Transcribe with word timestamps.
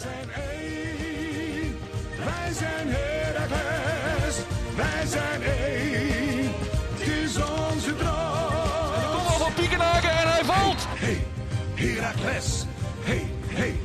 zijn 0.00 0.30
één. 0.30 1.78
Wij 2.24 2.52
zijn 2.52 2.88
Heracles. 2.88 4.36
Wij 4.76 5.06
zijn 5.06 5.42
één. 5.42 6.52
Het 6.92 7.08
is 7.08 7.36
onze 7.36 7.96
droom. 7.96 9.26
Kom 9.26 9.38
van 9.38 9.54
Piekenhaken 9.54 10.10
en 10.10 10.28
hij 10.28 10.44
valt. 10.44 10.86
Hey, 10.88 11.26
Heracles. 11.74 12.64
Hey, 13.00 13.30
hey, 13.46 13.80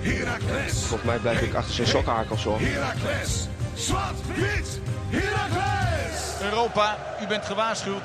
Heracles. 0.00 0.72
Volgens 0.72 1.02
mij 1.02 1.18
blijf 1.18 1.40
ik 1.40 1.54
achter 1.54 1.74
zijn 1.74 1.88
sokkenhakels 1.88 2.44
hoor. 2.44 2.60
Heracles. 2.60 3.48
Zwart, 3.74 4.26
wit, 4.34 4.80
Heracles. 5.08 6.40
Europa, 6.42 6.98
u 7.22 7.26
bent 7.26 7.44
gewaarschuwd. 7.44 8.04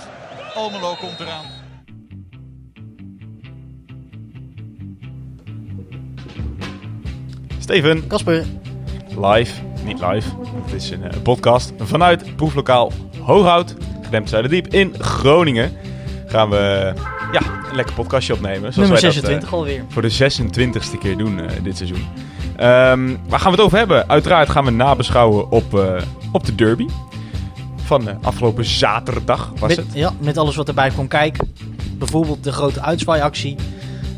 Almelo 0.53 0.95
komt 0.95 1.19
eraan. 1.19 1.54
Steven, 7.65 8.07
Kasper, 8.07 8.43
live, 9.21 9.61
niet 9.85 9.99
live, 9.99 10.29
het 10.65 10.73
is 10.73 10.89
een 10.89 11.03
eh, 11.03 11.21
podcast 11.23 11.73
vanuit 11.77 12.35
proeflokaal 12.35 12.91
Hooghout, 13.19 13.75
gedempt 14.03 14.29
Zuiderdiep 14.29 14.67
in 14.67 14.95
Groningen. 14.99 15.71
Gaan 16.27 16.49
we 16.49 16.93
ja, 17.31 17.41
een 17.69 17.75
lekker 17.75 17.95
podcastje 17.95 18.33
opnemen. 18.33 18.73
Zoals 18.73 18.75
nummer 18.75 19.01
wij 19.01 19.11
dat, 19.11 19.23
eh, 19.23 19.29
26 19.29 19.53
alweer. 19.53 19.83
voor 19.87 20.01
de 20.01 20.09
26e 20.09 20.97
keer 20.99 21.17
doen 21.17 21.39
eh, 21.39 21.63
dit 21.63 21.77
seizoen. 21.77 22.05
Ehm, 22.55 23.15
waar 23.29 23.39
gaan 23.39 23.51
we 23.51 23.57
het 23.57 23.65
over 23.65 23.77
hebben? 23.77 24.09
Uiteraard 24.09 24.49
gaan 24.49 24.65
we 24.65 24.71
nabeschouwen 24.71 25.51
op, 25.51 25.99
op 26.31 26.45
de 26.45 26.55
derby. 26.55 26.87
Van 27.75 28.23
afgelopen 28.23 28.65
zaterdag 28.65 29.51
was 29.59 29.69
Met, 29.69 29.77
het. 29.77 29.87
ja, 29.93 30.13
met 30.19 30.37
alles 30.37 30.55
wat 30.55 30.67
erbij 30.67 30.89
kwam 30.89 31.07
kijken. 31.07 31.53
Bijvoorbeeld 31.97 32.43
de 32.43 32.51
grote 32.51 32.81
uitzwaaiactie. 32.81 33.55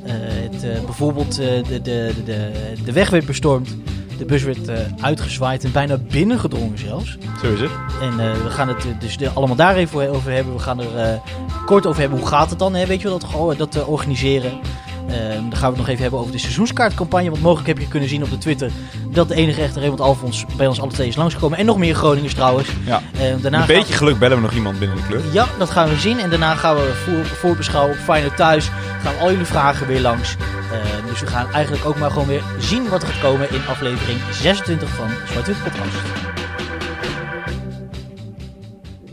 Eh, 0.07 0.13
het, 0.51 0.63
eh, 0.63 0.85
bijvoorbeeld 0.85 1.39
eh, 1.39 1.47
de, 1.67 1.81
de, 1.81 2.13
de, 2.25 2.51
de, 2.85 2.91
weg 2.91 3.09
werd 3.09 3.25
bestormd. 3.25 3.75
De 4.17 4.25
bus 4.25 4.43
werd 4.43 4.69
uitgezwaaid 5.01 5.63
en 5.63 5.71
bijna 5.71 5.97
binnengedrongen 5.97 6.77
zelfs. 6.77 7.17
Zo 7.41 7.53
is 7.53 7.59
het. 7.59 7.71
En 8.01 8.17
we 8.43 8.49
gaan 8.49 8.67
het 8.67 8.85
dus 8.99 9.17
allemaal 9.33 9.55
daar 9.55 9.75
even 9.75 10.09
over 10.09 10.31
hebben. 10.31 10.53
We 10.53 10.59
gaan 10.59 10.79
er 10.79 11.21
kort 11.65 11.85
over 11.85 12.01
hebben. 12.01 12.19
Hoe 12.19 12.27
gaat 12.27 12.49
het 12.49 12.59
dan? 12.59 12.75
Hè? 12.75 12.85
Weet 12.85 13.01
je 13.01 13.07
wel, 13.07 13.19
dat, 13.57 13.73
dat 13.73 13.85
organiseren. 13.85 14.59
Ehm, 15.07 15.41
dan 15.49 15.51
gaan 15.55 15.61
we 15.61 15.67
het 15.67 15.77
nog 15.77 15.87
even 15.87 16.01
hebben 16.01 16.19
over 16.19 16.31
de 16.31 16.37
seizoenskaartcampagne. 16.37 17.29
Want 17.29 17.41
mogelijk 17.41 17.67
heb 17.67 17.77
je 17.79 17.87
kunnen 17.87 18.09
zien 18.09 18.23
op 18.23 18.29
de 18.29 18.37
Twitter 18.37 18.71
dat 19.11 19.27
de 19.27 19.35
enige 19.35 19.61
echte 19.61 19.79
Raymond 19.79 20.01
Alfons 20.01 20.45
bij 20.57 20.67
ons 20.67 20.81
alle 20.81 20.91
twee 20.91 21.07
is 21.07 21.15
langsgekomen. 21.15 21.57
En 21.57 21.65
nog 21.65 21.77
meer 21.77 21.95
Groningers 21.95 22.33
trouwens. 22.33 22.69
Ja. 22.85 23.01
Ehm, 23.19 23.41
daarna 23.41 23.59
Een 23.61 23.67
beetje 23.67 23.91
we- 23.91 23.97
geluk 23.97 24.19
bellen 24.19 24.37
we 24.37 24.43
nog 24.43 24.53
iemand 24.53 24.79
binnen 24.79 24.97
de 24.97 25.03
club. 25.07 25.23
ja, 25.33 25.45
dat 25.57 25.69
gaan 25.69 25.89
we 25.89 25.95
zien. 25.95 26.19
En 26.19 26.29
daarna 26.29 26.55
gaan 26.55 26.75
we 26.75 26.91
voor, 27.05 27.25
voorbeschouwen 27.25 27.93
op 27.95 27.99
Feyenoord 28.03 28.35
thuis. 28.35 28.69
Gaan 29.01 29.13
we 29.13 29.19
al 29.19 29.29
jullie 29.31 29.45
vragen 29.45 29.87
weer 29.87 30.01
langs. 30.01 30.35
Eh, 30.71 31.07
dus 31.09 31.19
we 31.19 31.27
gaan 31.27 31.51
eigenlijk 31.51 31.85
ook 31.85 31.97
maar 31.97 32.11
gewoon 32.11 32.27
weer 32.27 32.43
zien 32.59 32.89
wat 32.89 33.01
er 33.01 33.07
gaat 33.07 33.21
komen 33.21 33.49
in 33.53 33.61
aflevering 33.67 34.19
26 34.31 34.89
van 34.89 35.07
Zwart-Wit 35.31 35.63
Podcast. 35.63 35.95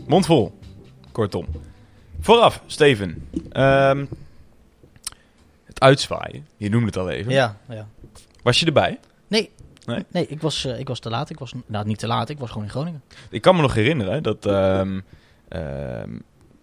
Mond 0.07 0.25
vol. 0.25 0.59
Kortom. 1.11 1.45
Vooraf, 2.21 2.61
Steven. 2.65 3.27
Ehm, 3.51 4.05
het 5.75 5.83
uitzwaaien. 5.83 6.47
Je 6.57 6.69
noemde 6.69 6.85
het 6.85 6.97
al 6.97 7.09
even. 7.09 7.31
Ja, 7.31 7.57
ja. 7.69 7.87
Was 8.43 8.59
je 8.59 8.65
erbij? 8.65 8.99
Nee. 9.27 9.51
Nee? 9.85 10.05
Nee, 10.11 10.27
ik 10.27 10.41
was, 10.41 10.65
eh, 10.65 10.79
ik 10.79 10.87
was 10.87 10.99
te 10.99 11.09
laat. 11.09 11.29
Ik 11.29 11.39
was, 11.39 11.53
nou, 11.65 11.87
niet 11.87 11.99
te 11.99 12.07
laat. 12.07 12.29
Ik 12.29 12.39
was 12.39 12.49
gewoon 12.49 12.63
in 12.63 12.69
Groningen. 12.69 13.01
Ik 13.29 13.41
kan 13.41 13.55
me 13.55 13.61
nog 13.61 13.73
herinneren 13.73 14.23
dat... 14.23 14.45
ehm 14.45 14.99
ehm 15.47 16.09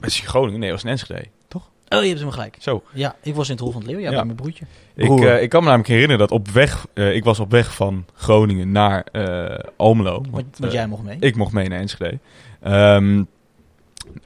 was 0.01 0.19
je 0.21 0.27
Groningen? 0.27 0.61
Nee, 0.61 0.71
het 0.71 0.83
was 0.83 0.91
in 0.91 0.99
Enschede. 0.99 1.29
Toch? 1.49 1.71
Oh, 1.89 2.03
je 2.03 2.09
hebt 2.09 2.21
hem 2.21 2.31
gelijk. 2.31 2.57
Zo. 2.61 2.83
Ja, 2.93 3.17
ik 3.23 3.35
was 3.35 3.47
in 3.47 3.53
het 3.55 3.63
Hol 3.63 3.73
van 3.73 3.81
het 3.81 3.91
Leeuw. 3.91 3.99
Ja, 4.01 4.11
Ja. 4.11 4.17
bij 4.17 4.25
mijn 4.25 4.37
broertje. 4.37 4.65
Ik, 4.95 5.21
eh, 5.21 5.43
ik 5.43 5.49
kan 5.49 5.61
me 5.61 5.67
namelijk 5.67 5.89
herinneren 5.89 6.19
dat 6.19 6.31
op 6.31 6.49
weg... 6.49 6.87
eh, 6.95 7.15
ik 7.15 7.25
was 7.25 7.41
op 7.41 7.51
weg 7.51 7.75
van 7.75 8.05
Groningen 8.15 8.73
naar 8.73 9.05
eh, 9.13 9.59
Almelo. 9.77 10.13
Want, 10.13 10.31
want, 10.31 10.59
want 10.59 10.73
jij 10.73 10.87
mocht 10.87 11.03
mee. 11.03 11.17
Ik 11.21 11.37
mocht 11.37 11.53
mee 11.53 11.69
naar 11.69 11.79
Enschede. 11.79 12.19
Ehm 12.61 13.23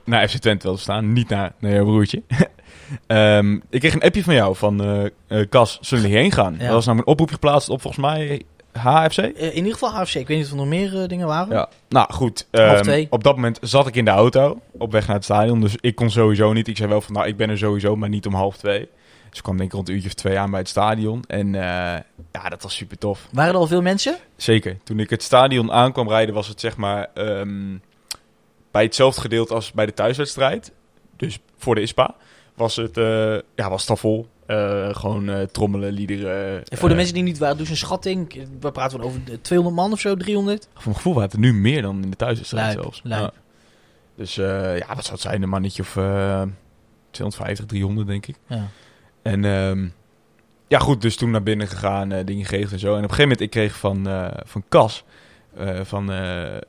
naar 0.05 0.29
FC 0.29 0.37
Twente 0.37 0.67
wel 0.67 0.77
te 0.77 0.83
staan, 0.83 1.13
niet 1.13 1.29
naar, 1.29 1.53
naar 1.59 1.73
jouw 1.73 1.85
broertje. 1.85 2.23
Ehm, 3.07 3.55
ik 3.71 3.81
kreeg 3.81 3.95
een 3.95 4.03
appje 4.03 4.23
van 4.23 4.35
jou 4.35 4.57
van 4.57 5.11
eh, 5.29 5.41
Cas, 5.49 5.79
zullen 5.81 6.05
we 6.05 6.11
hierheen 6.11 6.33
gaan? 6.33 6.55
Ja. 6.59 6.65
Er 6.65 6.73
was 6.73 6.85
namelijk 6.85 7.09
een 7.09 7.13
oproepje 7.13 7.35
geplaatst 7.35 7.69
op 7.69 7.81
volgens 7.81 8.03
mij 8.07 8.43
HFC. 8.73 9.19
Eh, 9.19 9.47
in 9.47 9.55
ieder 9.55 9.73
geval 9.73 9.95
AFC. 9.95 10.15
Ik 10.15 10.27
weet 10.27 10.37
niet 10.37 10.47
of 10.47 10.53
er 10.53 10.57
nog 10.57 10.67
meer 10.67 11.09
dingen 11.09 11.27
waren. 11.27 11.55
Ja, 11.55 11.69
nou 11.89 12.13
goed. 12.13 12.47
Twee. 12.51 13.07
op 13.11 13.25
dat 13.25 13.35
moment 13.35 13.59
zat 13.61 13.87
ik 13.87 13.97
in 13.97 14.05
de 14.05 14.11
auto 14.11 14.61
op 14.79 14.93
weg 14.93 15.07
naar 15.07 15.17
het 15.17 15.25
stadion. 15.25 15.61
Dus 15.61 15.75
ik 15.81 15.95
kon 15.95 16.11
sowieso 16.11 16.53
niet. 16.53 16.69
Ik 16.69 16.77
zei 16.77 16.89
wel 16.89 17.01
van, 17.01 17.15
nou, 17.15 17.27
ik 17.27 17.37
ben 17.37 17.51
er 17.51 17.59
sowieso, 17.59 17.97
maar 17.97 18.09
niet 18.09 18.27
om 18.27 18.35
half 18.35 18.57
twee. 18.57 18.89
Dus 19.29 19.39
ik 19.39 19.43
kwam 19.43 19.57
denk 19.57 19.69
ik 19.69 19.75
rond 19.75 19.89
een 19.89 19.95
uurtje 19.95 20.09
of 20.09 20.15
twee 20.15 20.39
aan 20.39 20.51
bij 20.51 20.61
het 20.61 20.69
stadion. 20.69 21.25
En 21.27 21.53
ja, 22.33 22.49
dat 22.49 22.63
was 22.63 22.75
super 22.75 22.99
tof. 22.99 23.29
Waren 23.33 23.55
er 23.55 23.61
al 23.61 23.67
veel 23.67 23.83
mensen? 23.83 24.17
Zeker. 24.37 24.77
Toen 24.85 25.01
ik 25.01 25.11
het 25.11 25.23
stadion 25.23 25.73
aankwam 25.73 26.09
rijden, 26.09 26.35
was 26.35 26.49
het 26.49 26.61
zeg 26.61 26.77
maar 26.77 27.09
ehm, 27.15 27.77
bij 28.71 28.83
hetzelfde 28.83 29.21
gedeelte 29.21 29.55
als 29.55 29.73
bij 29.73 29.87
de 29.87 29.95
thuiswedstrijd. 29.95 30.73
Dus 31.17 31.39
voor 31.57 31.75
de 31.75 31.81
ISPA 31.81 32.15
was 32.57 32.77
het, 32.77 32.97
eh, 32.97 33.35
ja, 33.55 33.69
was 33.71 33.81
het 33.81 33.91
al 33.91 33.97
vol. 33.97 34.27
Eh, 34.47 34.95
gewoon 34.95 35.29
eh, 35.29 35.43
trommelen, 35.43 35.93
liederen. 35.93 36.65
En 36.65 36.79
voor 36.79 36.89
de 36.89 36.95
mensen 36.95 37.15
die 37.15 37.23
niet 37.23 37.39
waren, 37.39 37.57
dus 37.57 37.71
een 37.71 37.77
schatting. 37.77 38.47
We 38.61 38.71
praten 38.73 39.01
over 39.01 39.25
de 39.25 39.41
200 39.41 39.77
man 39.81 39.93
of 39.93 40.01
zo, 40.01 40.15
300. 40.15 40.69
Voor 40.73 40.83
mijn 40.85 40.97
gevoel 40.97 41.15
waren 41.15 41.29
het 41.29 41.39
er 41.39 41.45
nu 41.45 41.55
meer 41.55 41.83
dan 41.83 42.03
in 42.03 42.11
de 42.11 42.17
thuiswedstrijd 42.17 42.73
zelfs. 42.73 43.01
lijp. 43.05 43.21
Ja. 43.21 43.33
Dus 44.17 44.39
eh, 44.39 44.79
ja, 44.79 44.87
wat 44.95 45.03
zou 45.05 45.13
het 45.13 45.21
zijn? 45.21 45.43
Een 45.43 45.49
mannetje 45.49 45.83
of 45.83 45.97
eh 45.97 46.43
250, 47.11 47.67
300 47.67 48.07
denk 48.07 48.27
ik. 48.27 48.37
Ja. 48.47 48.69
En 49.23 49.45
ehm, 49.45 49.89
ja, 50.69 50.79
goed, 50.79 51.01
dus 51.01 51.17
toen 51.17 51.31
naar 51.31 51.43
binnen 51.43 51.69
gegaan, 51.69 52.13
eh, 52.13 52.25
dingen 52.25 52.45
geregeld 52.45 52.73
en 52.73 52.79
zo. 52.79 52.87
En 52.87 52.93
op 52.97 53.03
een 53.03 53.15
gegeven 53.15 53.23
moment, 53.23 53.41
ik 53.41 53.51
kreeg 53.51 53.77
van, 53.77 54.09
eh, 54.09 54.27
van 54.45 54.65
Cas, 54.69 55.05
eh, 55.57 55.81
van 55.83 56.13
eh, 56.13 56.17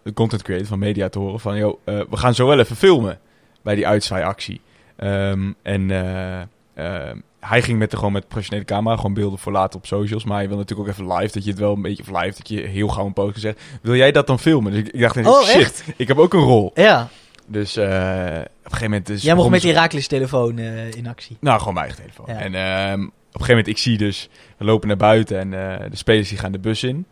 de 0.03 0.13
content 0.13 0.41
creator 0.41 0.67
van 0.67 0.79
Media 0.79 1.09
te 1.09 1.19
horen 1.19 1.39
van... 1.39 1.57
Yo, 1.57 1.79
eh, 1.83 1.99
we 2.09 2.17
gaan 2.17 2.35
zo 2.35 2.47
wel 2.47 2.59
even 2.59 2.75
filmen 2.75 3.19
bij 3.61 3.75
die 3.75 3.87
uitzwaaiactie. 3.87 4.61
Ehm 4.97 5.51
en 5.61 5.91
eh, 5.91 6.41
eh, 6.73 7.15
hij 7.39 7.61
ging 7.61 7.79
met 7.79 7.91
de, 7.91 7.97
gewoon 7.97 8.11
met 8.11 8.21
de 8.21 8.27
professionele 8.27 8.65
camera, 8.65 8.95
gewoon 8.95 9.13
beelden 9.13 9.39
voor 9.39 9.51
later 9.51 9.79
op 9.79 9.85
socials. 9.85 10.23
Maar 10.23 10.41
je 10.41 10.47
wil 10.47 10.57
natuurlijk 10.57 10.89
ook 10.89 10.93
even 10.95 11.13
live, 11.17 11.33
dat 11.33 11.43
je 11.43 11.49
het 11.49 11.59
wel 11.59 11.73
een 11.73 11.81
beetje, 11.81 12.03
of 12.03 12.21
live, 12.21 12.37
dat 12.37 12.49
je 12.49 12.61
heel 12.61 12.87
gauw 12.87 13.05
een 13.05 13.13
post 13.13 13.39
zegt. 13.39 13.61
Wil 13.81 13.95
jij 13.95 14.11
dat 14.11 14.27
dan 14.27 14.39
filmen? 14.39 14.71
Dus 14.71 14.81
ik, 14.81 14.87
ik 14.87 14.99
dacht, 14.99 15.17
Oh, 15.25 15.43
shit, 15.43 15.61
echt? 15.61 15.83
ik 15.97 16.07
heb 16.07 16.17
ook 16.17 16.33
een 16.33 16.39
rol. 16.39 16.71
Ja, 16.73 17.07
Dus 17.47 17.75
eh, 17.75 17.85
op 17.85 17.91
een 17.93 18.47
gegeven 18.63 18.83
moment... 18.83 19.05
Dus 19.05 19.21
jij 19.23 19.35
mocht 19.35 19.49
met 19.49 19.61
die 19.61 19.71
Herakles 19.71 20.07
telefoon 20.07 20.57
eh, 20.57 20.91
in 20.91 21.07
actie. 21.07 21.37
nou, 21.39 21.59
gewoon 21.59 21.73
mijn 21.73 21.85
eigen 21.85 22.03
telefoon. 22.03 22.35
Ja. 22.35 22.41
En 22.41 22.55
ehm, 22.55 23.01
op 23.03 23.07
een 23.07 23.21
gegeven 23.31 23.47
moment, 23.47 23.67
ik 23.67 23.77
zie 23.77 23.97
dus, 23.97 24.29
we 24.57 24.65
lopen 24.65 24.87
naar 24.87 24.97
buiten 24.97 25.39
en 25.39 25.49
de 25.89 25.95
spelers 25.97 26.29
die 26.29 26.37
gaan 26.37 26.51
de 26.51 26.59
bus 26.59 26.83
in. 26.83 27.05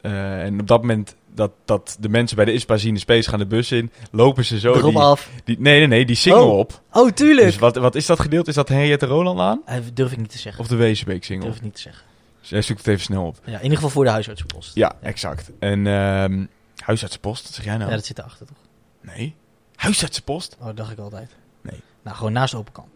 En 0.00 0.60
op 0.60 0.66
dat 0.66 0.80
moment 0.80 1.16
dat, 1.36 1.52
dat 1.64 1.96
de 2.00 2.08
mensen 2.08 2.36
bij 2.36 2.44
de 2.44 2.52
ISPA 2.52 2.76
zien, 2.76 2.94
de 2.94 3.00
spelers 3.00 3.26
gaan 3.26 3.38
de 3.38 3.46
bus 3.46 3.72
in, 3.72 3.90
lopen 4.10 4.44
ze 4.44 4.58
zo 4.58 4.74
Erop 4.74 4.90
die, 4.90 5.00
af. 5.00 5.30
die... 5.44 5.60
Nee, 5.60 5.78
nee, 5.78 5.86
nee, 5.86 6.06
die 6.06 6.16
single 6.16 6.42
Oh. 6.42 6.58
op. 6.58 6.80
Oh, 6.92 7.10
tuurlijk. 7.10 7.46
Dus 7.46 7.58
wat, 7.58 7.76
wat 7.76 7.94
is 7.94 8.06
dat 8.06 8.20
gedeelte? 8.20 8.48
Is 8.48 8.54
dat 8.54 8.68
Henriette 8.68 9.06
Roland 9.06 9.38
aan? 9.40 9.62
Eh, 9.64 9.76
durf 9.94 10.12
ik 10.12 10.18
niet 10.18 10.30
te 10.30 10.38
zeggen. 10.38 10.62
Of 10.62 10.68
de 10.68 10.76
Wezenbeek 10.76 11.24
single? 11.24 11.44
Durf 11.46 11.56
ik 11.56 11.62
niet 11.64 11.74
te 11.74 11.80
zeggen. 11.80 12.04
Dus 12.40 12.48
jij 12.48 12.62
zoekt 12.62 12.78
het 12.78 12.88
even 12.88 13.02
snel 13.02 13.26
op. 13.26 13.38
Ja, 13.44 13.56
in 13.56 13.62
ieder 13.62 13.76
geval 13.76 13.90
voor 13.90 14.04
de 14.04 14.10
huisartsenpost. 14.10 14.74
Ja, 14.74 14.96
exact. 15.02 15.50
En 15.58 15.86
ehm 15.86 16.44
huisartsenpost, 16.76 17.42
wat 17.44 17.52
zeg 17.54 17.64
jij 17.64 17.76
nou? 17.76 17.90
Ja, 17.90 17.96
dat 17.96 18.06
zit 18.06 18.18
erachter 18.18 18.46
toch? 18.46 18.56
Nee. 19.00 19.34
Huisartsenpost? 19.74 20.56
Oh, 20.60 20.66
dat 20.66 20.76
dacht 20.76 20.92
ik 20.92 20.98
altijd. 20.98 21.30
Nee. 21.60 21.80
Nou, 22.02 22.16
gewoon 22.16 22.32
naast 22.32 22.54
open 22.54 22.72
kan. 22.72 22.88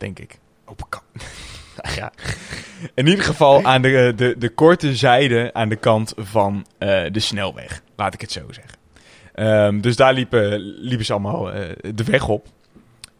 denk 0.00 0.18
ik. 0.18 0.38
Open 0.64 0.88
kant. 0.88 1.04
ja. 1.96 2.12
In 2.94 3.06
ieder 3.06 3.24
geval 3.24 3.64
aan 3.64 3.82
de, 3.82 4.12
de, 4.16 4.34
de 4.38 4.48
korte 4.48 4.96
zijde 4.96 5.50
aan 5.52 5.68
de 5.68 5.76
kant 5.76 6.12
van 6.16 6.66
eh, 6.78 7.02
de 7.12 7.20
snelweg. 7.20 7.82
Laat 7.96 8.14
ik 8.14 8.20
het 8.20 8.32
zo 8.32 8.46
zeggen. 8.50 8.78
Ehm, 9.34 9.80
dus 9.80 9.96
daar 9.96 10.14
liepen, 10.14 10.58
liepen 10.60 11.06
ze 11.06 11.12
allemaal 11.12 11.52
eh, 11.52 11.68
de 11.94 12.04
weg 12.04 12.28
op. 12.28 12.46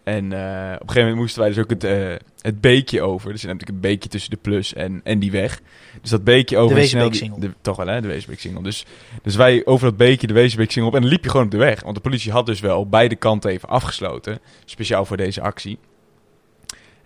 En 0.04 0.32
eh, 0.32 0.72
op 0.74 0.80
een 0.80 0.88
gegeven 0.88 1.00
moment 1.00 1.16
moesten 1.16 1.40
wij 1.40 1.48
dus 1.48 1.58
ook 1.58 1.70
het, 1.70 1.84
eh, 1.84 2.14
het 2.40 2.60
beekje 2.60 3.02
over. 3.02 3.32
Dus 3.32 3.40
je 3.40 3.46
hebt 3.46 3.60
natuurlijk 3.60 3.84
een 3.84 3.90
beekje 3.90 4.08
tussen 4.08 4.30
de 4.30 4.36
plus 4.36 4.74
en, 4.74 5.00
en 5.04 5.18
die 5.18 5.30
weg. 5.30 5.60
Dus 6.00 6.10
dat 6.10 6.24
beekje 6.24 6.56
over... 6.56 6.74
De 6.74 6.80
Wezenbeek-singel. 6.80 7.38
Toch 7.60 7.76
wel, 7.76 7.86
hè? 7.86 8.00
De 8.00 8.08
Wezenbeek-singel. 8.08 8.62
Dus, 8.62 8.86
dus 9.22 9.36
wij 9.36 9.62
over 9.64 9.88
dat 9.88 9.96
beekje, 9.96 10.26
de 10.26 10.32
Wezenbeek-singel 10.32 10.88
op. 10.88 10.94
En 10.94 11.00
dan 11.00 11.10
liep 11.10 11.24
je 11.24 11.30
gewoon 11.30 11.46
op 11.46 11.52
de 11.52 11.58
weg. 11.58 11.82
Want 11.82 11.94
de 11.94 12.00
politie 12.00 12.32
had 12.32 12.46
dus 12.46 12.60
wel 12.60 12.88
beide 12.88 13.16
kanten 13.16 13.50
even 13.50 13.68
afgesloten. 13.68 14.38
Speciaal 14.64 15.04
voor 15.04 15.16
deze 15.16 15.40
actie. 15.40 15.78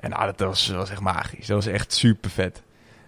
En 0.05 0.11
nou, 0.11 0.27
dat 0.37 0.41
was, 0.49 0.69
was 0.69 0.91
echt 0.91 1.01
magisch. 1.01 1.47
Dat 1.47 1.65
was 1.65 1.73
echt 1.73 1.93
super 1.93 2.31
vet. 2.31 2.63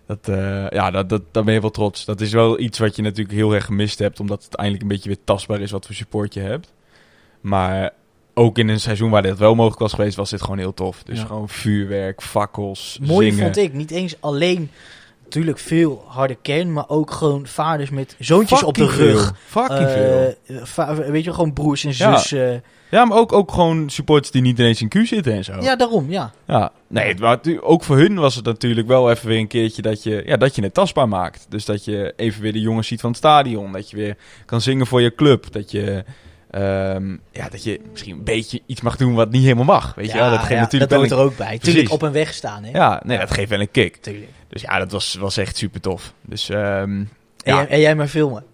Dat, 0.06 0.28
eh, 0.28 0.68
ja, 0.68 0.90
dat, 0.90 1.08
dat, 1.08 1.22
daar 1.32 1.44
ben 1.44 1.54
je 1.54 1.60
wel 1.60 1.70
trots. 1.70 2.04
Dat 2.04 2.20
is 2.20 2.32
wel 2.32 2.58
iets 2.60 2.78
wat 2.78 2.96
je 2.96 3.02
natuurlijk 3.02 3.36
heel 3.36 3.52
erg 3.54 3.64
gemist 3.64 3.98
hebt. 3.98 4.20
Omdat 4.20 4.44
het 4.44 4.54
eindelijk 4.54 4.82
een 4.84 4.90
beetje 4.94 5.08
weer 5.08 5.24
tastbaar 5.24 5.60
is 5.60 5.70
wat 5.70 5.86
voor 5.86 5.94
support 5.94 6.34
je 6.34 6.40
hebt. 6.40 6.72
Maar 7.40 7.90
ook 8.34 8.58
in 8.58 8.68
een 8.68 8.80
seizoen 8.80 9.10
waar 9.10 9.22
dit 9.22 9.38
wel 9.38 9.54
mogelijk 9.54 9.80
was 9.80 9.92
geweest, 9.92 10.16
was 10.16 10.30
dit 10.30 10.42
gewoon 10.42 10.58
heel 10.58 10.74
tof. 10.74 11.02
Dus 11.02 11.18
Ja. 11.18 11.24
gewoon 11.24 11.48
vuurwerk, 11.48 12.22
fakkels, 12.22 12.98
Mooi 13.02 13.30
zingen. 13.30 13.44
vond 13.44 13.56
ik. 13.56 13.72
Niet 13.72 13.90
eens 13.90 14.16
alleen 14.20 14.70
natuurlijk 15.26 15.58
veel 15.58 16.04
harde 16.08 16.36
kern, 16.42 16.72
maar 16.72 16.88
ook 16.88 17.10
gewoon 17.10 17.46
vaders 17.46 17.90
met 17.90 18.16
zoontjes 18.18 18.62
op 18.62 18.74
de 18.74 18.84
rug. 18.86 18.96
veel. 18.96 19.62
Fucking 19.62 19.90
veel. 19.90 20.34
Eh, 20.46 20.56
va- 20.64 20.94
weet 20.94 21.24
je, 21.24 21.32
gewoon 21.32 21.52
broers 21.52 21.84
en 21.84 21.94
zussen. 21.94 22.62
Ja, 22.90 23.04
maar 23.04 23.18
ook, 23.18 23.32
ook 23.32 23.52
gewoon 23.52 23.90
supporters 23.90 24.30
die 24.30 24.42
niet 24.42 24.58
ineens 24.58 24.80
in 24.80 24.88
Q 24.88 24.94
zitten 25.06 25.32
en 25.32 25.44
zo. 25.44 25.52
Ja, 25.60 25.76
daarom, 25.76 26.10
ja. 26.10 26.32
Ja, 26.46 26.72
nee, 26.86 27.08
het, 27.08 27.18
maar 27.18 27.38
ook 27.60 27.84
voor 27.84 27.96
hun 27.96 28.14
was 28.14 28.34
het 28.34 28.44
natuurlijk 28.44 28.86
wel 28.86 29.10
even 29.10 29.28
weer 29.28 29.38
een 29.38 29.46
keertje 29.46 29.82
dat 29.82 30.02
je, 30.02 30.22
ja, 30.26 30.36
dat 30.36 30.54
je 30.56 30.62
het 30.62 30.74
tastbaar 30.74 31.08
maakt. 31.08 31.46
Dus 31.48 31.64
dat 31.64 31.84
je 31.84 32.12
even 32.16 32.42
weer 32.42 32.52
de 32.52 32.60
jongens 32.60 32.86
ziet 32.88 33.00
van 33.00 33.10
het 33.10 33.18
stadion. 33.18 33.72
Dat 33.72 33.90
je 33.90 33.96
weer 33.96 34.16
kan 34.44 34.60
zingen 34.60 34.86
voor 34.86 35.00
je 35.02 35.14
club. 35.14 35.52
Dat 35.52 35.70
je, 35.70 36.04
ehm, 36.56 37.16
ja, 37.32 37.48
dat 37.48 37.64
je 37.64 37.80
misschien 37.90 38.12
een 38.16 38.24
beetje 38.24 38.60
iets 38.66 38.80
mag 38.80 38.96
doen 38.96 39.14
wat 39.14 39.30
niet 39.30 39.42
helemaal 39.42 39.64
mag. 39.64 39.94
Weet 39.94 40.10
je 40.12 40.18
wel? 40.18 40.30
Dat 40.30 40.38
geeft 40.38 40.50
ja, 40.50 40.60
natuurlijk 40.60 40.90
dat 40.90 40.98
hoort 41.00 41.10
een, 41.10 41.18
er 41.18 41.24
ook 41.24 41.36
bij. 41.36 41.46
Precies. 41.46 41.64
Tuurlijk 41.64 41.92
op 41.92 42.02
een 42.02 42.12
weg 42.12 42.34
staan, 42.34 42.64
hè. 42.64 42.70
Ja, 42.70 43.02
nee, 43.04 43.18
dat 43.18 43.30
geeft 43.30 43.50
wel 43.50 43.60
een 43.60 43.70
kick. 43.70 43.96
Tuurlijk. 43.96 44.30
Dus 44.48 44.62
ja, 44.62 44.78
dat 44.78 44.92
was, 44.92 45.14
was 45.14 45.36
echt 45.36 45.56
super 45.56 45.80
tof. 45.80 46.12
Dus 46.22 46.48
ehm, 46.48 46.58
En, 46.62 47.08
ja, 47.36 47.54
jij, 47.56 47.68
en 47.68 47.80
jij 47.80 47.94
maar 47.94 48.06
filmen. 48.08 48.44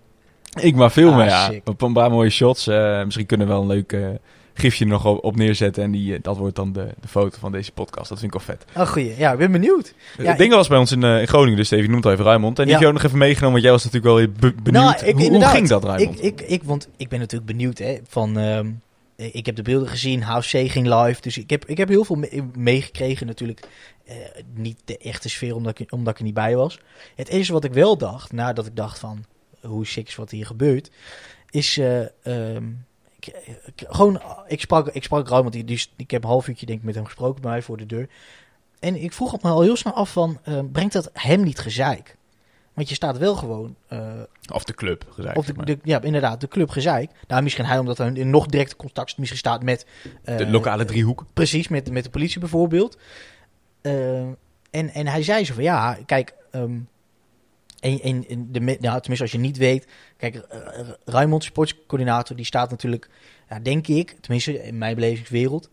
ik 0.61 0.75
maar 0.75 0.91
filmen, 0.91 1.23
Ah, 1.25 1.29
ja. 1.31 1.45
sick. 1.47 1.69
Op 1.69 1.83
een 1.83 1.93
paar 1.93 2.11
mooie 2.11 2.31
shots. 2.31 2.67
Eh, 2.67 3.05
misschien 3.05 3.27
kunnen 3.27 3.47
we 3.47 3.53
wel 3.53 3.63
een 3.63 3.69
leuk 3.69 3.93
eh, 3.93 4.09
gifje 4.55 4.85
er 4.85 4.91
nog 4.91 5.05
op, 5.21 5.37
neerzetten. 5.37 5.83
En 5.83 5.91
die, 5.91 6.15
eh, 6.15 6.19
dat 6.23 6.37
wordt 6.37 6.57
dan 6.57 6.73
de, 6.73 6.89
de 7.01 7.09
foto 7.09 7.37
van 7.39 7.53
deze 7.53 7.73
podcast. 7.73 8.09
Dat 8.09 8.19
vind 8.19 8.35
ik 8.35 8.41
wel 8.47 8.57
vet. 8.57 8.65
Oh, 8.77 8.87
goeie. 8.93 9.15
Ja, 9.19 9.33
ik 9.33 9.39
ben 9.39 9.53
benieuwd. 9.53 9.95
Ja, 10.19 10.25
het 10.25 10.39
ding 10.39 10.53
was 10.55 10.69
bij 10.69 10.79
ons 10.79 10.93
in, 10.93 11.03
eh, 11.03 11.21
in 11.21 11.29
Groningen, 11.29 11.57
dus 11.57 11.67
Steven, 11.67 11.85
je 11.85 11.91
noemt 11.91 12.07
al 12.07 12.13
even 12.13 12.25
Ruimond. 12.25 12.59
En 12.59 12.65
die 12.65 12.73
Ja. 12.73 12.79
heb 12.79 12.81
je 12.83 12.87
ook 12.95 12.95
nog 13.03 13.07
even 13.07 13.19
meegenomen, 13.19 13.51
want 13.53 13.63
jij 13.63 13.73
was 13.73 13.85
natuurlijk 13.85 14.15
wel 14.15 14.27
be- 14.51 14.63
benieuwd. 14.63 14.85
Nou, 14.85 15.07
ik- 15.07 15.15
hoe, 15.17 15.31
hoe 15.31 15.45
ging 15.45 15.69
dat, 15.69 15.85
Ruimond? 15.85 16.25
Ik, 16.25 16.41
ik, 16.41 16.49
ik, 16.49 16.63
want 16.63 16.89
ik 16.97 17.09
ben 17.09 17.19
natuurlijk 17.19 17.51
benieuwd, 17.51 17.79
hè. 17.79 17.99
Van, 18.09 18.39
ehm, 18.39 18.71
ik 19.17 19.47
heb 19.47 19.57
de 19.57 19.63
beelden 19.63 19.89
gezien, 19.89 20.23
House 20.23 20.65
C 20.65 20.71
ging 20.71 20.87
live. 21.05 21.21
Dus 21.21 21.39
ik 21.39 21.51
heb, 21.51 21.65
ik 21.67 21.77
heb 21.77 21.89
heel 21.89 22.05
veel 22.05 22.17
me- 22.17 22.45
meegekregen 22.57 23.27
natuurlijk. 23.27 23.61
eh, 24.05 24.17
niet 24.55 24.79
de 24.85 24.99
echte 24.99 25.29
sfeer, 25.29 25.55
omdat 25.55 25.79
ik, 25.79 25.93
omdat 25.93 26.13
ik 26.13 26.19
er 26.19 26.25
niet 26.25 26.35
bij 26.35 26.57
was. 26.57 26.79
Het 27.15 27.29
enige 27.29 27.53
wat 27.53 27.65
ik 27.65 27.73
wel 27.73 27.97
dacht, 27.99 28.33
nadat 28.33 28.67
ik 28.67 28.77
dacht 28.77 28.99
van... 28.99 29.25
Hoe 29.61 29.87
sick 29.87 30.09
is 30.09 30.15
wat 30.15 30.31
hier 30.31 30.47
gebeurt, 30.47 30.91
is... 31.51 31.79
eh, 31.79 32.01
ik- 32.01 32.09
gewoon, 33.75 34.23
ik 34.47 34.61
sprak, 34.61 34.89
ik 34.89 35.03
sprak 35.05 35.29
Rauw, 35.29 35.41
want 35.41 35.53
die, 35.53 35.65
die, 35.65 35.87
ik 35.97 36.11
heb 36.11 36.23
een 36.23 36.29
half 36.29 36.49
uurtje 36.49 36.67
denk 36.67 36.79
ik 36.79 36.85
met 36.85 36.95
hem 36.95 37.05
gesproken 37.05 37.43
bij 37.43 37.51
mij 37.51 37.63
voor 37.63 37.77
de 37.77 37.87
deur. 37.87 38.09
En 38.81 39.03
ik 39.03 39.13
vroeg 39.13 39.43
me 39.43 39.49
al 39.51 39.61
heel 39.63 39.77
snel 39.77 39.93
af 39.93 40.13
van, 40.13 40.39
eh, 40.43 40.59
brengt 40.73 40.93
dat 40.93 41.11
hem 41.13 41.43
niet 41.43 41.59
gezeik? 41.59 42.17
Want 42.75 42.89
je 42.89 42.95
staat 42.95 43.19
wel 43.19 43.35
gewoon 43.37 43.77
eh, 43.89 44.09
Of 44.53 44.65
de 44.65 44.75
club, 44.75 45.05
gezegd. 45.11 45.37
of 45.37 45.47
de, 45.47 45.55
maar. 45.55 45.65
de- 45.67 45.79
ja, 45.83 46.01
inderdaad, 46.03 46.41
de 46.41 46.49
club 46.49 46.71
gezeik. 46.71 47.11
Nou, 47.29 47.43
misschien 47.43 47.65
hij 47.65 47.79
omdat 47.79 47.99
hij 47.99 48.13
in 48.13 48.31
nog 48.31 48.47
directe 48.47 48.77
contact 48.77 49.19
misschien 49.19 49.39
staat 49.39 49.63
met... 49.63 49.87
eh, 50.25 50.37
de 50.37 50.47
lokale 50.51 50.85
driehoek. 50.85 51.25
Precies, 51.33 51.69
met, 51.69 51.91
met 51.91 52.05
de 52.05 52.11
politie 52.11 52.41
bijvoorbeeld. 52.41 52.99
Eh, 53.81 54.21
en, 54.21 54.37
en 54.71 55.07
hij 55.07 55.23
zei 55.23 55.45
zo 55.45 55.55
van, 55.55 55.63
ja, 55.63 55.99
kijk... 56.07 56.35
ehm, 56.51 56.79
en, 57.83 58.01
en, 58.01 58.29
en 58.29 58.53
de, 58.53 58.61
nou, 58.61 58.77
tenminste, 58.81 59.23
als 59.23 59.33
je 59.33 59.39
niet 59.39 59.57
weet... 59.57 59.87
Kijk, 60.17 60.35
uh, 60.35 60.89
Raymond, 61.05 61.45
sportscoördinator, 61.45 62.37
die 62.37 62.45
staat 62.45 62.71
natuurlijk... 62.71 63.09
Ja, 63.49 63.59
denk 63.59 63.87
ik, 63.87 64.17
tenminste 64.21 64.63
in 64.63 64.79
mijn 64.79 64.95
belevingswereld... 64.95 65.71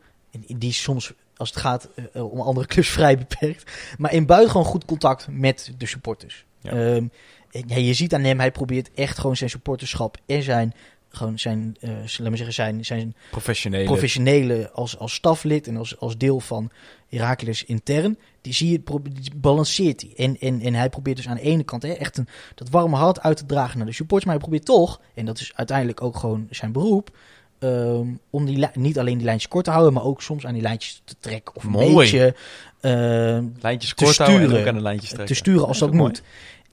Die 0.48 0.70
is 0.70 0.82
soms, 0.82 1.14
als 1.36 1.50
het 1.50 1.60
gaat 1.60 1.90
eh, 2.14 2.32
om 2.32 2.40
andere 2.40 2.68
clubs, 2.68 2.90
vrij 3.00 3.18
beperkt. 3.18 3.72
Maar 3.98 4.14
in 4.14 4.26
buitengewoon 4.26 4.66
goed 4.66 4.86
contact 4.86 5.28
met 5.32 5.74
de 5.78 5.86
supporters. 5.86 6.46
Ja. 6.62 6.72
Ehm, 6.72 7.08
ja, 7.50 7.78
je 7.78 7.94
ziet 7.94 8.14
aan 8.14 8.24
hem, 8.24 8.40
hij 8.40 8.52
probeert 8.52 8.94
echt 8.94 9.18
gewoon 9.20 9.38
zijn 9.38 9.50
supporterschap... 9.50 10.18
en 10.26 10.44
zijn, 10.44 10.74
gewoon 11.10 11.40
zijn, 11.40 11.76
eh 11.80 11.90
laat 11.90 12.20
maar 12.28 12.38
zeggen, 12.38 12.54
zijn, 12.54 12.86
zijn 12.86 13.16
Professionele. 13.32 13.84
professionele 13.86 14.70
als, 14.72 14.98
als 14.98 15.14
staflid 15.14 15.68
en 15.68 15.78
als, 15.78 16.00
als 16.00 16.18
deel 16.18 16.40
van 16.40 16.72
Heracles 17.10 17.66
intern, 17.66 18.18
die 18.42 18.54
zie 18.54 18.72
je, 18.72 18.82
die 19.12 19.32
balanceert 19.36 20.02
hij. 20.02 20.12
En, 20.26 20.38
en, 20.40 20.62
en 20.62 20.74
hij 20.74 20.90
probeert 20.90 21.18
dus 21.18 21.28
aan 21.28 21.36
de 21.36 21.42
ene 21.42 21.64
kant 21.64 21.84
hè, 21.84 21.90
echt 21.92 22.18
een, 22.18 22.28
dat 22.56 22.70
warme 22.70 22.96
hart 22.96 23.20
uit 23.22 23.38
te 23.38 23.46
dragen 23.46 23.78
naar 23.78 23.88
de 23.88 23.94
supporters, 23.94 24.26
maar 24.26 24.34
hij 24.36 24.44
probeert 24.44 24.66
toch, 24.66 25.02
en 25.14 25.26
dat 25.26 25.40
is 25.40 25.52
uiteindelijk 25.56 26.02
ook 26.02 26.18
gewoon 26.18 26.48
zijn 26.50 26.72
beroep, 26.72 27.18
ehm, 27.60 28.08
om 28.30 28.46
die, 28.46 28.68
niet 28.74 29.00
alleen 29.00 29.18
die 29.18 29.26
lijntjes 29.26 29.50
kort 29.52 29.66
te 29.66 29.72
houden, 29.72 29.94
maar 29.94 30.04
ook 30.04 30.22
soms 30.22 30.46
aan 30.46 30.54
die 30.54 30.62
lijntjes 30.62 31.02
te 31.06 31.16
trekken 31.20 31.56
of 31.56 31.64
een 31.64 31.70
Mooi. 31.70 31.96
beetje 31.96 32.36
ehm, 32.82 33.46
lijntjes 33.62 33.94
te 33.94 34.04
kort 34.04 34.18
houden 34.18 34.40
en 34.40 34.44
sturen. 34.46 34.62
ook 34.62 34.68
aan 34.68 34.76
de 34.76 34.82
lijntjes 34.82 35.10
trekken. 35.10 35.28
te 35.36 35.42
sturen 35.42 35.68
als 35.68 35.80
dat 35.80 35.94
moet. 35.94 36.22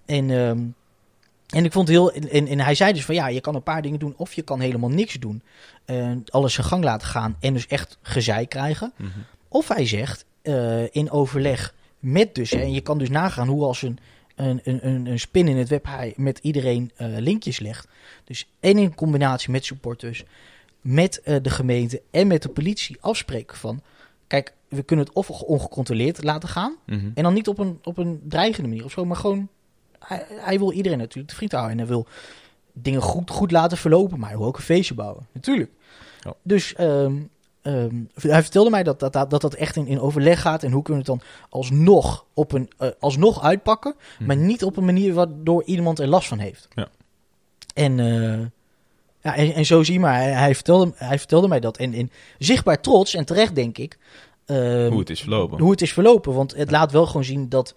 En, 0.04 0.30
ehm, 0.30 0.58
en 1.46 1.64
ik 1.64 1.72
vond 1.72 1.88
heel. 1.88 2.12
En, 2.12 2.60
hij 2.60 2.74
zei 2.74 2.92
dus 2.92 3.04
van 3.04 3.14
ja, 3.14 3.28
je 3.28 3.40
kan 3.40 3.54
een 3.54 3.62
paar 3.62 3.82
dingen 3.82 3.98
doen 3.98 4.14
of 4.16 4.32
je 4.32 4.42
kan 4.42 4.60
helemaal 4.60 4.90
niks 4.90 5.14
doen. 5.14 5.42
Eh, 5.84 6.12
alles 6.28 6.54
zijn 6.54 6.66
gang 6.66 6.84
laten 6.84 7.08
gaan 7.08 7.36
en 7.40 7.52
dus 7.52 7.66
echt 7.66 7.98
gezeik 8.02 8.48
krijgen. 8.48 8.92
Mhm. 8.96 9.08
Of 9.48 9.68
hij 9.68 9.86
zegt 9.86 10.24
eh, 10.42 10.94
in 10.94 11.10
overleg 11.10 11.74
met 11.98 12.34
dus, 12.34 12.50
hè, 12.50 12.60
en 12.60 12.72
je 12.72 12.80
kan 12.80 12.98
dus 12.98 13.08
nagaan 13.08 13.48
hoe 13.48 13.64
als 13.64 13.82
een, 13.82 13.98
een, 14.34 14.60
een, 14.64 15.06
een, 15.06 15.20
spin 15.20 15.48
in 15.48 15.56
het 15.56 15.68
web 15.68 15.84
hij 15.86 16.12
met 16.16 16.38
iedereen 16.42 16.90
eh, 16.96 17.06
linkjes 17.18 17.58
legt. 17.58 17.88
Dus 18.24 18.48
en 18.60 18.78
in 18.78 18.94
combinatie 18.94 19.50
met 19.50 19.64
supporters, 19.64 20.24
met 20.80 21.20
de 21.42 21.50
gemeente 21.50 22.02
en 22.10 22.26
met 22.26 22.42
de 22.42 22.48
politie 22.48 22.96
afspreken 23.00 23.56
van, 23.56 23.82
kijk, 24.26 24.52
we 24.68 24.82
kunnen 24.82 25.04
het 25.06 25.14
of 25.14 25.30
ongecontroleerd 25.30 26.22
laten 26.22 26.48
gaan, 26.48 26.76
Mhm. 26.86 27.10
en 27.14 27.22
dan 27.22 27.34
niet 27.34 27.48
op 27.48 27.58
een, 27.58 27.78
op 27.82 27.98
een 27.98 28.20
dreigende 28.28 28.68
manier 28.68 28.84
of 28.84 28.92
zo, 28.92 29.04
maar 29.04 29.16
gewoon, 29.16 29.48
hij, 30.06 30.26
hij 30.28 30.58
wil 30.58 30.72
iedereen 30.72 30.98
natuurlijk 30.98 31.28
te 31.28 31.34
vriend 31.34 31.52
houden 31.52 31.72
en 31.72 31.78
hij 31.78 31.88
wil 31.88 32.06
dingen 32.72 33.02
goed, 33.02 33.30
goed 33.30 33.50
laten 33.50 33.78
verlopen, 33.78 34.18
maar 34.18 34.28
hij 34.28 34.38
wil 34.38 34.46
ook 34.46 34.56
een 34.56 34.62
feestje 34.62 34.94
bouwen, 34.94 35.26
natuurlijk. 35.32 35.70
Ja. 36.20 36.34
Dus 36.42 36.74
ehm, 36.74 37.16
ehm, 37.62 37.94
hij 38.14 38.42
vertelde 38.42 38.70
mij 38.70 38.82
dat 38.82 39.00
dat, 39.00 39.12
dat, 39.12 39.40
dat 39.40 39.54
echt 39.54 39.76
in, 39.76 39.86
in 39.86 40.00
overleg 40.00 40.40
gaat 40.40 40.62
en 40.62 40.72
hoe 40.72 40.82
kunnen 40.82 41.04
we 41.04 41.12
het 41.12 41.20
dan 41.20 41.28
alsnog, 41.48 42.24
op 42.34 42.52
een, 42.52 42.70
eh, 42.78 42.88
alsnog 42.98 43.42
uitpakken, 43.42 43.94
maar 44.18 44.36
niet 44.36 44.64
op 44.64 44.76
een 44.76 44.84
manier 44.84 45.14
waardoor 45.14 45.62
iemand 45.64 45.98
er 45.98 46.08
last 46.08 46.28
van 46.28 46.38
heeft. 46.38 46.68
Ja. 46.74 46.88
En, 47.74 48.00
eh, 48.00 48.46
ja, 49.20 49.36
en, 49.36 49.54
en 49.54 49.66
zo 49.66 49.82
zie 49.82 49.94
je 49.94 50.00
maar, 50.00 50.14
hij, 50.14 50.32
hij, 50.32 50.54
vertelde, 50.54 50.92
hij 50.94 51.18
vertelde 51.18 51.48
mij 51.48 51.60
dat. 51.60 51.76
En, 51.76 51.94
en 51.94 52.10
zichtbaar 52.38 52.80
trots, 52.80 53.14
en 53.14 53.24
terecht 53.24 53.54
denk 53.54 53.78
ik, 53.78 53.98
ehm, 54.46 54.90
Hoe 54.90 54.98
het 54.98 55.10
is 55.10 55.20
verlopen. 55.20 55.60
hoe 55.60 55.70
het 55.70 55.82
is 55.82 55.92
verlopen. 55.92 56.34
Want 56.34 56.56
het 56.56 56.70
laat 56.70 56.92
wel 56.92 57.06
gewoon 57.06 57.24
zien 57.24 57.48
dat, 57.48 57.74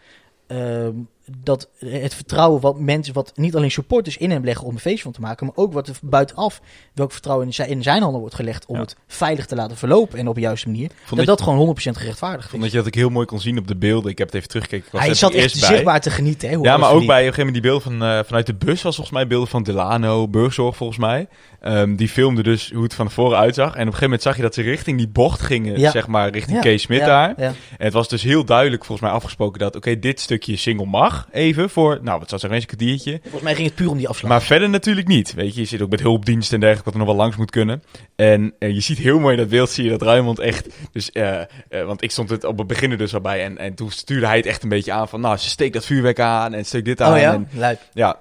dat 1.43 1.69
het 1.85 2.13
vertrouwen 2.13 2.61
wat 2.61 2.79
mensen, 2.79 3.13
wat 3.13 3.31
niet 3.35 3.55
alleen 3.55 3.71
supporters 3.71 4.17
in 4.17 4.31
hem 4.31 4.43
leggen 4.43 4.65
om 4.65 4.73
een 4.73 4.79
feestje 4.79 5.03
van 5.03 5.11
te 5.11 5.21
maken, 5.21 5.45
maar 5.45 5.55
ook 5.55 5.73
wat 5.73 5.87
er 5.87 5.97
buitenaf, 6.01 6.61
welk 6.93 7.11
vertrouwen 7.11 7.45
in 7.47 7.53
zijn, 7.53 7.69
in 7.69 7.83
zijn 7.83 8.01
handen 8.01 8.19
wordt 8.19 8.35
gelegd 8.35 8.65
om 8.65 8.75
Ja. 8.75 8.81
het 8.81 8.95
veilig 9.07 9.45
te 9.45 9.55
laten 9.55 9.77
verlopen 9.77 10.19
en 10.19 10.27
op 10.27 10.35
de 10.35 10.41
juiste 10.41 10.67
manier. 10.67 10.89
Vond 11.03 11.07
dat 11.17 11.17
dat, 11.17 11.37
dat 11.37 11.41
gewoon 11.47 11.75
100% 11.77 11.97
gerechtvaardigd 11.97 12.49
vond 12.49 12.63
is. 12.63 12.69
dat 12.69 12.71
je 12.71 12.77
dat 12.77 12.87
ik 12.87 12.95
heel 13.01 13.09
mooi 13.09 13.25
kon 13.25 13.39
zien 13.39 13.57
op 13.57 13.67
de 13.67 13.75
beelden. 13.75 14.11
Ik 14.11 14.17
heb 14.17 14.27
het 14.27 14.35
even 14.35 14.47
teruggekeken. 14.49 14.85
Ik 14.85 14.91
was 14.91 15.01
Hij 15.01 15.13
zat 15.13 15.33
echt 15.33 15.59
bij. 15.59 15.69
zichtbaar 15.69 16.01
te 16.01 16.09
genieten. 16.09 16.49
Hè, 16.49 16.55
hoe 16.55 16.65
Ja, 16.65 16.77
maar 16.77 16.91
ook 16.91 17.05
bij 17.05 17.21
op 17.21 17.27
een 17.27 17.33
gegeven 17.33 17.45
moment 17.45 17.53
die 17.63 17.71
beelden 17.71 17.81
van, 17.99 18.03
eh, 18.03 18.19
vanuit 18.25 18.45
de 18.45 18.53
bus 18.55 18.81
was 18.81 18.95
volgens 18.95 19.15
mij 19.17 19.27
beelden 19.27 19.47
van 19.49 19.63
Delano, 19.63 20.27
Burgzorg 20.27 20.75
volgens 20.75 20.99
mij. 20.99 21.27
Ehm, 21.59 21.95
die 21.95 22.09
filmde 22.09 22.43
dus 22.43 22.71
hoe 22.73 22.83
het 22.83 22.93
van 22.93 23.11
voren 23.11 23.37
uitzag. 23.37 23.65
En 23.65 23.71
op 23.71 23.75
een 23.77 23.83
gegeven 23.83 24.03
moment 24.03 24.21
zag 24.21 24.35
je 24.35 24.41
dat 24.41 24.53
ze 24.53 24.61
richting 24.61 24.97
die 24.97 25.07
bocht 25.07 25.41
gingen, 25.41 25.79
Ja. 25.79 25.91
zeg 25.91 26.07
maar, 26.07 26.29
richting 26.29 26.55
Ja, 26.55 26.61
Kees 26.63 26.81
Smit 26.81 26.99
daar. 27.05 27.35
En 27.35 27.55
het 27.77 27.93
was 27.93 28.07
dus 28.09 28.21
heel 28.23 28.45
duidelijk 28.45 28.85
volgens 28.85 29.07
mij 29.07 29.17
afgesproken 29.17 29.59
dat, 29.59 29.75
oké, 29.75 29.99
dit 29.99 30.19
stukje 30.19 30.55
single 30.55 30.85
mag 30.85 31.18
even 31.31 31.69
voor, 31.69 31.99
nou, 32.01 32.19
wat 32.19 32.29
zou 32.29 32.41
zeggen, 32.41 32.59
een 32.59 32.65
kwartiertje. 32.65 33.19
Volgens 33.21 33.43
mij 33.43 33.55
ging 33.55 33.67
het 33.67 33.75
puur 33.75 33.89
om 33.89 33.97
die 33.97 34.07
afslag. 34.07 34.31
Maar 34.31 34.41
verder 34.41 34.69
natuurlijk 34.69 35.07
niet. 35.07 35.33
Weet 35.33 35.53
je, 35.53 35.61
je 35.61 35.67
zit 35.67 35.81
ook 35.81 35.89
met 35.89 36.01
hulpdiensten 36.01 36.53
en 36.53 36.59
dergelijke, 36.59 36.91
wat 36.91 36.93
er 36.93 37.05
nog 37.05 37.15
wel 37.15 37.23
langs 37.23 37.37
moet 37.37 37.51
kunnen. 37.51 37.83
En 38.15 38.53
eh, 38.59 38.73
je 38.73 38.81
ziet 38.81 38.97
heel 38.97 39.19
mooi 39.19 39.33
in 39.33 39.39
dat 39.39 39.49
beeld, 39.49 39.69
zie 39.69 39.83
je 39.83 39.89
dat 39.89 40.01
Ruimond 40.01 40.39
echt... 40.39 40.67
Dus, 40.91 41.11
eh, 41.11 41.41
eh, 41.41 41.47
want 41.85 42.03
ik 42.03 42.11
stond 42.11 42.29
het 42.29 42.43
op 42.43 42.57
het 42.57 42.67
begin 42.67 42.91
er 42.91 42.97
dus 42.97 43.13
al 43.13 43.21
bij. 43.21 43.43
En, 43.43 43.57
en 43.57 43.73
toen 43.73 43.91
stuurde 43.91 44.25
hij 44.25 44.37
het 44.37 44.45
echt 44.45 44.63
een 44.63 44.69
beetje 44.69 44.91
aan 44.91 45.07
van... 45.07 45.21
Nou, 45.21 45.37
ze 45.37 45.49
steekt 45.49 45.73
dat 45.73 45.85
vuurwerk 45.85 46.19
aan 46.19 46.53
en 46.53 46.65
steek 46.65 46.85
dit 46.85 47.01
aan. 47.01 47.13
oh 47.13 47.19
ja, 47.19 47.33
En, 47.33 47.77
ja, 47.93 48.19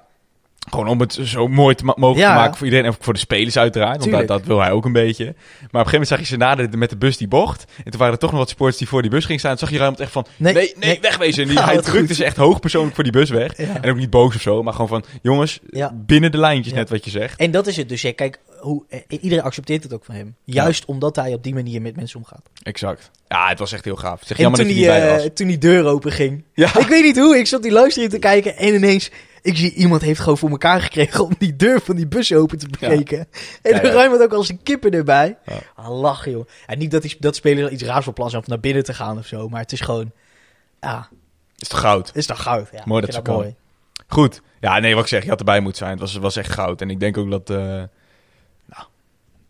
gewoon 0.70 0.88
om 0.88 1.00
het 1.00 1.18
zo 1.22 1.48
mooi 1.48 1.74
te 1.74 1.84
ma- 1.84 1.94
mogelijk 1.96 2.26
Ja. 2.28 2.34
te 2.34 2.40
maken 2.40 2.56
voor 2.56 2.66
iedereen. 2.66 2.86
En 2.86 2.96
voor 3.00 3.12
de 3.12 3.18
spelers 3.18 3.56
uiteraard, 3.58 4.06
want 4.10 4.28
dat, 4.28 4.44
wil 4.44 4.60
hij 4.60 4.70
ook 4.70 4.84
een 4.84 4.92
beetje. 4.92 5.24
Maar 5.24 5.32
op 5.34 5.34
een 5.60 5.70
gegeven 5.70 5.90
moment 5.90 6.08
zag 6.08 6.18
je 6.18 6.24
ze 6.24 6.36
na 6.36 6.54
de, 6.54 6.76
met 6.76 6.90
de 6.90 6.96
bus 6.96 7.16
die 7.16 7.28
bocht. 7.28 7.64
En 7.84 7.90
toen 7.90 7.98
waren 8.00 8.14
er 8.14 8.20
toch 8.20 8.30
nog 8.30 8.38
wat 8.40 8.48
sporters 8.48 8.78
die 8.78 8.88
voor 8.88 9.02
die 9.02 9.10
bus 9.10 9.24
gingen 9.24 9.38
staan. 9.40 9.52
En 9.52 9.58
zag 9.58 9.70
je 9.70 9.76
Ruimond 9.78 10.00
echt 10.00 10.12
van... 10.12 10.26
Nee, 10.36 10.54
nee, 10.54 10.74
nee. 10.78 10.98
wegwezen. 11.00 11.42
En 11.42 11.48
die, 11.48 11.58
Ja, 11.58 11.64
hij 11.64 11.80
drukte 11.80 12.14
ze 12.14 12.24
echt 12.24 12.36
hoogpersoonlijk 12.36 12.94
voor 12.94 13.04
die 13.04 13.12
bus 13.12 13.30
weg. 13.30 13.56
Ja. 13.56 13.80
En 13.82 13.90
ook 13.90 13.96
niet 13.96 14.10
boos 14.10 14.34
of 14.34 14.40
zo, 14.40 14.62
maar 14.62 14.72
gewoon 14.72 14.88
van... 14.88 15.04
Jongens, 15.22 15.58
Ja. 15.70 15.92
binnen 15.94 16.30
de 16.30 16.38
lijntjes 16.38 16.72
Ja. 16.72 16.78
net 16.78 16.90
wat 16.90 17.04
je 17.04 17.10
zegt. 17.10 17.40
En 17.40 17.50
dat 17.50 17.66
is 17.66 17.76
het 17.76 17.88
dus. 17.88 18.02
Hè. 18.02 18.12
Kijk, 18.12 18.38
hoe, 18.60 18.84
eh, 18.88 19.00
iedereen 19.08 19.44
accepteert 19.44 19.82
het 19.82 19.92
ook 19.92 20.04
van 20.04 20.14
hem. 20.14 20.34
Juist 20.44 20.84
omdat 20.84 21.16
hij 21.16 21.34
op 21.34 21.42
die 21.42 21.54
manier 21.54 21.82
met 21.82 21.96
mensen 21.96 22.18
omgaat. 22.18 22.42
Exact. 22.62 23.10
Ja, 23.28 23.48
het 23.48 23.58
was 23.58 23.72
echt 23.72 23.84
heel 23.84 23.96
gaaf. 23.96 24.20
Zeg 24.24 24.38
En 24.38 24.44
toen 24.44 24.52
dat 24.54 24.60
die, 24.66 24.74
je 24.74 24.74
niet 24.80 24.86
bij 24.88 25.08
eh, 25.08 25.14
was. 25.16 25.28
toen 25.34 25.46
die 25.46 25.58
deur 25.58 25.84
open 25.86 26.12
ging. 26.12 26.44
Ja. 26.54 26.78
Ik 26.78 26.86
weet 26.86 27.02
niet 27.04 27.16
hoe, 27.18 27.36
ik 27.38 27.46
zat 27.46 27.62
die 27.62 27.72
livestream 27.72 28.08
te 28.08 28.18
kijken 28.18 28.56
en 28.56 28.74
ineens... 28.74 29.10
Ik 29.42 29.56
zie 29.56 29.72
iemand 29.74 30.02
heeft 30.02 30.20
gewoon 30.20 30.38
voor 30.38 30.50
elkaar 30.50 30.80
gekregen 30.80 31.24
om 31.24 31.34
die 31.38 31.56
deur 31.56 31.80
van 31.80 31.96
die 31.96 32.06
bus 32.06 32.32
open 32.32 32.58
te 32.58 32.66
breken. 32.66 33.18
En 33.62 33.74
Ja, 33.74 33.80
dan 33.80 33.90
ruimt 33.92 34.12
het 34.12 34.22
ook 34.22 34.32
als 34.32 34.48
een 34.48 34.62
kippen 34.62 34.90
erbij. 34.90 35.36
Ja. 35.44 35.58
Ah, 35.74 36.00
lachen 36.00 36.30
joh. 36.30 36.46
En 36.66 36.78
niet 36.78 36.90
dat, 36.90 37.02
die, 37.02 37.16
dat 37.18 37.36
spelers 37.36 37.72
iets 37.72 37.82
raars 37.82 38.04
van 38.04 38.12
plan 38.12 38.30
zijn 38.30 38.42
om 38.42 38.48
naar 38.48 38.60
binnen 38.60 38.84
te 38.84 38.94
gaan 38.94 39.18
of 39.18 39.26
zo. 39.26 39.48
Maar 39.48 39.60
het 39.60 39.72
is 39.72 39.80
gewoon... 39.80 40.12
Ja, 40.80 41.08
Is 41.58 41.68
toch 41.68 41.80
goud? 41.80 42.06
het 42.06 42.16
is 42.16 42.26
toch 42.26 42.42
goud. 42.42 42.68
Ja, 42.72 42.82
Mooi 42.84 43.00
dat 43.06 43.14
ze 43.14 43.20
mooi. 43.24 43.54
Goed. 44.06 44.42
Ja, 44.60 44.78
nee, 44.78 44.94
wat 44.94 45.02
ik 45.02 45.08
zeg, 45.08 45.22
je 45.22 45.28
had 45.28 45.38
erbij 45.38 45.60
moeten 45.60 45.78
zijn. 45.78 45.90
Het 45.90 46.00
was, 46.00 46.16
was 46.16 46.36
echt 46.36 46.50
goud. 46.52 46.80
En 46.80 46.90
ik 46.90 47.00
denk 47.00 47.16
ook 47.16 47.30
dat... 47.30 47.50
eh 47.50 47.56
nou, 48.66 48.84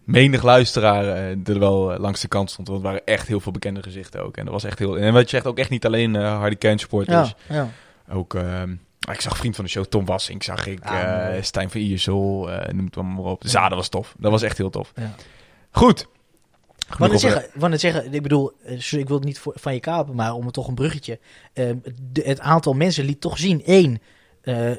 menig 0.05 0.43
luisteraar 0.43 1.05
eh, 1.05 1.49
er 1.49 1.59
wel 1.59 1.93
eh, 1.93 1.99
langs 1.99 2.21
de 2.21 2.29
kant 2.29 2.51
stond. 2.51 2.69
Want 2.69 2.81
er 2.81 2.87
waren 2.87 3.05
echt 3.05 3.29
heel 3.29 3.41
veel 3.41 3.53
bekende 3.53 3.83
gezichten 3.83 4.25
ook. 4.25 4.37
En 4.37 4.45
dat 4.45 4.53
was 4.53 4.65
echt 4.65 4.79
heel... 4.79 4.99
En 4.99 5.13
wat 5.13 5.23
je 5.23 5.29
zegt, 5.29 5.47
ook 5.47 5.59
echt 5.59 5.71
niet 5.71 5.87
alleen 5.87 6.15
Hardy 6.15 6.57
Kane 6.57 6.79
supporters. 6.79 7.35
Ja, 7.49 7.55
ja. 7.55 7.69
ook, 8.15 8.35
ehm, 8.35 8.75
ik 9.13 9.21
zag 9.21 9.37
vriend 9.37 9.57
van 9.57 9.65
de 9.65 9.71
show 9.71 9.85
Tom 9.85 10.05
Wassing, 10.05 10.45
zag 10.45 10.67
ik, 10.67 10.85
Ah, 10.85 11.37
eh. 11.37 11.43
Stijn 11.43 11.71
van 11.71 11.81
Iersel, 11.81 12.51
eh 12.51 12.73
noem 12.73 12.85
het 12.85 12.97
maar 12.97 13.19
op. 13.19 13.43
Ja, 13.47 13.69
dat 13.69 13.79
was 13.79 13.89
tof. 13.89 14.15
Dat 14.19 14.31
was 14.31 14.43
echt 14.43 14.59
heel 14.59 14.71
tof. 14.71 14.93
Ja. 14.97 15.15
Goed. 15.71 16.07
Over- 16.99 17.19
zeggen, 17.19 17.71
het 17.71 17.81
zeggen, 17.81 18.13
ik 18.13 18.23
bedoel, 18.23 18.53
eh, 18.65 18.93
ik 18.93 19.07
wil 19.09 19.17
het 19.17 19.25
niet 19.25 19.43
van 19.45 19.75
je 19.75 19.81
kapen, 19.81 20.15
maar 20.15 20.33
om 20.33 20.45
het 20.45 20.55
toch 20.55 20.69
een 20.69 20.75
bruggetje. 20.75 21.19
De- 21.53 22.23
het 22.25 22.41
aantal 22.41 22.73
mensen 22.73 23.05
liet 23.05 23.21
toch 23.21 23.39
zien, 23.39 23.65
één, 23.65 24.01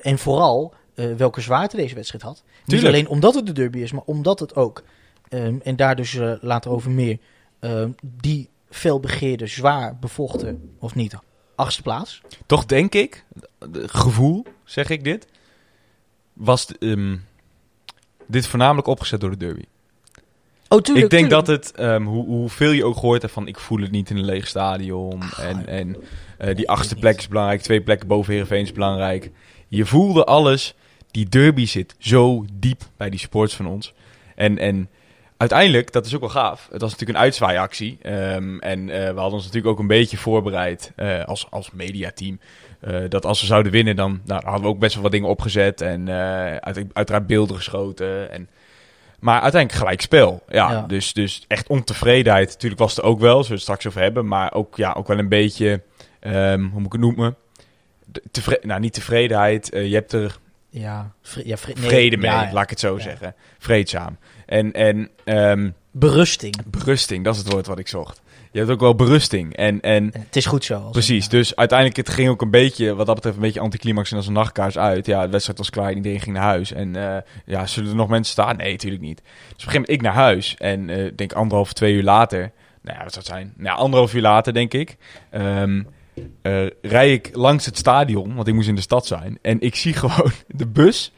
en 0.02 0.18
vooral 0.18 0.74
welke 1.18 1.42
zwaarte 1.42 1.76
deze 1.76 1.96
wedstrijd 1.96 2.24
had. 2.24 2.44
Niet 2.66 2.86
alleen 2.86 3.08
omdat 3.08 3.36
het 3.36 3.46
de 3.46 3.52
derby 3.52 3.80
is, 3.80 3.92
maar 3.92 4.04
omdat 4.06 4.40
het 4.40 4.56
ook, 4.56 4.84
ehm, 5.30 5.58
en 5.64 5.76
daar 5.76 5.96
dus 5.96 6.20
later 6.42 6.72
over 6.72 6.92
meer, 6.92 7.18
ehm, 7.60 7.90
die 8.04 8.50
felbegeerde, 8.70 9.48
zwaar 9.48 9.98
bevochten, 10.00 10.76
of 10.80 10.96
niet, 10.96 11.16
achtste 11.60 11.82
plaats. 11.82 12.22
Toch 12.46 12.66
denk 12.66 12.96
ik, 12.96 13.26
gevoel, 13.86 14.46
zeg 14.64 14.90
ik 14.90 15.04
dit, 15.04 15.28
was 16.34 16.68
ehm, 16.80 17.18
dit 18.28 18.48
voornamelijk 18.48 18.88
opgezet 18.88 19.22
door 19.22 19.30
de 19.30 19.38
derby. 19.38 19.64
Oh, 20.68 20.82
tuurlijk, 20.82 21.06
ik 21.06 21.12
denk 21.12 21.30
tuurlijk. 21.30 21.46
dat 21.46 21.48
het, 21.48 21.72
ehm, 21.72 22.04
hoe, 22.04 22.26
hoeveel 22.26 22.72
je 22.72 22.86
ook 22.86 22.98
gehoord 22.98 23.22
hebt 23.22 23.34
van 23.34 23.48
ik 23.48 23.60
voel 23.60 23.82
het 23.82 23.92
niet 23.92 24.10
in 24.10 24.18
een 24.18 24.26
leeg 24.26 24.48
stadion. 24.48 25.22
en 25.38 25.68
en 25.68 25.96
eh, 26.38 26.56
die 26.56 26.70
achtste 26.70 26.96
plek 26.96 27.18
is 27.18 27.28
belangrijk, 27.28 27.62
twee 27.62 27.82
plekken 27.82 28.08
boven 28.08 28.32
Heerenveen 28.32 28.62
is 28.62 28.72
belangrijk. 28.72 29.32
Je 29.68 29.86
voelde 29.86 30.24
alles. 30.24 30.76
Die 31.12 31.30
derby 31.30 31.66
zit 31.66 31.96
zo 31.98 32.46
diep 32.54 32.82
bij 32.98 33.10
die 33.10 33.20
sports 33.20 33.56
van 33.56 33.68
ons. 33.68 33.94
En, 34.36 34.58
en 34.58 34.90
uiteindelijk, 35.40 35.92
dat 35.92 36.06
is 36.06 36.14
ook 36.16 36.20
wel 36.20 36.30
gaaf. 36.30 36.68
Het 36.72 36.82
was 36.82 36.92
natuurlijk 36.92 37.18
een 37.20 37.24
uitzwaaiactie. 37.26 37.98
Ehm, 38.02 38.58
en 38.60 38.90
eh, 38.90 38.98
we 39.00 39.06
hadden 39.20 39.34
ons 39.34 39.44
natuurlijk 39.46 39.74
ook 39.74 39.80
een 39.80 39.88
beetje 39.88 40.18
voorbereid 40.18 40.92
eh, 40.96 41.24
als, 41.26 41.48
als 41.50 41.72
mediateam. 41.72 42.40
eh, 42.80 43.00
dat 43.10 43.26
als 43.26 43.42
we 43.42 43.48
zouden 43.48 43.72
winnen, 43.72 43.96
dan 43.96 44.22
nou, 44.26 44.42
hadden 44.44 44.62
we 44.62 44.68
ook 44.68 44.80
best 44.80 44.94
wel 44.94 45.04
wat 45.04 45.12
dingen 45.12 45.30
opgezet. 45.30 45.82
En 45.82 46.10
uit, 46.64 46.86
uiteraard 46.94 47.28
beelden 47.28 47.56
geschoten. 47.56 48.32
En, 48.32 48.50
maar 49.20 49.42
uiteindelijk 49.42 49.82
gelijk 49.82 50.02
spel. 50.02 50.44
Ja, 50.50 50.72
Ja. 50.72 50.82
Dus, 50.82 51.14
dus 51.14 51.46
echt 51.48 51.68
ontevredenheid. 51.70 52.50
Natuurlijk 52.50 52.82
was 52.82 52.96
het 52.96 53.06
ook 53.06 53.20
wel, 53.20 53.32
zullen 53.34 53.48
we 53.48 53.54
het 53.54 53.62
straks 53.62 53.88
over 53.88 54.02
hebben. 54.02 54.28
Maar 54.28 54.54
ook, 54.54 54.76
ja, 54.78 54.94
ook 54.98 55.08
wel 55.08 55.18
een 55.20 55.30
beetje, 55.30 55.82
ehm, 56.20 56.60
hoe 56.62 56.70
moet 56.80 56.86
ik 56.86 56.92
het 56.92 57.02
noemen? 57.02 57.36
Tevre 58.32 58.60
nou, 58.62 58.80
niet 58.80 58.94
tevredenheid. 58.94 59.70
je 59.72 59.94
hebt 59.94 60.14
er 60.14 60.38
Ja, 60.70 61.12
vre- 61.22 61.42
ja, 61.46 61.58
vre- 61.58 61.74
nee, 61.80 61.90
vrede 61.90 62.18
mee, 62.18 62.32
ja, 62.32 62.50
laat 62.54 62.64
ik 62.64 62.70
het 62.70 62.80
zo 62.80 62.98
zeggen. 62.98 63.36
Vreedzaam. 63.58 64.18
En, 64.50 64.72
en 64.72 65.10
ehm, 65.24 65.70
Berusting. 65.92 66.56
berusting, 66.66 67.24
dat 67.24 67.36
is 67.36 67.42
het 67.42 67.52
woord 67.52 67.68
wat 67.68 67.80
ik 67.80 67.88
zocht. 67.88 68.22
Je 68.52 68.60
hebt 68.60 68.72
ook 68.72 68.80
wel 68.80 68.96
berusting. 68.96 69.56
En, 69.56 69.82
en 69.82 70.12
Het 70.14 70.36
is 70.36 70.46
goed 70.46 70.64
zo. 70.66 70.90
precies, 70.90 71.22
het- 71.24 71.32
dus 71.32 71.56
uiteindelijk 71.56 71.98
het 71.98 72.10
ging 72.10 72.30
ook 72.30 72.42
een 72.42 72.50
beetje, 72.52 72.96
wat 72.96 73.06
dat 73.06 73.16
betreft, 73.16 73.36
een 73.36 73.42
beetje 73.42 73.60
anticlimax 73.60 74.12
en 74.12 74.18
als 74.18 74.28
een 74.28 74.34
nachtkaars 74.34 74.78
uit. 74.78 75.06
Ja, 75.06 75.24
de 75.26 75.32
wedstrijd 75.32 75.58
was 75.60 75.70
klaar, 75.70 75.94
iedereen 75.94 76.20
ging 76.20 76.36
naar 76.36 76.46
huis. 76.46 76.72
En 76.74 76.96
eh, 76.96 77.22
ja, 77.46 77.66
zullen 77.66 77.90
er 77.90 77.96
nog 77.96 78.08
mensen 78.10 78.32
staan? 78.32 78.56
Nee, 78.58 78.72
natuurlijk 78.72 79.02
niet. 79.02 79.18
Dus 79.18 79.28
op 79.28 79.40
een 79.48 79.56
gegeven 79.56 79.74
moment 79.74 79.90
ik 79.90 80.02
naar 80.02 80.14
huis 80.14 80.56
en 80.58 80.90
eh 80.90 81.12
denk 81.16 81.34
anderhalf, 81.34 81.74
twee 81.74 81.94
uur 81.94 82.04
later, 82.04 82.52
nou 82.82 82.98
ja, 82.98 83.04
wat 83.04 83.14
zou 83.14 83.26
het 83.26 83.34
zijn? 83.36 83.54
Nou, 83.58 83.78
anderhalf 83.78 84.14
uur 84.14 84.22
later, 84.22 84.54
denk 84.54 84.74
ik, 84.74 84.98
ehm 85.30 85.82
eh, 86.42 86.66
rij 86.82 87.14
ik 87.14 87.30
langs 87.34 87.66
het 87.66 87.78
stadion, 87.78 88.36
want 88.36 88.48
ik 88.48 88.54
moest 88.54 88.68
in 88.68 88.76
de 88.76 88.82
stad 88.82 89.06
zijn. 89.08 89.38
En 89.42 89.60
ik 89.62 89.76
zie 89.76 89.94
gewoon 90.04 90.32
de 90.48 90.68
bus 90.68 91.12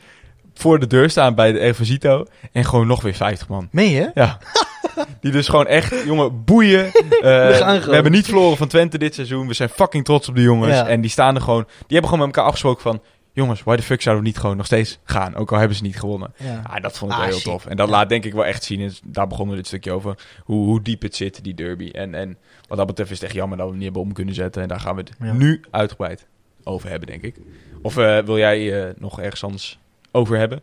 voor 0.54 0.80
de 0.80 0.88
deur 0.88 1.10
staan 1.10 1.36
bij 1.36 1.52
de 1.52 1.60
Ervasito 1.60 2.26
en 2.52 2.66
gewoon 2.66 2.88
nog 2.88 3.02
weer 3.02 3.14
50 3.14 3.48
man. 3.48 3.68
Meen 3.72 3.92
je? 3.92 4.12
Ja. 4.14 4.38
Die 5.22 5.32
dus 5.32 5.48
gewoon 5.48 5.68
echt, 5.68 6.04
jongen, 6.06 6.44
boeien. 6.44 6.86
Eh, 6.86 6.92
we, 7.22 7.88
hebben 7.90 8.12
niet 8.12 8.26
verloren 8.26 8.58
van 8.58 8.68
Twente 8.68 8.98
dit 8.98 9.16
seizoen. 9.16 9.48
We 9.48 9.54
zijn 9.54 9.70
fucking 9.70 10.06
trots 10.06 10.30
op 10.30 10.36
de 10.36 10.42
jongens. 10.42 10.74
Ja. 10.76 10.88
En 10.88 11.02
die 11.02 11.10
staan 11.10 11.36
er 11.36 11.42
gewoon, 11.42 11.64
die 11.64 11.74
hebben 11.88 12.10
gewoon 12.10 12.26
met 12.26 12.36
elkaar 12.36 12.46
afgesproken 12.46 12.82
van... 12.82 13.02
Jongens, 13.34 13.64
why 13.64 13.76
the 13.76 13.82
fuck 13.84 14.02
zouden 14.02 14.24
we 14.24 14.30
niet 14.30 14.40
gewoon 14.40 14.58
nog 14.58 14.66
steeds 14.66 15.00
gaan? 15.04 15.36
Ook 15.36 15.52
al 15.52 15.58
hebben 15.58 15.78
ze 15.78 15.84
niet 15.84 16.00
gewonnen. 16.00 16.34
Ja. 16.38 16.62
Ja, 16.74 16.80
dat 16.80 16.98
vond 16.98 17.12
ik 17.12 17.18
Ah, 17.18 17.24
wel 17.24 17.34
heel 17.34 17.44
tof. 17.44 17.66
En 17.66 17.78
dat 17.78 17.88
Ja. 17.88 17.94
laat 17.94 18.10
denk 18.10 18.26
ik 18.26 18.34
wel 18.34 18.46
echt 18.46 18.64
zien. 18.64 18.82
En 18.82 18.94
daar 19.04 19.28
begonnen 19.28 19.56
we 19.56 19.62
dit 19.62 19.68
stukje 19.68 19.92
over. 19.92 20.16
Hoe, 20.44 20.66
hoe 20.66 20.82
diep 20.82 21.02
het 21.02 21.16
zit, 21.16 21.44
die 21.44 21.54
derby. 21.54 21.90
En, 21.92 22.16
en 22.16 22.38
wat 22.68 22.78
dat 22.78 22.88
betreft 22.88 23.12
is 23.12 23.18
het 23.18 23.26
echt 23.26 23.36
jammer 23.36 23.58
dat 23.58 23.66
we 23.66 23.72
hem 23.72 23.82
niet 23.82 23.92
hebben 23.94 24.10
om 24.10 24.14
kunnen 24.14 24.34
zetten. 24.34 24.62
En 24.62 24.68
daar 24.68 24.80
gaan 24.80 24.96
we 24.96 25.02
het 25.02 25.34
nu 25.34 25.62
uitgebreid 25.72 26.28
over 26.64 26.90
hebben, 26.90 27.08
denk 27.08 27.22
ik. 27.22 27.36
Of 27.82 27.98
eh, 27.98 28.20
wil 28.20 28.38
jij 28.38 28.84
eh, 28.84 28.94
nog 28.98 29.20
ergens 29.22 29.44
anders 29.44 29.80
over 30.12 30.38
hebben? 30.38 30.62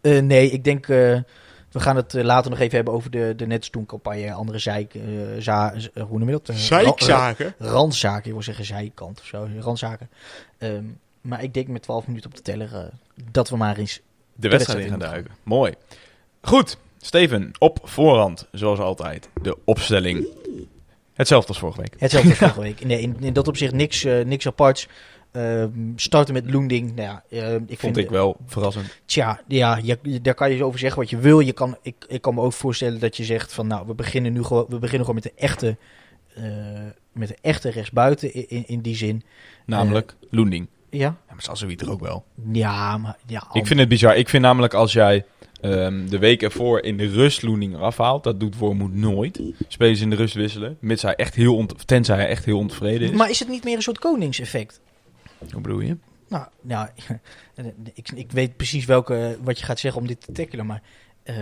Eh, 0.00 0.22
nee, 0.22 0.50
ik 0.50 0.64
denk. 0.64 0.88
eh, 0.88 0.96
we 1.72 1.80
gaan 1.80 1.96
het 1.96 2.14
eh, 2.14 2.24
later 2.24 2.50
nog 2.50 2.60
even 2.60 2.74
hebben 2.76 2.94
over 2.94 3.10
de, 3.10 3.32
de 3.36 3.46
Netstoen-campagne. 3.46 4.32
Andere 4.32 4.58
zeik, 4.58 4.94
eh, 4.94 5.02
za, 5.38 5.72
z- 5.78 5.88
eh, 5.94 6.02
hoe 6.02 6.18
noem 6.18 6.28
je 6.28 6.40
dat? 6.42 6.48
Ra- 6.48 6.54
ra- 7.38 7.54
randzaken, 7.58 8.26
ik 8.26 8.32
wil 8.32 8.42
zeggen 8.42 8.64
zijkant 8.64 9.20
of 9.20 9.26
zo. 9.26 9.48
Randzaken. 9.60 10.08
Ehm, 10.58 10.84
maar 11.20 11.42
ik 11.42 11.54
denk 11.54 11.68
met 11.68 11.82
12 11.82 12.06
minuten 12.06 12.30
op 12.30 12.36
de 12.36 12.42
teller 12.42 12.90
dat 13.30 13.48
we 13.48 13.56
maar 13.56 13.76
eens. 13.76 14.00
de 14.34 14.48
wedstrijd 14.48 14.84
in 14.84 14.90
gaan 14.90 14.98
duiken. 14.98 15.30
Mooi. 15.42 15.74
Goed, 16.42 16.76
Steven, 17.00 17.50
op 17.58 17.78
voorhand, 17.82 18.46
zoals 18.52 18.78
altijd, 18.78 19.28
de 19.42 19.56
opstelling. 19.64 20.26
Hetzelfde 21.14 21.48
als 21.48 21.58
vorige 21.58 21.80
week. 21.80 21.94
Hetzelfde 21.98 22.28
als 22.28 22.38
vorige 22.38 22.60
week. 22.60 22.84
Nee, 22.84 23.00
in, 23.00 23.16
in 23.20 23.32
dat 23.32 23.48
opzicht 23.48 23.72
niks, 23.74 24.04
eh, 24.04 24.24
niks 24.24 24.46
aparts. 24.46 24.88
Ehm, 25.32 25.70
starten 25.96 26.34
met 26.34 26.50
Loending. 26.50 26.94
Nou 26.94 27.08
ja, 27.08 27.24
ehm, 27.30 27.62
ik 27.66 27.78
Vond 27.78 27.94
vind, 27.94 27.96
ik 27.96 28.10
wel 28.10 28.36
verrassend. 28.46 28.98
Tja, 29.04 29.40
ja, 29.48 29.80
je, 29.82 30.20
daar 30.22 30.34
kan 30.34 30.52
je 30.52 30.64
over 30.64 30.78
zeggen 30.78 31.00
wat 31.00 31.10
je 31.10 31.18
wil. 31.18 31.40
Je 31.40 31.52
kan, 31.52 31.76
ik, 31.82 32.04
ik 32.08 32.22
kan 32.22 32.34
me 32.34 32.40
ook 32.40 32.52
voorstellen 32.52 33.00
dat 33.00 33.16
je 33.16 33.24
zegt 33.24 33.52
van 33.52 33.66
nou, 33.66 33.86
we 33.86 33.94
beginnen 33.94 34.32
nu 34.32 34.42
gewoon, 34.42 34.66
we 34.68 34.78
beginnen 34.78 35.06
gewoon 35.06 35.20
met 35.22 35.32
de 35.34 35.42
echte, 35.42 35.76
eh, 36.34 36.44
met 37.12 37.28
de 37.28 37.36
echte 37.40 37.70
rechtsbuiten 37.70 38.34
in, 38.34 38.48
in, 38.48 38.64
in 38.66 38.80
die 38.80 38.96
zin. 38.96 39.22
Namelijk 39.66 40.14
Loending. 40.30 40.66
Ja, 40.90 40.98
Ja, 40.98 41.16
maar 41.28 41.42
Sassuwi 41.42 41.76
er 41.76 41.90
ook 41.90 42.00
wel. 42.00 42.24
ja, 42.52 42.98
maar 42.98 43.16
ja. 43.26 43.48
Ik 43.52 43.66
vind 43.66 43.80
het 43.80 43.88
bizar. 43.88 44.16
Ik 44.16 44.28
vind 44.28 44.42
namelijk 44.42 44.74
als 44.74 44.92
jij 44.92 45.24
ehm, 45.60 46.06
de 46.08 46.18
week 46.18 46.42
ervoor 46.42 46.80
in 46.80 46.96
de 46.96 47.06
rust 47.06 47.42
Loending 47.42 47.74
eraf 47.74 47.96
haalt, 47.96 48.24
dat 48.24 48.40
doet 48.40 48.56
Wormoed 48.56 48.94
nooit. 48.94 49.40
Spelers 49.68 50.00
in 50.00 50.10
de 50.10 50.16
rust 50.16 50.34
wisselen, 50.34 50.76
mits 50.80 51.02
hij 51.02 51.14
echt 51.14 51.34
heel 51.34 51.56
ont 51.56 51.86
tenzij 51.86 52.16
hij 52.16 52.28
echt 52.28 52.44
heel 52.44 52.58
ontevreden 52.58 53.10
is. 53.10 53.16
Maar 53.16 53.30
is 53.30 53.38
het 53.38 53.48
niet 53.48 53.64
meer 53.64 53.76
een 53.76 53.82
soort 53.82 53.98
koningseffect? 53.98 54.80
Hoe 55.52 55.60
bedoel 55.60 55.80
je? 55.80 55.96
Nou, 56.28 56.46
nou 56.60 56.88
ik, 57.94 58.10
ik 58.14 58.32
weet 58.32 58.56
precies 58.56 58.84
welke, 58.84 59.38
wat 59.42 59.58
je 59.58 59.64
gaat 59.64 59.78
zeggen 59.78 60.00
om 60.00 60.06
dit 60.06 60.20
te 60.20 60.32
tackelen, 60.32 60.66
maar 60.66 60.82
eh, 61.22 61.36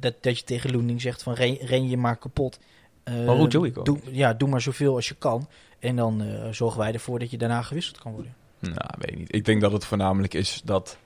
dat, 0.00 0.14
dat 0.20 0.38
je 0.38 0.44
tegen 0.44 0.72
Loening 0.72 1.00
zegt 1.00 1.22
van 1.22 1.34
ren, 1.34 1.56
ren 1.56 1.88
je 1.88 1.96
maar 1.96 2.16
kapot. 2.16 2.58
Eh, 3.04 3.14
Maar 3.14 3.36
hoe 3.36 3.48
doe, 3.48 3.98
ja, 4.10 4.34
doe 4.34 4.48
maar 4.48 4.60
zoveel 4.60 4.94
als 4.94 5.08
je 5.08 5.14
kan. 5.14 5.48
En 5.78 5.96
dan 5.96 6.22
eh, 6.22 6.48
zorgen 6.50 6.78
wij 6.78 6.92
ervoor 6.92 7.18
dat 7.18 7.30
je 7.30 7.38
daarna 7.38 7.62
gewisseld 7.62 7.98
kan 7.98 8.12
worden. 8.12 8.34
Nou, 8.60 8.90
weet 8.98 9.10
ik 9.10 9.18
niet. 9.18 9.34
Ik 9.34 9.44
denk 9.44 9.60
dat 9.60 9.72
het 9.72 9.84
voornamelijk 9.84 10.34
is 10.34 10.62
dat 10.64 10.98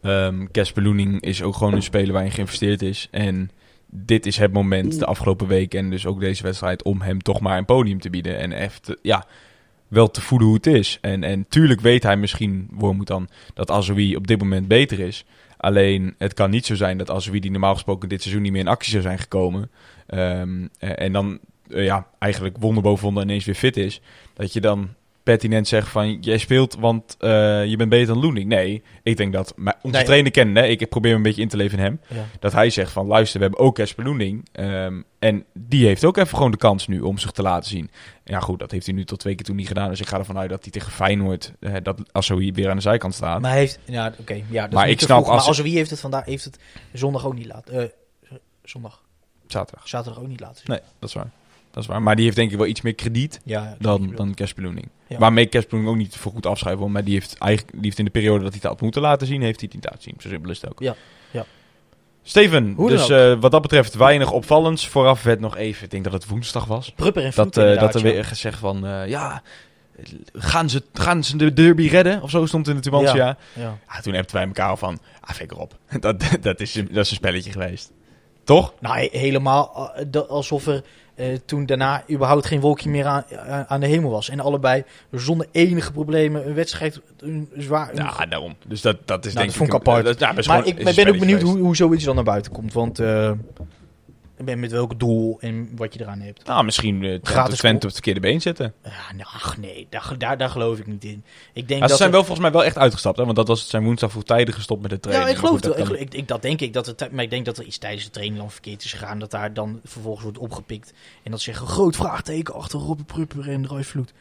ehm 0.00 0.46
Casper 0.52 0.82
Loening 0.82 1.20
is 1.20 1.42
ook 1.42 1.54
gewoon 1.54 1.72
een 1.72 1.82
speler 1.82 2.12
waarin 2.12 2.30
geïnvesteerd 2.30 2.82
is. 2.82 3.08
En 3.10 3.50
dit 3.86 4.26
is 4.26 4.36
het 4.36 4.52
moment, 4.52 4.98
de 4.98 5.06
afgelopen 5.06 5.46
week 5.46 5.74
en 5.74 5.90
dus 5.90 6.06
ook 6.06 6.20
deze 6.20 6.42
wedstrijd, 6.42 6.82
om 6.82 7.00
hem 7.00 7.22
toch 7.22 7.40
maar 7.40 7.58
een 7.58 7.64
podium 7.64 8.00
te 8.00 8.10
bieden. 8.10 8.38
En 8.38 8.52
echt, 8.52 8.96
ja, 9.02 9.26
wel 9.90 10.10
te 10.10 10.20
voeden 10.20 10.46
hoe 10.46 10.56
het 10.56 10.66
is. 10.66 10.98
En, 11.00 11.24
en 11.24 11.46
tuurlijk 11.48 11.80
weet 11.80 12.02
hij 12.02 12.16
misschien, 12.16 12.68
Wormoed 12.70 13.06
dan, 13.06 13.28
dat 13.54 13.70
Azoui 13.70 14.16
op 14.16 14.26
dit 14.26 14.38
moment 14.38 14.68
beter 14.68 15.00
is. 15.00 15.24
Alleen, 15.56 16.14
het 16.18 16.34
kan 16.34 16.50
niet 16.50 16.66
zo 16.66 16.74
zijn 16.74 16.98
dat 16.98 17.10
Azoui, 17.10 17.40
die 17.40 17.50
normaal 17.50 17.74
gesproken 17.74 18.08
dit 18.08 18.22
seizoen 18.22 18.42
niet 18.42 18.52
meer 18.52 18.60
in 18.60 18.68
actie 18.68 18.90
zou 18.90 19.02
zijn 19.02 19.18
gekomen. 19.18 19.70
ehm, 20.06 20.66
eh, 20.78 20.90
en 21.04 21.12
dan, 21.12 21.38
eh, 21.68 21.84
ja, 21.84 22.06
eigenlijk 22.18 22.56
wonder 22.58 22.82
boven 22.82 23.04
wonder 23.04 23.22
ineens 23.22 23.44
weer 23.44 23.54
fit 23.54 23.76
is. 23.76 24.00
Dat 24.34 24.52
je 24.52 24.60
dan 24.60 24.88
pertinent 25.30 25.68
zegt 25.68 25.88
van, 25.88 26.18
jij 26.20 26.38
speelt, 26.38 26.74
want 26.78 27.16
eh, 27.18 27.64
je 27.66 27.76
bent 27.76 27.90
beter 27.90 28.06
dan 28.06 28.22
Loening. 28.22 28.48
Nee, 28.48 28.82
ik 29.02 29.16
denk 29.16 29.32
dat, 29.32 29.52
maar 29.56 29.74
onze 29.82 29.96
Nee. 29.96 30.04
trainer 30.06 30.30
kennen, 30.30 30.62
hè, 30.62 30.68
ik 30.68 30.88
probeer 30.88 31.10
me 31.10 31.16
een 31.16 31.22
beetje 31.22 31.42
in 31.42 31.48
te 31.48 31.56
leven 31.56 31.78
in 31.78 31.84
hem. 31.84 32.00
Ja. 32.08 32.24
Dat 32.40 32.52
hij 32.52 32.70
zegt 32.70 32.92
van, 32.92 33.06
luister, 33.06 33.38
we 33.40 33.46
hebben 33.46 33.64
ook 33.64 33.74
Casper 33.74 34.04
Loening. 34.04 34.48
ehm, 34.52 35.02
en 35.18 35.44
die 35.52 35.86
heeft 35.86 36.04
ook 36.04 36.16
even 36.16 36.36
gewoon 36.36 36.50
de 36.50 36.56
kans 36.56 36.86
nu 36.88 37.00
om 37.00 37.18
zich 37.18 37.30
te 37.30 37.42
laten 37.42 37.70
zien. 37.70 37.90
Ja 38.24 38.40
goed, 38.40 38.58
dat 38.58 38.70
heeft 38.70 38.86
hij 38.86 38.94
nu 38.94 39.04
tot 39.04 39.18
twee 39.18 39.34
keer 39.34 39.44
toe 39.44 39.54
niet 39.54 39.66
gedaan. 39.66 39.88
Dus 39.88 40.00
ik 40.00 40.06
ga 40.08 40.18
ervan 40.18 40.38
uit 40.38 40.50
dat 40.50 40.62
hij 40.62 40.70
tegen 40.72 40.92
Feyenoord, 40.92 41.52
eh, 41.60 41.74
dat 41.82 42.12
als 42.12 42.26
zo 42.26 42.38
hier 42.38 42.52
weer 42.52 42.70
aan 42.70 42.76
de 42.76 42.82
zijkant 42.82 43.14
staat. 43.14 43.40
Maar 43.40 43.50
hij 43.50 43.58
heeft, 43.60 43.78
ja, 43.84 44.12
oké, 44.20 44.42
ja, 44.50 44.62
dat 44.62 44.72
Maar 44.72 44.88
ik 44.88 45.00
snap 45.00 45.24
vroeg, 45.24 45.46
als- 45.46 45.58
Maar 45.58 45.66
heeft 45.66 45.90
het 45.90 46.00
vandaag, 46.00 46.24
heeft 46.24 46.44
het 46.44 46.58
zondag 46.92 47.26
ook 47.26 47.34
niet 47.34 47.46
laten. 47.46 47.74
eh, 47.82 48.36
zondag, 48.64 49.02
Zaterdag. 49.46 49.88
zaterdag 49.88 50.22
ook 50.22 50.28
niet 50.28 50.40
laten. 50.40 50.56
zien. 50.56 50.66
Nee, 50.66 50.80
dat 50.98 51.08
is 51.08 51.14
waar. 51.14 51.30
Dat 51.70 51.82
is 51.82 51.88
waar. 51.88 52.02
Maar 52.02 52.16
die 52.16 52.24
heeft 52.24 52.36
denk 52.36 52.50
ik 52.50 52.56
wel 52.58 52.66
iets 52.66 52.80
meer 52.80 52.94
krediet 52.94 53.40
Ja, 53.44 53.68
ik 53.78 53.82
dan, 53.82 54.12
dan 54.16 54.34
Casper 54.34 54.62
Loening. 54.62 54.88
Ja. 55.06 55.18
Waarmee 55.18 55.48
Casper 55.48 55.72
Loening 55.74 55.94
ook 55.96 56.00
niet 56.02 56.16
voor 56.16 56.32
goed 56.32 56.46
afschrijven. 56.46 56.92
Maar 56.92 57.04
die 57.04 57.14
heeft, 57.14 57.38
eigenlijk, 57.38 57.72
die 57.72 57.84
heeft 57.84 57.98
in 57.98 58.04
de 58.04 58.10
periode 58.10 58.42
dat 58.42 58.48
hij 58.52 58.58
het 58.62 58.70
had 58.70 58.80
moeten 58.80 59.02
laten 59.02 59.26
zien, 59.26 59.42
heeft 59.42 59.60
hij 59.60 59.68
het 59.72 59.82
niet 59.82 59.84
laten 59.92 60.02
zien. 60.02 60.14
Zo 60.18 60.28
simpel 60.28 60.50
is 60.50 60.60
het 60.60 60.70
ook. 60.70 60.80
Ja, 60.80 60.94
ja. 61.30 61.44
Steven, 62.22 62.72
Hoe 62.76 62.88
dus 62.88 63.08
eh, 63.08 63.34
wat 63.40 63.50
dat 63.50 63.62
betreft 63.62 63.94
weinig 63.94 64.32
opvallends. 64.32 64.88
Vooraf 64.88 65.22
werd 65.22 65.40
nog 65.40 65.56
even, 65.56 65.84
ik 65.84 65.90
denk 65.90 66.04
dat 66.04 66.12
het 66.12 66.26
woensdag 66.26 66.64
was. 66.64 66.90
Prupper 66.92 67.24
en 67.24 67.32
Dat, 67.34 67.54
Vloed 67.54 67.66
eh, 67.66 67.80
dat 67.80 67.94
er 67.94 68.02
weer 68.02 68.24
gezegd 68.24 68.58
van, 68.58 68.86
eh, 68.86 69.08
ja, 69.08 69.42
gaan 70.32 70.70
ze, 70.70 70.82
gaan 70.92 71.24
ze 71.24 71.36
de 71.36 71.52
derby 71.52 71.86
redden? 71.86 72.22
Of 72.22 72.30
zo 72.30 72.46
stond 72.46 72.68
in 72.68 72.74
de 72.74 72.80
Tubantia. 72.80 73.14
Ja. 73.14 73.36
Ja. 73.54 73.78
Ja, 73.88 74.00
toen 74.00 74.14
hebben 74.14 74.34
wij 74.34 74.44
elkaar 74.46 74.76
van, 74.76 74.98
ah, 75.20 75.30
fik 75.34 75.50
erop. 75.52 75.78
Dat, 76.00 76.24
dat, 76.40 76.60
is, 76.60 76.74
een- 76.74 76.88
dat 76.92 77.04
is 77.04 77.10
een 77.10 77.16
spelletje 77.16 77.52
geweest. 77.52 77.92
Toch? 78.44 78.74
Nou, 78.80 78.96
he- 78.98 79.18
helemaal 79.18 79.90
alsof 80.28 80.66
er 80.66 80.84
eh, 81.20 81.38
toen 81.44 81.66
daarna 81.66 82.02
überhaupt 82.10 82.46
geen 82.46 82.60
wolkje 82.60 82.90
meer 82.90 83.04
aan, 83.06 83.24
aan- 83.48 83.64
aan 83.68 83.80
de 83.80 83.86
hemel 83.86 84.10
was. 84.10 84.28
En 84.28 84.40
allebei 84.40 84.84
zonder 85.12 85.46
enige 85.52 85.92
problemen 85.92 86.46
een 86.46 86.54
wedstrijd 86.54 87.00
een 87.18 87.48
zwaar... 87.56 87.88
een 87.90 87.96
Ja, 87.96 88.26
daarom. 88.26 88.54
Dus 88.66 88.80
dat, 88.80 88.96
dat 89.04 89.26
is 89.26 89.32
Nou, 89.34 89.46
denk 89.46 89.58
dat 89.58 89.68
vond 89.68 89.68
ik 89.68 89.74
een- 89.74 89.92
apart. 89.92 90.04
dat- 90.04 90.18
ja, 90.18 90.32
maar 90.52 90.66
ik 90.66 90.94
ben 90.94 91.08
ook 91.08 91.18
benieuwd 91.18 91.42
hoe, 91.42 91.58
hoe 91.58 91.76
zoiets 91.76 92.04
dan 92.04 92.14
naar 92.14 92.24
buiten 92.24 92.52
komt. 92.52 92.72
Want 92.72 92.98
eh, 92.98 93.30
ben 94.44 94.60
met 94.60 94.70
welk 94.70 94.98
doel 94.98 95.36
en 95.40 95.68
wat 95.76 95.94
je 95.94 96.00
eraan 96.00 96.20
hebt. 96.20 96.46
Nou, 96.46 96.64
misschien 96.64 97.04
eh 97.04 97.08
Gratis 97.08 97.30
Twente, 97.32 97.56
Twente 97.56 97.76
op 97.76 97.82
het 97.82 97.92
verkeerde 97.92 98.20
been 98.20 98.40
zetten. 98.40 98.74
Ja, 98.84 98.90
nou, 99.16 99.28
ach 99.34 99.56
nee, 99.58 99.86
daar, 99.90 100.14
daar, 100.18 100.38
daar 100.38 100.50
geloof 100.50 100.78
ik 100.78 100.86
niet 100.86 101.04
in. 101.04 101.24
Ik 101.52 101.68
denk 101.68 101.70
Ja, 101.70 101.78
dat 101.80 101.90
ze 101.90 101.96
zijn 101.96 102.10
wel 102.10 102.20
volgens 102.20 102.40
mij 102.40 102.50
wel 102.52 102.64
echt 102.64 102.78
uitgestapt, 102.78 103.16
hè? 103.16 103.24
Want 103.24 103.36
dat 103.36 103.48
was, 103.48 103.68
zijn 103.68 103.84
woensdag 103.84 104.10
vroegtijdig 104.10 104.54
gestopt 104.54 104.80
met 104.82 104.90
de 104.90 104.96
Ja, 104.96 105.02
training. 105.02 105.30
ik 105.30 105.36
geloof 105.38 105.54
het 105.64 105.88
wel. 105.88 105.96
Ik, 106.00 106.28
dat 106.28 106.42
denk 106.42 106.60
ik. 106.60 106.72
Dat 106.72 106.86
het, 106.86 107.12
maar 107.12 107.24
ik 107.24 107.30
denk 107.30 107.44
dat 107.44 107.58
er 107.58 107.64
iets 107.64 107.78
tijdens 107.78 108.04
de 108.04 108.10
training 108.10 108.38
dan 108.40 108.50
verkeerd 108.50 108.84
is 108.84 108.92
gegaan. 108.92 109.18
Dat 109.18 109.30
daar 109.30 109.54
dan 109.54 109.80
vervolgens 109.84 110.22
wordt 110.24 110.38
opgepikt. 110.38 110.92
En 111.22 111.30
dat 111.30 111.40
ze 111.40 111.44
zeggen, 111.50 111.66
groot 111.66 111.96
vraagteken 111.96 112.54
achter 112.54 112.78
Robben 112.78 113.04
Prupper 113.06 113.48
en 113.48 113.66
Roy 113.66 113.84
Vloed. 113.84 114.12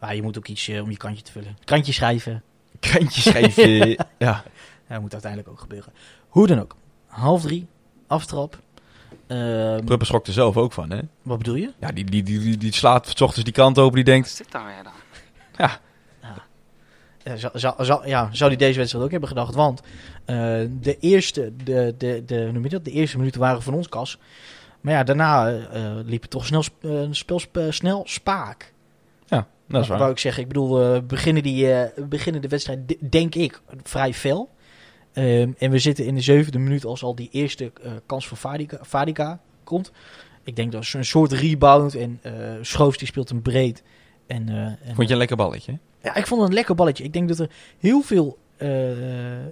Maar 0.00 0.14
je 0.14 0.22
moet 0.22 0.38
ook 0.38 0.48
iets 0.48 0.68
eh, 0.68 0.82
om 0.82 0.90
je 0.90 0.96
kantje 0.96 1.22
te 1.22 1.32
vullen. 1.32 1.56
Kantje 1.64 1.92
schrijven. 1.92 2.42
kan- 2.80 2.90
Kantje 3.00 3.20
schrijven. 3.20 3.88
ja. 3.88 4.04
Ja, 4.18 4.44
dat 4.88 5.00
moet 5.00 5.12
uiteindelijk 5.12 5.50
ook 5.52 5.60
gebeuren. 5.60 5.92
Hoe 6.28 6.46
dan 6.46 6.60
ook. 6.60 6.76
Half 7.06 7.42
drie, 7.42 7.66
aftrap. 8.06 8.58
Ehm, 9.26 9.84
Prupper 9.84 10.06
schrok 10.06 10.26
er 10.26 10.32
zelf 10.32 10.56
ook 10.56 10.72
van, 10.72 10.90
hè? 10.90 11.00
wat 11.22 11.38
bedoel 11.38 11.54
je? 11.54 11.72
Ja, 11.80 11.92
die, 11.92 12.04
die, 12.04 12.22
die, 12.22 12.38
die, 12.38 12.56
die 12.56 12.74
slaat 12.74 13.06
's 13.08 13.20
ochtends 13.20 13.44
die 13.44 13.52
kant 13.52 13.78
open, 13.78 13.94
die 13.94 14.04
denkt... 14.04 14.28
zit 14.28 14.52
daar 14.52 14.66
weer 14.66 14.82
dan? 14.82 15.68
Eh, 17.22 17.32
zou, 17.34 17.58
zou, 17.58 17.84
zou- 17.84 18.08
ja, 18.08 18.28
zou 18.32 18.50
hij 18.50 18.58
deze 18.58 18.78
wedstrijd 18.78 19.04
ook 19.04 19.10
hebben 19.10 19.28
gedacht? 19.28 19.54
Want 19.54 19.80
eh, 20.24 20.36
de, 20.80 20.96
eerste, 21.00 21.52
de, 21.64 21.94
de, 21.98 22.22
de, 22.26 22.42
hoe 22.42 22.52
noem 22.52 22.62
je 22.62 22.68
dat? 22.68 22.84
de 22.84 22.90
eerste 22.90 23.18
minuten 23.18 23.40
waren 23.40 23.62
van 23.62 23.74
ons 23.74 23.88
kas. 23.88 24.18
Maar 24.80 24.92
ja, 24.94 25.02
daarna 25.04 25.48
eh, 25.48 25.84
eh, 25.84 25.96
liep 26.04 26.22
het 26.22 26.30
toch 26.30 26.46
snel, 26.46 26.62
spel 27.10 27.40
snel 27.70 28.02
spaak. 28.06 28.72
Ja, 29.26 29.46
dat 29.68 29.82
is 29.82 29.88
Wou 29.88 30.00
waar. 30.00 30.10
ik 30.10 30.18
zeggen. 30.18 30.42
Ik 30.42 30.48
bedoel, 30.48 30.78
we 30.78 31.02
beginnen, 31.02 31.42
die, 31.42 31.72
eh, 31.72 32.04
beginnen 32.04 32.42
de 32.42 32.48
wedstrijd, 32.48 32.96
denk 33.12 33.34
ik, 33.34 33.60
vrij 33.82 34.14
fel. 34.14 34.50
Ehm, 35.16 35.50
en 35.58 35.70
we 35.70 35.78
zitten 35.78 36.04
in 36.06 36.14
de 36.14 36.20
zevende 36.20 36.58
minuut 36.58 36.84
als 36.84 37.02
al 37.02 37.14
die 37.14 37.28
eerste 37.32 37.72
eh, 37.82 37.90
kans 38.06 38.26
voor 38.26 38.60
Vadika 38.80 39.40
komt. 39.64 39.92
Ik 40.44 40.56
denk 40.56 40.72
dat 40.72 40.82
is 40.82 40.94
een 40.94 41.04
soort 41.04 41.32
rebound. 41.32 41.94
En 41.94 42.18
eh 42.22 42.32
Schoofs 42.60 42.98
die 42.98 43.06
speelt 43.06 43.28
hem 43.28 43.42
breed. 43.42 43.82
En, 44.26 44.48
eh, 44.48 44.56
en, 44.56 44.78
Vond 44.94 45.06
je 45.06 45.12
een 45.12 45.18
lekker 45.18 45.36
balletje? 45.36 45.78
ja, 46.02 46.14
ik 46.14 46.26
vond 46.26 46.40
het 46.40 46.48
een 46.50 46.54
lekker 46.56 46.74
balletje. 46.74 47.04
Ik 47.04 47.12
denk 47.12 47.28
dat 47.28 47.38
er 47.38 47.50
heel 47.78 48.02
veel, 48.02 48.38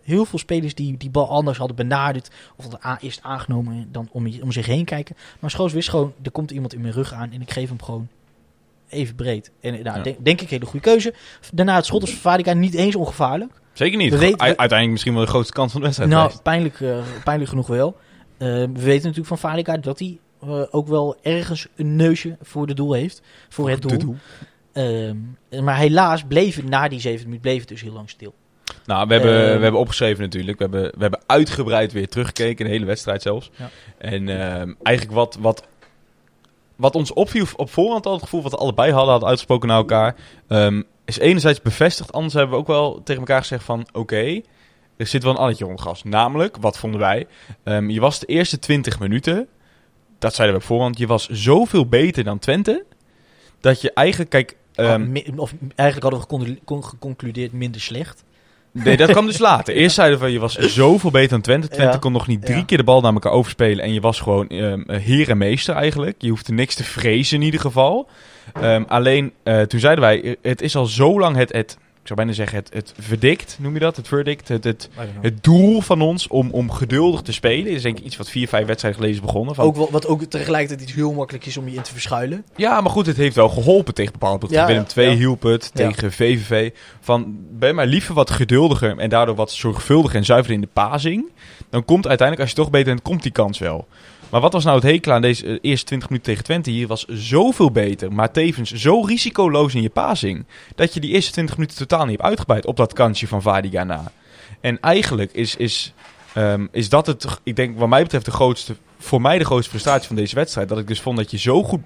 heel 0.02 0.24
veel 0.24 0.38
spelers 0.38 0.74
die 0.74 0.96
die 0.96 1.10
bal 1.10 1.28
anders 1.28 1.58
hadden 1.58 1.76
benaderd. 1.76 2.30
Of 2.56 2.68
dat 2.68 2.84
a- 2.84 2.98
eerst 3.00 3.22
aangenomen 3.22 3.88
dan 3.92 4.08
om, 4.12 4.26
om 4.42 4.52
zich 4.52 4.66
heen 4.66 4.84
kijken. 4.84 5.16
Maar 5.40 5.50
Schoos 5.50 5.72
wist 5.72 5.88
gewoon, 5.88 6.12
er 6.22 6.30
komt 6.30 6.50
iemand 6.50 6.74
in 6.74 6.80
mijn 6.80 6.92
rug 6.94 7.12
aan 7.12 7.32
en 7.32 7.40
ik 7.40 7.50
geef 7.50 7.68
hem 7.68 7.82
gewoon 7.82 8.08
even 8.94 9.14
breed. 9.14 9.50
En 9.60 9.72
nou, 9.82 9.96
Ja. 9.96 10.02
denk, 10.02 10.24
denk 10.24 10.40
ik 10.40 10.50
hele 10.50 10.64
goede 10.64 10.80
keuze. 10.90 11.14
Daarna 11.52 11.76
het 11.76 11.86
schot 11.86 12.00
als 12.00 12.14
Vadica 12.14 12.52
niet 12.52 12.74
eens 12.74 12.94
ongevaarlijk. 12.96 13.52
Zeker 13.72 13.98
niet. 13.98 14.10
We 14.12 14.18
weten- 14.18 14.38
Uiteindelijk 14.40 14.90
misschien 14.90 15.14
wel 15.14 15.22
de 15.24 15.28
grootste 15.28 15.52
kans 15.52 15.70
van 15.72 15.80
de 15.80 15.86
wedstrijd 15.86 16.12
Nou, 16.12 16.32
pijnlijk, 16.42 16.80
eh, 16.80 16.98
pijnlijk 17.24 17.50
genoeg 17.50 17.66
wel. 17.66 17.96
Eh, 18.38 18.48
we 18.48 18.68
weten 18.72 19.02
natuurlijk 19.08 19.26
van 19.26 19.38
Vadica 19.38 19.76
dat 19.76 19.98
hij 19.98 20.18
eh, 20.40 20.62
ook 20.70 20.88
wel 20.88 21.16
ergens 21.22 21.66
een 21.76 21.96
neusje 21.96 22.36
voor 22.42 22.66
de 22.66 22.74
doel 22.74 22.92
heeft. 22.92 23.22
Voor 23.48 23.70
het 23.70 23.82
doel. 23.82 24.16
Ehm, 24.72 25.16
maar 25.64 25.76
helaas 25.76 26.24
bleef 26.24 26.56
het 26.56 26.68
na 26.68 26.88
die 26.88 27.00
zeven 27.00 27.22
minuten 27.24 27.40
bleef 27.42 27.58
het 27.60 27.68
dus 27.68 27.80
heel 27.80 27.92
lang 27.92 28.10
stil. 28.10 28.34
Nou, 28.86 29.06
we 29.06 29.12
hebben, 29.12 29.30
Eh, 29.50 29.56
we 29.56 29.62
hebben 29.62 29.80
opgeschreven 29.80 30.22
natuurlijk. 30.22 30.58
We 30.58 30.62
hebben, 30.62 30.82
we 30.82 31.00
hebben 31.00 31.20
uitgebreid 31.26 31.92
weer 31.92 32.08
teruggekeken, 32.08 32.64
de 32.64 32.70
hele 32.70 32.84
wedstrijd 32.84 33.22
zelfs. 33.22 33.50
Ja. 33.56 33.70
En 33.98 34.28
ehm, 34.28 34.72
eigenlijk 34.82 35.16
wat, 35.16 35.38
wat, 35.40 35.66
wat 36.76 36.94
ons 36.94 37.12
opviel 37.12 37.46
op 37.56 37.70
voorhand 37.70 38.06
al, 38.06 38.12
het 38.12 38.22
gevoel 38.22 38.42
wat 38.42 38.52
we 38.52 38.58
allebei 38.58 38.92
hadden, 38.92 39.10
hadden 39.10 39.28
uitgesproken 39.28 39.68
naar 39.68 39.76
elkaar, 39.76 40.16
ehm, 40.48 40.82
is 41.04 41.18
enerzijds 41.18 41.62
bevestigd. 41.62 42.12
Anders 42.12 42.34
hebben 42.34 42.52
we 42.52 42.60
ook 42.60 42.66
wel 42.66 43.02
tegen 43.02 43.20
elkaar 43.20 43.40
gezegd 43.40 43.64
van, 43.64 43.86
oké, 43.92 44.40
er 44.96 45.06
zit 45.06 45.22
wel 45.22 45.32
een 45.32 45.38
alletje 45.38 45.66
onder 45.66 45.82
gas. 45.82 46.02
Namelijk, 46.02 46.56
wat 46.56 46.78
vonden 46.78 47.00
wij? 47.00 47.26
Ehm, 47.62 47.90
je 47.90 48.00
was 48.00 48.18
de 48.18 48.26
eerste 48.26 48.58
20 48.58 48.98
minuten, 48.98 49.48
dat 50.18 50.34
zeiden 50.34 50.56
we 50.56 50.62
op 50.62 50.68
voorhand, 50.68 50.98
je 50.98 51.06
was 51.06 51.28
zoveel 51.28 51.86
beter 51.86 52.24
dan 52.24 52.38
Twente, 52.38 52.84
dat 53.60 53.80
je 53.80 53.92
eigenlijk, 53.92 54.30
kijk... 54.30 54.56
Ah, 54.74 54.92
ehm, 54.92 55.16
of 55.36 55.54
eigenlijk 55.74 56.12
hadden 56.12 56.48
we 56.66 56.82
geconcludeerd 56.82 57.52
minder 57.52 57.80
slecht. 57.80 58.24
Nee, 58.82 58.96
dat 58.96 59.10
kwam 59.10 59.26
dus 59.26 59.38
later. 59.38 59.74
Eerst 59.74 59.94
zeiden 59.94 60.18
we, 60.20 60.28
je 60.32 60.38
was 60.38 60.54
zoveel 60.58 61.10
beter 61.10 61.28
dan 61.30 61.40
Twente. 61.40 61.68
Twente 61.68 61.92
Ja. 61.92 61.98
kon 61.98 62.12
nog 62.12 62.26
niet 62.26 62.44
drie 62.44 62.56
Ja. 62.58 62.64
keer 62.64 62.78
de 62.78 62.84
bal 62.84 63.00
naar 63.00 63.12
elkaar 63.12 63.32
overspelen. 63.32 63.84
En 63.84 63.92
je 63.92 64.00
was 64.00 64.20
gewoon 64.20 64.48
ehm 64.48 64.90
heer 64.92 65.30
en 65.30 65.38
meester 65.38 65.74
eigenlijk. 65.74 66.14
Je 66.18 66.28
hoefde 66.28 66.52
niks 66.52 66.74
te 66.74 66.84
vrezen 66.84 67.36
in 67.38 67.42
ieder 67.44 67.60
geval. 67.60 68.08
Ehm, 68.52 68.82
alleen, 68.88 69.32
eh, 69.42 69.60
toen 69.60 69.80
zeiden 69.80 70.04
wij, 70.04 70.36
het 70.42 70.62
is 70.62 70.76
al 70.76 70.86
zo 70.86 71.18
lang 71.20 71.36
het, 71.36 71.52
het 71.52 71.78
zou 72.04 72.18
bijna 72.18 72.32
zeggen, 72.32 72.58
het, 72.58 72.70
het 72.72 72.94
verdict, 72.98 73.56
noem 73.60 73.74
je 73.74 73.80
dat? 73.80 73.96
Het 73.96 74.08
verdict, 74.08 74.48
het, 74.48 74.64
het, 74.64 74.88
het 75.20 75.44
doel 75.44 75.80
van 75.80 76.00
ons 76.00 76.28
om, 76.28 76.50
om 76.50 76.70
geduldig 76.70 77.20
te 77.20 77.32
spelen. 77.32 77.72
Is 77.72 77.82
denk 77.82 77.98
ik 77.98 78.04
iets 78.04 78.16
wat 78.16 78.30
vier, 78.30 78.48
vijf 78.48 78.66
wedstrijden 78.66 79.00
geleden 79.00 79.20
is 79.20 79.26
begonnen. 79.26 79.54
Van, 79.54 79.64
ook 79.64 79.76
wel, 79.76 79.88
wat 79.90 80.06
ook 80.06 80.22
tegelijkertijd 80.22 80.88
iets 80.88 80.92
heel 80.92 81.12
makkelijk 81.12 81.46
is 81.46 81.56
om 81.56 81.68
je 81.68 81.76
in 81.76 81.82
te 81.82 81.92
verschuilen. 81.92 82.44
ja, 82.56 82.80
maar 82.80 82.90
goed, 82.90 83.06
het 83.06 83.16
heeft 83.16 83.36
wel 83.36 83.48
geholpen 83.48 83.94
tegen 83.94 84.12
bepaalde 84.12 84.38
ploegen. 84.38 84.60
Ja, 84.60 84.66
Willem 84.66 84.84
ja, 84.94 85.02
II 85.02 85.10
ja. 85.10 85.16
hielp 85.16 85.42
het, 85.42 85.70
Ja. 85.74 85.88
tegen 85.88 86.12
VVV. 86.12 86.70
Van, 87.00 87.36
ben 87.50 87.74
maar 87.74 87.86
liever 87.86 88.14
wat 88.14 88.30
geduldiger 88.30 88.98
en 88.98 89.08
daardoor 89.08 89.34
wat 89.34 89.52
zorgvuldiger 89.52 90.18
en 90.18 90.24
zuiver 90.24 90.52
in 90.52 90.60
de 90.60 90.68
pazing. 90.72 91.32
Dan 91.70 91.84
komt 91.84 92.06
uiteindelijk, 92.06 92.40
als 92.48 92.56
je 92.56 92.62
toch 92.62 92.70
beter 92.70 92.86
bent, 92.86 93.02
komt 93.02 93.22
die 93.22 93.32
kans 93.32 93.58
wel. 93.58 93.86
Maar 94.34 94.42
wat 94.42 94.52
was 94.52 94.64
nou 94.64 94.76
het 94.76 94.84
hekel 94.84 95.12
aan 95.12 95.22
deze 95.22 95.46
eh, 95.46 95.58
eerste 95.60 95.86
20 95.86 96.08
minuten 96.08 96.30
tegen 96.30 96.44
Twente? 96.44 96.70
Hier 96.70 96.86
was 96.86 97.04
zoveel 97.08 97.70
beter, 97.70 98.12
maar 98.12 98.30
tevens 98.30 98.72
zo 98.72 99.00
risicoloos 99.00 99.74
in 99.74 99.82
je 99.82 99.90
pazing. 99.90 100.44
Dat 100.74 100.94
je 100.94 101.00
die 101.00 101.10
eerste 101.10 101.32
20 101.32 101.56
minuten 101.56 101.76
totaal 101.76 102.04
niet 102.04 102.16
hebt 102.16 102.28
uitgebreid 102.28 102.66
op 102.66 102.76
dat 102.76 102.92
kansje 102.92 103.26
van 103.26 103.42
Vadiga 103.42 103.84
na. 103.84 104.12
En 104.60 104.80
eigenlijk 104.80 105.32
is, 105.32 105.56
is, 105.56 105.92
ehm, 106.32 106.66
is 106.70 106.88
dat 106.88 107.06
het, 107.06 107.26
ik 107.42 107.56
denk 107.56 107.78
wat 107.78 107.88
mij 107.88 108.02
betreft 108.02 108.24
de 108.24 108.30
grootste, 108.30 108.76
voor 108.98 109.20
mij 109.20 109.38
de 109.38 109.44
grootste 109.44 109.70
frustratie 109.70 110.06
van 110.06 110.16
deze 110.16 110.34
wedstrijd. 110.34 110.68
Dat 110.68 110.78
ik 110.78 110.86
dus 110.86 111.00
vond 111.00 111.16
dat 111.16 111.30
je 111.30 111.38
zo 111.38 111.62
goed, 111.62 111.80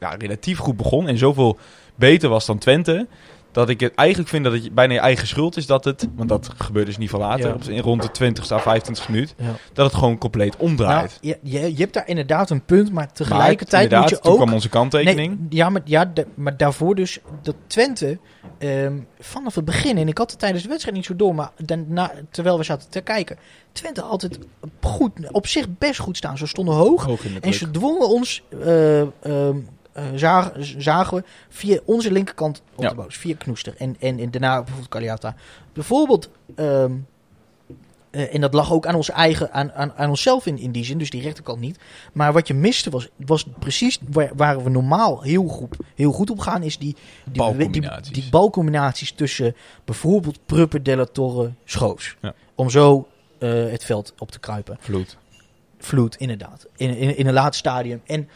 ja, 0.00 0.14
relatief 0.18 0.58
goed 0.58 0.76
begon 0.76 1.08
en 1.08 1.18
zoveel 1.18 1.58
beter 1.94 2.28
was 2.28 2.46
dan 2.46 2.58
Twente. 2.58 3.06
Dat 3.54 3.68
ik 3.68 3.80
het 3.80 3.94
eigenlijk 3.94 4.28
vind 4.28 4.44
dat 4.44 4.52
het 4.52 4.74
bijna 4.74 4.92
je 4.92 4.98
eigen 4.98 5.26
schuld 5.26 5.56
is 5.56 5.66
dat 5.66 5.84
het, 5.84 6.08
want 6.16 6.28
dat 6.28 6.50
gebeurt 6.56 6.86
dus 6.86 6.96
niet 6.98 7.10
van 7.10 7.20
later, 7.20 7.46
Ja. 7.48 7.54
op- 7.54 7.62
in 7.62 7.80
rond 7.80 8.02
de 8.02 8.08
20ste 8.10 8.52
à 8.54 8.58
25 8.58 9.08
minuut, 9.08 9.34
Ja. 9.38 9.44
dat 9.72 9.86
het 9.86 9.94
gewoon 9.94 10.18
compleet 10.18 10.56
omdraait. 10.56 11.18
Nou, 11.22 11.36
je, 11.42 11.50
je, 11.60 11.70
je 11.72 11.78
hebt 11.80 11.94
daar 11.94 12.08
inderdaad 12.08 12.50
een 12.50 12.64
punt, 12.64 12.92
maar 12.92 13.04
Maar 13.04 13.12
tegelijkertijd 13.12 13.82
inderdaad, 13.82 14.10
moet 14.10 14.18
je 14.18 14.24
toen 14.24 14.32
ook... 14.32 14.38
kwam 14.38 14.52
onze 14.52 14.68
kanttekening. 14.68 15.38
Nee, 15.38 15.46
ja, 15.50 15.68
maar, 15.70 15.82
ja, 15.84 16.04
de- 16.04 16.26
maar 16.34 16.56
daarvoor 16.56 16.94
dus 16.94 17.18
dat 17.42 17.54
Twente 17.66 18.18
ehm, 18.58 18.96
vanaf 19.18 19.54
het 19.54 19.64
begin, 19.64 19.98
en 19.98 20.08
ik 20.08 20.18
had 20.18 20.30
het 20.30 20.40
tijdens 20.40 20.62
de 20.62 20.68
wedstrijd 20.68 20.96
niet 20.96 21.06
zo 21.06 21.16
door, 21.16 21.34
maar 21.34 21.50
daarna, 21.64 22.12
terwijl 22.30 22.58
we 22.58 22.64
zaten 22.64 22.90
te 22.90 23.00
kijken, 23.00 23.38
Twente 23.72 24.02
altijd 24.02 24.38
goed, 24.80 25.12
op 25.30 25.46
zich 25.46 25.66
best 25.78 26.00
goed 26.00 26.16
staan. 26.16 26.38
Ze 26.38 26.46
stonden 26.46 26.74
hoog 26.74 27.08
en 27.40 27.54
ze 27.54 27.70
dwongen 27.70 28.08
ons, 28.08 28.42
eh, 28.62 29.00
ehm, 29.00 29.56
eh, 29.94 30.04
zagen, 30.14 30.82
zagen 30.82 31.16
we, 31.16 31.24
via 31.48 31.78
onze 31.84 32.12
linkerkant 32.12 32.62
op 32.74 32.82
Ja. 32.82 32.88
de 32.88 32.94
boos, 32.94 33.16
via 33.16 33.34
Knoester 33.36 33.74
en, 33.78 33.96
en, 34.00 34.18
en 34.18 34.30
daarna 34.30 34.56
bijvoorbeeld 34.56 34.88
Caliata. 34.88 35.34
Bijvoorbeeld... 35.72 36.28
ehm, 36.54 36.92
eh, 38.10 38.34
en 38.34 38.40
dat 38.40 38.54
lag 38.54 38.72
ook 38.72 38.86
aan 38.86 38.94
ons 38.94 39.10
eigen, 39.10 39.52
aan, 39.52 39.72
aan, 39.72 39.92
aan 39.96 40.08
onszelf 40.08 40.46
in, 40.46 40.58
in 40.58 40.72
die 40.72 40.84
zin, 40.84 40.98
dus 40.98 41.10
die 41.10 41.22
rechterkant 41.22 41.60
niet. 41.60 41.78
Maar 42.12 42.32
wat 42.32 42.48
je 42.48 42.54
miste 42.54 42.90
was, 42.90 43.08
was 43.16 43.46
precies 43.58 43.98
waar, 44.10 44.30
waar 44.34 44.64
we 44.64 44.70
normaal 44.70 45.22
heel 45.22 45.44
goed, 45.48 45.76
heel 45.94 46.12
goed 46.12 46.30
op 46.30 46.38
gaan, 46.38 46.62
is 46.62 46.78
die, 46.78 46.96
die, 47.24 47.36
Balcombinaties. 47.36 48.12
die, 48.12 48.22
die 48.22 48.30
balcombinaties 48.30 49.12
tussen 49.12 49.54
bijvoorbeeld 49.84 50.38
Prupper, 50.46 50.82
Della 50.82 51.04
Torre, 51.04 51.52
Schoos. 51.64 52.16
Ja. 52.20 52.34
Om 52.54 52.70
zo 52.70 53.08
eh, 53.38 53.50
het 53.50 53.84
veld 53.84 54.14
op 54.18 54.30
te 54.30 54.38
kruipen. 54.38 54.76
Vloed. 54.80 55.16
Vloed, 55.78 56.16
inderdaad. 56.16 56.66
In, 56.76 56.96
in, 56.96 57.16
in 57.16 57.26
een 57.26 57.32
laat 57.34 57.54
stadium. 57.54 58.00
En 58.06 58.28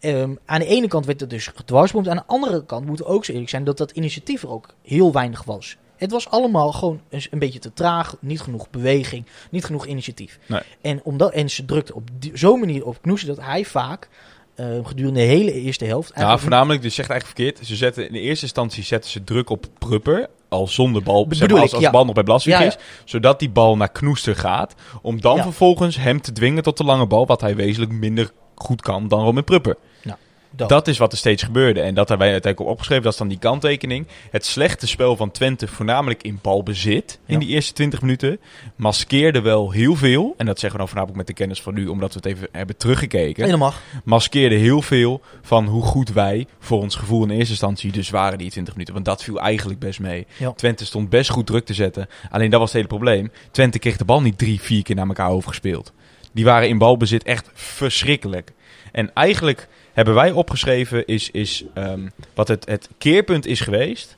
ehm, 0.00 0.34
aan 0.44 0.58
de 0.58 0.66
ene 0.66 0.88
kant 0.88 1.06
werd 1.06 1.20
het 1.20 1.30
dus 1.30 1.46
gedwarsboomd. 1.46 2.08
Aan 2.08 2.16
de 2.16 2.26
andere 2.26 2.64
kant 2.64 2.86
moet 2.86 3.04
ook 3.04 3.24
zo 3.24 3.32
eerlijk 3.32 3.50
zijn 3.50 3.64
dat 3.64 3.78
dat 3.78 3.90
initiatief 3.90 4.42
er 4.42 4.50
ook 4.50 4.74
heel 4.82 5.12
weinig 5.12 5.44
was. 5.44 5.76
Het 5.96 6.10
was 6.10 6.30
allemaal 6.30 6.72
gewoon 6.72 7.00
een, 7.08 7.22
een 7.30 7.38
beetje 7.38 7.58
te 7.58 7.72
traag. 7.72 8.16
Niet 8.20 8.40
genoeg 8.40 8.70
beweging. 8.70 9.26
Niet 9.50 9.64
genoeg 9.64 9.86
initiatief. 9.86 10.38
Nee. 10.46 10.60
En, 10.80 11.00
omdat, 11.04 11.32
en 11.32 11.50
ze 11.50 11.64
drukte 11.64 11.94
op 11.94 12.08
zo'n 12.32 12.60
manier 12.60 12.86
op 12.86 13.02
Knoes 13.02 13.22
dat 13.22 13.40
hij 13.40 13.64
vaak 13.64 14.08
eh, 14.54 14.66
gedurende 14.82 15.20
de 15.20 15.26
hele 15.26 15.52
eerste 15.52 15.84
helft... 15.84 16.12
Ja, 16.14 16.38
voornamelijk, 16.38 16.82
dus 16.82 16.94
zegt 16.94 17.10
eigenlijk 17.10 17.38
verkeerd. 17.38 17.68
Ze 17.68 17.76
zetten 17.76 18.06
in 18.06 18.12
de 18.12 18.20
eerste 18.20 18.44
instantie 18.44 18.84
zetten 18.84 19.10
ze 19.10 19.24
druk 19.24 19.50
op 19.50 19.66
Prupper. 19.78 20.28
Al 20.48 20.66
zonder 20.66 21.02
bal, 21.02 21.26
Bedoel 21.26 21.38
zeg 21.38 21.48
maar, 21.48 21.60
als, 21.60 21.68
ik, 21.68 21.74
als 21.74 21.82
ja. 21.82 21.90
de 21.90 21.96
bal 21.96 22.04
nog 22.04 22.14
bij 22.14 22.22
Blaswijk 22.22 22.58
Ja, 22.58 22.64
ja. 22.64 22.70
is. 22.70 22.78
Zodat 23.04 23.38
die 23.38 23.50
bal 23.50 23.76
naar 23.76 23.90
Knoester 23.90 24.36
gaat. 24.36 24.74
Om 25.02 25.20
dan 25.20 25.42
vervolgens 25.42 25.96
hem 25.96 26.20
te 26.20 26.32
dwingen 26.32 26.62
tot 26.62 26.76
de 26.76 26.84
lange 26.84 27.06
bal. 27.06 27.26
Wat 27.26 27.40
hij 27.40 27.56
wezenlijk 27.56 27.92
minder 27.92 28.30
goed 28.62 28.82
kan 28.82 29.08
dan 29.08 29.20
Roman 29.24 29.44
Prupper. 29.44 29.76
Ja. 30.02 30.18
Dat. 30.52 30.68
Dat 30.68 30.88
is 30.88 30.98
wat 30.98 31.12
er 31.12 31.18
steeds 31.18 31.42
gebeurde. 31.42 31.80
En 31.80 31.94
dat 31.94 32.08
hebben 32.08 32.26
wij 32.26 32.32
uiteindelijk 32.32 32.60
op 32.60 32.76
opgeschreven. 32.76 33.02
Dat 33.04 33.12
is 33.12 33.18
dan 33.18 33.28
die 33.28 33.38
kanttekening. 33.38 34.06
Het 34.30 34.46
slechte 34.46 34.86
spel 34.86 35.16
van 35.16 35.30
Twente, 35.30 35.66
voornamelijk 35.68 36.22
in 36.22 36.38
balbezit 36.42 37.18
in 37.26 37.34
Ja. 37.34 37.40
die 37.40 37.48
eerste 37.48 37.72
20 37.72 38.00
minuten, 38.00 38.40
maskeerde 38.76 39.40
wel 39.40 39.70
heel 39.70 39.94
veel. 39.96 40.34
En 40.36 40.46
dat 40.46 40.58
zeggen 40.58 40.70
we 40.72 40.78
dan 40.78 40.86
voornamelijk 40.86 41.16
met 41.18 41.26
de 41.26 41.32
kennis 41.42 41.62
van 41.62 41.74
nu, 41.74 41.86
omdat 41.86 42.12
we 42.12 42.16
het 42.22 42.26
even 42.26 42.48
hebben 42.52 42.76
teruggekeken. 42.76 43.58
Mag. 43.58 43.80
Maskeerde 44.04 44.54
heel 44.54 44.82
veel 44.82 45.20
van 45.42 45.66
hoe 45.66 45.82
goed 45.82 46.12
wij, 46.12 46.46
voor 46.58 46.80
ons 46.80 46.94
gevoel 46.94 47.22
in 47.22 47.30
eerste 47.30 47.50
instantie, 47.50 47.92
dus 47.92 48.10
waren 48.10 48.38
die 48.38 48.50
20 48.50 48.72
minuten. 48.72 48.94
Want 48.94 49.06
dat 49.06 49.22
viel 49.22 49.40
eigenlijk 49.40 49.80
best 49.80 50.00
mee. 50.00 50.26
Ja. 50.36 50.52
Twente 50.52 50.84
stond 50.84 51.08
best 51.08 51.30
goed 51.30 51.46
druk 51.46 51.64
te 51.64 51.74
zetten. 51.74 52.08
Alleen 52.30 52.50
dat 52.50 52.58
was 52.60 52.68
het 52.68 52.76
hele 52.76 52.88
probleem. 52.94 53.30
Twente 53.50 53.78
kreeg 53.78 53.96
de 53.96 54.04
bal 54.04 54.20
niet 54.22 54.38
drie, 54.38 54.60
vier 54.60 54.82
keer 54.82 54.96
naar 54.96 55.06
elkaar 55.06 55.30
overgespeeld. 55.30 55.92
Die 56.32 56.44
waren 56.44 56.68
in 56.68 56.78
balbezit 56.78 57.22
echt 57.22 57.50
verschrikkelijk. 57.54 58.52
En 58.92 59.12
eigenlijk 59.14 59.68
hebben 59.92 60.14
wij 60.14 60.30
opgeschreven 60.32 61.06
is, 61.06 61.30
is 61.30 61.64
ehm, 61.74 62.08
wat 62.34 62.48
het, 62.48 62.64
het 62.68 62.88
keerpunt 62.98 63.46
is 63.46 63.60
geweest. 63.60 64.16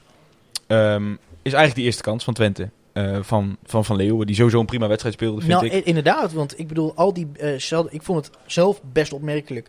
ehm, 0.66 1.10
is 1.42 1.52
eigenlijk 1.52 1.74
die 1.74 1.84
eerste 1.84 2.02
kans 2.02 2.24
van 2.24 2.34
Twente. 2.34 2.70
eh, 2.92 3.18
van, 3.20 3.56
van 3.64 3.84
Van 3.84 3.96
Leeuwen, 3.96 4.26
die 4.26 4.36
sowieso 4.36 4.60
een 4.60 4.66
prima 4.66 4.86
wedstrijd 4.86 5.14
speelde, 5.14 5.40
vind 5.40 5.52
Nou, 5.52 5.66
ik. 5.66 5.84
inderdaad, 5.84 6.32
want 6.32 6.58
ik 6.58 6.68
bedoel, 6.68 6.94
al 6.94 7.12
die, 7.12 7.28
eh, 7.38 7.52
ik 7.90 8.02
vond 8.02 8.26
het 8.26 8.36
zelf 8.46 8.80
best 8.92 9.12
opmerkelijk. 9.12 9.68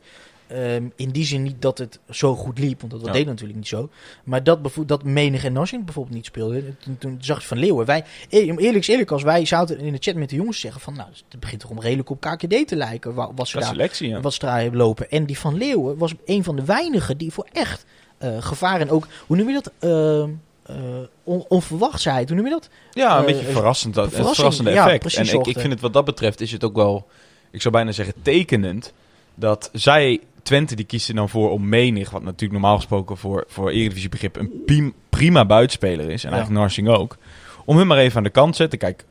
Ehm, 0.54 0.84
in 0.96 1.10
die 1.10 1.26
zin 1.26 1.44
niet 1.44 1.62
dat 1.62 1.78
het 1.78 2.00
zo 2.10 2.36
goed 2.36 2.60
liep, 2.60 2.80
want 2.80 2.92
dat 2.94 3.06
Ja. 3.06 3.12
deed 3.12 3.26
natuurlijk 3.26 3.58
niet 3.58 3.68
zo. 3.68 3.90
Maar 4.24 4.44
dat, 4.44 4.60
dat 4.86 5.04
Menig 5.04 5.44
en 5.44 5.54
Nassing 5.54 5.86
bijvoorbeeld 5.86 6.16
niet 6.16 6.26
speelden. 6.26 6.78
Toen, 6.84 6.98
toen 6.98 7.18
zag 7.22 7.42
je 7.42 7.48
van 7.48 7.58
Leeuwen. 7.58 7.86
Wij, 7.86 8.04
e- 8.30 8.52
om 8.52 8.58
eerlijk 8.60 8.78
is 8.84 8.88
eerlijk, 8.88 9.12
als 9.12 9.24
wij 9.24 9.46
zouden 9.46 9.80
in 9.80 9.92
de 9.92 9.98
chat 10.02 10.16
met 10.16 10.30
de 10.30 10.36
jongens 10.36 10.60
zeggen 10.60 10.82
van, 10.82 10.94
nou, 10.94 11.10
het 11.30 11.40
begint 11.40 11.62
toch 11.62 11.70
om 11.70 11.80
redelijk 11.80 12.10
op 12.10 12.20
KKD 12.22 12.68
te 12.68 12.76
lijken. 12.76 13.14
wa- 13.14 13.34
Wat 13.36 13.48
ze 13.48 13.60
daar, 13.60 13.68
selectie, 13.68 14.10
ja. 14.10 14.20
wat 14.22 14.34
ze 14.34 14.40
daar 14.40 14.62
hebben 14.62 14.80
lopen. 14.80 15.10
En 15.12 15.26
die 15.26 15.38
van 15.40 15.58
Leeuwen 15.58 15.98
was 15.98 16.14
een 16.26 16.44
van 16.44 16.56
de 16.56 16.66
weinigen 16.66 17.18
die 17.18 17.32
voor 17.32 17.48
echt 17.52 17.86
eh, 18.18 18.42
gevaar 18.42 18.80
en 18.82 18.90
ook, 18.90 19.08
hoe 19.28 19.38
noem 19.38 19.48
je 19.50 19.54
dat? 19.54 19.72
Ehm, 19.80 20.30
eh, 20.64 20.76
on, 21.24 21.46
onverwachtheid, 21.48 22.28
hoe 22.28 22.38
noem 22.38 22.46
je 22.46 22.52
dat? 22.52 22.70
Ja, 22.92 23.14
een 23.14 23.20
Eh, 23.20 23.26
beetje 23.26 23.52
verrassend, 23.52 23.94
dat, 23.94 24.16
het 24.16 24.36
verrassende 24.36 24.70
effect. 24.72 25.16
en 25.16 25.26
ik, 25.40 25.48
ik 25.48 25.60
vind 25.60 25.74
het 25.74 25.82
wat 25.82 25.94
dat 25.94 26.06
betreft 26.06 26.42
is 26.42 26.52
het 26.52 26.64
ook 26.64 26.76
wel, 26.76 27.08
ik 27.52 27.62
zou 27.62 27.74
bijna 27.74 27.92
zeggen 27.92 28.14
tekenend, 28.22 28.94
dat 29.36 29.70
zij, 29.74 30.20
Twente, 30.44 30.76
die 30.76 30.86
kiest 30.86 31.10
er 31.10 31.16
dan 31.16 31.30
voor 31.30 31.52
om 31.52 31.70
menig, 31.70 32.10
wat 32.10 32.24
natuurlijk 32.24 32.52
normaal 32.52 32.76
gesproken 32.76 33.18
voor, 33.18 33.44
voor 33.48 33.70
Eredivisie 33.70 34.10
begrip 34.10 34.36
een 34.36 34.52
piem- 34.66 34.94
prima 35.10 35.46
buitenspeler 35.46 36.10
is, 36.10 36.24
en 36.24 36.30
Ja. 36.30 36.36
eigenlijk 36.36 36.60
Narsing 36.66 36.88
ook, 36.88 37.18
om 37.66 37.78
hem 37.78 37.88
maar 37.88 37.98
even 37.98 38.18
aan 38.18 38.24
de 38.24 38.30
kant 38.30 38.52
te 38.52 38.58
zetten. 38.58 38.80
Kijk, 38.80 39.06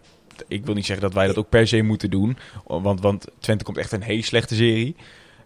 ik 0.49 0.65
wil 0.67 0.75
niet 0.75 0.87
zeggen 0.87 1.05
dat 1.05 1.15
wij 1.15 1.27
dat 1.27 1.37
ook 1.39 1.49
per 1.49 1.69
se 1.69 1.83
moeten 1.83 2.11
doen, 2.11 2.37
want, 2.67 3.01
want 3.01 3.27
Twente 3.39 3.65
komt 3.65 3.77
echt 3.79 3.93
een 3.93 4.03
hele 4.03 4.23
slechte 4.23 4.55
serie. 4.55 4.97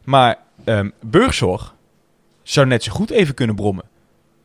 Maar 0.04 0.36
ehm 0.64 0.90
Burgzorg 1.00 1.74
zou 2.42 2.66
net 2.66 2.82
zo 2.82 2.92
goed 2.92 3.10
even 3.10 3.34
kunnen 3.34 3.56
brommen. 3.56 3.84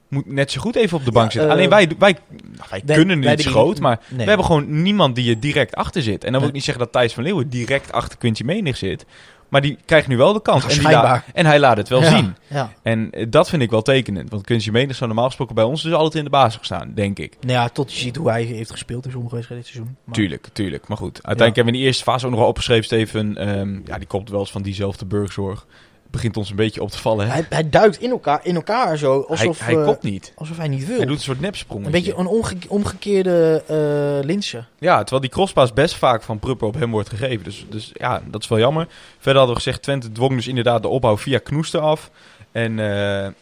Moet 0.07 0.25
net 0.31 0.51
zo 0.51 0.61
goed 0.61 0.75
even 0.75 0.97
op 0.97 1.05
de 1.05 1.11
bank 1.11 1.25
Ja, 1.25 1.31
zitten. 1.31 1.49
eh, 1.49 1.55
Alleen 1.57 1.69
wij, 1.69 1.89
wij, 1.99 2.17
nou, 2.29 2.81
wij 2.85 2.95
kunnen 2.95 3.19
niet 3.19 3.45
groot, 3.45 3.79
maar 3.79 3.99
Nee. 4.09 4.17
we 4.19 4.23
hebben 4.25 4.45
gewoon 4.45 4.81
niemand 4.81 5.15
die 5.15 5.29
er 5.33 5.39
direct 5.39 5.75
achter 5.75 6.01
zit. 6.01 6.23
En 6.23 6.31
dan 6.31 6.39
wil 6.39 6.49
ik 6.49 6.55
niet 6.55 6.63
zeggen 6.63 6.83
dat 6.83 6.93
Thijs 6.93 7.13
van 7.13 7.23
Leeuwen 7.23 7.49
direct 7.49 7.91
achter 7.91 8.17
Quincy 8.17 8.43
Menig 8.43 8.77
zit. 8.77 9.05
Maar 9.51 9.61
die 9.61 9.77
krijgt 9.85 10.07
nu 10.07 10.17
wel 10.17 10.33
de 10.33 10.41
kans. 10.41 10.63
En, 10.63 10.79
die 10.79 10.97
en 11.33 11.45
hij 11.45 11.59
laat 11.59 11.77
het 11.77 11.89
wel 11.89 12.01
Ja, 12.01 12.09
zien. 12.09 12.35
Ja. 12.47 12.71
En 12.81 13.11
eh, 13.11 13.25
dat 13.29 13.49
vind 13.49 13.61
ik 13.61 13.69
wel 13.69 13.81
tekenend. 13.81 14.29
Want 14.29 14.43
Quincy 14.45 14.69
Menig 14.69 14.95
zou 14.95 15.07
normaal 15.07 15.27
gesproken 15.27 15.55
bij 15.55 15.63
ons 15.63 15.81
dus 15.83 15.93
altijd 15.93 16.15
in 16.15 16.23
de 16.23 16.29
basis 16.29 16.55
gestaan, 16.59 16.91
denk 16.95 17.19
ik. 17.19 17.37
Nou 17.41 17.53
ja, 17.53 17.69
tot 17.69 17.93
je 17.93 17.99
ziet 17.99 18.15
hoe 18.15 18.29
hij 18.29 18.43
heeft 18.43 18.71
gespeeld 18.71 19.05
in 19.05 19.11
sommige 19.11 19.35
wedstrijden 19.35 19.65
dit 19.67 19.75
seizoen. 19.75 19.97
Maar- 20.05 20.15
Tuurlijk, 20.15 20.47
tuurlijk. 20.53 20.87
Maar 20.87 20.97
goed, 20.97 21.13
uiteindelijk 21.23 21.55
hebben 21.55 21.73
we 21.73 21.79
in 21.79 21.85
de 21.85 21.89
eerste 21.89 22.03
fase 22.03 22.25
ook 22.25 22.31
nog 22.31 22.39
wel 22.39 22.49
opgeschreven, 22.49 22.83
Steven. 22.83 23.37
ehm, 23.37 23.79
ja, 23.85 23.97
die 23.97 24.07
komt 24.07 24.29
wel 24.29 24.39
eens 24.39 24.51
van 24.51 24.61
diezelfde 24.61 25.05
burgzorg. 25.05 25.65
Begint 26.11 26.37
ons 26.37 26.49
een 26.49 26.55
beetje 26.55 26.81
op 26.81 26.91
te 26.91 26.97
vallen. 26.97 27.25
Hè? 27.25 27.31
Hij, 27.31 27.45
hij 27.49 27.69
duikt 27.69 28.01
in 28.01 28.09
elkaar, 28.09 28.39
in 28.43 28.55
elkaar 28.55 28.97
zo, 28.97 29.21
alsof 29.21 29.59
hij, 29.59 29.67
hij 29.73 29.81
eh, 29.83 29.85
komt 29.87 30.01
niet. 30.01 30.33
alsof 30.35 30.57
hij 30.57 30.67
niet 30.67 30.85
wil. 30.87 30.97
Hij 30.97 31.05
doet 31.05 31.15
een 31.17 31.21
soort 31.23 31.39
nepsprong. 31.39 31.85
een 31.85 31.91
beetje 31.91 32.13
een 32.17 32.25
omge- 32.27 32.55
omgekeerde 32.67 33.63
eh 33.67 34.25
Linse. 34.25 34.63
Ja, 34.79 34.97
terwijl 34.99 35.21
die 35.21 35.29
crosspaas 35.29 35.73
best 35.73 35.95
vaak 35.95 36.23
van 36.23 36.39
Prupper 36.39 36.67
op 36.67 36.73
hem 36.73 36.91
wordt 36.91 37.09
gegeven. 37.09 37.43
Dus, 37.43 37.65
dus 37.69 37.91
ja, 37.93 38.21
dat 38.25 38.41
is 38.41 38.47
wel 38.47 38.59
jammer. 38.59 38.87
Verder 39.17 39.35
hadden 39.37 39.55
we 39.55 39.61
gezegd, 39.63 39.81
Twente 39.83 40.11
dwong 40.11 40.35
dus 40.35 40.47
inderdaad 40.47 40.81
de 40.81 40.87
opbouw 40.87 41.17
via 41.17 41.37
Knoester 41.39 41.79
af. 41.79 42.11
En 42.51 42.79
eh 42.79 42.85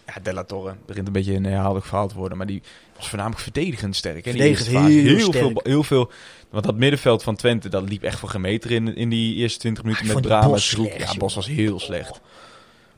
ja, 0.05 0.13
Della 0.21 0.43
Torre 0.43 0.73
begint 0.85 1.07
een 1.07 1.13
beetje 1.13 1.33
een 1.33 1.45
herhaaldelijk 1.45 1.85
verhaal 1.85 2.07
te 2.07 2.15
worden. 2.15 2.37
Maar 2.37 2.47
die 2.47 2.61
was 2.97 3.07
voornamelijk 3.09 3.41
verdedigend 3.41 3.95
sterk. 3.95 4.25
hè, 4.25 4.31
die 4.31 4.55
Verdedigend 4.55 4.87
heel 4.87 5.03
heel, 5.03 5.19
sterk. 5.19 5.43
veel, 5.45 5.59
heel 5.63 5.83
veel. 5.83 6.11
Want 6.49 6.65
dat 6.65 6.75
middenveld 6.75 7.23
van 7.23 7.35
Twente, 7.35 7.69
dat 7.69 7.89
liep 7.89 8.03
echt 8.03 8.19
voor 8.19 8.29
gemeter 8.29 8.71
in, 8.71 8.95
in 8.95 9.09
die 9.09 9.35
eerste 9.35 9.59
20 9.59 9.83
minuten 9.83 10.05
ik 10.05 10.13
met 10.51 10.61
slecht, 10.61 10.97
Ja. 11.11 11.17
Bos 11.17 11.35
was 11.35 11.47
heel 11.47 11.79
slecht. 11.79 12.19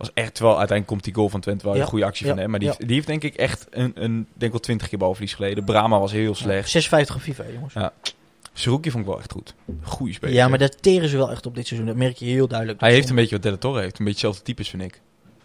Was 0.01 0.13
echt 0.13 0.39
wel, 0.39 0.49
uiteindelijk 0.49 0.87
komt 0.87 1.03
die 1.03 1.13
goal 1.13 1.29
van 1.29 1.41
Twente 1.41 1.65
wel 1.65 1.75
Ja, 1.75 1.81
een 1.81 1.87
goede 1.87 2.05
actie 2.05 2.25
ja, 2.25 2.31
van 2.31 2.41
hem. 2.41 2.49
Maar 2.49 2.59
die, 2.59 2.69
ja. 2.69 2.75
die 2.77 2.93
heeft 2.93 3.07
denk 3.07 3.23
ik 3.23 3.35
echt 3.35 3.67
een, 3.69 3.91
een 3.95 4.27
denk 4.33 4.51
wel 4.51 4.61
20 4.61 4.89
keer 4.89 4.99
balverlies 4.99 5.33
geleden. 5.33 5.63
Brama 5.63 5.99
was 5.99 6.11
heel 6.11 6.35
slecht. 6.35 6.69
56 6.69 7.15
op 7.15 7.21
FIFA, 7.21 7.43
jongens. 7.53 7.73
Ja. 7.73 7.93
Seruki 8.53 8.91
vond 8.91 9.03
ik 9.03 9.09
wel 9.09 9.19
echt 9.19 9.31
goed. 9.31 9.53
Goeie 9.81 10.13
speler. 10.13 10.35
Ja, 10.35 10.47
maar 10.47 10.57
daar 10.57 10.69
teren 10.69 11.09
ze 11.09 11.17
wel 11.17 11.31
echt 11.31 11.45
op 11.45 11.55
dit 11.55 11.67
seizoen. 11.67 11.89
Dat 11.89 11.97
merk 11.97 12.17
je 12.17 12.25
heel 12.25 12.47
duidelijk. 12.47 12.79
Hij 12.79 12.89
Dat 12.89 12.97
heeft 12.97 13.09
een 13.09 13.15
beetje 13.15 13.35
wat 13.35 13.43
Della 13.43 13.57
Torre 13.57 13.81
heeft. 13.81 13.99
Een 13.99 14.05
beetje 14.05 14.27
hetzelfde 14.27 14.43
types, 14.43 14.69
vind 14.69 14.83
ik. 14.83 15.01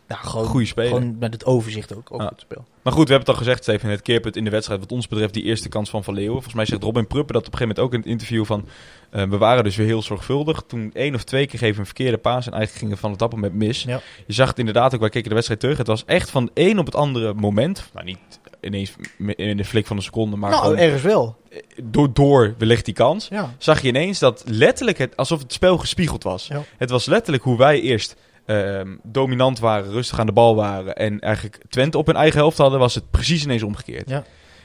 Ja, 0.09 0.17
gewoon, 0.17 0.47
goede 0.47 0.67
speler. 0.67 0.91
Gewoon 0.93 1.17
met 1.19 1.33
het 1.33 1.45
overzicht 1.45 1.95
ook, 1.95 2.13
ook 2.13 2.21
Ja. 2.21 2.27
het 2.29 2.41
spel. 2.41 2.65
Maar 2.83 2.93
goed, 2.93 3.09
we 3.09 3.13
hebben 3.15 3.29
het 3.29 3.29
al 3.29 3.45
gezegd, 3.45 3.63
Steven. 3.63 3.91
Het 3.91 4.03
keerpunt 4.03 4.37
in 4.37 4.45
de 4.45 4.51
wedstrijd 4.51 4.81
wat 4.81 4.93
ons 4.93 5.09
betreft 5.09 5.35
die 5.35 5.43
eerste 5.43 5.69
kans 5.69 5.91
van 5.91 6.05
Van 6.05 6.15
Leeuwen. 6.15 6.33
Volgens 6.33 6.55
mij 6.55 6.65
zegt 6.67 6.83
Robin 6.83 7.07
Pruppen 7.07 7.35
dat 7.35 7.47
op 7.47 7.53
een 7.53 7.59
gegeven 7.59 7.77
moment 7.77 7.87
ook 7.87 7.93
in 7.93 7.99
het 7.99 8.21
interview 8.21 8.45
van... 8.45 8.69
eh, 9.11 9.23
we 9.29 9.39
waren 9.39 9.65
dus 9.65 9.77
weer 9.77 9.87
heel 9.87 10.03
zorgvuldig. 10.03 10.63
Toen 10.67 10.91
één 10.95 11.15
of 11.15 11.25
twee 11.25 11.47
keer 11.47 11.59
geven 11.59 11.79
een 11.81 11.85
verkeerde 11.87 12.17
paas 12.19 12.47
en 12.47 12.53
eigenlijk 12.53 12.83
gingen 12.85 12.99
van 12.99 13.11
het 13.11 13.23
appel 13.23 13.39
met 13.39 13.55
mis. 13.55 13.83
Ja. 13.83 14.01
Je 14.27 14.33
zag 14.33 14.49
het 14.49 14.59
inderdaad 14.59 14.95
ook, 14.95 15.01
wij 15.01 15.09
keken 15.09 15.29
de 15.29 15.35
wedstrijd 15.35 15.61
terug. 15.61 15.79
Het 15.79 15.87
was 15.87 16.05
echt 16.05 16.31
van 16.31 16.43
het 16.43 16.51
een 16.55 16.79
op 16.79 16.87
het 16.87 16.95
andere 16.95 17.35
moment. 17.35 17.91
Nou, 17.95 18.07
niet 18.07 18.19
ineens 18.61 18.95
in 19.37 19.57
de 19.57 19.65
flik 19.65 19.87
van 19.87 19.97
een 19.97 20.03
seconde, 20.03 20.37
maar 20.37 20.51
nou, 20.51 20.77
ergens 20.77 21.03
wel. 21.03 21.37
door, 21.83 22.13
door 22.13 22.55
wellicht 22.59 22.85
die 22.85 22.95
kans. 22.95 23.29
Ja. 23.29 23.55
zag 23.59 23.83
je 23.83 23.89
ineens 23.89 24.19
dat 24.19 24.43
letterlijk 24.47 24.99
het, 24.99 25.17
alsof 25.17 25.43
het 25.43 25.53
spel 25.53 25.79
gespiegeld 25.79 26.23
was. 26.23 26.51
Het 26.77 26.91
was 26.91 27.07
letterlijk 27.07 27.45
hoe 27.45 27.59
wij 27.59 27.81
eerst 27.81 28.17
ehm, 28.47 28.97
dominant 29.03 29.59
waren, 29.59 29.91
rustig 29.91 30.19
aan 30.21 30.27
de 30.27 30.33
bal 30.33 30.55
waren 30.55 30.97
en 30.97 31.21
eigenlijk 31.21 31.59
Twente 31.69 31.99
op 31.99 32.07
hun 32.07 32.17
eigen 32.17 32.39
helft 32.39 32.59
hadden, 32.59 32.79
was 32.79 32.95
het 32.95 33.11
precies 33.11 33.45
ineens 33.45 33.63
omgekeerd. 33.63 34.09
Ja. 34.09 34.17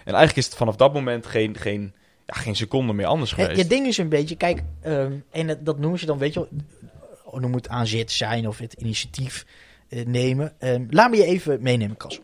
En 0.03 0.13
eigenlijk 0.13 0.37
is 0.37 0.45
het 0.45 0.55
vanaf 0.55 0.75
dat 0.75 0.93
moment 0.93 1.25
geen, 1.25 1.57
geen, 1.57 1.93
ja, 2.25 2.33
geen 2.33 2.55
seconde 2.55 2.93
meer 2.93 3.05
anders 3.05 3.31
geweest. 3.33 3.59
het 3.59 3.69
ding 3.69 3.87
is 3.87 3.97
een 3.97 4.09
beetje, 4.09 4.35
kijk, 4.35 4.61
ehm, 4.81 5.13
en 5.31 5.47
dat, 5.47 5.65
dat 5.65 5.79
noemen 5.79 5.99
ze 5.99 6.05
dan, 6.05 6.17
weet 6.17 6.33
je 6.33 6.39
wel, 6.39 6.49
oh, 7.23 7.39
noem 7.39 7.53
het 7.53 7.69
aanzet 7.69 8.11
zijn 8.11 8.47
of 8.47 8.57
het 8.57 8.73
initiatief 8.73 9.45
eh, 9.89 10.05
nemen. 10.05 10.53
Ehm, 10.59 10.85
laat 10.89 11.09
me 11.09 11.17
je 11.17 11.25
even 11.25 11.61
meenemen, 11.61 11.97
Kas. 11.97 12.19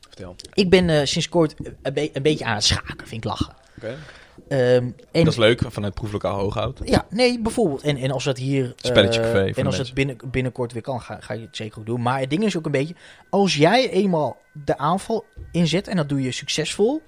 Vertel. 0.00 0.36
Ik 0.52 0.70
ben 0.70 0.90
eh, 0.90 1.04
sinds 1.04 1.28
kort 1.28 1.54
een, 1.82 1.92
be- 1.94 2.10
een 2.12 2.22
beetje 2.22 2.44
aan 2.44 2.54
het 2.54 2.64
schaken, 2.64 3.06
vind 3.06 3.24
ik 3.24 3.30
lachen. 3.30 3.54
Oké. 3.76 3.96
Ehm, 4.54 4.90
en 5.12 5.24
Dat 5.24 5.32
is 5.32 5.36
leuk, 5.36 5.60
vanuit 5.66 5.94
proeflokaal 5.94 6.38
Hooghout. 6.38 6.80
Ja, 6.84 7.06
nee, 7.10 7.40
bijvoorbeeld. 7.40 7.82
En, 7.82 7.96
en 7.96 8.10
als 8.10 8.24
dat 8.24 8.38
hier. 8.38 8.64
eh, 8.64 8.72
Spelletje 8.76 9.20
café 9.20 9.48
voor 9.48 9.56
en 9.56 9.66
als 9.66 9.78
het 9.78 9.94
binnen, 9.94 10.16
binnenkort 10.30 10.72
weer 10.72 10.82
kan, 10.82 11.00
ga, 11.00 11.18
ga 11.20 11.34
je 11.34 11.40
het 11.40 11.56
zeker 11.56 11.78
ook 11.78 11.86
doen. 11.86 12.02
Maar 12.02 12.20
het 12.20 12.30
ding 12.30 12.44
is 12.44 12.56
ook 12.56 12.66
een 12.66 12.72
beetje. 12.72 12.94
Als 13.30 13.56
jij 13.56 13.90
eenmaal 13.90 14.36
de 14.64 14.78
aanval 14.78 15.24
inzet 15.52 15.88
en 15.88 15.96
dat 15.96 16.08
doe 16.08 16.22
je 16.22 16.32
succesvol. 16.32 17.02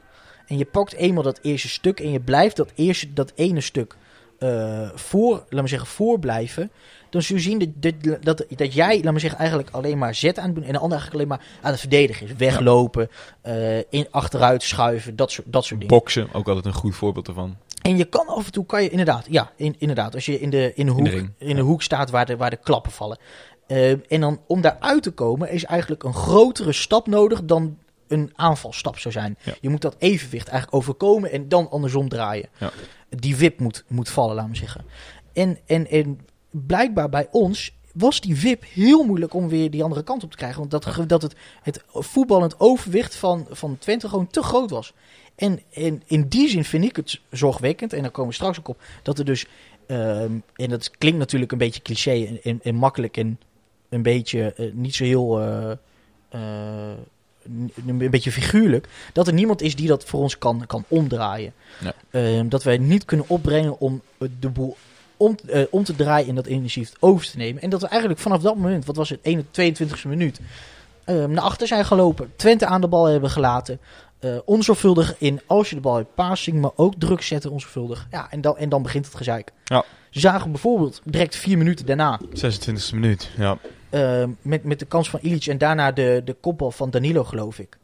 En 0.46 0.58
je 0.58 0.64
pakt 0.64 0.92
eenmaal 0.94 1.22
dat 1.22 1.38
eerste 1.42 1.68
stuk 1.68 2.00
en 2.00 2.10
je 2.10 2.20
blijft 2.20 2.56
dat, 2.56 2.72
eerste, 2.74 3.12
dat 3.12 3.32
ene 3.34 3.60
stuk 3.60 3.96
eh, 4.38 4.90
voor, 4.94 5.32
laat 5.32 5.50
maar 5.50 5.68
zeggen, 5.68 5.88
voorblijven. 5.88 6.70
Zul 7.22 7.36
je 7.36 7.42
zien 7.42 7.74
dat, 7.76 7.92
dat, 8.22 8.44
dat, 8.56 8.74
jij, 8.74 8.94
laat 9.02 9.12
maar 9.12 9.20
zeggen, 9.20 9.38
eigenlijk 9.38 9.70
alleen 9.70 9.98
maar 9.98 10.14
zet 10.14 10.38
aan 10.38 10.46
het 10.46 10.54
doen. 10.54 10.64
En 10.64 10.72
de 10.72 10.78
ander 10.78 10.98
eigenlijk 10.98 11.14
alleen 11.14 11.38
maar 11.38 11.58
aan 11.62 11.70
het 11.70 11.80
verdedigen 11.80 12.26
is. 12.26 12.34
Weglopen, 12.34 13.10
eh, 13.40 13.78
in, 13.78 14.06
achteruit 14.10 14.62
schuiven, 14.62 15.16
dat 15.16 15.30
soort, 15.30 15.52
dat 15.52 15.64
soort 15.64 15.80
dingen. 15.80 15.96
Boksen, 15.96 16.28
ook 16.32 16.48
altijd 16.48 16.66
een 16.66 16.72
goed 16.72 16.94
voorbeeld 16.94 17.28
ervan. 17.28 17.56
En 17.82 17.96
je 17.96 18.04
kan 18.04 18.26
af 18.26 18.46
en 18.46 18.52
toe, 18.52 18.66
kan 18.66 18.82
je 18.82 18.90
inderdaad, 18.90 19.26
ja, 19.30 19.52
in, 19.56 19.74
inderdaad, 19.78 20.14
als 20.14 20.26
je 20.26 20.40
in 20.40 20.50
de, 20.50 20.72
in 20.74 20.86
de, 20.86 20.92
hoek, 20.92 21.04
de 21.04 21.16
in 21.16 21.34
de 21.38 21.54
ja. 21.54 21.60
hoek 21.60 21.82
staat 21.82 22.10
waar 22.10 22.26
de, 22.26 22.36
waar 22.36 22.50
de 22.50 22.58
klappen 22.62 22.92
vallen. 22.92 23.18
Eh, 23.66 23.90
en 23.90 24.20
dan 24.20 24.40
om 24.46 24.60
daaruit 24.60 25.02
te 25.02 25.10
komen 25.10 25.50
is 25.50 25.64
eigenlijk 25.64 26.02
een 26.02 26.14
grotere 26.14 26.72
stap 26.72 27.06
nodig 27.06 27.44
dan 27.44 27.78
een 28.08 28.32
aanvalstap 28.34 28.98
zou 28.98 29.14
zijn. 29.14 29.38
Ja. 29.42 29.54
Je 29.60 29.68
moet 29.68 29.80
dat 29.80 29.96
evenwicht 29.98 30.48
eigenlijk 30.48 30.82
overkomen 30.82 31.32
en 31.32 31.48
dan 31.48 31.70
andersom 31.70 32.08
draaien. 32.08 32.48
Ja. 32.58 32.70
Die 33.08 33.36
wip 33.36 33.60
moet, 33.60 33.84
moet 33.88 34.08
vallen, 34.08 34.34
laat 34.34 34.48
me 34.48 34.56
zeggen. 34.56 34.84
En, 35.32 35.58
en, 35.66 35.90
en 35.90 36.20
blijkbaar 36.66 37.08
bij 37.08 37.28
ons 37.30 37.74
was 37.92 38.20
die 38.20 38.36
wip 38.36 38.64
heel 38.72 39.04
moeilijk 39.04 39.34
om 39.34 39.48
weer 39.48 39.70
die 39.70 39.82
andere 39.82 40.02
kant 40.02 40.24
op 40.24 40.30
te 40.30 40.36
krijgen. 40.36 40.58
Want 40.58 40.70
dat, 40.70 41.08
dat 41.08 41.22
het, 41.22 41.34
het 41.62 41.84
voetballend 41.88 42.60
overwicht 42.60 43.14
van, 43.14 43.46
van 43.50 43.78
Twente 43.78 44.08
gewoon 44.08 44.26
te 44.26 44.42
groot 44.42 44.70
was. 44.70 44.92
En, 45.34 45.60
en 45.72 46.02
in 46.06 46.28
die 46.28 46.48
zin 46.48 46.64
vind 46.64 46.84
ik 46.84 46.96
het 46.96 47.20
zorgwekkend, 47.30 47.92
en 47.92 48.02
daar 48.02 48.10
komen 48.10 48.30
we 48.30 48.36
straks 48.36 48.58
ook 48.58 48.68
op, 48.68 48.82
dat 49.02 49.18
er 49.18 49.24
dus, 49.24 49.46
ehm, 49.86 50.32
en 50.54 50.70
dat 50.70 50.90
klinkt 50.90 51.18
natuurlijk 51.18 51.52
een 51.52 51.58
beetje 51.58 51.82
cliché 51.82 52.24
en, 52.24 52.42
en, 52.42 52.60
en 52.62 52.74
makkelijk 52.74 53.16
en 53.16 53.38
een 53.88 54.02
beetje 54.02 54.52
eh, 54.52 54.72
niet 54.72 54.94
zo 54.94 55.04
heel, 55.04 55.40
eh, 55.40 55.70
eh, 56.28 56.96
een 57.86 58.10
beetje 58.10 58.32
figuurlijk, 58.32 58.88
dat 59.12 59.26
er 59.26 59.32
niemand 59.32 59.62
is 59.62 59.76
die 59.76 59.88
dat 59.88 60.04
voor 60.04 60.20
ons 60.20 60.38
kan, 60.38 60.66
kan 60.66 60.84
omdraaien. 60.88 61.52
Ja. 61.80 61.94
Ehm, 62.10 62.48
dat 62.48 62.62
wij 62.62 62.78
niet 62.78 63.04
kunnen 63.04 63.28
opbrengen 63.28 63.78
om 63.78 64.02
de 64.40 64.48
boel 64.48 64.76
om, 65.16 65.36
eh, 65.46 65.62
om 65.70 65.84
te 65.84 65.94
draaien 65.96 66.28
en 66.28 66.34
dat 66.34 66.46
initiatief 66.46 66.92
over 67.00 67.26
te 67.30 67.36
nemen. 67.36 67.62
En 67.62 67.70
dat 67.70 67.80
we 67.80 67.86
eigenlijk 67.88 68.20
vanaf 68.20 68.42
dat 68.42 68.56
moment, 68.56 68.84
wat 68.84 68.96
was 68.96 69.08
het, 69.08 69.18
21, 69.22 69.52
22e 69.52 70.08
minuut, 70.08 70.40
ehm, 71.04 71.30
naar 71.30 71.44
achter 71.44 71.66
zijn 71.66 71.84
gelopen. 71.84 72.32
Twente 72.36 72.66
aan 72.66 72.80
de 72.80 72.88
bal 72.88 73.04
hebben 73.04 73.30
gelaten. 73.30 73.78
eh, 74.20 74.36
onzorgvuldig 74.44 75.14
in 75.18 75.40
als 75.46 75.68
je 75.68 75.74
de 75.74 75.80
bal 75.80 75.94
hebt 75.96 76.14
passing, 76.14 76.60
maar 76.60 76.70
ook 76.76 76.94
druk 76.98 77.22
zetten 77.22 77.50
onzorgvuldig. 77.50 78.06
Ja, 78.10 78.30
en 78.30 78.40
dan, 78.40 78.56
en 78.56 78.68
dan 78.68 78.82
begint 78.82 79.06
het 79.06 79.14
gezeik. 79.14 79.52
Ja. 79.64 79.84
Ze 80.10 80.20
zagen 80.20 80.50
bijvoorbeeld 80.50 81.00
direct 81.04 81.36
vier 81.36 81.58
minuten 81.58 81.86
daarna 81.86 82.20
26e 82.34 82.94
minuut, 82.94 83.30
ja. 83.36 83.58
ehm, 83.90 84.30
met, 84.42 84.64
met 84.64 84.78
de 84.78 84.84
kans 84.84 85.10
van 85.10 85.20
Ilic 85.22 85.46
en 85.46 85.58
daarna 85.58 85.92
de, 85.92 86.22
de 86.24 86.32
kopbal 86.40 86.70
van 86.70 86.90
Danilo, 86.90 87.24
geloof 87.24 87.58
ik. 87.58 87.78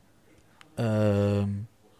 Ehm, 0.74 1.48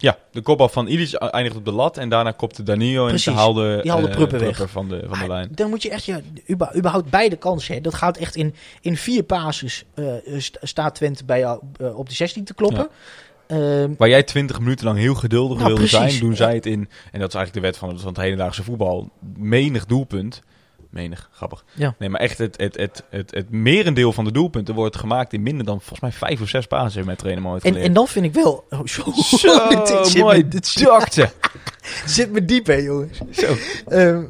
Ja, 0.02 0.18
de 0.30 0.40
kopbal 0.40 0.68
van 0.68 0.88
Illich 0.88 1.14
eindigt 1.14 1.56
op 1.56 1.64
de 1.64 1.72
lat 1.72 1.96
en 1.96 2.08
daarna 2.08 2.30
kopte 2.30 2.62
Danilo 2.62 3.06
en 3.08 3.20
ze 3.20 3.30
haalde, 3.30 3.78
die 3.82 3.90
haalde 3.90 4.08
eh, 4.08 4.14
Pruppen 4.14 4.38
weg. 4.40 4.70
van 4.70 4.88
de, 4.88 5.00
van 5.08 5.18
de 5.18 5.24
ah, 5.24 5.28
lijn. 5.28 5.48
Dan 5.54 5.70
moet 5.70 5.82
je 5.82 5.90
echt 5.90 6.04
je, 6.04 6.22
uba- 6.46 6.72
überhaupt 6.76 7.10
beide 7.10 7.36
kansen. 7.36 7.74
Hè. 7.74 7.80
Dat 7.80 7.94
gaat 7.94 8.16
echt 8.16 8.36
in, 8.36 8.54
in 8.80 8.96
vier 8.96 9.22
passes. 9.22 9.84
eh, 9.94 10.04
st- 10.38 10.58
staat 10.60 10.94
Twente 10.94 11.24
bij 11.24 11.38
jou 11.38 11.60
eh, 11.80 11.98
op 11.98 12.08
de 12.08 12.14
16 12.14 12.44
te 12.44 12.54
kloppen. 12.54 12.88
Ehm, 13.46 13.90
Waar 13.98 14.08
jij 14.08 14.22
20 14.22 14.58
minuten 14.60 14.86
lang 14.86 14.98
heel 14.98 15.14
geduldig 15.14 15.58
Nou, 15.58 15.68
wilde 15.68 15.88
precies. 15.88 16.10
zijn, 16.10 16.20
doen 16.20 16.36
zij 16.36 16.54
het 16.54 16.66
in, 16.66 16.88
en 17.12 17.20
dat 17.20 17.28
is 17.28 17.34
eigenlijk 17.34 17.52
de 17.54 17.60
wet 17.60 17.76
van, 17.76 17.88
het- 17.88 18.00
van 18.00 18.08
het 18.12 18.20
hedendaagse 18.22 18.62
voetbal, 18.62 19.10
menig 19.36 19.86
doelpunt. 19.86 20.42
Menig, 20.92 21.28
grappig. 21.32 21.64
Ja. 21.74 21.94
Nee, 21.98 22.08
maar 22.08 22.20
echt 22.20 22.38
het, 22.38 22.56
het, 22.60 22.76
het, 22.76 23.02
het, 23.10 23.30
het 23.30 23.50
merendeel 23.50 24.12
van 24.12 24.24
de 24.24 24.32
doelpunten 24.32 24.74
wordt 24.74 24.96
gemaakt 24.96 25.32
in 25.32 25.42
minder 25.42 25.66
dan 25.66 25.78
volgens 25.80 26.00
mij 26.00 26.12
vijf 26.12 26.40
of 26.40 26.48
zes 26.48 26.66
heeft 26.70 27.04
mijn 27.04 27.16
trainer 27.16 27.42
me 27.42 27.48
ooit 27.50 27.64
en, 27.64 27.76
en 27.76 27.92
dan 27.92 28.08
vind 28.08 28.24
ik 28.24 28.32
wel... 28.34 28.64
Oh, 28.70 28.86
zo, 28.86 29.02
Zo, 29.38 29.68
dit 29.68 29.88
zit 30.08 30.22
mooi 30.22 30.42
me- 30.42 30.48
dit 30.48 30.66
zit- 30.66 31.34
zit 32.06 32.30
me 32.32 32.44
diep, 32.44 32.66
hè, 32.66 32.74
jongens. 32.74 33.18
Zo. 33.30 33.54
Ehm, 33.88 34.24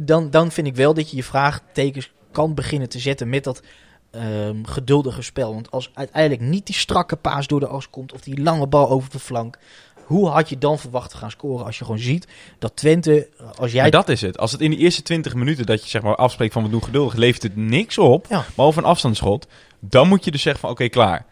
dan, 0.00 0.30
dan 0.30 0.52
vind 0.52 0.66
ik 0.66 0.76
wel 0.76 0.94
dat 0.94 1.10
je 1.10 1.16
je 1.16 1.24
vraagtekens 1.24 2.12
kan 2.32 2.54
beginnen 2.54 2.88
te 2.88 2.98
zetten 2.98 3.28
met 3.28 3.44
dat 3.44 3.62
ehm, 4.10 4.64
geduldige 4.64 5.22
spel. 5.22 5.54
Want 5.54 5.70
als 5.70 5.90
uiteindelijk 5.94 6.42
niet 6.42 6.66
die 6.66 6.74
strakke 6.74 7.16
paas 7.16 7.46
door 7.46 7.60
de 7.60 7.66
as 7.66 7.90
komt 7.90 8.12
of 8.12 8.20
die 8.20 8.42
lange 8.42 8.66
bal 8.66 8.88
over 8.90 9.10
de 9.10 9.18
flank, 9.18 9.58
hoe 10.06 10.28
had 10.28 10.48
je 10.48 10.58
dan 10.58 10.78
verwacht 10.78 11.10
te 11.10 11.16
gaan 11.16 11.30
scoren 11.30 11.64
als 11.66 11.78
je 11.78 11.84
gewoon 11.84 11.98
ziet 12.00 12.26
dat 12.58 12.76
Twente, 12.76 13.28
als 13.58 13.72
jij 13.72 13.82
Maar 13.82 13.90
dat 13.90 14.08
is 14.08 14.20
het. 14.20 14.38
Als 14.38 14.52
het 14.52 14.60
in 14.60 14.70
de 14.70 14.76
eerste 14.76 15.02
20 15.02 15.34
minuten 15.34 15.66
dat 15.66 15.82
je 15.82 15.88
zeg 15.88 16.02
maar 16.02 16.14
afspreekt 16.16 16.52
van 16.52 16.62
we 16.62 16.68
doen 16.68 16.82
geduldig, 16.84 17.14
levert 17.14 17.42
het 17.42 17.56
niks 17.56 17.98
op, 17.98 18.26
Ja. 18.28 18.44
behalve 18.54 18.78
een 18.78 18.84
afstandsschot, 18.84 19.46
dan 19.80 20.08
moet 20.08 20.24
je 20.24 20.30
dus 20.30 20.42
zeggen 20.42 20.60
van 20.60 20.70
oké, 20.70 20.88
klaar. 20.88 21.26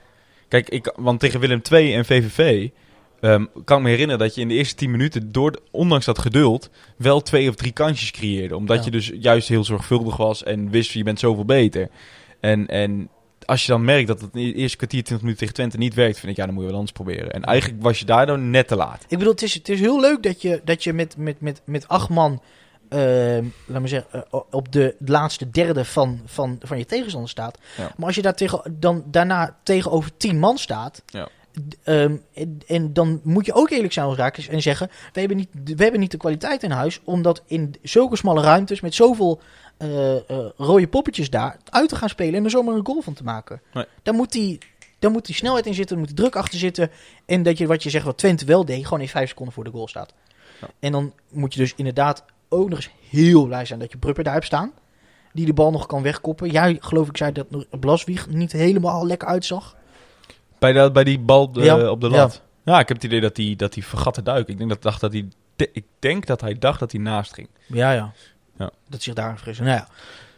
Kijk, 0.49 0.69
ik, 0.69 0.93
want 0.97 1.21
tegen 1.21 1.41
Willem 1.41 1.61
II 1.71 1.95
en 1.95 2.05
VVV 2.05 2.69
ehm, 3.21 3.45
kan 3.65 3.77
ik 3.77 3.83
me 3.83 3.89
herinneren 3.91 4.21
dat 4.21 4.35
je 4.35 4.41
in 4.41 4.49
de 4.49 4.55
eerste 4.55 4.75
10 4.75 4.91
minuten, 4.91 5.33
door, 5.33 5.59
ondanks 5.71 6.05
dat 6.05 6.19
geduld, 6.19 6.71
wel 6.97 7.21
twee 7.21 7.49
of 7.49 7.55
drie 7.55 7.73
kansjes 7.73 8.11
creëerde. 8.11 8.57
Omdat 8.57 8.79
Ja. 8.79 8.85
je 8.85 8.91
dus 8.91 9.13
juist 9.21 9.49
heel 9.49 9.65
zorgvuldig 9.65 10.17
was 10.17 10.43
en 10.43 10.71
wist 10.71 10.91
je 10.91 11.03
bent 11.03 11.19
zoveel 11.19 11.45
beter. 11.45 11.89
En, 12.41 12.67
en 12.67 13.09
als 13.47 13.63
je 13.63 13.73
dan 13.73 13.85
merkt 13.85 14.07
dat 14.07 14.21
het 14.21 14.35
eerste 14.35 14.77
kwartier 14.77 15.03
20 15.03 15.21
minuten 15.21 15.39
tegen 15.39 15.55
Twente 15.55 15.79
niet 15.79 15.95
werkt, 15.95 16.19
vind 16.19 16.33
ik 16.33 16.37
ja, 16.39 16.45
dan 16.45 16.55
moet 16.55 16.63
je 16.63 16.69
wel 16.69 16.79
anders 16.79 16.97
proberen. 16.97 17.31
En 17.31 17.45
eigenlijk 17.45 17.83
was 17.83 17.99
je 17.99 18.05
daardoor 18.05 18.39
net 18.39 18.69
te 18.69 18.77
laat. 18.77 19.05
Ik 19.09 19.19
bedoel, 19.19 19.33
het 19.33 19.43
is, 19.43 19.55
het 19.55 19.69
is 19.69 19.81
heel 19.81 20.01
leuk 20.01 20.23
dat 20.23 20.43
je, 20.43 20.61
dat 20.65 20.85
je 20.85 20.93
met, 20.93 21.17
met, 21.17 21.41
met, 21.41 21.61
met 21.65 21.89
acht 21.89 22.09
man, 22.09 22.43
ehm, 22.89 23.45
laat 23.67 23.81
me 23.83 23.89
zeggen, 23.89 24.25
eh, 24.31 24.41
op 24.51 24.73
de 24.73 24.97
laatste 24.99 25.51
derde 25.51 25.85
van, 25.85 26.21
van, 26.25 26.59
van 26.63 26.79
je 26.79 26.87
tegenstander 26.87 27.31
staat. 27.31 27.59
Ja. 27.77 27.93
Maar 27.97 28.07
als 28.07 28.15
je 28.17 28.23
daar 28.23 28.35
tegen, 28.35 28.77
dan 28.79 29.05
daarna 29.07 29.57
tegenover 29.63 30.17
tien 30.17 30.39
man 30.39 30.59
staat, 30.59 31.03
Ja. 31.07 31.29
ehm, 31.85 32.17
en, 32.35 32.59
en 32.67 32.93
dan 32.93 33.21
moet 33.25 33.47
je 33.47 33.53
ook 33.53 33.71
eerlijk 33.71 33.93
zijn 33.93 34.07
als 34.07 34.17
Raakles 34.17 34.49
en 34.49 34.63
zeggen, 34.63 34.91
we 35.13 35.21
hebben, 35.21 35.37
niet, 35.37 35.49
we 35.77 35.83
hebben 35.83 36.01
niet 36.01 36.11
de 36.11 36.17
kwaliteit 36.17 36.63
in 36.63 36.71
huis 36.71 37.01
om 37.05 37.23
dat 37.23 37.43
in 37.47 37.75
zulke 37.83 38.17
smalle 38.17 38.43
ruimtes 38.43 38.81
met 38.81 38.95
zoveel 38.95 39.41
eh, 39.77 40.17
eh, 40.31 40.47
rode 40.57 40.89
poppetjes 40.89 41.31
daar 41.31 41.57
uit 41.71 41.89
te 41.89 41.97
gaan 41.97 42.09
spelen 42.09 42.35
en 42.35 42.45
er 42.45 42.51
zomaar 42.51 42.75
een 42.75 42.87
goal 42.87 43.01
van 43.03 43.15
te 43.15 43.25
maken. 43.25 43.61
Nee. 43.73 43.85
Dan 44.03 44.15
moet 44.15 44.33
die... 44.33 44.59
Dan 44.99 45.13
moet 45.13 45.27
die 45.27 45.35
snelheid 45.35 45.67
in 45.67 45.75
zitten, 45.75 45.97
dan 45.97 46.05
moet 46.07 46.17
die 46.17 46.25
druk 46.25 46.37
achter 46.37 46.59
zitten. 46.59 46.91
En 47.27 47.43
dat 47.43 47.59
je, 47.59 47.67
wat 47.67 47.83
je 47.83 47.91
zegt, 47.91 48.05
wat 48.05 48.19
Twente 48.19 48.45
wel 48.45 48.65
deed, 48.65 48.85
gewoon 48.85 49.01
in 49.01 49.09
vijf 49.09 49.29
seconden 49.29 49.55
voor 49.55 49.65
de 49.65 49.71
goal 49.71 49.89
staat. 49.89 50.15
Ja. 50.61 50.69
En 50.81 50.93
dan 50.93 51.13
moet 51.31 51.55
je 51.55 51.61
dus 51.61 51.75
inderdaad 51.77 52.25
ook 52.49 52.69
nog 52.69 52.79
eens 52.79 52.91
heel 53.11 53.47
blij 53.47 53.65
zijn 53.65 53.79
dat 53.79 53.93
je 53.93 53.99
Prupper 53.99 54.25
daar 54.25 54.33
hebt 54.33 54.47
staan. 54.47 54.73
Die 55.33 55.47
de 55.47 55.53
bal 55.53 55.71
nog 55.71 55.87
kan 55.87 56.03
wegkoppen. 56.03 56.51
Jij, 56.51 56.77
geloof 56.81 57.09
ik, 57.09 57.17
zei 57.17 57.33
dat 57.33 57.47
Blaswieg 57.81 58.29
niet 58.29 58.53
helemaal 58.53 59.07
lekker 59.07 59.29
uitzag. 59.29 59.77
Bij, 60.59 60.73
de, 60.73 60.91
bij 60.93 61.05
die 61.05 61.19
bal 61.19 61.53
de- 61.53 61.63
Ja, 61.63 61.91
op 61.91 62.01
de 62.01 62.09
lat. 62.09 62.43
Ja. 62.65 62.79
ik 62.81 62.89
heb 62.89 62.97
het 62.97 63.07
idee 63.07 63.21
dat 63.21 63.37
hij, 63.37 63.55
dat 63.57 63.75
hij 63.75 63.83
vergat 63.83 64.15
te 64.15 64.23
duiken. 64.23 64.53
Ik 64.53 64.59
denk 64.59 64.71
dat, 64.71 64.83
dacht 64.83 65.01
dat 65.01 65.13
hij, 65.13 65.29
ik 65.73 65.85
denk 65.99 66.27
dat 66.27 66.41
hij 66.41 66.59
dacht 66.59 66.81
dat 66.81 66.93
hij 66.93 67.01
naast 67.01 67.35
ging. 67.35 67.49
Ja, 67.67 67.93
ja. 67.93 68.13
Ja. 68.59 68.71
Dat 68.89 69.03
zich 69.03 69.15
daar 69.15 69.39
frissen. 69.39 69.65
Nou 69.65 69.77
ja, 69.77 69.89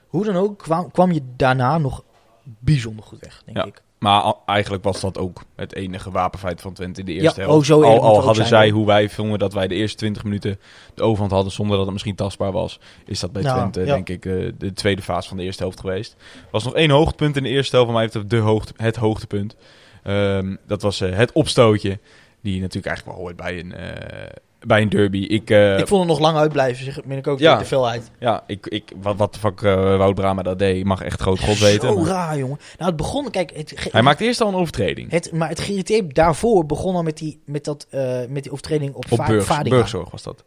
hoe 0.09 0.25
dan 0.25 0.37
ook 0.37 0.59
kwam, 0.59 0.91
kwam 0.91 1.13
je 1.13 1.23
daarna 1.37 1.79
nog 1.79 2.03
bijzonder 2.45 3.05
goed 3.05 3.21
weg, 3.21 3.43
denk 3.45 3.57
Ja. 3.57 3.65
ik. 3.65 3.83
Maar 3.99 4.21
al- 4.21 4.43
eigenlijk 4.47 4.85
was 4.85 5.01
dat 5.01 5.19
ook 5.19 5.43
het 5.57 5.75
enige 5.75 6.11
wapenfeit 6.11 6.61
van 6.61 6.73
Twente 6.73 7.01
in 7.01 7.07
de 7.07 7.13
eerste 7.13 7.41
Ja, 7.41 7.47
helft. 7.47 7.71
oh, 7.71 7.77
zo 7.77 7.83
al 7.83 8.15
hadden 8.15 8.35
zijn, 8.35 8.47
zij, 8.49 8.71
hoe 8.71 8.87
wij 8.87 9.09
vonden 9.11 9.39
dat 9.39 9.53
wij 9.53 9.69
de 9.69 9.75
eerste 9.75 9.97
20 9.97 10.25
minuten 10.25 10.61
de 10.95 11.03
overhand 11.03 11.31
hadden 11.33 11.53
zonder 11.53 11.75
dat 11.77 11.85
het 11.85 11.93
misschien 11.93 12.15
tastbaar 12.15 12.53
was, 12.53 12.81
is 13.07 13.21
dat 13.21 13.33
bij 13.33 13.43
Nou, 13.43 13.57
Twente 13.59 13.81
ja. 13.81 13.87
denk 13.95 14.09
ik 14.09 14.27
eh, 14.27 14.53
de 14.59 14.73
tweede 14.73 15.03
fase 15.03 15.29
van 15.29 15.37
de 15.37 15.43
eerste 15.43 15.63
helft 15.63 15.81
geweest. 15.81 16.13
Er 16.35 16.49
was 16.51 16.65
nog 16.65 16.75
één 16.75 16.91
hoogtepunt 16.91 17.37
in 17.37 17.43
de 17.43 17.49
eerste 17.49 17.77
helft, 17.77 17.85
van 17.91 18.01
mij 18.01 18.03
heeft 18.03 18.15
het 18.15 18.31
de 18.31 18.37
hoogte, 18.37 18.73
het 18.77 18.97
hoogtepunt. 18.97 19.57
Ehm, 20.03 20.57
dat 20.67 20.83
was 20.83 21.01
eh, 21.01 21.17
het 21.17 21.33
opstootje, 21.33 21.99
die 22.41 22.61
natuurlijk 22.61 22.87
eigenlijk 22.87 23.17
wel 23.17 23.27
hoort 23.27 23.37
bij 23.37 23.59
een, 23.59 23.73
eh, 23.75 24.31
bij 24.67 24.83
een 24.83 24.89
derby. 24.89 25.19
Ik, 25.19 25.51
eh, 25.51 25.79
ik 25.79 25.87
vond 25.87 26.01
het 26.01 26.09
nog 26.11 26.19
lang 26.21 26.37
uitblijven, 26.37 26.85
zeg 26.85 27.01
ik 27.03 27.27
ook 27.27 27.39
Ja. 27.39 27.57
te 27.57 27.65
veel 27.65 27.89
uit. 27.89 28.11
ja, 28.19 28.45
ik, 28.47 28.67
ik, 28.67 28.93
wat, 29.03 29.17
wat 29.17 29.33
de 29.35 29.39
fuck 29.41 29.63
eh, 29.63 29.75
Wout 29.97 30.15
Brama 30.15 30.43
dat 30.43 30.59
deed, 30.59 30.85
mag 30.85 31.03
echt 31.03 31.21
groot 31.21 31.41
god 31.41 31.59
weten. 31.59 31.89
Zo 31.89 31.97
maar- 31.99 32.07
raar, 32.09 32.39
jongen. 32.39 32.59
Nou, 32.79 32.89
het 32.89 32.97
begon, 32.97 33.31
kijk, 33.31 33.51
het, 33.57 33.89
Hij 33.91 34.03
maakte 34.03 34.25
eerst 34.25 34.41
al 34.41 34.49
een 34.49 34.55
overtreding. 34.55 35.11
het, 35.11 35.33
maar 35.33 35.49
het 35.49 35.61
geïrriteerde 35.61 36.13
daarvoor 36.13 36.67
begon 36.67 36.95
al 36.95 37.03
met 37.03 37.19
die, 37.19 37.41
met 37.47 37.65
dat, 37.65 37.87
eh, 37.91 38.19
met 38.29 38.43
die 38.43 38.53
overtreding 38.53 38.95
op, 38.95 39.05
op 39.13 39.19
Va- 39.19 39.27
Burgs. 39.27 39.63
Burgzorg 39.63 40.11
was 40.11 40.23
dat. 40.23 40.45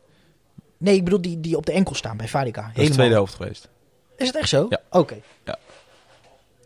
Nee, 0.77 0.95
ik 0.95 1.03
bedoel 1.03 1.21
die, 1.21 1.39
die 1.39 1.57
op 1.57 1.65
de 1.65 1.71
enkel 1.71 1.95
staan 1.95 2.17
bij 2.17 2.27
Vadica. 2.27 2.61
Dat 2.73 2.81
is 2.83 2.87
de 2.87 2.93
tweede 2.93 3.13
helft 3.13 3.33
geweest. 3.35 3.69
Is 4.17 4.27
het 4.27 4.35
echt 4.35 4.49
zo? 4.49 4.65
Ja. 4.69 4.79
Oké. 4.91 5.15
Ja. 5.45 5.57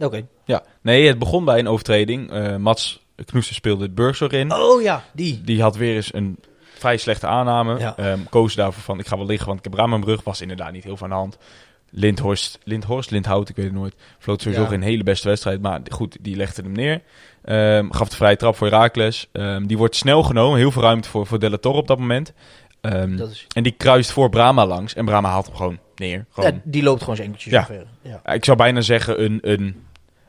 Oké. 0.06 0.26
Ja, 0.46 0.64
nee, 0.82 1.08
het 1.08 1.20
begon 1.20 1.46
bij 1.46 1.60
een 1.60 1.68
overtreding. 1.68 2.58
Mats 2.58 3.06
Knoester 3.26 3.56
speelde 3.56 3.84
het 3.84 3.96
Burgzorg 3.96 4.32
in. 4.32 4.54
Oh 4.54 4.82
ja, 4.82 5.04
die. 5.14 5.42
Die 5.42 5.62
had 5.62 5.76
weer 5.76 5.96
eens 5.96 6.14
een 6.14 6.38
vrij 6.82 6.98
slechte 6.98 7.28
aanname. 7.28 7.80
Ja. 7.80 7.98
Ehm, 7.98 8.20
koos 8.30 8.56
daarvoor 8.56 8.84
van, 8.84 9.00
ik 9.00 9.08
ga 9.08 9.18
wel 9.18 9.26
liggen, 9.26 9.48
want 9.48 9.58
ik 9.60 9.64
heb 9.66 9.74
raam 9.74 9.84
aan 9.84 9.90
mijn 10.00 10.02
brug. 10.02 10.24
Was 10.24 10.42
inderdaad 10.42 10.72
niet 10.72 10.84
heel 10.84 10.98
aan 11.02 11.10
de 11.10 11.16
hand. 11.16 11.38
Lindhorst, 11.94 12.60
Lindhorst, 12.64 13.12
Lindhout, 13.12 13.50
ik 13.50 13.56
weet 13.56 13.66
het 13.66 13.74
nooit. 13.74 13.96
Vloot 14.20 14.42
sowieso 14.42 14.64
Ja. 14.64 14.68
geen 14.70 14.82
hele 14.82 15.04
beste 15.04 15.28
wedstrijd. 15.28 15.62
Maar 15.62 15.80
goed, 15.90 16.18
die 16.22 16.36
legde 16.36 16.62
hem 16.62 16.72
neer. 16.72 17.02
Ehm, 17.44 17.92
gaf 17.92 18.10
de 18.10 18.16
vrije 18.16 18.36
trap 18.36 18.56
voor 18.56 18.68
Herakles. 18.68 19.28
Ehm, 19.32 19.66
die 19.66 19.78
wordt 19.78 19.96
snel 19.96 20.24
genomen. 20.24 20.58
Heel 20.58 20.72
veel 20.72 20.82
ruimte 20.82 21.10
voor, 21.10 21.28
voor 21.28 21.40
Della 21.40 21.58
Torre 21.58 21.78
op 21.80 21.88
dat 21.88 22.00
moment. 22.00 22.34
Dat 23.18 23.30
is, 23.30 23.46
en 23.56 23.64
die 23.64 23.72
kruist 23.72 24.12
voor 24.12 24.30
Brama 24.30 24.66
langs. 24.66 24.94
En 24.94 25.06
Brama 25.06 25.30
haalt 25.30 25.46
hem 25.46 25.56
gewoon 25.56 25.80
neer. 25.96 26.26
Gewoon. 26.32 26.52
ja, 26.54 26.60
die 26.64 26.84
loopt 26.84 27.00
gewoon 27.02 27.16
zijn 27.16 27.36
ver. 27.38 27.52
Ja. 28.02 28.20
Ja, 28.26 28.34
Ik 28.34 28.46
zou 28.46 28.58
bijna 28.58 28.82
zeggen, 28.82 29.24
een, 29.24 29.40
een, 29.42 29.84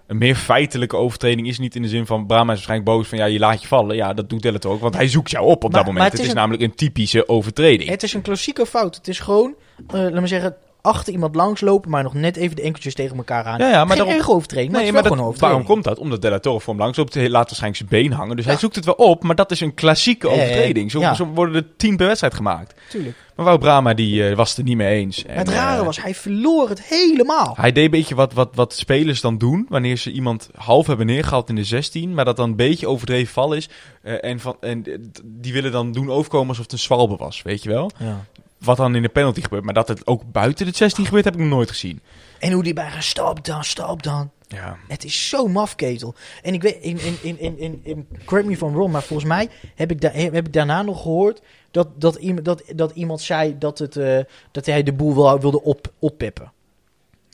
een 0.07 0.19
meer 0.19 0.35
feitelijke 0.35 0.97
overtreding 0.97 1.47
is 1.49 1.59
niet 1.59 1.75
in 1.77 1.83
de 1.83 1.89
zin 1.89 2.07
van... 2.07 2.27
Brahma 2.27 2.43
is 2.53 2.59
waarschijnlijk 2.59 2.91
boos 2.91 3.09
van, 3.09 3.19
ja, 3.19 3.25
je 3.25 3.39
laat 3.39 3.63
je 3.63 3.69
vallen. 3.69 3.97
Ja, 3.97 4.13
dat 4.15 4.31
doet 4.31 4.43
Dellet 4.43 4.67
ook, 4.67 4.81
want 4.81 4.95
hij 4.95 5.09
zoekt 5.09 5.31
jou 5.31 5.47
op 5.47 5.65
op 5.65 5.73
Maar- 5.73 5.85
dat 5.85 5.87
moment. 5.93 6.05
Het, 6.05 6.13
het 6.13 6.23
is, 6.23 6.29
een- 6.29 6.35
namelijk 6.37 6.63
een 6.63 6.75
typische 6.75 7.29
overtreding. 7.29 7.89
Het 7.91 8.03
is 8.03 8.13
een 8.15 8.23
klassieke 8.23 8.67
fout. 8.67 8.97
Het 8.97 9.09
is 9.09 9.19
gewoon, 9.21 9.55
eh 9.89 9.93
laat 10.01 10.13
me 10.21 10.27
zeggen, 10.27 10.55
achter 10.83 11.13
iemand 11.13 11.35
langslopen, 11.35 11.91
maar 11.91 12.03
nog 12.03 12.15
net 12.15 12.37
even 12.37 12.57
de 12.57 12.63
enkeltjes 12.63 12.95
tegen 12.95 13.17
elkaar 13.17 13.45
aan. 13.45 13.59
Ja, 13.59 13.69
ja, 13.69 13.79
maar 13.85 13.87
Geen 13.87 13.97
daarom- 13.97 14.15
erg 14.17 14.31
overtreding, 14.31 14.73
maar 14.73 14.83
nee, 14.83 14.93
maar 14.93 15.03
dat, 15.03 15.13
gewoon 15.13 15.35
waarom 15.39 15.65
komt 15.65 15.85
dat? 15.85 15.99
Omdat 15.99 16.23
Della 16.23 16.39
Torre 16.39 16.61
voor 16.61 16.73
hem 16.73 16.83
langs 16.83 16.99
loopt, 16.99 17.15
hij 17.15 17.29
laat 17.31 17.47
waarschijnlijk 17.47 17.77
zijn 17.91 18.03
been 18.03 18.13
hangen. 18.19 18.37
Dus 18.37 18.45
hij 18.45 18.57
zoekt 18.57 18.75
het 18.75 18.85
wel 18.85 18.95
op, 18.95 19.23
maar 19.23 19.35
dat 19.35 19.51
is 19.51 19.61
een 19.61 19.75
klassieke 19.75 20.29
overtreding. 20.29 20.91
Zo, 20.91 21.01
ja. 21.01 21.15
zo 21.15 21.27
worden 21.27 21.55
er 21.55 21.77
tien 21.77 21.97
per 21.97 22.07
wedstrijd 22.07 22.35
gemaakt. 22.35 22.75
Tuurlijk. 22.89 23.17
Maar 23.37 23.45
Wout 23.45 23.61
Brama 23.61 23.95
die, 23.95 24.29
eh, 24.29 24.37
was 24.37 24.49
het 24.49 24.59
er 24.59 24.65
niet 24.65 24.77
mee 24.77 24.95
eens. 24.99 25.25
En, 25.25 25.37
het 25.39 25.49
rare 25.49 25.79
eh, 25.81 25.85
was, 25.85 26.03
hij 26.03 26.15
verloor 26.15 26.69
het 26.69 26.83
helemaal. 26.83 27.55
Hij 27.57 27.73
deed 27.73 27.85
een 27.85 27.91
beetje 27.91 28.15
wat, 28.15 28.33
wat, 28.33 28.51
wat 28.55 28.75
spelers 28.75 29.21
dan 29.21 29.39
doen. 29.39 29.67
Wanneer 29.69 29.97
ze 29.97 30.11
iemand 30.13 30.51
half 30.55 30.87
hebben 30.87 31.07
neergehaald 31.07 31.49
in 31.49 31.55
de 31.55 31.65
16. 31.65 32.15
Maar 32.15 32.25
dat 32.25 32.37
dan 32.37 32.49
een 32.51 32.57
beetje 32.57 32.89
overdreven 32.89 33.33
val 33.33 33.53
is. 33.53 33.69
eh, 34.03 34.25
en, 34.25 34.41
van, 34.41 34.57
en 34.61 34.85
die 35.25 35.53
willen 35.53 35.73
dan 35.73 35.93
doen 35.93 36.11
overkomen 36.11 36.49
alsof 36.49 36.65
het 36.65 36.73
een 36.73 36.79
zwalbe 36.79 37.17
was. 37.17 37.43
Weet 37.43 37.63
je 37.63 37.69
wel? 37.69 37.91
Ja. 37.99 38.25
Wat 38.65 38.77
dan 38.77 38.95
in 38.95 39.03
de 39.03 39.09
penalty 39.09 39.41
gebeurt. 39.43 39.65
Maar 39.65 39.75
dat 39.75 39.89
het 39.89 40.07
ook 40.07 40.33
buiten 40.33 40.67
de 40.67 40.73
16 40.77 41.05
gebeurt, 41.05 41.25
heb 41.25 41.35
ik 41.35 41.41
nog 41.41 41.49
nooit 41.49 41.69
gezien. 41.69 42.01
En 42.39 42.53
hoe 42.53 42.63
die 42.63 42.73
bij 42.73 42.91
gaat, 42.91 43.03
stop 43.05 43.45
dan, 43.45 43.65
stop 43.65 44.03
dan. 44.03 44.31
Ja. 44.49 44.77
Het 44.89 45.05
is 45.05 45.29
zo 45.29 45.47
mafketel. 45.47 46.15
En 46.43 46.55
ik 46.55 46.63
weet, 46.63 46.77
in, 46.81 46.99
in, 47.01 47.17
in, 47.23 47.39
in, 47.39 47.59
in, 47.59 47.81
in 47.83 48.09
correct 48.25 48.49
me 48.49 48.67
I'm 48.67 48.73
wrong, 48.75 48.93
maar 48.93 49.03
volgens 49.03 49.29
mij 49.29 49.49
heb 49.75 49.91
ik, 49.91 50.01
da 50.01 50.11
heb 50.11 50.47
ik 50.47 50.53
daarna 50.53 50.83
nog 50.83 51.03
gehoord 51.03 51.43
dat, 51.71 51.89
dat, 52.01 52.15
iemand, 52.17 52.45
dat, 52.45 52.63
dat 52.75 52.91
iemand 52.95 53.21
zei 53.21 53.59
dat, 53.59 53.79
het, 53.79 53.97
eh, 53.97 54.19
dat 54.51 54.67
hij 54.67 54.83
de 54.83 54.93
boel 54.93 55.39
wilde 55.41 55.63
op, 55.63 55.93
oppeppen. 55.99 56.53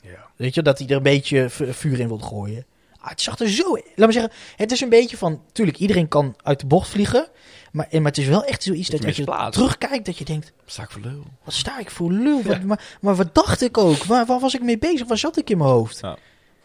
ja. 0.01 0.27
Weet 0.35 0.53
je, 0.53 0.61
dat 0.61 0.79
hij 0.79 0.87
er 0.87 0.95
een 0.95 1.03
beetje 1.03 1.49
vu- 1.49 1.73
vuur 1.73 1.99
in 1.99 2.07
wilde 2.07 2.23
gooien. 2.23 2.65
Ah, 3.01 3.09
het 3.09 3.21
zag 3.21 3.39
er 3.39 3.49
zo... 3.49 3.71
Laat 3.95 4.07
me 4.07 4.11
zeggen, 4.11 4.31
het 4.55 4.71
is 4.71 4.81
een 4.81 4.89
beetje 4.89 5.17
van... 5.17 5.41
Tuurlijk, 5.51 5.77
iedereen 5.77 6.07
kan 6.07 6.35
uit 6.43 6.59
de 6.59 6.65
bocht 6.65 6.89
vliegen. 6.89 7.27
Maar, 7.71 7.87
en- 7.89 8.01
maar 8.01 8.11
het 8.11 8.19
is 8.21 8.27
wel 8.27 8.43
echt 8.43 8.63
zoiets 8.63 8.89
dat, 8.89 9.05
als 9.05 9.15
je 9.15 9.23
terugkijkt, 9.51 10.05
dat 10.05 10.17
je 10.17 10.25
denkt... 10.25 10.51
Sta 10.65 10.83
ik 10.83 10.89
voor 10.91 11.01
lul. 11.01 11.23
Wat 11.43 11.53
sta 11.53 11.79
ik 11.79 11.91
voor 11.91 12.11
lul? 12.11 12.41
Wat- 12.43 12.63
maar, 12.63 12.97
maar 13.01 13.15
wat 13.15 13.35
dacht 13.35 13.61
ik 13.61 13.77
ook? 13.77 14.03
Waar, 14.03 14.25
waar 14.25 14.39
was 14.39 14.53
ik 14.53 14.61
mee 14.61 14.77
bezig? 14.77 15.07
Waar 15.07 15.17
zat 15.17 15.37
ik 15.37 15.49
in 15.49 15.57
mijn 15.57 15.69
hoofd? 15.69 15.99
Ja. 16.01 16.17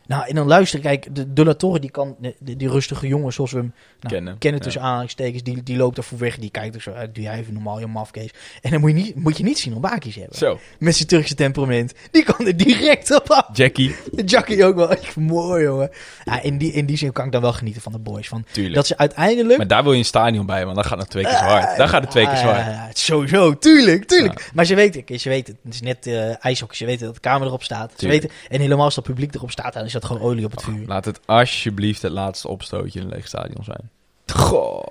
Nou, 0.07 0.29
en 0.29 0.35
dan 0.35 0.47
luister, 0.47 0.81
kijk, 0.81 1.15
de, 1.15 1.33
de 1.33 1.45
La 1.45 1.55
Torre, 1.55 1.81
die 1.81 1.91
kan, 1.91 2.17
die 2.41 2.69
rustige 2.69 3.07
jongen 3.07 3.33
zoals 3.33 3.53
we 3.53 3.59
hem 3.59 3.73
nou, 4.01 4.15
Kennen. 4.15 4.39
kennen 4.39 4.61
tussen 4.61 4.83
aanhalingstekens, 4.83 5.43
die, 5.43 5.63
die 5.63 5.77
loopt 5.77 5.97
daarvoor 5.97 6.19
weg, 6.19 6.39
die 6.39 6.51
kijkt 6.51 6.75
er 6.75 6.83
zo 6.83 6.93
uit, 6.93 7.15
doe 7.15 7.25
jij 7.25 7.39
even 7.39 7.53
normaal, 7.53 7.81
je 7.81 7.87
mafkees. 7.87 8.31
En 8.63 8.71
dan 8.71 8.81
moet 8.81 8.91
je 8.91 8.97
niet, 8.97 9.15
moet 9.15 9.37
je 9.37 9.45
niet 9.45 9.59
zien 9.59 9.75
om 9.75 9.81
Bakis 9.81 10.15
hebben. 10.15 10.37
Zo, 10.37 10.59
Met 10.79 10.97
zijn 10.97 11.09
Turkse 11.09 11.35
temperament. 11.35 11.93
Die 12.11 12.25
kan 12.25 12.47
er 12.47 12.57
direct 12.57 13.15
op 13.15 13.31
af. 13.31 13.49
Jackie, 13.53 13.95
Jackie 14.25 14.65
ook 14.65 14.75
wel. 14.75 14.91
Echt 14.91 15.17
mooi, 15.17 15.63
jongen. 15.65 15.91
Ja, 16.25 16.43
in, 16.43 16.59
die, 16.59 16.73
in 16.73 16.87
die 16.87 16.97
zin 16.97 17.13
kan 17.13 17.27
ik 17.27 17.33
dan 17.33 17.41
wel 17.41 17.53
genieten 17.53 17.83
van 17.83 17.93
de 17.93 17.99
boys. 17.99 18.29
Van, 18.29 18.45
tuurlijk. 18.51 18.75
dat 18.75 18.87
ze 18.87 18.97
uiteindelijk... 18.97 19.57
Maar 19.59 19.67
daar 19.67 19.83
wil 19.83 19.93
je 19.93 19.99
een 19.99 20.05
stadion 20.05 20.47
bij, 20.47 20.65
want 20.65 20.77
dan 20.77 20.85
gaat 20.85 20.99
het 20.99 21.11
twee 21.11 21.25
keer 21.25 21.37
zo 21.37 21.45
hard. 21.45 21.77
Daar 21.77 21.89
gaat 21.89 22.03
het 22.03 22.11
twee 22.11 22.25
keer 22.25 22.43
hard. 22.43 22.57
ja, 22.57 22.71
ja, 22.71 22.89
sowieso, 22.93 23.59
tuurlijk, 23.59 24.05
tuurlijk. 24.05 24.51
Maar 24.55 24.65
ze 24.65 24.75
weten, 24.75 25.19
ze 25.19 25.29
weten, 25.29 25.59
het 25.65 25.75
is 25.75 25.81
net 25.81 26.07
eh 26.07 26.45
ijshockey, 26.45 26.77
ze 26.77 26.85
weten 26.85 27.07
dat 27.07 27.15
de 27.15 27.21
camera 27.21 27.47
erop 27.47 27.63
staat. 27.63 27.93
Ze 27.97 28.09
weten, 28.09 28.31
en 28.49 28.61
helemaal 28.61 28.85
als 28.85 28.95
dat 28.95 29.05
publiek 29.05 29.35
erop 29.35 29.51
staat, 29.51 29.73
dan 29.73 29.85
is 29.85 29.94
dat 29.95 30.05
gewoon 30.05 30.23
olie 30.23 30.45
op 30.45 30.51
het 30.51 30.63
vuur. 30.63 30.87
Laat 30.87 31.05
het 31.05 31.21
alsjeblieft 31.25 32.03
het 32.03 32.13
laatste 32.13 32.49
opstootje 32.49 33.01
in 33.01 33.07
een 33.07 33.13
leeg 33.13 33.27
stadion 33.27 33.65
zijn. 33.65 33.91
Goh. 34.27 34.85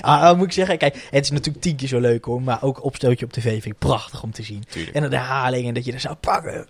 Ah, 0.00 0.36
moet 0.36 0.46
ik 0.46 0.52
zeggen, 0.52 0.78
kijk, 0.78 1.08
het 1.10 1.24
is 1.24 1.30
natuurlijk 1.30 1.64
tien 1.64 1.76
keer 1.76 1.88
zo 1.88 1.98
leuk 1.98 2.24
hoor, 2.24 2.42
maar 2.42 2.62
ook 2.62 2.84
opstootje 2.84 3.24
op 3.24 3.32
tv 3.32 3.42
vind 3.42 3.64
ik 3.64 3.78
prachtig 3.78 4.22
om 4.22 4.32
te 4.32 4.42
zien. 4.42 4.64
Tuurlijk. 4.68 4.96
En 4.96 5.10
de 5.10 5.16
herhaling 5.16 5.68
en 5.68 5.74
dat 5.74 5.84
je 5.84 5.92
er 5.92 6.00
zou 6.00 6.14
pakken. 6.14 6.66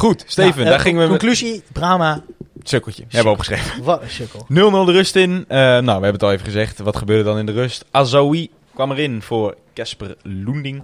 Goed, 0.00 0.24
Steven, 0.26 0.50
Nou, 0.50 0.64
eh, 0.64 0.70
daar 0.70 0.80
gingen 0.80 1.02
we 1.02 1.08
met 1.08 1.18
Conclusie, 1.18 1.62
Brahma, 1.72 2.22
sukkeltje. 2.62 3.02
Hebben 3.02 3.24
we 3.24 3.30
opgeschreven. 3.30 3.80
0-0 3.80 3.84
wat 3.84 4.02
een 4.02 4.10
sukkel. 4.10 4.84
de 4.84 4.92
rust 4.92 5.16
in. 5.16 5.44
Eh, 5.48 5.58
nou, 5.58 5.84
we 5.84 5.90
hebben 5.90 6.12
het 6.12 6.22
al 6.22 6.32
even 6.32 6.44
gezegd. 6.44 6.78
Wat 6.78 6.96
gebeurde 6.96 7.24
dan 7.24 7.38
in 7.38 7.46
de 7.46 7.52
rust? 7.52 7.84
Azawi 7.90 8.50
kwam 8.74 8.90
erin 8.90 9.22
voor 9.22 9.56
Casper 9.74 10.16
Loending. 10.22 10.82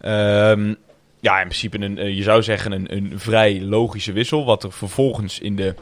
Ehm, 0.00 0.74
ja, 1.20 1.36
in 1.40 1.46
principe 1.46 1.80
een, 1.80 1.98
eh, 1.98 2.16
je 2.16 2.22
zou 2.22 2.42
zeggen 2.42 2.72
een, 2.72 2.96
een 2.96 3.12
vrij 3.16 3.60
logische 3.60 4.12
wissel. 4.12 4.44
Wat 4.44 4.62
er 4.62 4.72
vervolgens 4.72 5.38
in 5.38 5.56
de 5.56 5.74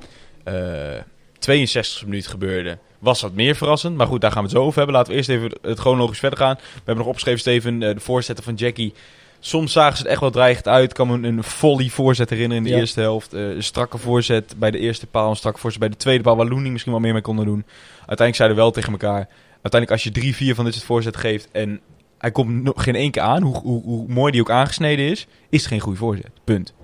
eh 0.44 1.02
62e 1.38 2.04
minuut 2.06 2.26
gebeurde, 2.26 2.78
was 2.98 3.20
wat 3.20 3.32
meer 3.32 3.56
verrassend. 3.56 3.96
Maar 3.96 4.06
goed, 4.06 4.20
daar 4.20 4.30
gaan 4.32 4.42
we 4.42 4.48
het 4.48 4.56
zo 4.56 4.62
over 4.64 4.76
hebben. 4.76 4.94
Laten 4.94 5.10
we 5.12 5.18
eerst 5.18 5.28
even 5.30 5.50
het 5.62 5.78
chronologisch 5.78 6.18
verder 6.18 6.38
gaan. 6.38 6.54
We 6.54 6.70
hebben 6.74 6.96
nog 6.96 7.06
opgeschreven, 7.06 7.40
Steven, 7.40 7.82
eh, 7.82 7.94
de 7.94 8.00
voorzetten 8.00 8.44
van 8.44 8.54
Jackie. 8.54 8.94
Soms 9.40 9.72
zagen 9.72 9.96
ze 9.96 10.02
het 10.02 10.10
echt 10.10 10.20
wel 10.20 10.30
dreigend 10.30 10.68
uit. 10.68 10.90
Ik 10.90 10.96
kan 10.96 11.20
me 11.20 11.28
een 11.28 11.42
volley 11.44 11.88
voorzet 11.88 12.30
herinneren 12.30 12.64
in 12.64 12.68
de 12.70 12.74
Ja. 12.74 12.80
eerste 12.80 13.00
helft. 13.00 13.32
Eh, 13.34 13.48
een 13.48 13.62
strakke 13.62 13.98
voorzet 13.98 14.54
bij 14.58 14.70
de 14.70 14.78
eerste 14.78 15.06
paal. 15.06 15.30
Een 15.30 15.36
strakke 15.36 15.58
voorzet 15.60 15.80
bij 15.80 15.88
de 15.88 15.96
tweede 15.96 16.22
paal. 16.22 16.36
Waar 16.36 16.46
Loening 16.46 16.70
misschien 16.72 16.92
wel 16.92 17.00
meer 17.00 17.12
mee 17.12 17.22
konden 17.22 17.44
doen. 17.44 17.64
Uiteindelijk 17.96 18.36
zeiden 18.36 18.56
we 18.56 18.62
wel 18.62 18.72
tegen 18.72 18.92
elkaar. 18.92 19.28
Uiteindelijk 19.52 19.90
als 19.90 20.02
je 20.02 20.10
drie, 20.10 20.34
vier 20.36 20.54
van 20.54 20.64
dit 20.64 20.74
soort 20.74 20.86
voorzet 20.86 21.16
geeft. 21.16 21.48
En 21.52 21.80
hij 22.18 22.30
komt 22.30 22.62
nog 22.62 22.82
geen 22.82 22.94
één 22.94 23.10
keer 23.10 23.22
aan. 23.22 23.42
Hoe, 23.42 23.56
hoe, 23.56 23.82
hoe 23.82 24.08
mooi 24.08 24.32
die 24.32 24.40
ook 24.40 24.50
aangesneden 24.50 25.10
is. 25.10 25.26
Is 25.48 25.60
het 25.60 25.68
geen 25.68 25.80
goede 25.80 25.98
voorzet. 25.98 26.30
Punt. 26.44 26.74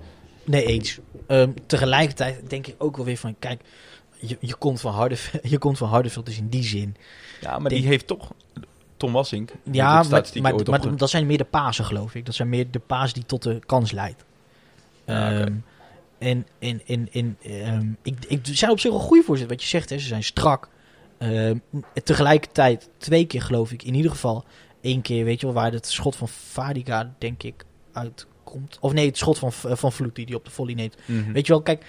Nee, 0.43 0.65
eens. 0.65 0.99
Ehm, 1.27 1.51
tegelijkertijd 1.65 2.49
denk 2.49 2.67
ik 2.67 2.75
ook 2.77 2.95
wel 2.95 3.05
weer 3.05 3.17
van, 3.17 3.35
kijk, 3.39 3.61
je, 4.19 4.37
je 4.39 4.55
komt 4.55 4.81
van 4.81 4.93
Hardeveld, 4.93 5.49
je 5.51 5.57
komt 5.57 5.77
van 5.77 5.89
Hardeveld 5.89 6.25
dus 6.25 6.37
in 6.37 6.49
die 6.49 6.63
zin. 6.63 6.95
Ja, 7.41 7.59
maar 7.59 7.69
Denk- 7.69 7.81
die 7.81 7.89
heeft 7.89 8.07
toch... 8.07 8.31
Tom 8.97 9.11
Wassink. 9.11 9.51
Ja, 9.71 10.03
maar, 10.03 10.97
dat 10.97 11.09
zijn 11.09 11.25
meer 11.25 11.37
de 11.37 11.43
pasen, 11.43 11.85
geloof 11.85 12.15
ik. 12.15 12.25
Dat 12.25 12.35
zijn 12.35 12.49
meer 12.49 12.71
de 12.71 12.79
paas 12.79 13.13
die 13.13 13.25
tot 13.25 13.43
de 13.43 13.59
kans 13.65 13.91
leidt. 13.91 14.23
Ja. 15.05 15.39
Ehm, 15.39 15.53
en 16.17 16.47
en, 16.59 16.81
en, 16.85 17.09
en 17.11 17.37
ehm, 17.41 17.87
ik, 18.01 18.25
ik 18.27 18.39
zijn 18.43 18.71
op 18.71 18.79
zich 18.79 18.91
wel 18.91 18.99
goede 18.99 19.23
voorzet. 19.23 19.49
Wat 19.49 19.61
je 19.61 19.67
zegt, 19.67 19.89
hè, 19.89 19.97
ze 19.97 20.07
zijn 20.07 20.23
strak. 20.23 20.69
Tegelijkertijd, 22.03 22.89
twee 22.97 23.25
keer 23.25 23.41
geloof 23.41 23.71
ik, 23.71 23.83
in 23.83 23.93
ieder 23.93 24.11
geval. 24.11 24.45
Eén 24.83 25.01
keer, 25.01 25.25
weet 25.25 25.39
je 25.39 25.45
wel, 25.45 25.55
waar 25.55 25.71
het 25.71 25.87
schot 25.87 26.15
van 26.15 26.27
Fadiga, 26.27 27.13
denk 27.17 27.43
ik, 27.43 27.65
uitkomt. 27.93 28.77
Of 28.79 28.93
nee, 28.93 29.05
het 29.05 29.17
schot 29.17 29.39
van, 29.39 29.51
van 29.53 29.91
Vloed 29.91 30.15
die 30.15 30.25
die 30.25 30.35
op 30.35 30.45
de 30.45 30.51
volley 30.51 30.73
neemt. 30.73 30.95
Mhm. 31.05 31.31
Weet 31.31 31.45
je 31.47 31.53
wel, 31.53 31.61
kijk, 31.61 31.85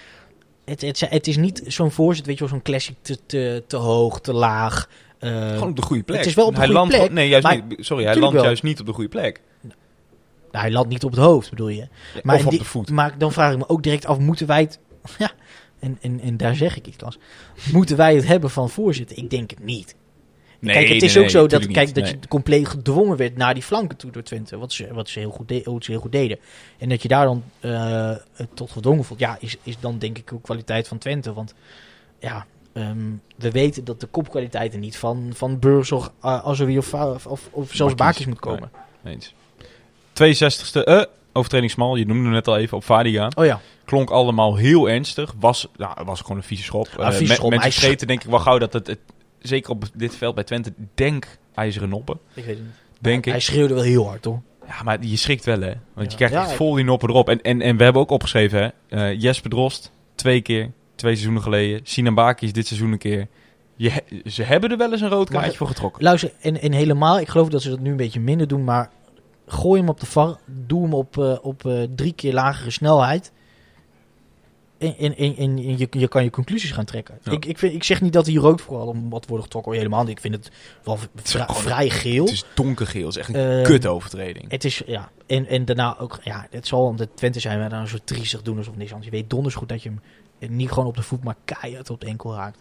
het, 0.65 0.81
het, 0.81 0.99
het 1.09 1.27
is 1.27 1.37
niet 1.37 1.63
zo'n 1.67 1.91
voorzet, 1.91 2.25
weet 2.25 2.35
je 2.37 2.39
wel, 2.43 2.49
zo'n 2.53 2.61
classic 2.61 2.95
te, 3.01 3.17
te, 3.25 3.63
te 3.67 3.75
hoog, 3.77 4.21
te 4.21 4.33
laag. 4.33 4.89
Ehm, 5.19 5.53
Gewoon 5.53 5.69
op 5.69 5.75
de 5.75 5.81
goede 5.81 6.03
plek. 6.03 6.17
het 6.17 6.27
is 6.27 6.33
wel 6.33 6.45
op 6.45 6.51
de 6.51 6.57
hij 6.57 6.65
goede 6.67 6.79
landt 6.81 6.95
plek, 6.97 7.11
Nee, 7.11 7.27
juist 7.27 7.45
maar- 7.45 7.63
niet. 7.65 7.85
Sorry, 7.85 8.03
hij 8.03 8.15
landt 8.15 8.35
wel. 8.35 8.43
juist 8.43 8.63
niet 8.63 8.79
op 8.79 8.85
de 8.85 8.93
goede 8.93 9.09
plek. 9.09 9.41
nou, 9.61 9.77
hij 10.51 10.71
landt 10.71 10.89
niet 10.89 11.03
op 11.03 11.11
het 11.11 11.19
hoofd, 11.19 11.49
bedoel 11.49 11.67
je. 11.67 11.87
Maar 12.23 12.35
of 12.35 12.43
op 12.45 12.49
die- 12.49 12.59
de 12.59 12.65
voet. 12.65 12.89
Maar 12.91 13.17
dan 13.17 13.31
vraag 13.31 13.51
ik 13.51 13.57
me 13.57 13.69
ook 13.69 13.83
direct 13.83 14.05
af, 14.05 14.17
moeten 14.19 14.47
wij 14.47 14.61
het... 14.61 14.79
Ja, 15.17 15.31
en, 15.79 15.97
en, 16.01 16.19
en 16.19 16.37
daar 16.37 16.55
zeg 16.55 16.77
ik 16.77 16.87
iets, 16.87 16.97
Klas. 16.97 17.17
Moeten 17.71 17.97
wij 17.97 18.15
het 18.15 18.27
hebben 18.27 18.49
van 18.49 18.69
voorzitter? 18.69 19.17
Ik 19.17 19.29
denk 19.29 19.49
het 19.49 19.63
niet. 19.63 19.95
Nee, 20.65 20.75
kijk, 20.75 20.87
het 20.93 21.01
is 21.03 21.13
nee, 21.13 21.23
ook 21.23 21.29
zo 21.29 21.47
dat, 21.47 21.67
kijk, 21.67 21.85
niet. 21.85 21.95
dat 21.95 22.09
je 22.09 22.17
compleet 22.27 22.67
gedwongen 22.67 23.17
werd 23.17 23.37
naar 23.37 23.53
die 23.53 23.63
flanken 23.63 23.97
toe 23.97 24.11
door 24.11 24.23
Twente. 24.23 24.57
Wat 24.57 24.73
ze, 24.73 24.93
wat 24.93 25.09
ze, 25.09 25.19
heel, 25.19 25.29
goed 25.31 25.47
de- 25.47 25.61
wat 25.63 25.83
ze 25.83 25.91
heel 25.91 25.99
goed 25.99 26.11
deden. 26.11 26.37
En 26.77 26.89
dat 26.89 27.01
je 27.01 27.07
daar 27.07 27.25
dan 27.25 27.43
eh, 27.59 28.11
tot 28.53 28.71
gedwongen 28.71 29.03
voelt. 29.03 29.19
Ja, 29.19 29.37
is, 29.39 29.57
is 29.63 29.79
dan 29.79 29.97
denk 29.99 30.17
ik 30.17 30.33
ook 30.33 30.43
kwaliteit 30.43 30.87
van 30.87 30.97
Twente. 30.97 31.33
Want 31.33 31.53
ja, 32.19 32.45
ehm, 32.73 32.97
we 33.35 33.51
weten 33.51 33.83
dat 33.83 33.99
de 33.99 34.07
kopkwaliteiten 34.07 34.79
niet 34.79 34.97
van, 34.97 35.31
van 35.35 35.59
Burzog, 35.59 36.11
uh, 36.25 36.45
Azoui 36.45 36.77
of, 36.77 36.93
of, 36.93 37.25
of, 37.27 37.47
of 37.51 37.69
zelfs. 37.73 37.95
Bakis 37.95 38.25
moet 38.25 38.39
komen. 38.39 38.71
Eens. 39.03 39.33
62e, 40.13 40.83
eh, 40.83 41.01
overtreding 41.33 41.71
smal. 41.71 41.95
Je 41.95 42.05
noemde 42.05 42.23
hem 42.23 42.31
net 42.31 42.47
al 42.47 42.57
even 42.57 42.77
op 42.77 42.83
Vadiga. 42.83 43.31
Oh 43.35 43.45
ja, 43.45 43.61
Klonk 43.85 44.09
allemaal 44.09 44.55
heel 44.55 44.89
ernstig. 44.89 45.33
Was, 45.39 45.67
nou, 45.77 45.91
het 45.97 46.05
was 46.07 46.21
gewoon 46.21 46.37
een 46.37 46.43
vieze 46.43 46.63
schop. 46.63 46.87
Ah, 46.97 47.07
Eh, 47.07 47.13
vieze 47.13 47.33
schop. 47.33 47.49
Mensen 47.49 47.71
vergeten 47.71 48.07
denk 48.07 48.23
ik 48.23 48.29
wel 48.29 48.39
gauw 48.39 48.57
dat 48.57 48.73
het, 48.73 48.87
het 48.87 48.99
zeker 49.39 49.71
op 49.71 49.83
dit 49.93 50.15
veld 50.15 50.35
bij 50.35 50.43
Twente, 50.43 50.73
denk 50.93 51.37
ijzeren 51.53 51.89
noppen. 51.89 52.19
ik 52.33 52.45
weet 52.45 52.55
het 52.55 52.65
niet. 52.65 52.73
Denk 52.99 53.25
Hij 53.25 53.35
ik. 53.35 53.41
schreeuwde 53.41 53.73
wel 53.73 53.83
heel 53.83 54.07
hard, 54.07 54.25
hoor. 54.25 54.41
Ja, 54.67 54.83
maar 54.83 55.03
je 55.03 55.15
schrikt 55.17 55.45
wel, 55.45 55.61
hè. 55.61 55.73
Want 55.93 56.11
je 56.11 56.17
krijgt 56.17 56.35
echt 56.35 56.51
vol 56.51 56.73
die 56.75 56.83
noppen 56.85 57.09
erop. 57.09 57.29
En, 57.29 57.41
en, 57.41 57.61
en 57.61 57.77
we 57.77 57.83
hebben 57.83 58.01
ook 58.01 58.09
opgeschreven, 58.09 58.59
hè. 58.89 58.97
eh, 59.09 59.21
Jesper 59.21 59.49
Drost, 59.49 59.91
twee 60.15 60.41
keer, 60.41 60.71
twee 60.95 61.11
seizoenen 61.13 61.41
geleden. 61.43 61.79
Sinan 61.83 62.13
Baki 62.13 62.45
is 62.45 62.53
dit 62.53 62.67
seizoen 62.67 62.91
een 62.91 62.97
keer. 62.97 63.27
Je, 63.75 64.03
ze 64.25 64.43
hebben 64.43 64.71
er 64.71 64.77
wel 64.77 64.91
eens 64.91 65.01
een 65.01 65.09
rood 65.09 65.29
Maar- 65.29 65.39
kaartje 65.41 65.57
voor 65.57 65.67
getrokken. 65.67 66.03
Luister, 66.03 66.31
en, 66.41 66.61
en 66.61 66.71
helemaal, 66.71 67.19
ik 67.19 67.27
geloof 67.27 67.49
dat 67.49 67.61
ze 67.61 67.69
dat 67.69 67.79
nu 67.79 67.89
een 67.91 67.97
beetje 67.97 68.19
minder 68.19 68.47
doen, 68.47 68.63
maar 68.63 68.89
gooi 69.47 69.79
hem 69.79 69.89
op 69.89 69.99
de 69.99 70.05
VAR, 70.05 70.37
doe 70.45 70.81
hem 70.83 70.93
op, 70.93 71.17
eh, 71.17 71.37
op 71.41 71.65
eh, 71.65 71.83
drie 71.95 72.13
keer 72.13 72.33
lagere 72.33 72.71
snelheid. 72.71 73.31
En, 74.85 74.97
en, 74.97 75.15
en, 75.17 75.35
en 75.37 75.77
je, 75.77 75.87
je 75.91 76.07
kan 76.07 76.23
je 76.23 76.29
conclusies 76.29 76.71
gaan 76.71 76.85
trekken. 76.85 77.17
Ja. 77.23 77.31
Ik, 77.31 77.45
ik, 77.45 77.57
vind, 77.57 77.73
ik 77.73 77.83
zeg 77.83 78.01
niet 78.01 78.13
dat 78.13 78.25
hij 78.25 78.35
rood 78.35 78.61
vooral 78.61 78.87
om 78.87 79.09
wat 79.09 79.25
worden 79.25 79.43
getrokken, 79.45 79.73
helemaal 79.73 80.01
niet. 80.01 80.11
Ik 80.11 80.19
vind 80.19 80.35
het 80.35 80.51
wel 80.83 80.97
vri- 80.97 81.09
gewoon- 81.23 81.61
vrij 81.61 81.89
geel. 81.89 82.23
Het 82.25 82.33
is 82.33 82.43
donkergeel. 82.53 83.05
Het 83.07 83.15
is 83.15 83.17
echt 83.21 83.29
een 83.29 83.35
Ehm, 83.35 83.63
kut 83.63 83.85
overtreding. 83.85 84.51
Het 84.51 84.63
is, 84.65 84.81
ja, 84.85 85.09
en, 85.27 85.47
en 85.47 85.65
daarna 85.65 85.97
ook, 85.99 86.19
ja, 86.23 86.47
het 86.49 86.67
zal 86.67 86.85
om 86.85 86.95
de 86.97 87.07
Twente 87.15 87.39
zijn 87.39 87.63
we 87.63 87.69
dan 87.69 87.79
een 87.79 87.87
soort 87.87 88.07
triestig 88.07 88.41
doen 88.41 88.57
alsof 88.57 88.75
niks 88.75 88.91
anders. 88.91 89.09
Je 89.11 89.15
weet 89.17 89.29
donders 89.29 89.55
goed 89.55 89.69
dat 89.69 89.83
je 89.83 89.89
hem 90.39 90.55
niet 90.55 90.69
gewoon 90.71 90.85
op 90.87 90.95
de 90.95 91.01
voet, 91.03 91.23
maar 91.23 91.35
keihard 91.45 91.89
op 91.89 92.01
de 92.01 92.07
enkel 92.07 92.33
raakt. 92.35 92.57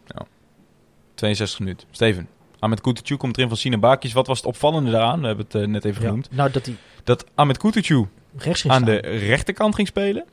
62 1.15 1.59
minuten. 1.59 1.89
Steven. 1.91 2.29
Ahmed 2.59 2.81
Kutucu 2.81 3.17
komt 3.17 3.37
erin 3.37 3.49
van 3.49 3.57
Sinan 3.59 3.81
Bakis. 3.81 4.13
Wat 4.13 4.27
was 4.27 4.37
het 4.39 4.47
opvallende 4.47 4.91
daaraan? 4.91 5.21
We 5.21 5.27
hebben 5.27 5.45
het 5.45 5.55
eh, 5.55 5.67
net 5.67 5.85
even 5.85 6.03
Ja. 6.03 6.09
genoemd. 6.09 6.29
Nou, 6.31 6.51
dat 6.51 6.67
hij 6.67 6.75
Dat 7.05 7.25
Ahmed 7.35 7.59
ging 7.61 7.75
aan 7.75 8.55
staan. 8.55 8.85
de 8.85 8.97
rechterkant 8.99 9.75
ging 9.75 9.89
spelen. 9.89 10.25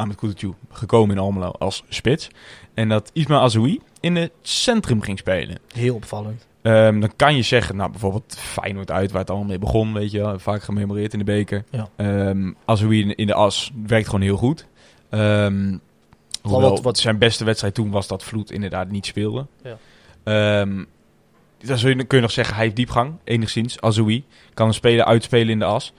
Ahmed 0.00 0.16
Kutucu 0.16 0.52
gekomen 0.70 1.16
in 1.16 1.22
Almelo 1.22 1.50
als 1.50 1.84
spits. 1.88 2.28
En 2.74 2.88
dat 2.88 3.10
Isma 3.12 3.38
Azoui 3.40 3.80
in 4.00 4.16
het 4.16 4.32
centrum 4.42 5.02
ging 5.02 5.18
spelen. 5.18 5.58
Heel 5.74 5.94
opvallend. 5.94 6.46
Ehm, 6.62 7.00
dan 7.00 7.12
kan 7.16 7.36
je 7.36 7.42
zeggen, 7.42 7.76
nou 7.76 7.90
bijvoorbeeld 7.90 8.36
Feyenoord 8.38 8.90
uit, 8.90 9.10
waar 9.10 9.20
het 9.20 9.30
allemaal 9.30 9.48
mee 9.48 9.58
begon, 9.58 9.92
weet 9.92 10.10
je 10.10 10.18
wel. 10.18 10.38
Vaak 10.38 10.62
gememoreerd 10.62 11.12
in 11.12 11.18
de 11.18 11.24
beker. 11.24 11.64
Ja. 11.70 11.88
Ehm, 11.96 12.52
Azoui 12.64 13.00
in, 13.02 13.14
in 13.14 13.26
de 13.26 13.34
as 13.34 13.70
werkt 13.86 14.06
gewoon 14.06 14.20
heel 14.20 14.36
goed. 14.36 14.66
Hoewel 16.42 16.60
wat- 16.70 16.80
wat- 16.82 16.98
zijn 16.98 17.18
beste 17.18 17.44
wedstrijd 17.44 17.74
toen 17.74 17.90
was 17.90 18.06
dat 18.06 18.24
Vloed 18.24 18.50
inderdaad 18.50 18.90
niet 18.90 19.06
speelde. 19.06 19.46
Ja. 19.62 19.76
Ehm, 20.24 20.84
dan 21.58 22.06
kun 22.06 22.16
je 22.16 22.20
nog 22.20 22.30
zeggen, 22.30 22.54
hij 22.54 22.64
heeft 22.64 22.76
diepgang, 22.76 23.12
enigszins. 23.24 23.80
Azoui 23.80 24.24
kan 24.54 24.66
een 24.66 24.74
speler 24.74 25.04
uitspelen 25.04 25.48
in 25.48 25.58
de 25.58 25.64
as. 25.64 25.92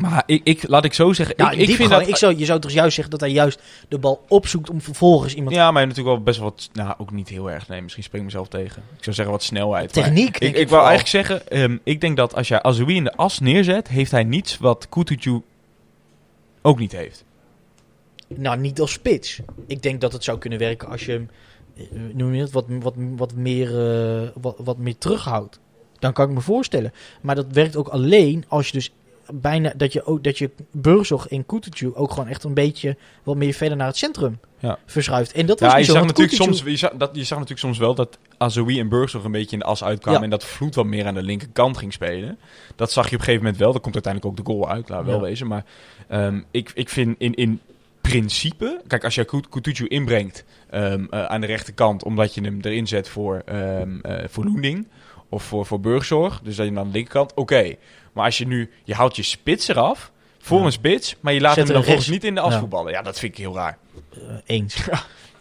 Maar 0.00 0.22
ik, 0.26 0.40
ik, 0.44 0.68
laat 0.68 0.84
ik 0.84 0.92
zo 0.92 1.12
zeggen, 1.12 1.36
ik, 1.36 1.68
ik, 1.68 1.76
vind 1.76 1.90
dat... 1.90 2.08
ik 2.08 2.16
zou, 2.16 2.36
je 2.36 2.44
zou 2.44 2.60
toch 2.60 2.70
juist 2.70 2.94
zeggen 2.94 3.10
dat 3.10 3.20
hij 3.20 3.30
juist 3.30 3.60
de 3.88 3.98
bal 3.98 4.24
opzoekt 4.28 4.70
om 4.70 4.80
vervolgens 4.80 5.34
iemand... 5.34 5.54
Ja, 5.54 5.70
maar 5.70 5.86
natuurlijk 5.86 6.16
wel 6.16 6.24
best 6.24 6.38
wel 6.38 6.48
wat... 6.48 6.68
Nou, 6.72 6.94
ook 6.98 7.10
niet 7.10 7.28
heel 7.28 7.50
erg. 7.50 7.68
Nee, 7.68 7.82
misschien 7.82 8.02
spreek 8.02 8.20
ik 8.20 8.26
mezelf 8.26 8.48
tegen. 8.48 8.82
Ik 8.96 9.04
zou 9.04 9.16
zeggen 9.16 9.34
wat 9.34 9.42
snelheid. 9.42 9.92
Techniek, 9.92 10.38
Ik, 10.38 10.56
ik, 10.56 10.68
vooral. 10.68 10.86
eigenlijk 10.86 11.26
zeggen, 11.26 11.48
ehm, 11.48 11.76
ik 11.84 12.00
denk 12.00 12.16
dat 12.16 12.34
als 12.34 12.48
jij 12.48 12.62
Azoui 12.62 12.96
in 12.96 13.04
de 13.04 13.16
as 13.16 13.38
neerzet, 13.38 13.88
heeft 13.88 14.10
hij 14.10 14.24
niets 14.24 14.58
wat 14.58 14.88
Kutucu 14.88 15.42
ook 16.62 16.78
niet 16.78 16.92
heeft. 16.92 17.24
Nou, 18.28 18.58
niet 18.58 18.80
als 18.80 18.92
spits. 18.92 19.40
Ik 19.66 19.82
denk 19.82 20.00
dat 20.00 20.12
het 20.12 20.24
zou 20.24 20.38
kunnen 20.38 20.58
werken 20.58 20.88
als 20.88 21.04
je 21.04 21.12
hem, 21.12 21.30
eh, 21.76 21.84
noem 22.12 22.34
je 22.34 22.40
het, 22.40 22.50
wat, 22.50 22.64
wat, 22.68 22.94
wat, 22.96 23.34
meer, 23.34 23.68
eh, 23.68 24.28
wat, 24.40 24.56
wat 24.58 24.78
meer 24.78 24.98
terughoudt. 24.98 25.60
Dan 25.98 26.12
kan 26.12 26.28
ik 26.28 26.34
me 26.34 26.40
voorstellen. 26.40 26.92
Maar 27.22 27.34
dat 27.34 27.46
werkt 27.52 27.76
ook 27.76 27.88
alleen 27.88 28.44
als 28.48 28.66
je 28.66 28.72
dus 28.72 28.92
bijna, 29.32 29.72
dat 29.76 29.92
je 29.92 30.04
ook, 30.06 30.24
dat 30.24 30.38
je 30.38 30.50
Burzog 30.70 31.28
en 31.28 31.46
Kutucu 31.46 31.90
ook 31.94 32.10
gewoon 32.12 32.28
echt 32.28 32.44
een 32.44 32.54
beetje 32.54 32.96
wat 33.22 33.36
meer 33.36 33.52
verder 33.52 33.76
naar 33.76 33.86
het 33.86 33.96
centrum 33.96 34.38
Ja. 34.58 34.78
verschuift. 34.86 35.32
En 35.32 35.46
dat 35.46 35.60
was 35.60 35.72
Ja, 35.72 35.78
je 35.78 35.84
zo, 35.84 35.92
zag, 35.92 36.00
natuurlijk 36.04 36.36
Kutucu- 36.36 36.54
soms, 36.56 36.70
je, 36.70 36.76
zag, 36.76 36.92
dat, 36.96 37.10
je 37.12 37.20
zag 37.24 37.30
natuurlijk 37.38 37.60
soms 37.66 37.78
wel 37.78 37.94
dat 37.94 38.18
Azoui 38.38 38.80
en 38.80 38.88
Burgzorg 38.88 39.24
een 39.24 39.32
beetje 39.32 39.52
in 39.52 39.58
de 39.58 39.64
as 39.64 39.84
uitkwamen. 39.84 40.18
Ja. 40.18 40.24
En 40.24 40.30
dat 40.30 40.44
Vloed 40.44 40.74
wat 40.74 40.86
meer 40.86 41.06
aan 41.06 41.14
de 41.14 41.22
linkerkant 41.22 41.76
ging 41.76 41.92
spelen. 41.92 42.38
Dat 42.76 42.92
zag 42.92 43.04
je 43.04 43.12
op 43.14 43.18
een 43.18 43.24
gegeven 43.24 43.42
moment 43.44 43.60
wel. 43.62 43.72
Daar 43.72 43.80
komt 43.80 43.94
uiteindelijk 43.94 44.32
ook 44.40 44.46
de 44.46 44.52
goal 44.52 44.70
uit, 44.70 44.88
laat 44.88 45.04
wel 45.04 45.20
wezen. 45.20 45.46
Maar 45.46 45.64
ehm, 46.08 46.40
ik, 46.50 46.70
ik 46.74 46.88
vind 46.88 47.14
in, 47.18 47.34
in 47.34 47.60
principe... 48.00 48.80
Kijk, 48.86 49.04
als 49.04 49.14
je 49.14 49.24
Kut- 49.24 49.48
Kutucu 49.48 49.86
inbrengt 49.86 50.44
ehm, 50.70 51.04
eh, 51.10 51.24
aan 51.24 51.40
de 51.40 51.46
rechterkant... 51.46 52.04
omdat 52.04 52.34
je 52.34 52.40
hem 52.40 52.58
erin 52.62 52.86
zet 52.86 53.08
voor, 53.08 53.42
eh, 53.46 53.82
voor 54.28 54.44
Loending 54.44 54.88
of 55.34 55.42
voor, 55.42 55.66
voor 55.66 55.80
burgzorg... 55.80 56.40
dus 56.42 56.56
dat 56.56 56.66
je 56.66 56.78
aan 56.78 56.86
de 56.86 56.92
linkerkant... 56.92 57.34
Oké, 57.34 57.74
maar 58.12 58.24
als 58.24 58.38
je 58.38 58.46
nu... 58.46 58.70
Je 58.84 58.94
haalt 58.94 59.16
je 59.16 59.22
spits 59.22 59.68
eraf 59.68 60.12
voor 60.38 60.58
Ja. 60.58 60.64
een 60.64 60.72
spits... 60.72 61.16
maar 61.20 61.32
je 61.32 61.40
laat 61.40 61.54
Zet 61.54 61.64
hem 61.64 61.74
dan 61.74 61.84
volgens 61.84 62.08
niet 62.08 62.24
in 62.24 62.34
de 62.34 62.40
as 62.40 62.54
Ja. 62.70 62.90
Ja, 62.90 63.02
dat 63.02 63.18
vind 63.18 63.32
ik 63.32 63.38
heel 63.38 63.54
raar. 63.54 63.78
Eh, 64.12 64.20
eens. 64.44 64.76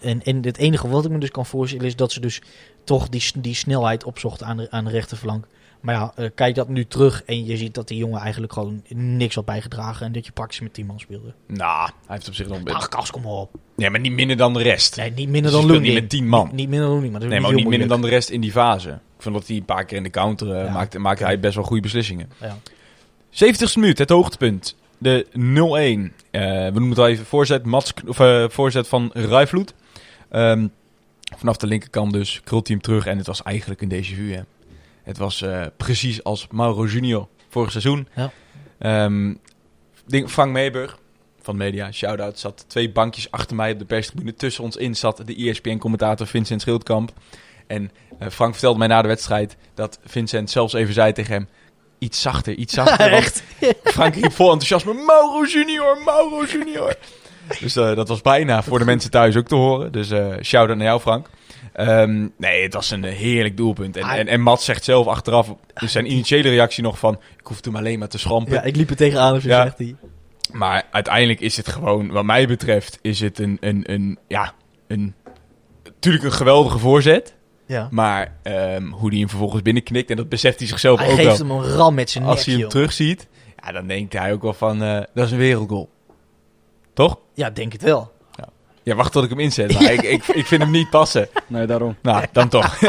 En, 0.03 0.23
en 0.23 0.45
het 0.45 0.57
enige 0.57 0.87
wat 0.87 1.05
ik 1.05 1.11
me 1.11 1.17
dus 1.17 1.31
kan 1.31 1.45
voorstellen 1.45 1.85
is 1.85 1.95
dat 1.95 2.11
ze 2.11 2.19
dus 2.19 2.41
toch 2.83 3.09
die, 3.09 3.31
die 3.37 3.55
snelheid 3.55 4.03
opzocht 4.03 4.43
aan 4.43 4.57
de, 4.57 4.71
aan 4.71 4.83
de 4.85 4.91
rechterflank. 4.91 5.47
Maar 5.83 5.95
ja, 5.95 6.11
eh, 6.15 6.29
kijk 6.35 6.55
dat 6.55 6.67
nu 6.67 6.85
terug 6.85 7.23
en 7.23 7.45
je 7.45 7.57
ziet 7.57 7.73
dat 7.73 7.87
die 7.87 7.97
jongen 7.97 8.19
eigenlijk 8.19 8.53
gewoon 8.53 8.83
niks 8.89 9.35
had 9.35 9.45
bijgedragen. 9.45 10.05
En 10.05 10.11
dat 10.11 10.25
je 10.25 10.31
praktisch 10.31 10.59
met 10.59 10.73
10 10.73 10.85
man 10.85 10.99
speelde. 10.99 11.33
Nou, 11.47 11.81
hij 12.05 12.15
heeft 12.15 12.27
op 12.27 12.33
zich 12.33 12.47
nog... 12.47 12.59
Ach, 12.63 12.87
Kas, 12.89 13.11
kom 13.11 13.25
op. 13.25 13.51
Nee, 13.75 13.89
maar 13.89 13.99
niet 13.99 14.11
minder 14.11 14.37
dan 14.37 14.53
de 14.53 14.61
rest. 14.61 14.95
Nee, 14.95 15.11
niet 15.11 15.29
minder 15.29 15.51
Dus 15.51 15.65
dan 15.65 15.81
niet 15.81 15.93
met 15.93 16.09
10 16.09 16.27
man. 16.27 16.45
Niet, 16.45 16.55
niet 16.55 16.69
minder 16.69 16.79
dan 16.87 16.89
Loending, 16.89 17.11
maar 17.11 17.21
dat 17.21 17.29
is 17.29 17.35
Nee, 17.35 17.43
maar 17.43 17.51
ook 17.51 17.57
niet 17.61 17.69
minder 17.69 17.87
dan 17.87 18.01
de 18.01 18.07
rest 18.07 18.29
in 18.29 18.41
die 18.41 18.51
fase. 18.51 18.89
Ik 18.89 19.21
vond 19.21 19.35
dat 19.35 19.47
hij 19.47 19.55
een 19.55 19.65
paar 19.65 19.85
keer 19.85 19.97
in 19.97 20.03
de 20.03 20.09
counter 20.09 20.51
eh, 20.55 20.65
Ja. 20.65 20.71
maakte, 20.71 20.99
maakte 20.99 21.23
hij 21.23 21.39
best 21.39 21.55
wel 21.55 21.63
goede 21.63 21.81
beslissingen. 21.81 22.29
Ja. 22.41 22.57
70ste 23.29 23.73
minuut, 23.79 23.97
het 23.97 24.09
hoogtepunt. 24.09 24.75
De 24.97 25.25
0-1. 25.31 25.33
Eh, 26.31 26.41
we 26.41 26.71
noemen 26.71 26.89
het 26.89 26.99
al 26.99 27.07
even 27.07 27.25
voorzet, 27.25 27.65
Mats, 27.65 27.93
of, 28.07 28.17
voorzet 28.53 28.87
van 28.87 29.09
Rijvloed. 29.13 29.73
Ehm, 30.29 30.67
vanaf 31.37 31.57
de 31.57 31.67
linkerkant 31.67 32.13
dus 32.13 32.41
krult 32.43 32.67
hij 32.67 32.75
hem 32.75 32.85
terug. 32.85 33.05
En 33.05 33.17
het 33.17 33.27
was 33.27 33.43
eigenlijk 33.43 33.81
een 33.81 33.91
déjà 33.91 34.15
vu. 34.15 34.33
Hè. 34.33 34.41
Het 35.03 35.17
was 35.17 35.41
eh, 35.41 35.65
precies 35.77 36.23
als 36.23 36.47
Mauro 36.51 36.85
Junior 36.85 37.27
vorig 37.49 37.71
seizoen. 37.71 38.07
Ja. 38.15 38.31
Ehm, 38.79 39.33
Frank 40.27 40.51
Meeburg 40.51 40.97
van 41.41 41.57
Media, 41.57 41.91
shout-out, 41.91 42.39
zat 42.39 42.65
twee 42.67 42.91
bankjes 42.91 43.31
achter 43.31 43.55
mij 43.55 43.71
op 43.71 43.79
de 43.79 43.85
perstribune. 43.85 44.33
Tussen 44.33 44.63
ons 44.63 44.75
in 44.75 44.95
zat 44.95 45.21
de 45.25 45.35
ESPN-commentator 45.35 46.27
Vincent 46.27 46.61
Schildkamp. 46.61 47.11
En 47.67 47.91
eh, 48.19 48.27
Frank 48.29 48.51
vertelde 48.51 48.79
mij 48.79 48.87
na 48.87 49.01
de 49.01 49.07
wedstrijd 49.07 49.57
dat 49.73 49.99
Vincent 50.05 50.49
zelfs 50.49 50.73
even 50.73 50.93
zei 50.93 51.13
tegen 51.13 51.33
hem... 51.33 51.47
Iets 51.97 52.21
zachter, 52.21 52.53
iets 52.53 52.73
zachter. 52.73 53.11
Echt? 53.21 53.43
Frank 53.83 54.15
riep 54.15 54.31
vol 54.31 54.51
enthousiasme, 54.51 54.93
Mauro 54.93 55.45
Junior, 55.45 56.01
Mauro 56.05 56.45
Junior. 56.45 56.95
Dus 57.59 57.75
eh, 57.75 57.95
dat 57.95 58.07
was 58.07 58.21
bijna 58.21 58.63
voor 58.63 58.79
de 58.79 58.85
mensen 58.85 59.11
thuis 59.11 59.35
ook 59.35 59.47
te 59.47 59.55
horen. 59.55 59.91
Dus 59.91 60.11
eh 60.11 60.33
shout-out 60.41 60.77
naar 60.77 60.87
jou, 60.87 60.99
Frank. 60.99 61.27
Ehm, 61.73 62.27
nee, 62.37 62.63
het 62.63 62.73
was 62.73 62.91
een 62.91 63.03
heerlijk 63.03 63.57
doelpunt. 63.57 63.97
En, 63.97 64.03
Ah. 64.03 64.17
en, 64.17 64.27
en 64.27 64.41
Mats 64.41 64.65
zegt 64.65 64.83
zelf 64.83 65.07
achteraf, 65.07 65.55
dus 65.73 65.91
zijn 65.91 66.11
initiële 66.11 66.49
reactie 66.49 66.83
nog 66.83 66.99
van... 66.99 67.13
Ik 67.13 67.47
hoef 67.47 67.65
hem 67.65 67.75
alleen 67.75 67.99
maar 67.99 68.07
te 68.07 68.17
schampen. 68.17 68.53
Ja, 68.53 68.61
ik 68.63 68.75
liep 68.75 68.89
er 68.89 68.95
tegenaan 68.95 69.35
of 69.35 69.41
zo, 69.41 69.47
Ja. 69.47 69.63
zegt 69.63 69.77
hij. 69.77 69.95
Maar 70.51 70.83
uiteindelijk 70.91 71.39
is 71.39 71.57
het 71.57 71.67
gewoon, 71.67 72.11
wat 72.11 72.23
mij 72.25 72.47
betreft, 72.47 72.99
is 73.01 73.19
het 73.19 73.39
een, 73.39 73.57
een, 73.59 73.83
een 73.91 74.17
ja, 74.27 74.53
een, 74.87 75.13
natuurlijk 75.83 76.23
een 76.23 76.31
geweldige 76.31 76.77
voorzet. 76.79 77.35
Ja. 77.65 77.87
Maar 77.91 78.35
ehm, 78.43 78.87
hoe 78.87 79.09
die 79.09 79.19
hem 79.19 79.29
vervolgens 79.29 79.61
binnenknikt, 79.61 80.09
en 80.09 80.15
dat 80.17 80.29
beseft 80.29 80.59
hij 80.59 80.67
zichzelf 80.67 80.99
Hij 80.99 81.09
ook 81.09 81.15
geeft 81.15 81.37
wel. 81.37 81.47
hem 81.47 81.57
een 81.57 81.71
ram 81.75 81.93
met 81.93 82.09
zijn 82.09 82.23
nek, 82.23 82.33
Als 82.33 82.43
hij 82.43 82.53
hem 82.53 82.61
joh. 82.61 82.71
terugziet, 82.71 83.27
ja, 83.63 83.71
dan 83.71 83.87
denkt 83.87 84.13
hij 84.13 84.33
ook 84.33 84.41
wel 84.41 84.53
van, 84.53 84.83
eh, 84.83 85.01
dat 85.13 85.25
is 85.25 85.31
een 85.31 85.37
wereldgoal. 85.37 85.89
Toch? 86.93 87.17
Ja, 87.33 87.49
denk 87.49 87.71
het 87.73 87.81
wel. 87.81 88.11
Ja, 88.83 88.95
wacht 88.95 89.11
tot 89.11 89.23
ik 89.23 89.29
hem 89.29 89.39
inzet. 89.39 89.73
Maar 89.73 89.91
ik, 89.93 90.01
ik, 90.01 90.27
ik 90.27 90.45
vind 90.45 90.61
hem 90.61 90.71
niet 90.71 90.89
passen. 90.89 91.27
Nee, 91.47 91.65
daarom. 91.65 91.95
Nou, 92.01 92.25
dan 92.31 92.49
toch. 92.49 92.79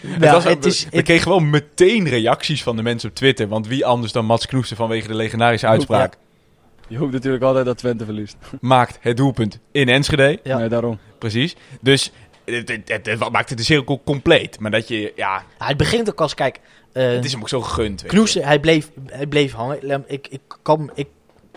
Ja, 0.00 0.12
het 0.20 0.30
was, 0.32 0.44
het 0.44 0.64
is, 0.64 0.86
we 0.90 1.02
kregen 1.02 1.28
wel 1.28 1.38
meteen 1.40 2.08
reacties 2.08 2.62
van 2.62 2.76
de 2.76 2.82
mensen 2.82 3.08
op 3.08 3.14
Twitter. 3.14 3.48
Want 3.48 3.66
wie 3.66 3.86
anders 3.86 4.12
dan 4.12 4.24
Mats 4.24 4.46
Knoester 4.46 4.76
vanwege 4.76 5.08
de 5.08 5.14
legendarische 5.14 5.66
uitspraak... 5.66 6.14
Je 6.88 6.98
hoopt 6.98 7.12
natuurlijk 7.12 7.44
altijd 7.44 7.64
dat 7.64 7.78
Twente 7.78 8.04
verliest. 8.04 8.36
maakt 8.60 8.98
het 9.00 9.16
doelpunt 9.16 9.58
in 9.72 9.88
Enschede. 9.88 10.38
Ja. 10.42 10.58
Nee, 10.58 10.68
daarom. 10.68 10.98
Precies. 11.18 11.56
Dus 11.80 12.12
het, 12.44 12.68
het, 12.68 12.88
het- 12.88 13.06
het 13.06 13.30
maakt 13.30 13.48
het 13.48 13.58
de 13.58 13.64
cirkel 13.64 14.02
compleet. 14.04 14.60
Maar 14.60 14.70
dat 14.70 14.88
je, 14.88 15.12
ja, 15.16 15.44
het 15.58 15.76
begint 15.76 16.10
ook 16.10 16.20
als, 16.20 16.34
kijk... 16.34 16.60
eh, 16.92 17.08
het 17.10 17.24
is 17.24 17.32
hem 17.32 17.40
ook 17.40 17.48
zo 17.48 17.60
gegund. 17.60 18.02
Knoester, 18.06 18.44
hij 18.44 18.60
bleef, 18.60 18.90
hij 19.06 19.26
bleef 19.26 19.52
hangen. 19.52 20.04
Ik, 20.06 20.26
ik 20.30 20.40
kan, 20.62 20.90
ik, 20.94 21.06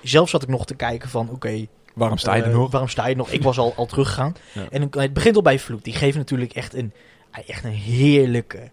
zelf 0.03 0.29
zat 0.29 0.43
ik 0.43 0.49
nog 0.49 0.65
te 0.65 0.75
kijken 0.75 1.09
van, 1.09 1.29
oké, 1.29 1.65
Waarom 1.99 2.17
sta 2.17 2.33
je 2.35 2.41
er 2.41 2.49
eh, 2.49 2.55
nog? 2.55 2.71
waarom 2.71 2.89
sta 2.89 3.07
je 3.07 3.15
nog? 3.15 3.29
Ik 3.29 3.43
was 3.43 3.57
al, 3.57 3.73
al 3.75 3.85
teruggegaan. 3.85 4.35
Ja. 4.53 4.65
En 4.69 4.81
het 4.91 5.13
begint 5.13 5.35
al 5.35 5.41
bij 5.41 5.59
Vloed. 5.59 5.83
Die 5.83 5.93
geeft 5.93 6.17
natuurlijk 6.17 6.53
echt 6.53 6.73
een, 6.73 6.93
echt 7.47 7.63
een 7.63 7.71
heerlijke 7.71 8.71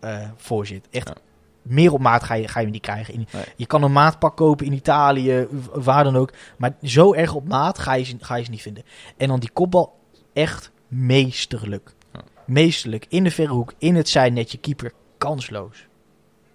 eh, 0.00 0.28
voorzit. 0.36 0.86
Echt 0.90 1.08
Ja. 1.08 1.14
meer 1.62 1.92
op 1.92 2.00
maat 2.00 2.22
ga 2.22 2.34
je, 2.34 2.48
ga 2.48 2.58
je 2.58 2.64
hem 2.64 2.74
niet 2.74 2.82
krijgen. 2.82 3.14
In- 3.14 3.26
Nee. 3.32 3.44
Je 3.56 3.66
kan 3.66 3.82
een 3.82 3.92
maatpak 3.92 4.36
kopen 4.36 4.66
in 4.66 4.72
Italië, 4.72 5.46
waar 5.72 6.04
dan 6.04 6.16
ook. 6.16 6.32
Maar 6.56 6.74
zo 6.82 7.14
erg 7.14 7.34
op 7.34 7.48
maat 7.48 7.78
ga 7.78 7.94
je, 7.94 8.04
ze- 8.04 8.16
ga 8.20 8.34
je 8.36 8.44
ze 8.44 8.50
niet 8.50 8.62
vinden. 8.62 8.82
En 9.16 9.28
dan 9.28 9.40
die 9.40 9.50
kopbal, 9.52 9.98
echt 10.32 10.70
meesterlijk. 10.88 11.92
Ja. 12.12 12.20
Meesterlijk. 12.46 13.06
In 13.08 13.24
de 13.24 13.30
verre 13.30 13.52
hoek, 13.52 13.72
in 13.78 13.94
het 13.94 14.08
zijnetje, 14.08 14.58
keeper, 14.58 14.92
kansloos. 15.18 15.86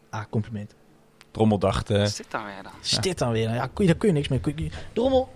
Ah, 0.09 0.23
compliment. 0.29 0.73
Trommel 1.31 1.57
dacht, 1.59 1.89
Is 1.89 2.15
dit 2.15 2.31
dan 2.31 2.43
weer 2.45 2.63
dan? 2.63 2.71
Is 2.81 2.97
dit 2.97 3.17
dan 3.17 3.31
weer? 3.31 3.53
Ja, 3.53 3.67
kun 3.73 3.85
je, 3.85 3.89
daar 3.91 3.99
kun 3.99 4.07
je 4.07 4.13
niks 4.13 4.27
mee. 4.27 4.71
Drommel. 4.93 5.29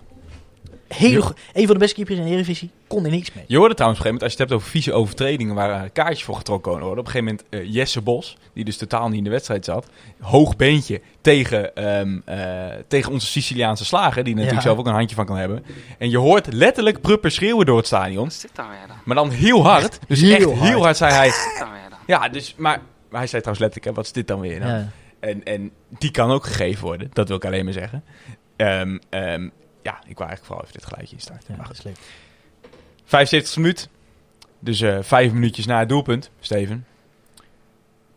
Hele 0.90 1.22
go- 1.22 1.34
een 1.54 1.66
van 1.66 1.74
de 1.74 1.80
beste 1.80 1.96
keepers 1.96 2.18
in 2.18 2.24
de 2.24 2.30
Eredivisie. 2.30 2.70
Kon 2.88 3.06
er 3.06 3.12
niks 3.12 3.34
mee. 3.34 3.44
je 3.48 3.58
hoorde 3.58 3.74
trouwens 3.76 4.00
op 4.02 4.06
een 4.06 4.12
gegeven 4.12 4.14
moment, 4.14 4.24
als 4.24 4.32
je 4.32 4.40
het 4.40 4.50
hebt 4.50 4.62
over 4.62 4.70
vieze 4.72 4.94
overtredingen 4.94 5.56
waar 5.56 5.90
kaartjes 5.90 6.24
voor 6.24 6.36
getrokken 6.36 6.72
worden. 6.72 6.90
Op 6.92 6.98
een 7.06 7.12
gegeven 7.12 7.26
moment 7.50 7.68
eh, 7.70 7.74
Jesse 7.74 8.02
Bos, 8.02 8.38
die 8.54 8.66
dus 8.66 8.78
totaal 8.78 9.08
niet 9.08 9.18
in 9.18 9.24
de 9.24 9.30
wedstrijd 9.30 9.66
zat. 9.66 9.90
Hoog 10.20 10.56
beentje 10.56 11.02
tegen, 11.22 11.76
ehm, 11.76 12.20
eh, 12.26 12.68
tegen 12.88 13.12
onze 13.12 13.28
Siciliaanse 13.28 13.86
slager, 13.86 14.24
die 14.24 14.34
natuurlijk 14.34 14.62
Ja. 14.62 14.68
zelf 14.68 14.78
ook 14.80 14.88
een 14.88 14.94
handje 14.94 15.16
van 15.16 15.26
kan 15.26 15.38
hebben. 15.38 15.64
En 15.98 16.10
je 16.10 16.18
hoort 16.18 16.54
letterlijk 16.54 17.02
Prupper 17.02 17.32
schreeuwen 17.32 17.66
door 17.66 17.78
het 17.78 17.86
stadion. 17.88 18.28
Is 18.28 18.40
dit 18.40 18.52
dan 18.56 18.70
weer 18.70 18.88
dan? 18.88 18.96
Maar 19.06 19.16
dan 19.16 19.30
heel 19.30 19.64
hard. 19.64 20.00
Dus 20.08 20.22
heel 20.22 20.36
echt 20.36 20.44
hard. 20.46 20.60
heel 20.60 20.82
hard 20.84 20.98
zei 20.98 21.14
hij. 21.14 21.32
Ja, 22.08 22.30
dus, 22.30 22.56
maar, 22.58 22.82
maar 23.10 23.20
hij 23.20 23.28
zei 23.28 23.42
trouwens 23.42 23.60
letterlijk, 23.60 23.86
hè, 23.86 23.94
wat 23.94 24.06
is 24.06 24.12
dit 24.12 24.28
dan 24.28 24.40
weer? 24.40 24.60
Nou, 24.60 24.72
Ja. 24.72 24.90
En, 25.20 25.44
en 25.44 25.72
die 25.90 26.12
kan 26.12 26.32
ook 26.32 26.46
gegeven 26.46 26.86
worden. 26.86 27.10
Dat 27.14 27.28
wil 27.28 27.38
ik 27.38 27.46
alleen 27.46 27.64
maar 27.64 27.74
zeggen. 27.74 28.04
Ehm, 28.56 28.98
ehm, 29.10 29.50
ja, 29.90 29.98
ik 30.08 30.18
wou 30.18 30.30
eigenlijk 30.30 30.46
vooral 30.46 30.62
even 30.64 30.74
dit 30.74 30.86
geluidje 30.86 31.16
instarten. 31.16 31.46
Ja, 31.48 31.56
Maar 31.58 31.68
dat 31.68 31.76
goed. 31.78 31.86
is 31.86 31.92
leuk. 31.92 32.00
75 33.06 33.58
minuut. 33.58 33.90
Dus 34.60 34.82
eh, 34.82 34.98
vijf 35.02 35.32
minuutjes 35.32 35.66
na 35.66 35.80
het 35.80 35.90
doelpunt, 35.90 36.32
Steven. 36.40 36.86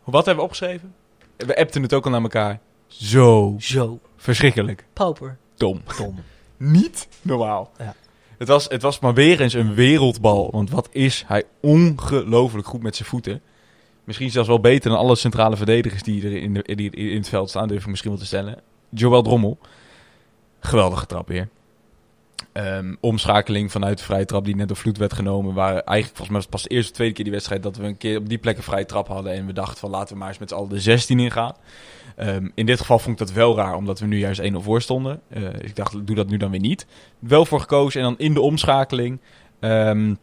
Wat 0.05 0.25
hebben 0.27 0.45
we 0.45 0.51
opgeschreven? 0.51 0.95
We 1.37 1.57
appten 1.57 1.83
het 1.83 1.93
ook 1.95 2.05
al 2.05 2.11
naar 2.11 2.23
elkaar. 2.23 2.61
Zo 2.87 3.55
Zo. 3.59 4.01
verschrikkelijk. 4.17 4.85
Pauper. 4.93 5.37
Dom. 5.57 5.83
Dom. 5.99 6.23
Niet 6.57 7.09
normaal. 7.23 7.71
Ja. 7.79 7.95
Het, 8.39 8.49
was, 8.49 8.69
het 8.69 8.83
was 8.83 8.99
maar 8.99 9.15
weer 9.15 9.41
eens 9.41 9.53
een 9.53 9.75
wereldbal. 9.75 10.51
Want 10.51 10.71
wat 10.71 10.89
is 10.93 11.25
hij 11.27 11.45
ongelooflijk 11.61 12.67
goed 12.67 12.83
met 12.83 12.97
zijn 12.97 13.09
voeten. 13.09 13.41
Misschien 14.05 14.31
zelfs 14.31 14.49
wel 14.49 14.61
beter 14.61 14.91
dan 14.91 14.99
alle 14.99 15.17
centrale 15.17 15.57
verdedigers 15.57 16.03
die 16.03 16.25
er 16.25 16.37
in, 16.37 16.55
de, 16.55 16.75
die 16.75 16.91
in 16.91 17.17
het 17.17 17.29
veld 17.29 17.49
staan. 17.49 17.69
Durf 17.69 17.83
ik 17.83 17.89
misschien 17.89 18.11
wel 18.11 18.21
te 18.21 18.27
stellen. 18.27 18.61
Joël 18.89 19.23
Drommel. 19.23 19.59
Geweldige 20.61 21.07
trap 21.07 21.29
weer. 21.29 21.49
Ehm, 22.53 22.95
omschakeling 23.01 23.71
vanuit 23.73 23.99
de 23.99 24.05
vrije 24.05 24.25
trap 24.25 24.45
die 24.45 24.57
net 24.57 24.69
door 24.69 24.77
vloed 24.77 24.99
werd 24.99 25.13
genomen. 25.13 25.55
Waar 25.55 25.73
eigenlijk 25.73 26.07
volgens 26.07 26.29
mij 26.29 26.37
was 26.37 26.47
pas 26.47 26.63
de 26.63 26.69
eerste 26.69 26.91
of 26.91 26.97
tweede 26.97 27.15
keer 27.15 27.25
die 27.25 27.33
wedstrijd 27.33 27.63
dat 27.63 27.77
we 27.77 27.85
een 27.87 27.97
keer 27.97 28.19
op 28.19 28.29
die 28.29 28.39
plek 28.39 28.57
een 28.57 28.63
vrije 28.63 28.87
trap 28.87 29.09
hadden. 29.09 29.33
En 29.33 29.47
we 29.47 29.53
dachten 29.53 29.79
van 29.79 29.91
laten 29.91 30.13
we 30.13 30.19
maar 30.19 30.29
eens 30.29 30.39
met 30.39 30.49
z'n 30.49 30.55
allen 30.55 30.69
de 30.69 30.81
16 30.81 31.21
ingaan. 31.21 31.55
Ehm, 32.17 32.49
in 32.55 32.67
dit 32.67 32.81
geval 32.81 32.99
vond 32.99 33.21
ik 33.21 33.27
dat 33.27 33.37
wel 33.37 33.57
raar, 33.57 33.75
omdat 33.75 33.99
we 34.01 34.07
nu 34.07 34.19
juist 34.19 34.41
1-0 34.41 34.61
voor 34.63 34.83
stonden. 34.83 35.21
Eh, 35.29 35.43
ik 35.59 35.77
dacht, 35.77 36.07
doe 36.07 36.17
dat 36.17 36.29
nu 36.29 36.37
dan 36.37 36.51
weer 36.51 36.61
niet. 36.61 36.87
Wel 37.19 37.45
voor 37.47 37.61
gekozen 37.61 38.01
en 38.01 38.07
dan 38.07 38.19
in 38.19 38.35
de 38.35 38.41
omschakeling. 38.41 39.21
ehm, 39.61 40.15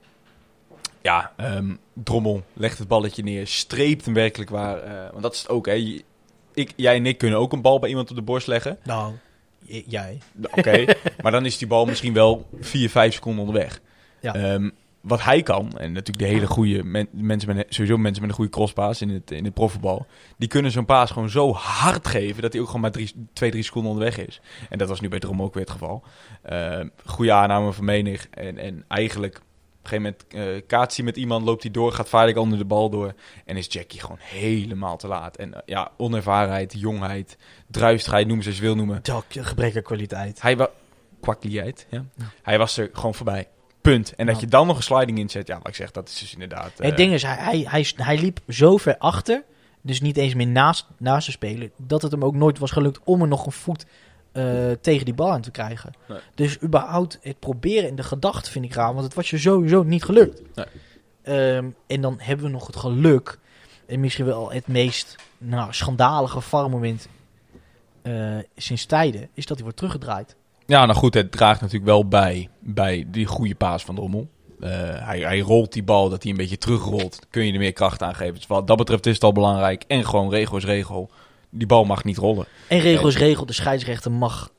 ja, 1.01 1.33
ehm, 1.37 1.75
Drommel 1.93 2.43
legt 2.53 2.77
het 2.77 2.87
balletje 2.87 3.23
neer, 3.23 3.47
streept 3.47 4.05
hem 4.05 4.13
werkelijk 4.13 4.49
waar. 4.49 4.77
eh, 4.77 5.09
want 5.11 5.23
dat 5.23 5.33
is 5.33 5.39
het 5.39 5.49
ook, 5.49 5.65
hè. 5.65 6.01
Ik, 6.53 6.73
jij 6.75 6.95
en 6.95 7.05
ik 7.05 7.17
kunnen 7.17 7.39
ook 7.39 7.53
een 7.53 7.61
bal 7.61 7.79
bij 7.79 7.89
iemand 7.89 8.09
op 8.09 8.15
de 8.15 8.21
borst 8.21 8.47
leggen. 8.47 8.77
Nou, 8.83 9.13
jij. 9.87 10.17
Oké, 10.51 10.85
maar 11.21 11.31
dan 11.31 11.45
is 11.45 11.57
die 11.57 11.67
bal 11.67 11.85
misschien 11.85 12.13
wel 12.13 12.47
4, 12.59 12.89
5 12.89 13.13
seconden 13.13 13.45
onderweg. 13.45 13.81
Ja. 14.21 14.33
Ehm, 14.35 14.69
wat 15.01 15.23
hij 15.23 15.41
kan, 15.43 15.77
en 15.77 15.91
natuurlijk 15.91 16.17
de 16.19 16.33
hele 16.33 16.47
goede 16.47 16.83
men- 16.83 17.07
mensen 17.11 17.55
met, 17.55 17.65
sowieso 17.69 17.97
mensen 17.97 18.21
met 18.21 18.29
een 18.29 18.35
goede 18.35 18.51
crosspaas 18.51 19.01
in 19.01 19.09
het, 19.09 19.31
in 19.31 19.43
het 19.45 19.53
profvoetbal, 19.53 20.05
die 20.37 20.47
kunnen 20.47 20.71
zo'n 20.71 20.85
paas 20.85 21.11
gewoon 21.11 21.29
zo 21.29 21.53
hard 21.53 22.07
geven 22.07 22.41
dat 22.41 22.51
hij 22.51 22.61
ook 22.61 22.67
gewoon 22.67 22.81
maar 22.81 22.91
2, 23.33 23.51
3 23.51 23.63
seconden 23.63 23.91
onderweg 23.91 24.17
is. 24.27 24.41
En 24.69 24.77
dat 24.77 24.87
was 24.87 24.99
nu 24.99 25.07
bij 25.07 25.19
Drommel 25.19 25.45
ook 25.45 25.53
weer 25.53 25.63
het 25.63 25.71
geval. 25.71 26.03
Ehm, 26.41 26.87
goede 27.05 27.31
aanname 27.31 27.71
van 27.71 27.85
menig 27.85 28.27
en, 28.29 28.57
en 28.57 28.83
eigenlijk 28.87 29.41
gegeven 29.89 30.15
moment 30.33 30.57
eh 30.57 30.67
kaatst 30.67 30.97
hij 30.97 31.05
met 31.05 31.17
iemand, 31.17 31.45
loopt 31.45 31.63
hij 31.63 31.71
door, 31.71 31.91
gaat 31.91 32.09
vaardig 32.09 32.35
onder 32.35 32.57
de 32.57 32.65
bal 32.65 32.89
door 32.89 33.13
en 33.45 33.57
is 33.57 33.67
Jackie 33.69 33.99
gewoon 33.99 34.17
helemaal 34.19 34.97
te 34.97 35.07
laat. 35.07 35.35
En 35.37 35.53
eh, 35.53 35.59
ja, 35.65 35.91
onervarenheid, 35.97 36.73
jongheid, 36.77 37.37
druistigheid, 37.67 38.27
noem 38.27 38.41
ze 38.41 38.47
als 38.47 38.57
je 38.57 38.63
wil 38.63 38.75
noemen. 38.75 39.01
Toch, 39.01 39.23
gebrek 39.29 39.75
aan 39.75 39.81
kwaliteit. 39.81 40.41
Hij 40.41 40.57
was 40.57 40.67
kwakkeligheid, 41.21 41.87
ja. 41.89 42.05
Hij 42.41 42.57
was 42.57 42.77
er 42.77 42.89
gewoon 42.93 43.15
voorbij. 43.15 43.47
Punt. 43.81 44.15
En 44.15 44.25
dat 44.25 44.35
Ja. 44.35 44.41
je 44.41 44.47
dan 44.47 44.67
nog 44.67 44.77
een 44.77 44.83
sliding 44.83 45.17
inzet, 45.17 45.47
ja, 45.47 45.57
wat 45.57 45.67
ik 45.67 45.75
zeg, 45.75 45.91
dat 45.91 46.09
is 46.09 46.19
dus 46.19 46.33
inderdaad. 46.33 46.79
eh, 46.79 46.87
Het 46.87 46.97
ding 46.97 47.13
is, 47.13 47.21
hij, 47.23 47.35
hij, 47.35 47.65
hij, 47.67 47.91
hij 47.95 48.17
liep 48.17 48.39
zo 48.47 48.77
ver 48.77 48.97
achter, 48.97 49.43
dus 49.81 50.01
niet 50.01 50.17
eens 50.17 50.33
meer 50.33 50.47
naast, 50.47 50.87
naast 50.97 51.25
te 51.25 51.31
spelen, 51.31 51.71
dat 51.77 52.01
het 52.01 52.11
hem 52.11 52.23
ook 52.25 52.35
nooit 52.35 52.59
was 52.59 52.71
gelukt 52.71 52.99
om 53.03 53.21
er 53.21 53.27
nog 53.27 53.45
een 53.45 53.51
voet 53.51 53.85
eh, 54.31 54.71
tegen 54.81 55.05
die 55.05 55.13
bal 55.13 55.31
aan 55.31 55.41
te 55.41 55.51
krijgen. 55.51 55.91
Nee. 56.07 56.19
Dus 56.35 56.61
überhaupt 56.61 57.19
het 57.21 57.39
proberen 57.39 57.89
en 57.89 57.95
de 57.95 58.03
gedachte 58.03 58.51
vind 58.51 58.65
ik 58.65 58.73
raar, 58.73 58.93
want 58.93 59.05
het 59.05 59.13
was 59.13 59.29
je 59.29 59.37
sowieso 59.37 59.83
niet 59.83 60.03
gelukt. 60.03 60.41
Nee. 60.55 60.65
Ehm, 61.21 61.69
en 61.87 62.01
dan 62.01 62.15
hebben 62.19 62.45
we 62.45 62.51
nog 62.51 62.67
het 62.67 62.75
geluk, 62.75 63.39
en 63.85 63.99
misschien 63.99 64.25
wel 64.25 64.51
het 64.51 64.67
meest 64.67 65.15
nou, 65.37 65.73
schandalige 65.73 66.41
VAR-moment 66.41 67.07
eh, 68.01 68.37
sinds 68.55 68.85
tijden, 68.85 69.29
is 69.33 69.45
dat 69.45 69.55
hij 69.55 69.63
wordt 69.63 69.77
teruggedraaid. 69.77 70.35
Ja, 70.65 70.85
nou 70.85 70.97
goed, 70.97 71.13
het 71.13 71.31
draagt 71.31 71.61
natuurlijk 71.61 71.89
wel 71.89 72.07
bij 72.07 72.49
bij 72.59 73.05
die 73.07 73.25
goede 73.25 73.55
paas 73.55 73.83
van 73.83 73.95
Drommel. 73.95 74.27
Eh, 74.59 74.69
hij, 75.05 75.19
hij 75.19 75.39
rolt 75.39 75.73
die 75.73 75.83
bal, 75.83 76.09
dat 76.09 76.23
hij 76.23 76.31
een 76.31 76.37
beetje 76.37 76.57
terugrolt. 76.57 77.19
Kun 77.29 77.45
je 77.45 77.53
er 77.53 77.59
meer 77.59 77.73
kracht 77.73 78.03
aan 78.03 78.15
geven. 78.15 78.33
Dus 78.33 78.47
wat 78.47 78.67
dat 78.67 78.77
betreft 78.77 79.05
is 79.05 79.13
het 79.13 79.23
al 79.23 79.31
belangrijk. 79.31 79.83
En 79.87 80.05
gewoon 80.05 80.29
regel 80.29 80.57
is 80.57 80.65
regel. 80.65 81.09
Die 81.49 81.67
bal 81.67 81.85
mag 81.85 82.03
niet 82.03 82.17
rollen. 82.17 82.45
En 82.67 82.79
regel 82.79 83.07
is 83.07 83.17
regel, 83.17 83.45
de 83.45 83.53
scheidsrechter 83.53 84.11
mag, 84.11 84.49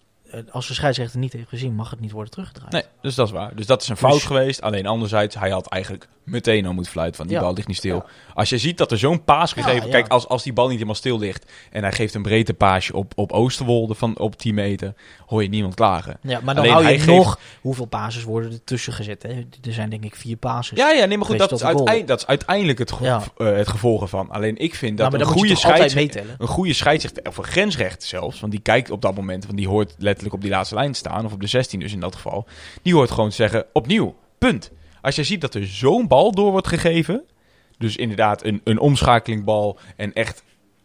als 0.51 0.67
de 0.69 0.75
scheidsrechter 0.75 1.19
niet 1.19 1.33
heeft 1.33 1.49
gezien, 1.49 1.75
mag 1.75 1.91
het 1.91 2.01
niet 2.01 2.11
worden 2.13 2.31
teruggedraaid. 2.31 2.73
Nee, 2.73 2.83
dus 3.01 3.15
dat 3.15 3.27
is 3.27 3.33
waar. 3.33 3.55
Dus 3.57 3.67
dat 3.67 3.83
is 3.83 3.89
een 3.89 3.97
fout 3.97 4.13
Dus- 4.13 4.25
geweest. 4.25 4.63
Alleen 4.63 4.87
anderzijds, 4.87 5.35
hij 5.39 5.51
had 5.51 5.67
eigenlijk 5.67 6.09
meteen 6.25 6.67
al 6.67 6.73
moeten 6.73 6.93
fluiten. 6.93 7.17
Van 7.17 7.27
die 7.27 7.37
Ja. 7.37 7.43
bal 7.43 7.55
ligt 7.55 7.69
niet 7.69 7.77
stil. 7.77 8.05
Als 8.35 8.49
je 8.49 8.59
ziet 8.59 8.79
dat 8.79 8.91
er 8.91 8.99
zo'n 8.99 9.25
paas 9.25 9.53
gegeven... 9.53 9.85
ja. 9.87 9.91
Kijk, 9.93 10.09
als, 10.09 10.29
als 10.29 10.43
die 10.43 10.53
bal 10.53 10.65
niet 10.65 10.75
helemaal 10.75 10.95
stil 10.95 11.19
ligt... 11.19 11.53
en 11.71 11.83
hij 11.83 11.93
geeft 11.93 12.15
een 12.15 12.23
breedte 12.23 12.55
paasje 12.55 12.95
op, 12.97 13.13
op 13.17 13.33
Oosterwolde 13.33 13.95
van, 13.95 14.19
op 14.19 14.37
10 14.37 14.55
meter... 14.55 14.95
hoor 15.27 15.43
je 15.43 15.49
niemand 15.49 15.75
klagen. 15.75 16.19
Ja, 16.23 16.41
maar 16.43 16.55
dan 16.55 16.65
Alleen 16.65 16.77
hou 16.77 16.87
je 16.89 16.95
geeft- 16.95 17.07
nog... 17.07 17.39
Hoeveel 17.61 17.87
bases 17.87 18.23
worden 18.25 18.53
er 18.53 18.65
tussen 18.65 18.93
gezet? 18.93 19.23
Hè? 19.23 19.29
Er 19.67 19.73
zijn 19.73 19.91
denk 19.91 20.05
ik 20.05 20.17
vier 20.17 20.37
bases. 20.41 20.79
Ja, 20.79 20.91
ja, 20.91 21.05
nee, 21.05 21.17
maar 21.17 21.27
goed, 21.27 21.39
dat 21.39 21.53
is, 21.53 21.65
uiteind- 21.65 22.09
dat 22.09 22.27
uiteindelijk 22.27 22.79
het, 22.79 22.91
eh, 23.01 23.21
het 23.37 23.69
gevolg 23.69 24.03
ervan. 24.03 24.31
Alleen 24.31 24.57
ik 24.59 24.75
vind 24.75 24.99
Nou, 24.99 25.11
dat 25.11 25.19
maar 25.21 25.29
een 25.29 25.35
goede 25.35 25.55
altijd 25.55 25.75
scheidsrechter... 25.91 26.25
Een 26.39 26.47
goede 26.49 26.73
scheidsrechter, 26.73 27.27
of 27.27 27.37
een 27.37 27.45
grensrechter 27.45 28.09
zelfs, 28.09 28.41
want 28.41 28.53
die 28.53 28.61
kijkt 28.63 28.91
op 28.91 29.03
dat 29.03 29.15
moment, 29.15 29.45
want 29.45 29.57
die 29.57 29.69
hoort 29.69 29.95
letterlijk 30.21 30.35
op 30.35 30.41
die 30.41 30.51
laatste 30.51 30.75
lijn 30.75 30.95
staan, 30.95 31.25
of 31.25 31.33
op 31.33 31.41
de 31.41 31.47
16 31.47 31.81
dus 31.81 31.93
in 31.93 32.01
dat 32.01 32.15
geval, 32.15 32.47
die 32.83 32.95
hoort 32.95 33.11
gewoon 33.11 33.29
te 33.29 33.35
zeggen, 33.35 33.65
opnieuw, 33.73 34.15
punt. 34.39 34.71
Als 35.03 35.17
je 35.17 35.25
ziet 35.25 35.41
dat 35.41 35.55
er 35.55 35.67
zo'n 35.67 36.07
bal 36.09 36.33
door 36.33 36.51
wordt 36.51 36.67
gegeven, 36.67 37.23
dus 37.79 37.97
inderdaad 37.97 38.45
een, 38.45 38.61
een 38.65 38.79
omschakelingbal 38.79 39.79
en 39.97 40.13
echt 40.13 40.43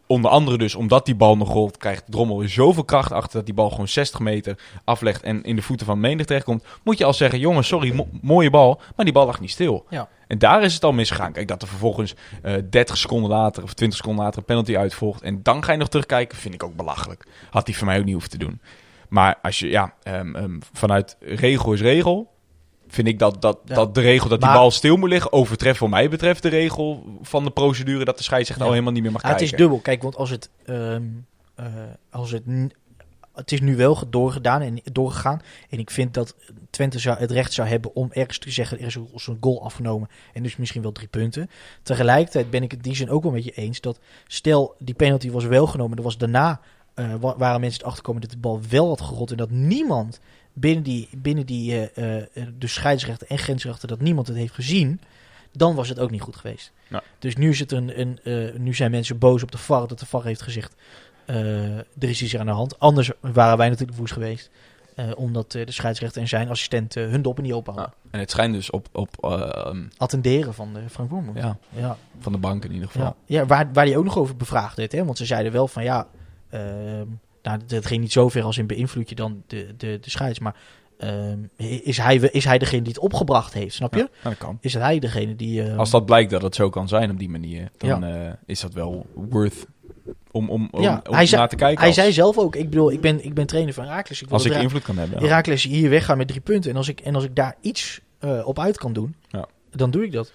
onder 0.08 0.32
andere 0.32 0.58
dus 0.58 0.76
omdat 0.76 1.06
die 1.06 1.16
bal 1.16 1.38
nog 1.38 1.52
rolt, 1.54 1.78
krijgt 1.78 2.04
Drommel 2.10 2.40
weer 2.40 2.50
zoveel 2.50 2.84
kracht 2.84 3.12
achter 3.12 3.34
dat 3.38 3.46
die 3.46 3.54
bal 3.56 3.70
gewoon 3.70 3.88
60 3.88 4.20
meter 4.20 4.58
aflegt 4.84 5.24
en 5.24 5.44
in 5.44 5.56
de 5.56 5.62
voeten 5.62 5.86
van 5.86 6.00
menig 6.00 6.26
terechtkomt, 6.26 6.64
moet 6.84 6.98
je 6.98 7.06
al 7.06 7.14
zeggen, 7.14 7.40
jongens, 7.40 7.68
sorry, 7.68 7.94
mo- 7.96 8.08
mooie 8.22 8.50
bal, 8.50 8.82
maar 8.96 9.06
die 9.06 9.14
bal 9.14 9.26
lag 9.26 9.40
niet 9.40 9.52
stil. 9.52 9.86
Ja. 9.90 10.08
En 10.28 10.38
daar 10.38 10.64
is 10.64 10.74
het 10.74 10.84
al 10.84 10.92
misgegaan. 10.94 11.32
Kijk, 11.32 11.48
dat 11.48 11.62
er 11.62 11.68
vervolgens 11.68 12.16
eh 12.42 12.54
30 12.70 12.98
seconden 12.98 13.30
later 13.30 13.64
of 13.64 13.74
20 13.74 13.98
seconden 13.98 14.24
later 14.24 14.40
een 14.40 14.46
penalty 14.46 14.78
uitvolgt. 14.78 15.22
En 15.22 15.44
dan 15.44 15.64
ga 15.64 15.72
je 15.72 15.78
nog 15.78 15.90
terugkijken, 15.90 16.38
vind 16.38 16.54
ik 16.54 16.64
ook 16.64 16.76
belachelijk. 16.76 17.26
Had 17.50 17.68
hij 17.68 17.76
voor 17.76 17.88
mij 17.88 17.98
ook 17.98 18.04
niet 18.04 18.14
hoeven 18.14 18.30
te 18.32 18.38
doen. 18.38 18.60
Maar 19.10 19.36
als 19.42 19.60
je, 19.60 19.68
ja, 19.68 19.94
ehm, 20.04 20.36
ehm, 20.36 20.60
vanuit 20.74 21.18
regel 21.20 21.74
is 21.74 21.82
regel. 21.82 22.34
Vind 22.88 23.08
ik 23.08 23.20
dat, 23.20 23.42
dat, 23.42 23.60
Ja. 23.66 23.76
dat 23.76 23.96
de 23.96 24.02
regel 24.02 24.30
dat 24.30 24.42
die 24.42 24.52
bal 24.52 24.72
stil 24.72 24.98
moet 24.98 25.10
liggen 25.10 25.32
overtreft 25.34 25.78
voor 25.78 25.90
mij 25.90 26.10
betreft 26.10 26.42
de 26.42 26.50
regel 26.50 27.04
van 27.22 27.44
de 27.44 27.52
procedure 27.52 28.06
dat 28.06 28.18
de 28.18 28.24
scheidsrechter 28.24 28.66
Ja. 28.66 28.70
al 28.72 28.74
helemaal 28.74 28.94
niet 28.94 29.04
meer 29.04 29.12
mag 29.12 29.22
Ja, 29.22 29.28
het 29.28 29.38
kijken. 29.38 29.56
is 29.58 29.62
dubbel. 29.64 29.80
Kijk, 29.82 30.02
want 30.02 30.16
als 30.16 30.30
het, 30.30 30.50
ehm, 30.66 31.04
eh, 31.56 31.66
als 32.12 32.32
het, 32.32 32.44
het 33.34 33.52
is 33.52 33.62
nu 33.62 33.76
wel 33.76 34.10
doorgedaan 34.10 34.62
en 34.62 34.80
doorgegaan. 34.92 35.42
En 35.70 35.80
ik 35.80 35.92
vind 35.92 36.14
dat 36.14 36.36
Twente 36.70 37.00
zou, 37.00 37.18
het 37.20 37.32
recht 37.32 37.54
zou 37.54 37.68
hebben 37.68 37.96
om 37.96 38.10
ergens 38.12 38.38
te 38.38 38.52
zeggen, 38.52 38.80
er 38.80 38.86
is 38.86 38.96
een- 38.96 39.10
een 39.26 39.38
goal 39.40 39.64
afgenomen. 39.64 40.10
En 40.34 40.44
dus 40.44 40.56
misschien 40.58 40.82
wel 40.82 40.92
drie 40.92 41.08
punten. 41.08 41.50
Tegelijkertijd 41.84 42.50
ben 42.50 42.64
ik 42.64 42.72
het 42.72 42.80
in 42.80 42.86
die 42.90 42.96
zin 42.96 43.10
ook 43.10 43.24
wel 43.24 43.32
met 43.32 43.44
je 43.46 43.52
eens 43.52 43.82
dat, 43.82 44.00
stel 44.28 44.76
die 44.80 44.96
penalty 44.96 45.32
was 45.32 45.46
wel 45.46 45.68
genomen, 45.68 45.98
er 45.98 46.04
was 46.04 46.18
daarna, 46.18 46.60
eh, 46.96 47.14
wa- 47.20 47.38
waren 47.38 47.60
mensen 47.62 47.80
het 47.80 47.88
achterkomen 47.90 48.22
dat 48.22 48.32
de 48.32 48.38
bal 48.38 48.60
wel 48.70 48.88
had 48.88 49.02
gerold. 49.02 49.32
En 49.32 49.38
dat 49.38 49.50
niemand 49.50 50.20
binnen 50.54 50.84
die, 50.84 51.10
binnen 51.18 51.46
die 51.46 51.90
de 52.58 52.68
scheidsrechter 52.68 53.28
en 53.28 53.38
grensrechter, 53.38 53.88
dat 53.88 54.00
niemand 54.02 54.28
het 54.28 54.38
heeft 54.38 54.54
gezien. 54.54 55.00
Dan 55.52 55.76
was 55.76 55.90
het 55.90 56.00
ook 56.00 56.12
niet 56.12 56.22
goed 56.22 56.36
geweest. 56.36 56.72
Ja. 56.90 57.04
Dus 57.20 57.36
nu, 57.36 57.50
is 57.50 57.60
het 57.60 57.72
een, 57.72 58.00
een, 58.00 58.20
nu 58.64 58.74
zijn 58.74 58.92
mensen 58.92 59.18
boos 59.18 59.44
op 59.44 59.52
de 59.52 59.58
VAR 59.58 59.88
dat 59.88 60.00
de 60.00 60.06
VAR 60.06 60.24
heeft 60.24 60.42
gezegd... 60.42 60.76
er 61.26 61.86
is 62.00 62.22
iets 62.22 62.38
aan 62.38 62.46
de 62.46 62.52
hand. 62.52 62.80
Anders 62.80 63.12
waren 63.20 63.58
wij 63.58 63.70
natuurlijk 63.70 63.98
woest 63.98 64.14
geweest. 64.14 64.50
omdat 65.16 65.52
de 65.52 65.72
scheidsrechter 65.72 66.22
en 66.22 66.28
zijn 66.28 66.50
assistent 66.50 66.94
hun 66.94 67.22
doppen 67.22 67.44
niet 67.44 67.54
open 67.54 67.74
hadden. 67.74 67.94
Ja. 68.04 68.10
En 68.12 68.20
het 68.20 68.32
schijnt 68.32 68.54
dus 68.54 68.70
op, 68.70 68.88
op 68.92 69.24
ehm, 69.24 69.84
Attenderen 69.98 70.54
van 70.54 70.74
de 70.74 70.90
Frank 70.90 71.10
Boerman. 71.10 71.36
ja, 71.36 71.58
Ja, 71.70 71.98
van 72.20 72.32
de 72.32 72.38
bank 72.38 72.66
in 72.66 72.72
ieder 72.72 72.88
geval. 72.88 73.16
ja. 73.26 73.40
ja 73.40 73.46
waar, 73.46 73.70
waar 73.74 73.86
hij 73.86 73.98
ook 73.98 74.04
nog 74.04 74.18
over 74.18 74.36
bevraagd 74.36 74.78
werd. 74.78 74.92
Hè? 74.92 75.06
Want 75.06 75.18
ze 75.18 75.26
zeiden 75.26 75.52
wel 75.52 75.68
van 75.68 75.84
ja... 75.84 76.08
ehm, 76.60 77.08
nou, 77.44 77.60
het 77.68 77.86
ging 77.86 78.02
niet 78.02 78.12
zo 78.12 78.30
ver 78.30 78.44
als 78.44 78.58
in 78.58 78.68
beïnvloed 78.68 79.10
je 79.10 79.16
dan 79.16 79.44
de, 79.48 79.74
de, 79.78 79.98
de 80.02 80.10
scheids. 80.10 80.40
Maar 80.40 80.56
ehm, 80.98 81.40
is, 81.84 81.98
hij, 81.98 82.16
is 82.16 82.46
hij 82.46 82.58
degene 82.58 82.82
die 82.82 82.94
het 82.94 83.02
opgebracht 83.02 83.54
heeft? 83.54 83.76
Snap 83.76 83.94
je? 83.94 84.00
Ja, 84.00 84.08
nou, 84.24 84.36
dat 84.36 84.38
kan. 84.38 84.58
Is 84.62 84.74
hij 84.74 85.00
degene 85.00 85.36
die... 85.36 85.64
ehm, 85.64 85.80
Als 85.80 85.90
dat 85.90 86.06
blijkt 86.06 86.32
dat 86.32 86.42
het 86.42 86.56
zo 86.56 86.70
kan 86.70 86.88
zijn 86.88 87.12
op 87.12 87.20
die 87.20 87.30
manier, 87.30 87.70
dan 87.78 88.04
eh, 88.04 88.32
is 88.46 88.60
dat 88.60 88.74
wel 88.74 89.06
worth 89.14 89.66
om, 90.32 90.50
om, 90.50 90.68
om, 90.72 90.82
Ja, 90.82 91.02
om 91.08 91.14
hij 91.14 91.26
zei- 91.26 91.40
naar 91.40 91.50
te 91.50 91.56
kijken. 91.56 91.78
Hij 91.78 91.88
als, 91.88 91.96
zei 91.96 92.12
zelf 92.12 92.38
ook, 92.38 92.56
ik 92.56 92.70
bedoel, 92.70 92.92
ik 92.92 93.02
ben, 93.02 93.26
ik 93.26 93.34
ben 93.34 93.46
trainer 93.46 93.74
van 93.74 93.84
Herakles. 93.86 94.22
Ik 94.22 94.28
wil 94.28 94.38
als 94.38 94.46
ik 94.46 94.52
dat 94.54 94.62
invloed 94.62 94.82
kan 94.84 94.98
hebben. 94.98 95.20
Herakles 95.20 95.64
hier 95.64 95.90
weggaan 95.90 96.18
met 96.18 96.28
drie 96.28 96.42
punten. 96.42 96.72
En 96.72 96.78
als 96.78 96.88
ik, 96.88 97.00
en 97.00 97.16
als 97.16 97.24
ik 97.24 97.36
daar 97.36 97.56
iets 97.62 98.02
eh, 98.20 98.48
op 98.48 98.60
uit 98.60 98.78
kan 98.78 98.94
doen, 98.94 99.16
Ja. 99.30 99.46
dan 99.72 99.92
doe 99.92 100.04
ik 100.04 100.12
dat. 100.12 100.32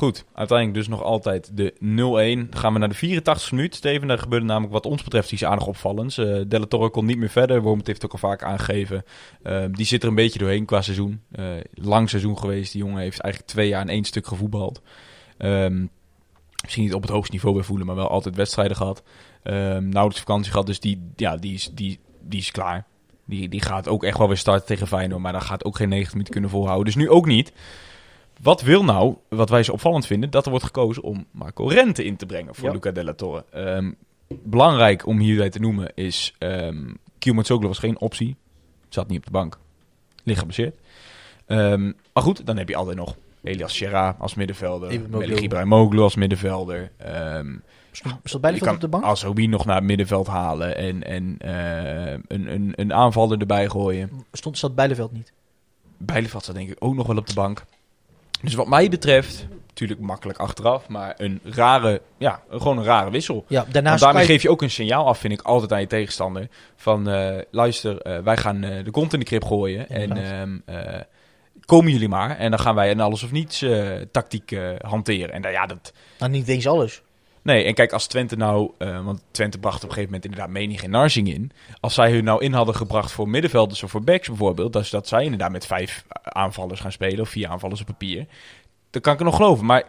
Goed, 0.00 0.24
uiteindelijk 0.34 0.78
dus 0.78 0.88
nog 0.88 1.02
altijd 1.02 1.56
de 1.56 1.72
0-1. 1.74 2.50
Dan 2.50 2.60
gaan 2.60 2.72
we 2.72 2.78
naar 2.78 2.88
de 2.88 2.94
84 2.94 3.52
minuut. 3.52 3.74
Steven, 3.74 4.08
daar 4.08 4.18
gebeurde 4.18 4.46
namelijk 4.46 4.72
wat 4.72 4.86
ons 4.86 5.02
betreft 5.02 5.32
iets 5.32 5.44
aardig 5.44 5.66
opvallends. 5.66 6.14
Della 6.48 6.66
Torre 6.68 6.90
kon 6.90 7.04
niet 7.04 7.18
meer 7.18 7.28
verder. 7.28 7.62
Wormt 7.62 7.86
heeft 7.86 8.02
het 8.02 8.12
ook 8.12 8.22
al 8.22 8.28
vaak 8.28 8.42
aangegeven. 8.42 9.04
Eh, 9.42 9.64
die 9.72 9.86
zit 9.86 10.02
er 10.02 10.08
een 10.08 10.14
beetje 10.14 10.38
doorheen 10.38 10.64
qua 10.64 10.82
seizoen. 10.82 11.22
Eh, 11.32 11.44
lang 11.70 12.08
seizoen 12.08 12.38
geweest. 12.38 12.72
Die 12.72 12.82
jongen 12.82 13.00
heeft 13.00 13.20
eigenlijk 13.20 13.52
twee 13.52 13.68
jaar 13.68 13.80
in 13.80 13.88
één 13.88 14.04
stuk 14.04 14.26
gevoetbald. 14.26 14.82
Ehm, 15.38 15.86
misschien 16.62 16.84
niet 16.84 16.94
op 16.94 17.02
het 17.02 17.10
hoogste 17.10 17.32
niveau 17.32 17.54
bij 17.54 17.64
voelen, 17.64 17.86
maar 17.86 17.96
wel 17.96 18.08
altijd 18.08 18.36
wedstrijden 18.36 18.76
gehad. 18.76 19.02
Ehm 19.42 19.88
nauwelijks 19.88 20.18
vakantie 20.20 20.50
gehad, 20.50 20.66
dus 20.66 20.80
die, 20.80 21.10
ja, 21.16 21.36
die, 21.36 21.54
is, 21.54 21.70
die, 21.72 21.98
die 22.20 22.40
is 22.40 22.50
klaar. 22.50 22.86
Die, 23.24 23.48
die 23.48 23.62
gaat 23.62 23.88
ook 23.88 24.04
echt 24.04 24.18
wel 24.18 24.28
weer 24.28 24.36
starten 24.36 24.66
tegen 24.66 24.86
Feyenoord, 24.86 25.22
maar 25.22 25.32
dan 25.32 25.42
gaat 25.42 25.64
ook 25.64 25.76
geen 25.76 25.88
90 25.88 26.12
minuten 26.12 26.32
kunnen 26.32 26.50
volhouden. 26.50 26.84
Dus 26.84 26.94
nu 26.94 27.08
ook 27.08 27.26
niet. 27.26 27.52
Wat 28.42 28.62
wil 28.62 28.84
nou, 28.84 29.16
wat 29.28 29.48
wij 29.48 29.62
zo 29.62 29.72
opvallend 29.72 30.06
vinden, 30.06 30.30
dat 30.30 30.44
er 30.44 30.50
wordt 30.50 30.64
gekozen 30.66 31.02
om 31.02 31.26
Marco 31.30 31.66
Rente 31.66 32.04
in 32.04 32.16
te 32.16 32.26
brengen 32.26 32.54
voor 32.54 32.68
Ja. 32.68 32.72
Luca 32.72 32.90
Della 32.90 33.14
Torre. 33.14 33.44
Ehm, 33.50 33.92
belangrijk 34.28 35.06
om 35.06 35.18
hierbij 35.18 35.50
te 35.50 35.58
noemen 35.58 35.94
is, 35.94 36.34
um, 36.38 36.96
Kiyomitsoglu 37.18 37.66
was 37.66 37.78
geen 37.78 38.00
optie. 38.00 38.36
Zat 38.88 39.08
niet 39.08 39.18
op 39.18 39.24
de 39.24 39.30
bank. 39.30 39.58
Ligt 40.22 40.38
geblesseerd. 40.38 40.78
Ehm, 41.46 41.92
maar 42.12 42.22
goed, 42.22 42.46
dan 42.46 42.56
heb 42.56 42.68
je 42.68 42.76
altijd 42.76 42.96
nog 42.96 43.16
Elias 43.42 43.76
Serra 43.76 44.16
als 44.18 44.34
middenvelder. 44.34 45.00
Melik 45.10 45.40
Ibrahimoğlu 45.40 45.98
als 46.00 46.14
middenvelder. 46.14 46.90
Ehm 46.96 47.56
Stond 47.92 48.58
je 48.58 48.70
op 48.70 48.80
de 48.80 48.88
bank? 48.88 49.04
Azoui 49.04 49.46
nog 49.46 49.64
naar 49.64 49.76
het 49.76 49.84
middenveld 49.84 50.26
halen 50.26 50.76
en, 50.76 51.04
en 51.04 51.36
eh, 51.38 52.12
een, 52.12 52.52
een, 52.52 52.72
een 52.76 52.92
aanvaller 52.92 53.38
erbij 53.38 53.68
gooien. 53.68 54.10
Stond, 54.32 54.58
zat 54.58 54.74
Bijleveld 54.74 55.12
niet. 55.12 55.32
Bijleveld 55.96 56.42
staat 56.42 56.54
denk 56.54 56.70
ik 56.70 56.76
ook 56.78 56.94
nog 56.94 57.06
wel 57.06 57.16
op 57.16 57.26
de 57.26 57.34
bank. 57.34 57.64
Dus 58.42 58.54
wat 58.54 58.68
mij 58.68 58.88
betreft, 58.88 59.46
natuurlijk 59.66 60.00
makkelijk 60.00 60.38
achteraf, 60.38 60.88
maar 60.88 61.14
een 61.16 61.40
rare, 61.44 62.00
ja, 62.18 62.42
gewoon 62.50 62.78
een 62.78 62.84
rare 62.84 63.10
wissel. 63.10 63.44
Ja, 63.48 63.64
daarnaast 63.72 64.02
daarmee 64.02 64.22
je- 64.22 64.28
geef 64.28 64.42
je 64.42 64.50
ook 64.50 64.62
een 64.62 64.70
signaal 64.70 65.06
af, 65.06 65.18
vind 65.18 65.32
ik, 65.32 65.40
altijd 65.42 65.72
aan 65.72 65.80
je 65.80 65.86
tegenstander. 65.86 66.48
Van, 66.76 67.08
eh, 67.08 67.38
luister, 67.50 68.00
eh, 68.00 68.18
wij 68.18 68.36
gaan 68.36 68.62
eh, 68.64 68.84
de 68.84 68.90
kont 68.90 69.12
in 69.12 69.18
de 69.18 69.24
krip 69.24 69.44
gooien. 69.44 69.88
En 69.88 70.00
Inderdaad. 70.00 70.48
eh, 70.64 71.00
komen 71.64 71.92
jullie 71.92 72.08
maar. 72.08 72.36
En 72.38 72.50
dan 72.50 72.60
gaan 72.60 72.74
wij 72.74 72.90
een 72.90 73.00
alles 73.00 73.22
of 73.22 73.30
niets 73.32 73.64
tactiek 74.10 74.56
hanteren. 74.80 75.32
En 75.32 75.42
dan, 75.42 75.52
ja, 75.52 75.66
dat... 75.66 75.92
nou, 76.18 76.30
niet 76.32 76.48
eens 76.48 76.66
alles. 76.66 77.02
Nee, 77.42 77.64
en 77.64 77.74
kijk, 77.74 77.92
als 77.92 78.06
Twente 78.06 78.36
nou... 78.36 78.70
eh, 78.78 79.04
want 79.04 79.22
Twente 79.30 79.58
bracht 79.58 79.76
op 79.76 79.88
een 79.88 79.94
gegeven 79.94 80.12
moment 80.12 80.24
inderdaad 80.24 80.50
Menig 80.50 80.82
en 80.82 80.90
Narsing 80.90 81.28
in. 81.28 81.50
Als 81.80 81.94
zij 81.94 82.12
hun 82.12 82.24
nou 82.24 82.42
in 82.42 82.52
hadden 82.52 82.74
gebracht 82.74 83.12
voor 83.12 83.28
middenvelders 83.28 83.82
of 83.82 83.90
voor 83.90 84.04
backs 84.04 84.28
bijvoorbeeld... 84.28 84.72
Dus 84.72 84.90
dat 84.90 85.08
zij 85.08 85.24
inderdaad 85.24 85.50
met 85.50 85.66
vijf 85.66 86.04
aanvallers 86.22 86.80
gaan 86.80 86.92
spelen... 86.92 87.20
of 87.20 87.28
vier 87.28 87.48
aanvallers 87.48 87.80
op 87.80 87.86
papier... 87.86 88.26
Dan 88.90 89.02
kan 89.02 89.12
ik 89.12 89.18
er 89.18 89.24
nog 89.24 89.36
geloven. 89.36 89.66
Maar 89.66 89.84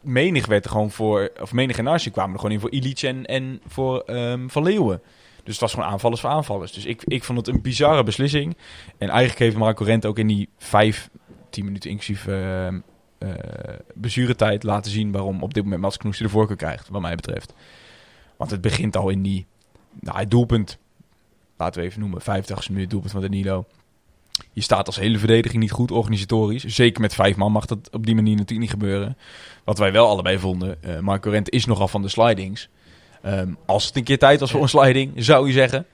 Menig 0.00 0.46
werd 0.46 0.64
er 0.64 0.70
gewoon 0.70 0.90
voor... 0.90 1.30
Of 1.40 1.52
Menig 1.52 1.78
en 1.78 1.84
Narsing 1.84 2.14
kwamen 2.14 2.32
er 2.32 2.38
gewoon 2.40 2.54
in 2.54 2.60
voor 2.60 2.72
Illich 2.72 3.02
en, 3.02 3.26
en 3.26 3.60
voor 3.66 4.00
ehm, 4.00 4.48
Van 4.48 4.62
Leeuwen. 4.62 5.02
Dus 5.44 5.52
het 5.52 5.60
was 5.60 5.74
gewoon 5.74 5.88
aanvallers 5.88 6.20
voor 6.20 6.30
aanvallers. 6.30 6.72
Dus 6.72 6.84
ik, 6.84 7.02
ik 7.04 7.24
vond 7.24 7.38
het 7.38 7.48
een 7.48 7.62
bizarre 7.62 8.02
beslissing. 8.02 8.56
En 8.98 9.08
eigenlijk 9.08 9.38
heeft 9.38 9.56
Marco 9.56 9.84
Rente 9.84 10.08
ook 10.08 10.18
in 10.18 10.26
die 10.26 10.48
vijf, 10.58 11.08
tien 11.50 11.64
minuten 11.64 11.90
inclusief 11.90 12.26
ehm 12.26 12.78
eh 13.20 13.74
blessuretijd 13.94 14.62
laten 14.62 14.90
zien... 14.90 15.12
waarom 15.12 15.42
op 15.42 15.54
dit 15.54 15.62
moment 15.62 15.82
Mats 15.82 15.96
Knoes 15.96 16.18
de 16.18 16.28
voorkeur 16.28 16.56
krijgt, 16.56 16.88
wat 16.88 17.00
mij 17.00 17.14
betreft. 17.14 17.52
Want 18.36 18.50
het 18.50 18.60
begint 18.60 18.96
al 18.96 19.08
in 19.08 19.22
die... 19.22 19.46
Nou, 20.00 20.18
het 20.18 20.30
doelpunt, 20.30 20.78
laten 21.56 21.80
we 21.80 21.86
even 21.86 22.00
noemen, 22.00 22.20
50 22.20 22.70
minuut 22.70 22.90
doelpunt 22.90 23.12
van 23.12 23.20
Danilo. 23.20 23.64
Je 24.52 24.60
staat 24.62 24.86
als 24.86 24.96
hele 24.96 25.18
verdediging 25.18 25.62
niet 25.62 25.70
goed 25.72 25.90
organisatorisch. 25.90 26.64
Zeker 26.64 27.00
met 27.00 27.14
vijf 27.14 27.36
man 27.36 27.52
mag 27.52 27.66
dat 27.66 27.90
op 27.92 28.06
die 28.06 28.14
manier 28.14 28.36
natuurlijk 28.36 28.60
niet 28.60 28.70
gebeuren. 28.70 29.16
Wat 29.64 29.78
wij 29.78 29.92
wel 29.92 30.08
allebei 30.08 30.38
vonden, 30.38 30.82
eh 30.82 30.98
Marco 30.98 31.30
Rente 31.30 31.50
is 31.50 31.64
nogal 31.64 31.88
van 31.88 32.02
de 32.02 32.08
slidings. 32.08 32.68
Ehm, 33.22 33.52
als 33.66 33.86
het 33.86 33.96
een 33.96 34.04
keer 34.04 34.18
tijd 34.18 34.40
was 34.40 34.50
voor 34.50 34.62
een 34.62 34.68
sliding, 34.68 35.12
zou 35.16 35.46
je 35.46 35.52
zeggen. 35.52 35.86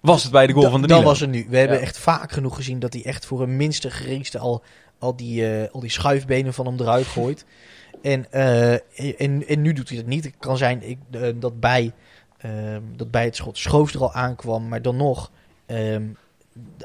was 0.00 0.22
het 0.22 0.32
bij 0.32 0.46
de 0.46 0.52
goal 0.52 0.64
Da- 0.64 0.70
van 0.70 0.80
de 0.80 0.86
Nilo. 0.86 1.02
was 1.02 1.20
het 1.20 1.30
nu. 1.30 1.46
We 1.48 1.56
hebben 1.56 1.80
echt 1.80 1.98
vaak 1.98 2.32
genoeg 2.32 2.54
gezien 2.54 2.78
dat 2.78 2.92
hij 2.92 3.04
echt 3.04 3.26
voor 3.26 3.42
een 3.42 3.56
minste 3.56 3.90
geringste 3.90 4.38
al, 4.38 4.62
al, 5.04 5.16
die, 5.16 5.46
eh, 5.58 5.72
al 5.72 5.80
die 5.80 5.90
schuifbenen 5.90 6.54
van 6.54 6.66
hem 6.66 6.80
eruit 6.80 7.06
gooit. 7.06 7.44
En, 8.02 8.32
eh, 8.32 8.72
en, 9.20 9.46
en 9.46 9.62
nu 9.62 9.72
doet 9.72 9.88
hij 9.88 9.98
dat 9.98 10.06
niet. 10.06 10.24
Het 10.24 10.34
kan 10.38 10.56
zijn 10.56 10.88
ik, 10.88 10.98
eh, 11.10 11.28
dat, 11.34 11.60
bij, 11.60 11.92
ehm, 12.38 12.82
dat 12.96 13.10
bij 13.10 13.24
het 13.24 13.36
schot 13.36 13.58
Schoofs 13.58 13.94
er 13.94 14.00
al 14.00 14.12
aankwam. 14.12 14.68
Maar 14.68 14.82
dan 14.82 14.96
nog 14.96 15.30
ehm, 15.66 16.06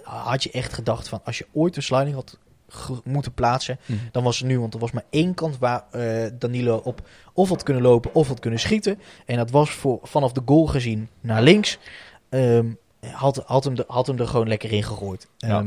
had 0.04 0.44
je 0.44 0.52
echt 0.52 0.74
gedacht 0.74 1.08
van 1.08 1.22
als 1.24 1.38
je 1.38 1.46
ooit 1.54 1.76
een 1.76 1.84
sliding 1.84 2.16
had 2.16 2.38
moeten 3.04 3.34
plaatsen, 3.34 3.80
Mhm. 3.86 4.00
dan 4.12 4.24
was 4.24 4.38
het 4.38 4.48
nu. 4.48 4.60
Want 4.60 4.74
er 4.74 4.80
was 4.80 4.92
maar 4.92 5.06
één 5.10 5.34
kant 5.34 5.58
waar 5.58 5.84
Danilo 6.40 6.76
op 6.84 7.08
of 7.34 7.50
had 7.50 7.64
kunnen 7.64 7.84
lopen 7.84 8.14
of 8.14 8.28
had 8.28 8.40
kunnen 8.40 8.60
schieten. 8.60 9.00
En 9.26 9.38
dat 9.38 9.52
was 9.52 9.72
voor, 9.72 10.00
vanaf 10.04 10.32
de 10.32 10.42
goal 10.46 10.66
gezien 10.68 11.10
naar 11.22 11.42
links. 11.42 11.78
Ehm, 12.30 12.66
had, 13.12 13.44
had, 13.46 13.64
hem 13.64 13.76
er, 13.78 13.84
had 13.88 14.08
hem 14.08 14.20
er 14.20 14.28
gewoon 14.28 14.48
lekker 14.48 14.72
in 14.72 14.84
gegooid. 14.84 15.28
Ja. 15.38 15.64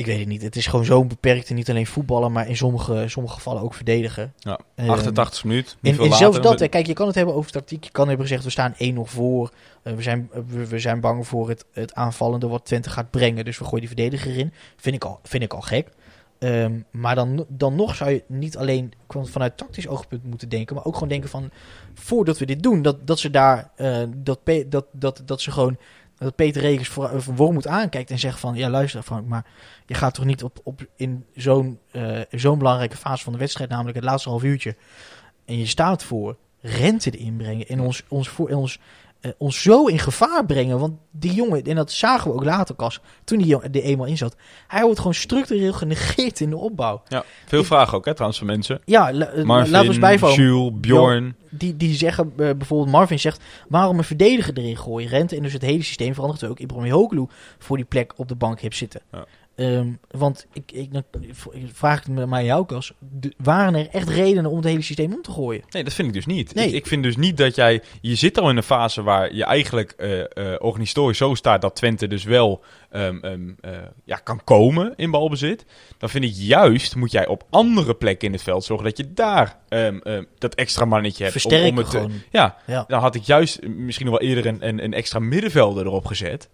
Ehm, 0.00 0.08
ik 0.08 0.16
weet 0.16 0.18
het 0.18 0.28
niet. 0.28 0.42
Het 0.42 0.56
is 0.56 0.66
gewoon 0.66 0.84
zo'n 0.84 1.08
beperkte, 1.08 1.54
niet 1.54 1.70
alleen 1.70 1.86
voetballen, 1.86 2.32
maar 2.32 2.48
in 2.48 2.56
sommige, 2.56 3.04
sommige 3.08 3.34
gevallen 3.34 3.62
ook 3.62 3.74
verdedigen. 3.74 4.32
Ja, 4.38 4.58
Ehm, 4.74 4.90
88 4.90 5.44
minuut. 5.44 5.76
niet 5.80 5.92
en, 5.92 5.98
veel 5.98 6.10
en 6.10 6.16
zelfs 6.16 6.40
dat, 6.40 6.60
hè, 6.60 6.68
kijk, 6.68 6.86
je 6.86 6.92
kan 6.92 7.06
het 7.06 7.14
hebben 7.14 7.34
over 7.34 7.50
tactiek. 7.50 7.84
Je 7.84 7.90
kan 7.90 8.08
hebben 8.08 8.26
gezegd, 8.26 8.44
we 8.44 8.50
staan 8.50 8.74
1 8.76 8.94
nog 8.94 9.10
voor. 9.10 9.52
Eh, 9.82 9.92
we, 9.92 10.02
zijn, 10.02 10.28
eh, 10.32 10.40
we, 10.46 10.66
we 10.66 10.78
zijn 10.78 11.00
bang 11.00 11.26
voor 11.26 11.48
het, 11.48 11.64
het 11.72 11.94
aanvallende 11.94 12.48
wat 12.48 12.64
Twente 12.64 12.90
gaat 12.90 13.10
brengen. 13.10 13.44
Dus 13.44 13.58
we 13.58 13.64
gooien 13.64 13.86
die 13.86 13.96
verdediger 13.96 14.38
in. 14.38 14.52
Vind 14.76 14.94
ik 14.94 15.04
al, 15.04 15.20
vind 15.22 15.42
ik 15.42 15.52
al 15.54 15.60
gek. 15.60 15.88
Ehm, 16.38 16.80
maar 16.90 17.14
dan, 17.14 17.44
dan 17.48 17.74
nog 17.74 17.94
zou 17.94 18.10
je 18.10 18.22
niet 18.26 18.56
alleen 18.56 18.92
vanuit 19.06 19.56
tactisch 19.56 19.88
oogpunt 19.88 20.24
moeten 20.24 20.48
denken, 20.48 20.74
maar 20.74 20.84
ook 20.84 20.94
gewoon 20.94 21.08
denken 21.08 21.28
van 21.28 21.50
voordat 21.94 22.38
we 22.38 22.46
dit 22.46 22.62
doen, 22.62 22.82
dat, 22.82 23.06
dat 23.06 23.18
ze 23.18 23.30
daar 23.30 23.70
eh, 23.76 24.02
dat, 24.16 24.40
dat, 24.66 24.86
dat, 24.92 25.22
dat 25.24 25.40
ze 25.40 25.50
gewoon 25.50 25.76
dat 26.24 26.34
Peter 26.34 26.62
Regens 26.62 26.88
voor, 26.88 27.10
eh, 27.10 27.20
voor 27.20 27.34
Wormoed 27.34 27.66
aankijkt 27.66 28.10
en 28.10 28.18
zegt 28.18 28.40
van 28.40 28.54
ja 28.54 28.70
luister 28.70 29.02
Frank, 29.02 29.26
maar 29.26 29.44
je 29.86 29.94
gaat 29.94 30.14
toch 30.14 30.24
niet 30.24 30.42
op, 30.42 30.60
op 30.62 30.86
in 30.96 31.24
zo'n 31.34 31.78
eh, 31.90 32.20
zo'n 32.30 32.58
belangrijke 32.58 32.96
fase 32.96 33.24
van 33.24 33.32
de 33.32 33.38
wedstrijd, 33.38 33.70
namelijk 33.70 33.96
het 33.96 34.04
laatste 34.04 34.28
half 34.28 34.42
uurtje, 34.42 34.76
en 35.44 35.58
je 35.58 35.66
staat 35.66 36.04
voor 36.04 36.36
rente 36.60 37.10
erin 37.10 37.36
brengen 37.36 37.66
en 37.66 37.80
ons, 37.80 38.02
ons, 38.08 38.28
voor, 38.28 38.48
ons, 38.48 38.78
eh, 39.20 39.30
ons 39.38 39.62
zo 39.62 39.86
in 39.86 39.98
gevaar 39.98 40.46
brengen. 40.46 40.78
Want 40.78 40.92
die 41.10 41.32
jongen, 41.34 41.64
en 41.64 41.74
dat 41.76 41.92
zagen 41.92 42.30
we 42.30 42.36
ook 42.36 42.44
later, 42.44 42.74
Kas, 42.74 43.00
toen 43.24 43.38
die 43.38 43.46
jongen 43.46 43.72
er 43.72 43.82
eenmaal 43.82 44.06
in 44.06 44.16
zat, 44.16 44.36
hij 44.66 44.82
wordt 44.82 44.98
gewoon 44.98 45.14
structureel 45.14 45.72
genegeerd 45.72 46.40
in 46.40 46.50
de 46.50 46.56
opbouw. 46.56 47.02
Ja, 47.08 47.24
veel 47.46 47.64
vragen 47.64 47.98
ook, 47.98 48.04
hè, 48.04 48.12
trouwens, 48.12 48.38
van 48.38 48.48
mensen. 48.48 48.80
Ja, 48.84 49.12
la- 49.12 49.26
eh, 49.26 49.44
Marvin, 49.44 49.70
laten 49.70 49.86
we 49.88 49.92
eens 49.94 49.98
bijvallen. 50.02 50.36
Jules, 50.36 50.72
Bjorn. 50.80 51.34
Die, 51.52 51.76
die 51.76 51.94
zeggen, 51.94 52.24
eh, 52.36 52.50
bijvoorbeeld 52.56 52.90
Marvin 52.90 53.18
zegt, 53.20 53.42
waarom 53.68 53.98
een 53.98 54.04
verdediger 54.04 54.58
erin 54.58 54.76
gooien? 54.76 55.08
Rente 55.08 55.36
en 55.36 55.42
dus 55.42 55.52
het 55.52 55.62
hele 55.62 55.82
systeem 55.82 56.14
verandert 56.14 56.44
ook. 56.44 56.58
Ibrahim 56.58 56.92
Hoglu 56.92 57.26
voor 57.58 57.76
die 57.76 57.86
plek 57.86 58.12
op 58.16 58.28
de 58.28 58.34
bank 58.34 58.60
hebt 58.60 58.76
zitten. 58.76 59.00
Ja. 59.12 59.24
Ehm, 59.60 59.88
want 60.10 60.46
ik, 60.52 60.72
ik, 60.72 60.92
dan 60.92 61.04
vraag 61.72 61.98
ik 61.98 62.04
het 62.06 62.14
me 62.14 62.26
maar 62.26 62.44
jou, 62.44 62.66
Kas. 62.66 62.92
de- 62.98 63.32
Waren 63.36 63.74
er 63.74 63.88
echt 63.88 64.08
redenen 64.08 64.50
om 64.50 64.56
het 64.56 64.64
hele 64.64 64.82
systeem 64.82 65.12
om 65.12 65.22
te 65.22 65.30
gooien? 65.30 65.62
Nee, 65.70 65.84
dat 65.84 65.92
vind 65.92 66.08
ik 66.08 66.14
dus 66.14 66.26
niet. 66.26 66.54
Nee. 66.54 66.66
Ik, 66.68 66.72
ik 66.74 66.86
vind 66.86 67.02
dus 67.02 67.16
niet 67.16 67.36
dat 67.36 67.54
jij... 67.54 67.82
Je 68.00 68.14
zit 68.14 68.38
al 68.38 68.50
in 68.50 68.56
een 68.56 68.62
fase 68.62 69.02
waar 69.02 69.34
je 69.34 69.44
eigenlijk 69.44 69.90
eh 69.90 70.20
eh 70.20 70.26
organisatorisch 70.58 71.18
zo 71.18 71.34
staat 71.34 71.60
dat 71.62 71.76
Twente 71.76 72.06
dus 72.08 72.24
wel 72.24 72.62
ehm, 72.90 73.18
ehm, 73.18 73.48
eh, 73.60 73.70
ja, 74.04 74.16
kan 74.16 74.44
komen 74.44 74.92
in 74.96 75.10
balbezit. 75.10 75.64
Dan 75.98 76.08
vind 76.08 76.24
ik 76.24 76.32
juist, 76.34 76.96
moet 76.96 77.12
jij 77.12 77.26
op 77.26 77.44
andere 77.50 77.94
plekken 77.94 78.26
in 78.28 78.32
het 78.34 78.42
veld 78.42 78.64
zorgen 78.64 78.86
dat 78.86 78.96
je 78.96 79.12
daar 79.12 79.58
dat 80.38 80.54
extra 80.54 80.84
mannetje 80.84 81.24
hebt. 81.24 81.36
om- 81.36 81.42
om 81.42 81.50
Versterken 81.50 81.76
het 81.82 81.88
gewoon. 81.88 82.12
ja, 82.30 82.56
Ja. 82.66 82.84
dan 82.88 83.00
had 83.00 83.14
ik 83.14 83.22
juist 83.22 83.66
misschien 83.68 84.06
nog 84.06 84.18
wel 84.18 84.28
eerder 84.28 84.46
een, 84.46 84.68
een, 84.68 84.84
een 84.84 84.92
extra 84.94 85.18
middenvelder 85.18 85.86
erop 85.86 86.06
gezet. 86.06 86.48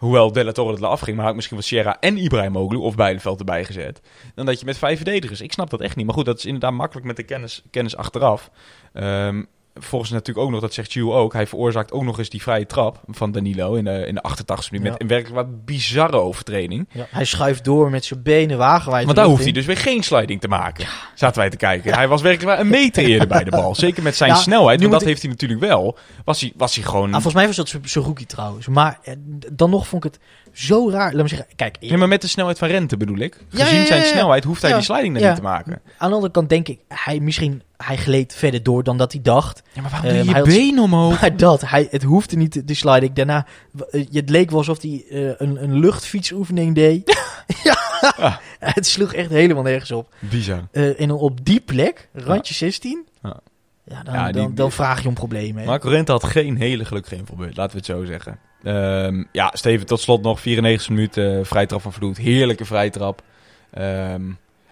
Hoewel 0.00 0.32
Della 0.32 0.52
Torre 0.52 0.72
het 0.72 0.82
afging, 0.82 1.16
maar 1.16 1.20
had 1.20 1.30
ik 1.30 1.36
misschien 1.36 1.56
wel 1.56 1.66
Sierra 1.66 1.96
en 2.00 2.16
Ibrahim 2.16 2.56
Oglu 2.56 2.76
of 2.76 2.94
Bijleveld 2.94 3.38
erbij 3.38 3.64
gezet. 3.64 4.00
Dan 4.34 4.46
dat 4.46 4.60
je 4.60 4.66
met 4.66 4.78
vijf 4.78 4.96
verdedigers. 4.96 5.40
Ik 5.40 5.52
snap 5.52 5.70
dat 5.70 5.80
echt 5.80 5.96
niet. 5.96 6.06
Maar 6.06 6.14
goed, 6.14 6.24
dat 6.24 6.38
is 6.38 6.44
inderdaad 6.44 6.72
makkelijk 6.72 7.06
met 7.06 7.16
de 7.16 7.22
kennis, 7.22 7.62
kennis 7.70 7.96
achteraf. 7.96 8.50
Ehm 8.92 9.42
volgens 9.74 10.10
natuurlijk 10.10 10.46
ook 10.46 10.52
nog, 10.52 10.60
dat 10.60 10.74
zegt 10.74 10.92
Jules 10.92 11.14
ook, 11.14 11.32
hij 11.32 11.46
veroorzaakt 11.46 11.92
ook 11.92 12.02
nog 12.04 12.18
eens 12.18 12.28
die 12.28 12.42
vrije 12.42 12.66
trap 12.66 13.00
van 13.06 13.32
Danilo 13.32 13.74
in 13.74 13.84
de, 13.84 14.06
in 14.06 14.14
de 14.14 14.22
88 14.22 14.70
minuut. 14.70 14.86
Ja. 14.86 14.92
Met 14.92 15.02
een 15.02 15.08
werkelijk 15.08 15.34
wat 15.46 15.64
bizarre 15.64 16.16
overtreding. 16.16 16.88
Ja, 16.92 17.06
hij 17.10 17.24
schuift 17.24 17.64
door 17.64 17.90
met 17.90 18.04
zijn 18.04 18.22
benen 18.22 18.58
wagenwijd. 18.58 19.04
Want 19.04 19.16
daar 19.16 19.26
hoeft 19.26 19.42
hij 19.42 19.52
dus 19.52 19.66
weer 19.66 19.76
geen 19.76 20.02
sliding 20.02 20.40
te 20.40 20.48
maken. 20.48 20.86
Zaten 21.14 21.38
wij 21.40 21.50
te 21.50 21.56
kijken. 21.56 21.94
Hij 21.94 22.08
was 22.08 22.22
werkelijk 22.22 22.56
wel 22.56 22.64
een 22.64 22.70
meter 22.70 23.04
eerder 23.04 23.28
bij 23.28 23.44
de 23.44 23.50
bal. 23.50 23.74
Zeker 23.74 24.02
met 24.02 24.16
zijn 24.16 24.36
snelheid. 24.36 24.80
Want 24.80 24.92
dat 24.92 25.00
ik- 25.00 25.06
heeft 25.08 25.22
hij 25.22 25.30
natuurlijk 25.30 25.60
wel. 25.60 25.98
Was 26.24 26.40
hij, 26.40 26.52
was 26.56 26.74
hij 26.74 26.84
gewoon... 26.84 27.06
Ah, 27.06 27.12
volgens 27.12 27.34
mij 27.34 27.46
was 27.46 27.56
dat 27.56 27.68
zijn- 27.68 27.88
zijn 27.88 28.04
rookie 28.04 28.26
trouwens. 28.26 28.66
Maar 28.68 28.98
eh, 29.02 29.14
dan 29.52 29.70
nog 29.70 29.86
vond 29.86 30.04
ik 30.04 30.12
het 30.12 30.20
zo 30.52 30.90
raar. 30.90 31.12
Laat 31.12 31.22
me 31.22 31.28
zeggen, 31.28 31.46
kijk, 31.56 31.76
Nee, 31.80 31.96
maar 31.96 32.08
met 32.08 32.20
de 32.22 32.28
snelheid 32.28 32.58
van 32.58 32.68
Rente 32.68 32.96
bedoel 32.96 33.18
ik. 33.18 33.38
Gezien 33.50 33.74
ja, 33.74 33.80
ja, 33.80 33.86
zijn 33.86 34.04
snelheid 34.04 34.44
hoeft 34.44 34.62
hij 34.62 34.72
die 34.72 34.82
sliding 34.82 35.20
er 35.20 35.26
niet 35.26 35.36
te 35.36 35.42
maken. 35.42 35.80
aan 35.98 36.08
de 36.08 36.14
andere 36.14 36.32
kant 36.32 36.48
denk 36.48 36.68
ik, 36.68 36.78
hij 36.88 37.20
misschien, 37.20 37.62
hij 37.76 37.96
gleed 37.96 38.34
verder 38.34 38.62
door 38.62 38.82
dan 38.84 38.98
dat 38.98 39.12
hij 39.12 39.22
dacht. 39.22 39.62
Ja, 39.72 39.80
maar 39.82 39.90
waarom 39.90 40.08
Eh, 40.10 40.14
doe 40.16 40.24
je 40.24 40.30
je 40.30 40.36
had- 40.36 40.44
been 40.46 40.78
omhoog? 40.78 41.20
Maar 41.20 41.36
dat, 41.36 41.60
hij, 41.70 41.86
het 41.90 42.02
hoefde 42.02 42.36
niet, 42.36 42.68
de 42.68 42.74
sliding. 42.74 43.12
Daarna, 43.12 43.46
eh, 43.90 44.04
het 44.12 44.30
leek 44.30 44.48
wel 44.50 44.58
alsof 44.58 44.82
hij 44.82 45.04
eh, 45.10 45.18
een, 45.38 45.62
een 45.62 45.78
luchtfietsoefening 45.78 46.74
deed. 46.74 47.08
ja, 47.64 47.78
Ja. 48.18 48.40
het 48.58 48.86
sloeg 48.86 49.12
echt 49.14 49.30
helemaal 49.30 49.62
nergens 49.62 49.90
op. 49.90 50.14
Bizar. 50.18 50.68
En 50.72 51.10
op 51.10 51.44
die 51.44 51.60
plek, 51.60 52.08
randje 52.12 52.54
16, 52.54 53.06
Ja. 53.22 53.40
ja, 53.84 54.02
dan, 54.02 54.14
Ja, 54.14 54.24
die- 54.24 54.42
dan, 54.42 54.54
dan 54.54 54.72
vraag 54.72 55.02
je 55.02 55.08
om 55.08 55.14
problemen. 55.14 55.64
Marco 55.64 55.88
Rente 55.88 56.12
had 56.12 56.24
geen 56.24 56.56
hele 56.56 56.84
gelukkige 56.84 57.16
invalbeurt, 57.16 57.56
laten 57.56 57.72
we 57.72 57.76
het 57.78 57.86
zo 57.86 58.04
zeggen. 58.04 58.38
Ehm, 58.62 59.24
ja, 59.32 59.50
Steven, 59.54 59.86
tot 59.86 60.00
slot 60.00 60.22
nog 60.22 60.40
94 60.40 60.88
minuten 60.88 61.38
uh, 61.38 61.44
vrijtrap 61.44 61.80
van 61.82 61.92
Vloed. 61.92 62.16
Heerlijke 62.16 62.64
vrijtrap. 62.64 63.22
Ehm, 63.70 64.22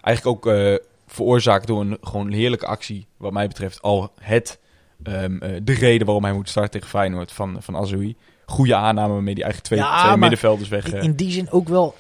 eigenlijk 0.01 0.26
ook 0.26 0.47
eh, 0.55 0.74
veroorzaakt 1.07 1.66
door 1.66 1.80
een 1.80 1.99
gewoon 2.01 2.30
heerlijke 2.32 2.66
actie, 2.66 3.07
wat 3.16 3.32
mij 3.32 3.49
betreft, 3.49 3.82
al 3.82 4.12
het, 4.20 4.59
ehm, 5.03 5.39
eh, 5.39 5.61
de 5.62 5.72
reden 5.74 6.07
waarom 6.07 6.24
hij 6.24 6.32
moet 6.32 6.49
starten 6.49 6.72
tegen 6.72 6.89
Feyenoord 6.89 7.32
van, 7.32 7.57
van 7.61 7.76
Azoui. 7.76 8.16
Goede 8.47 8.74
aanname 8.74 9.12
waarmee 9.12 9.34
die 9.34 9.45
eigenlijk 9.45 9.74
twee, 9.74 9.91
Ja, 9.91 10.05
twee 10.05 10.16
middenvelders 10.16 10.68
weg... 10.68 10.86
In, 10.86 10.95
eh, 10.95 11.03
in 11.03 11.12
die 11.14 11.30
zin 11.30 11.51
ook 11.51 11.68
wel. 11.68 11.95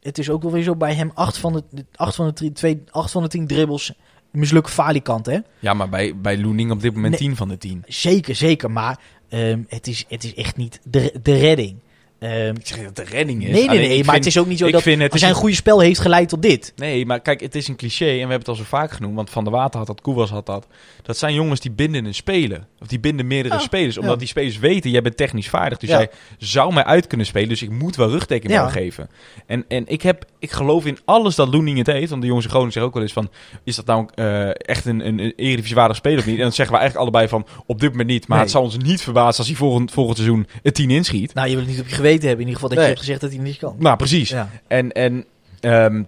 het 0.00 0.18
is 0.18 0.30
ook 0.30 0.42
wel 0.42 0.52
weer 0.52 0.62
zo 0.62 0.76
bij 0.76 0.94
hem. 0.94 1.10
Acht 1.14 1.38
van 1.38 1.52
de, 1.52 1.62
de- 1.70 1.86
acht 1.94 2.14
van 2.14 2.26
de, 2.26 2.32
drie, 2.32 2.52
twee, 2.52 2.82
acht 2.90 3.10
van 3.10 3.22
de 3.22 3.28
tien 3.28 3.46
dribbles. 3.46 3.92
Mislukken 4.30 4.72
falikant, 4.72 5.26
hè? 5.26 5.38
ja, 5.58 5.74
maar 5.74 5.88
bij, 5.88 6.16
bij 6.16 6.38
Loening 6.38 6.70
op 6.70 6.80
dit 6.80 6.94
moment 6.94 7.10
Nee. 7.12 7.20
10 7.20 7.36
van 7.36 7.48
de 7.48 7.58
10. 7.58 7.82
Zeker, 7.86 8.34
zeker. 8.34 8.70
Maar 8.70 9.00
ehm, 9.30 9.62
het, 9.68 9.86
is, 9.86 10.04
het 10.08 10.24
is 10.24 10.34
echt 10.34 10.56
niet 10.56 10.80
de, 10.84 11.20
de 11.22 11.36
redding. 11.38 11.76
Ehm, 12.20 12.54
Ik 12.56 12.66
zeg 12.66 12.82
dat 12.84 12.96
de 12.96 13.04
redding 13.04 13.42
is. 13.44 13.50
nee, 13.50 13.52
nee, 13.60 13.68
Alleen, 13.68 13.80
nee. 13.88 13.96
Maar 14.04 14.14
vind- 14.14 14.16
het 14.16 14.26
is 14.26 14.38
ook 14.38 14.46
niet 14.46 14.58
zo 14.58 14.64
dat 14.70 14.84
het 14.84 15.12
als 15.12 15.20
hij 15.20 15.30
is 15.30 15.34
een 15.36 15.40
goede 15.40 15.54
spel 15.54 15.80
heeft 15.80 16.00
geleid 16.00 16.28
tot 16.28 16.42
dit. 16.42 16.72
Nee, 16.76 17.06
maar 17.06 17.20
kijk, 17.20 17.40
het 17.40 17.54
is 17.54 17.68
een 17.68 17.76
cliché 17.76 18.04
en 18.04 18.12
we 18.12 18.18
hebben 18.18 18.38
het 18.38 18.48
al 18.48 18.54
zo 18.54 18.62
vaak 18.64 18.90
genoemd. 18.90 19.14
Want 19.14 19.30
Van 19.30 19.44
der 19.44 19.52
Water 19.52 19.78
had 19.78 19.86
dat, 19.86 20.00
Koewas 20.00 20.30
had 20.30 20.46
dat. 20.46 20.66
Dat 21.02 21.16
zijn 21.16 21.34
jongens 21.34 21.60
die 21.60 21.70
binden 21.70 22.04
een 22.04 22.14
speler. 22.14 22.66
Of 22.80 22.86
die 22.86 23.00
binden 23.00 23.26
meerdere 23.26 23.54
Ja, 23.54 23.60
spelers. 23.60 23.96
Omdat 23.98 24.12
ja. 24.12 24.18
die 24.18 24.28
spelers 24.28 24.58
weten, 24.58 24.90
jij 24.90 25.02
bent 25.02 25.16
technisch 25.16 25.48
vaardig. 25.48 25.78
Dus 25.78 25.88
Ja. 25.88 25.96
jij 25.98 26.10
zou 26.38 26.72
mij 26.72 26.84
uit 26.84 27.06
kunnen 27.06 27.26
spelen. 27.26 27.48
Dus 27.48 27.62
ik 27.62 27.70
moet 27.70 27.96
wel 27.96 28.10
rugdekking 28.10 28.52
Ja. 28.52 28.68
geven. 28.68 29.08
En, 29.46 29.64
en 29.68 29.84
ik, 29.86 30.02
heb, 30.02 30.24
ik 30.38 30.50
geloof 30.50 30.86
in 30.86 30.98
alles 31.04 31.34
dat 31.34 31.48
Loening 31.48 31.78
het 31.78 31.86
heeft. 31.86 32.10
Want 32.10 32.20
de 32.20 32.26
jongens 32.26 32.44
in 32.46 32.50
Groningen 32.52 32.72
zeggen 32.72 32.92
ook 32.92 32.98
wel 32.98 33.06
eens 33.06 33.12
van... 33.12 33.30
Is 33.64 33.76
dat 33.76 33.86
nou 33.86 34.08
eh, 34.14 34.48
echt 34.54 34.84
een, 34.84 35.06
een, 35.06 35.18
een 35.18 35.32
eredivisiewaardig 35.36 35.96
speler 35.96 36.18
of 36.18 36.26
niet? 36.26 36.36
En 36.36 36.42
dan 36.42 36.52
zeggen 36.52 36.74
we 36.74 36.80
eigenlijk 36.80 37.10
allebei 37.10 37.28
van... 37.28 37.46
Op 37.66 37.80
dit 37.80 37.90
moment 37.90 38.08
niet. 38.08 38.20
Maar 38.28 38.36
Nee. 38.36 38.46
het 38.46 38.54
zal 38.54 38.62
ons 38.62 38.76
niet 38.76 39.02
verbazen 39.02 39.38
als 39.38 39.46
hij 39.46 39.56
volgend, 39.56 39.90
volgend 39.90 40.16
seizoen 40.16 40.46
het 40.62 40.74
10 40.74 40.90
inschiet. 40.90 41.34
Nou, 41.34 41.48
je 41.48 41.54
wil 41.54 41.64
het 41.64 41.72
niet 41.72 41.80
op 41.80 41.88
je 41.88 41.94
geweten 41.94 42.08
hebben. 42.12 42.30
In 42.30 42.38
ieder 42.38 42.54
geval 42.54 42.68
dat 42.68 42.78
Nee. 42.78 42.86
je 42.86 42.92
hebt 42.92 43.04
gezegd 43.04 43.20
dat 43.20 43.30
hij 43.30 43.38
niet 43.40 43.56
kan. 43.58 43.74
Nou, 43.78 43.96
precies. 43.96 44.28
Ja. 44.28 44.48
En, 44.66 44.92
en, 44.92 45.24
ehm, 45.60 46.02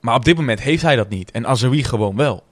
maar 0.00 0.14
op 0.14 0.24
dit 0.24 0.36
moment 0.36 0.60
heeft 0.60 0.82
hij 0.82 0.96
dat 0.96 1.08
niet. 1.08 1.30
En 1.30 1.46
Azoui 1.46 1.84
gewoon 1.84 2.16
wel. 2.16 2.44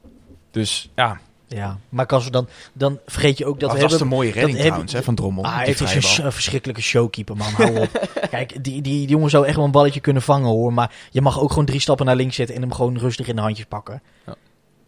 Dus 0.50 0.90
ja, 0.94 1.20
ja. 1.46 1.78
Maar 1.88 2.06
als 2.06 2.24
we 2.24 2.30
dan, 2.30 2.48
dan 2.72 2.98
vergeet 3.06 3.38
je 3.38 3.46
ook 3.46 3.60
dat 3.60 3.70
dat 3.70 3.90
was 3.90 4.00
een 4.00 4.06
mooie 4.06 4.30
redding 4.32 4.58
trouwens 4.58 4.92
hè, 4.92 5.02
van 5.02 5.14
Drommel. 5.14 5.44
Ah, 5.44 5.58
het 5.58 5.80
is 5.80 5.94
een, 5.94 6.02
sh- 6.02 6.20
verschrikkelijke 6.28 6.82
showkeeper, 6.82 7.36
man. 7.36 7.52
Hou 7.52 7.78
op. 7.80 8.08
Kijk, 8.30 8.50
die, 8.64 8.82
die, 8.82 8.82
die 8.82 9.08
jongen 9.08 9.30
zou 9.30 9.46
echt 9.46 9.56
wel 9.56 9.64
een 9.64 9.70
balletje 9.70 10.00
kunnen 10.00 10.22
vangen, 10.22 10.48
hoor. 10.48 10.72
Maar 10.72 10.94
je 11.10 11.20
mag 11.20 11.40
ook 11.40 11.48
gewoon 11.50 11.64
drie 11.64 11.80
stappen 11.80 12.06
naar 12.06 12.16
links 12.16 12.36
zetten 12.36 12.54
en 12.54 12.60
hem 12.62 12.72
gewoon 12.72 12.98
rustig 12.98 13.26
in 13.26 13.36
de 13.36 13.42
handjes 13.42 13.66
pakken. 13.66 14.02
Ja. 14.26 14.34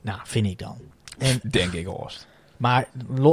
Nou, 0.00 0.18
vind 0.24 0.46
ik 0.46 0.58
dan. 0.58 0.76
En, 1.18 1.40
Denk 1.50 1.72
ik, 1.72 1.86
Horst. 1.86 2.26
maar 2.56 2.88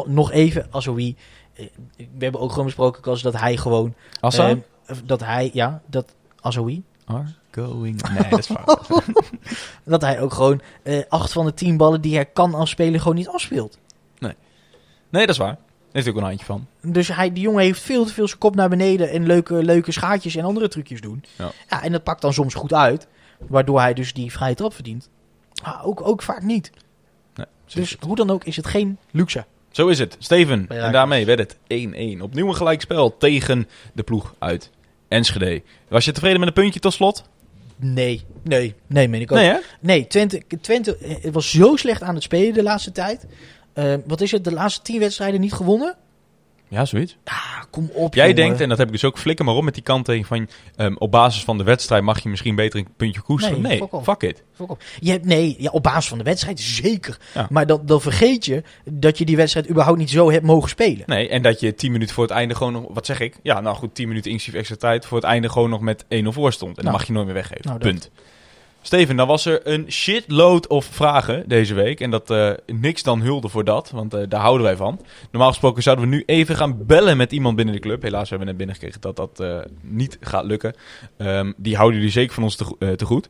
nog 0.06 0.32
even, 0.32 0.68
Azoui. 0.72 1.16
Eh, 1.54 1.66
We 1.96 2.24
hebben 2.24 2.42
ook 2.42 2.50
gewoon 2.50 2.66
besproken, 2.66 3.02
Kas, 3.02 3.22
dat 3.22 3.40
hij 3.40 3.58
gewoon... 3.58 3.94
Assa? 4.20 4.50
eh, 4.50 4.98
dat 5.06 5.20
hij, 5.20 5.50
ja, 5.54 5.82
dat 5.86 6.14
Azoui. 6.42 6.84
Are 7.06 7.26
going... 7.52 8.02
Nee, 8.20 8.30
dat 8.30 8.40
is 8.40 8.46
fout. 8.46 8.88
Dat 9.84 10.02
hij 10.02 10.22
ook 10.22 10.34
gewoon 10.34 10.62
eh, 10.84 11.02
acht 11.10 11.32
van 11.32 11.46
de 11.46 11.54
tien 11.54 11.78
ballen 11.78 12.02
die 12.02 12.16
hij 12.16 12.26
kan 12.26 12.54
afspelen 12.54 13.00
gewoon 13.00 13.16
niet 13.16 13.28
afspeelt. 13.28 13.78
nee, 14.20 14.36
dat 15.10 15.30
is 15.30 15.38
waar. 15.38 15.58
Heeft 15.92 16.08
ook 16.08 16.16
een 16.16 16.24
handje 16.24 16.46
van. 16.46 16.68
Dus 16.82 17.08
hij, 17.08 17.34
die 17.34 17.44
jongen 17.44 17.64
heeft 17.64 17.82
veel 17.82 18.06
te 18.06 18.14
veel 18.14 18.28
zijn 18.28 18.40
kop 18.40 18.56
naar 18.56 18.70
beneden 18.70 19.10
en 19.10 19.26
leuke, 19.26 19.64
leuke 19.64 19.92
schaatjes 19.92 20.36
en 20.36 20.44
andere 20.44 20.68
trucjes 20.68 21.02
doen. 21.02 21.24
Ja. 21.38 21.82
en 21.82 21.92
dat 21.92 22.04
pakt 22.04 22.22
dan 22.22 22.34
soms 22.34 22.54
goed 22.54 22.74
uit, 22.74 23.08
waardoor 23.48 23.80
hij 23.80 23.94
dus 23.94 24.14
die 24.14 24.32
vrije 24.32 24.56
trap 24.56 24.74
verdient. 24.74 25.10
Maar 25.64 25.84
ook, 25.84 26.08
ook 26.08 26.22
vaak 26.22 26.42
niet. 26.42 26.72
Nee, 27.36 27.46
Dus 27.74 27.98
hoe 28.00 28.16
dan 28.16 28.30
ook 28.30 28.44
is 28.44 28.56
het 28.56 28.68
geen 28.68 28.98
luxe. 29.12 29.46
Zo 29.74 29.88
is 29.88 30.00
het. 30.00 30.16
Steven. 30.20 30.66
En 30.68 30.92
daarmee 30.92 31.26
werd 31.26 31.40
het 31.40 31.56
1-1. 32.18 32.22
Opnieuw 32.22 32.48
een 32.48 32.56
gelijkspel 32.56 33.18
tegen 33.18 33.68
de 33.94 34.04
ploeg 34.04 34.36
uit 34.40 34.70
Enschede. 35.08 35.62
Was 35.88 36.06
je 36.06 36.12
tevreden 36.12 36.40
met 36.40 36.48
een 36.48 36.54
puntje 36.54 36.80
tot 36.80 36.94
slot? 36.94 37.24
Nee, 37.76 38.26
nee, 38.44 38.76
nee, 38.88 39.08
meen 39.08 39.22
ik 39.22 39.32
ook. 39.32 39.38
Nee, 39.38 39.48
hè? 39.48 39.58
Nee, 39.80 40.08
Twente, 40.08 40.42
Twente 40.62 40.98
eh, 40.98 41.32
was 41.32 41.52
zo 41.52 41.76
slecht 41.76 42.02
aan 42.02 42.14
het 42.14 42.24
spelen 42.24 42.54
de 42.54 42.64
laatste 42.64 42.92
tijd. 42.92 43.26
Eh, 43.74 43.94
wat 44.06 44.22
is 44.22 44.32
het, 44.32 44.44
de 44.44 44.52
laatste 44.52 44.82
tien 44.82 45.00
wedstrijden 45.00 45.42
niet 45.42 45.54
gewonnen? 45.54 45.96
Ja, 46.74 46.86
zoiets. 46.86 47.18
Ah, 47.24 47.36
kom 47.70 47.90
op, 47.94 48.14
Jij 48.14 48.28
jongen. 48.30 48.42
denkt, 48.44 48.62
en 48.62 48.70
dat 48.70 48.78
heb 48.78 48.88
ik 48.88 48.94
dus 48.94 49.04
ook, 49.04 49.18
flikker 49.18 49.46
maar 49.46 49.56
op 49.56 49.64
met 49.64 49.74
die 49.74 49.84
kanttekening 49.84 50.28
van... 50.28 50.48
ehm, 50.76 50.96
op 50.98 51.12
basis 51.12 51.44
van 51.44 51.58
de 51.58 51.64
wedstrijd 51.64 52.04
mag 52.04 52.24
je 52.24 52.30
misschien 52.30 52.56
beter 52.56 52.80
een 52.80 52.88
puntje 52.98 53.22
koesteren. 53.22 53.62
Nee, 53.62 53.80
Nee, 53.80 53.88
fuck 53.90 54.04
fuck 54.04 54.22
it. 54.24 54.44
Op. 54.58 54.82
Je 55.00 55.12
hebt, 55.12 55.26
nee, 55.26 55.56
ja, 55.60 55.70
op 55.72 55.84
basis 55.84 56.08
van 56.10 56.18
de 56.18 56.24
wedstrijd 56.24 56.60
zeker. 56.60 57.18
Ja. 57.34 57.48
Maar 57.50 57.66
dan, 57.66 57.82
dan 57.86 58.02
vergeet 58.02 58.46
je 58.46 58.64
dat 58.92 59.18
je 59.18 59.26
die 59.26 59.36
wedstrijd 59.36 59.70
überhaupt 59.70 60.00
niet 60.00 60.10
zo 60.10 60.32
hebt 60.32 60.46
mogen 60.46 60.70
spelen. 60.70 61.04
Nee, 61.06 61.30
en 61.30 61.42
dat 61.42 61.60
je 61.60 61.76
10 61.76 61.92
minuten 61.92 62.16
voor 62.16 62.24
het 62.24 62.34
einde 62.34 62.56
gewoon 62.56 62.74
nog... 62.74 62.84
Wat 62.90 63.06
zeg 63.06 63.20
ik? 63.20 63.36
Ja, 63.44 63.60
nou 63.62 63.76
goed, 63.76 63.96
10 63.96 64.08
minuten 64.08 64.32
inclusief 64.32 64.56
extra 64.60 64.76
tijd... 64.76 65.06
voor 65.06 65.18
het 65.18 65.26
einde 65.28 65.50
gewoon 65.50 65.70
nog 65.70 65.82
met 65.82 66.04
1-0 66.04 66.08
voor 66.24 66.52
stond. 66.54 66.70
En 66.70 66.76
dat 66.76 66.84
Nou. 66.84 66.98
mag 66.98 67.08
je 67.08 67.14
nooit 67.14 67.26
meer 67.26 67.36
weggeven. 67.36 67.62
Nou, 67.66 67.80
dat. 67.80 68.10
Steven, 68.86 69.16
dan 69.16 69.28
was 69.28 69.46
er 69.46 69.68
een 69.68 69.92
shitload 69.92 70.68
of 70.68 70.86
vragen 70.86 71.44
deze 71.48 71.74
week. 71.74 72.00
En 72.00 72.12
dat 72.12 72.30
eh, 72.30 72.52
niks 72.66 73.04
dan 73.04 73.22
hulde 73.22 73.50
voor 73.50 73.64
dat, 73.64 73.90
want 73.90 74.14
eh, 74.14 74.22
daar 74.30 74.42
houden 74.42 74.64
wij 74.66 74.76
van. 74.76 75.00
Normaal 75.32 75.50
gesproken 75.50 75.84
zouden 75.84 76.10
we 76.10 76.16
nu 76.16 76.24
even 76.26 76.56
gaan 76.56 76.86
bellen 76.86 77.18
met 77.18 77.32
iemand 77.32 77.56
binnen 77.56 77.76
de 77.76 77.82
club. 77.82 78.02
Helaas 78.02 78.30
hebben 78.30 78.40
we 78.40 78.54
net 78.54 78.58
binnengekregen 78.58 79.02
dat 79.02 79.16
dat 79.16 79.40
eh, 79.40 79.60
niet 79.82 80.18
gaat 80.22 80.46
lukken. 80.46 80.74
Ehm, 81.18 81.52
die 81.58 81.76
houden 81.76 81.98
jullie 81.98 82.14
zeker 82.14 82.34
van 82.34 82.44
ons 82.44 82.56
te, 82.56 82.96
te 82.96 83.06
goed. 83.06 83.30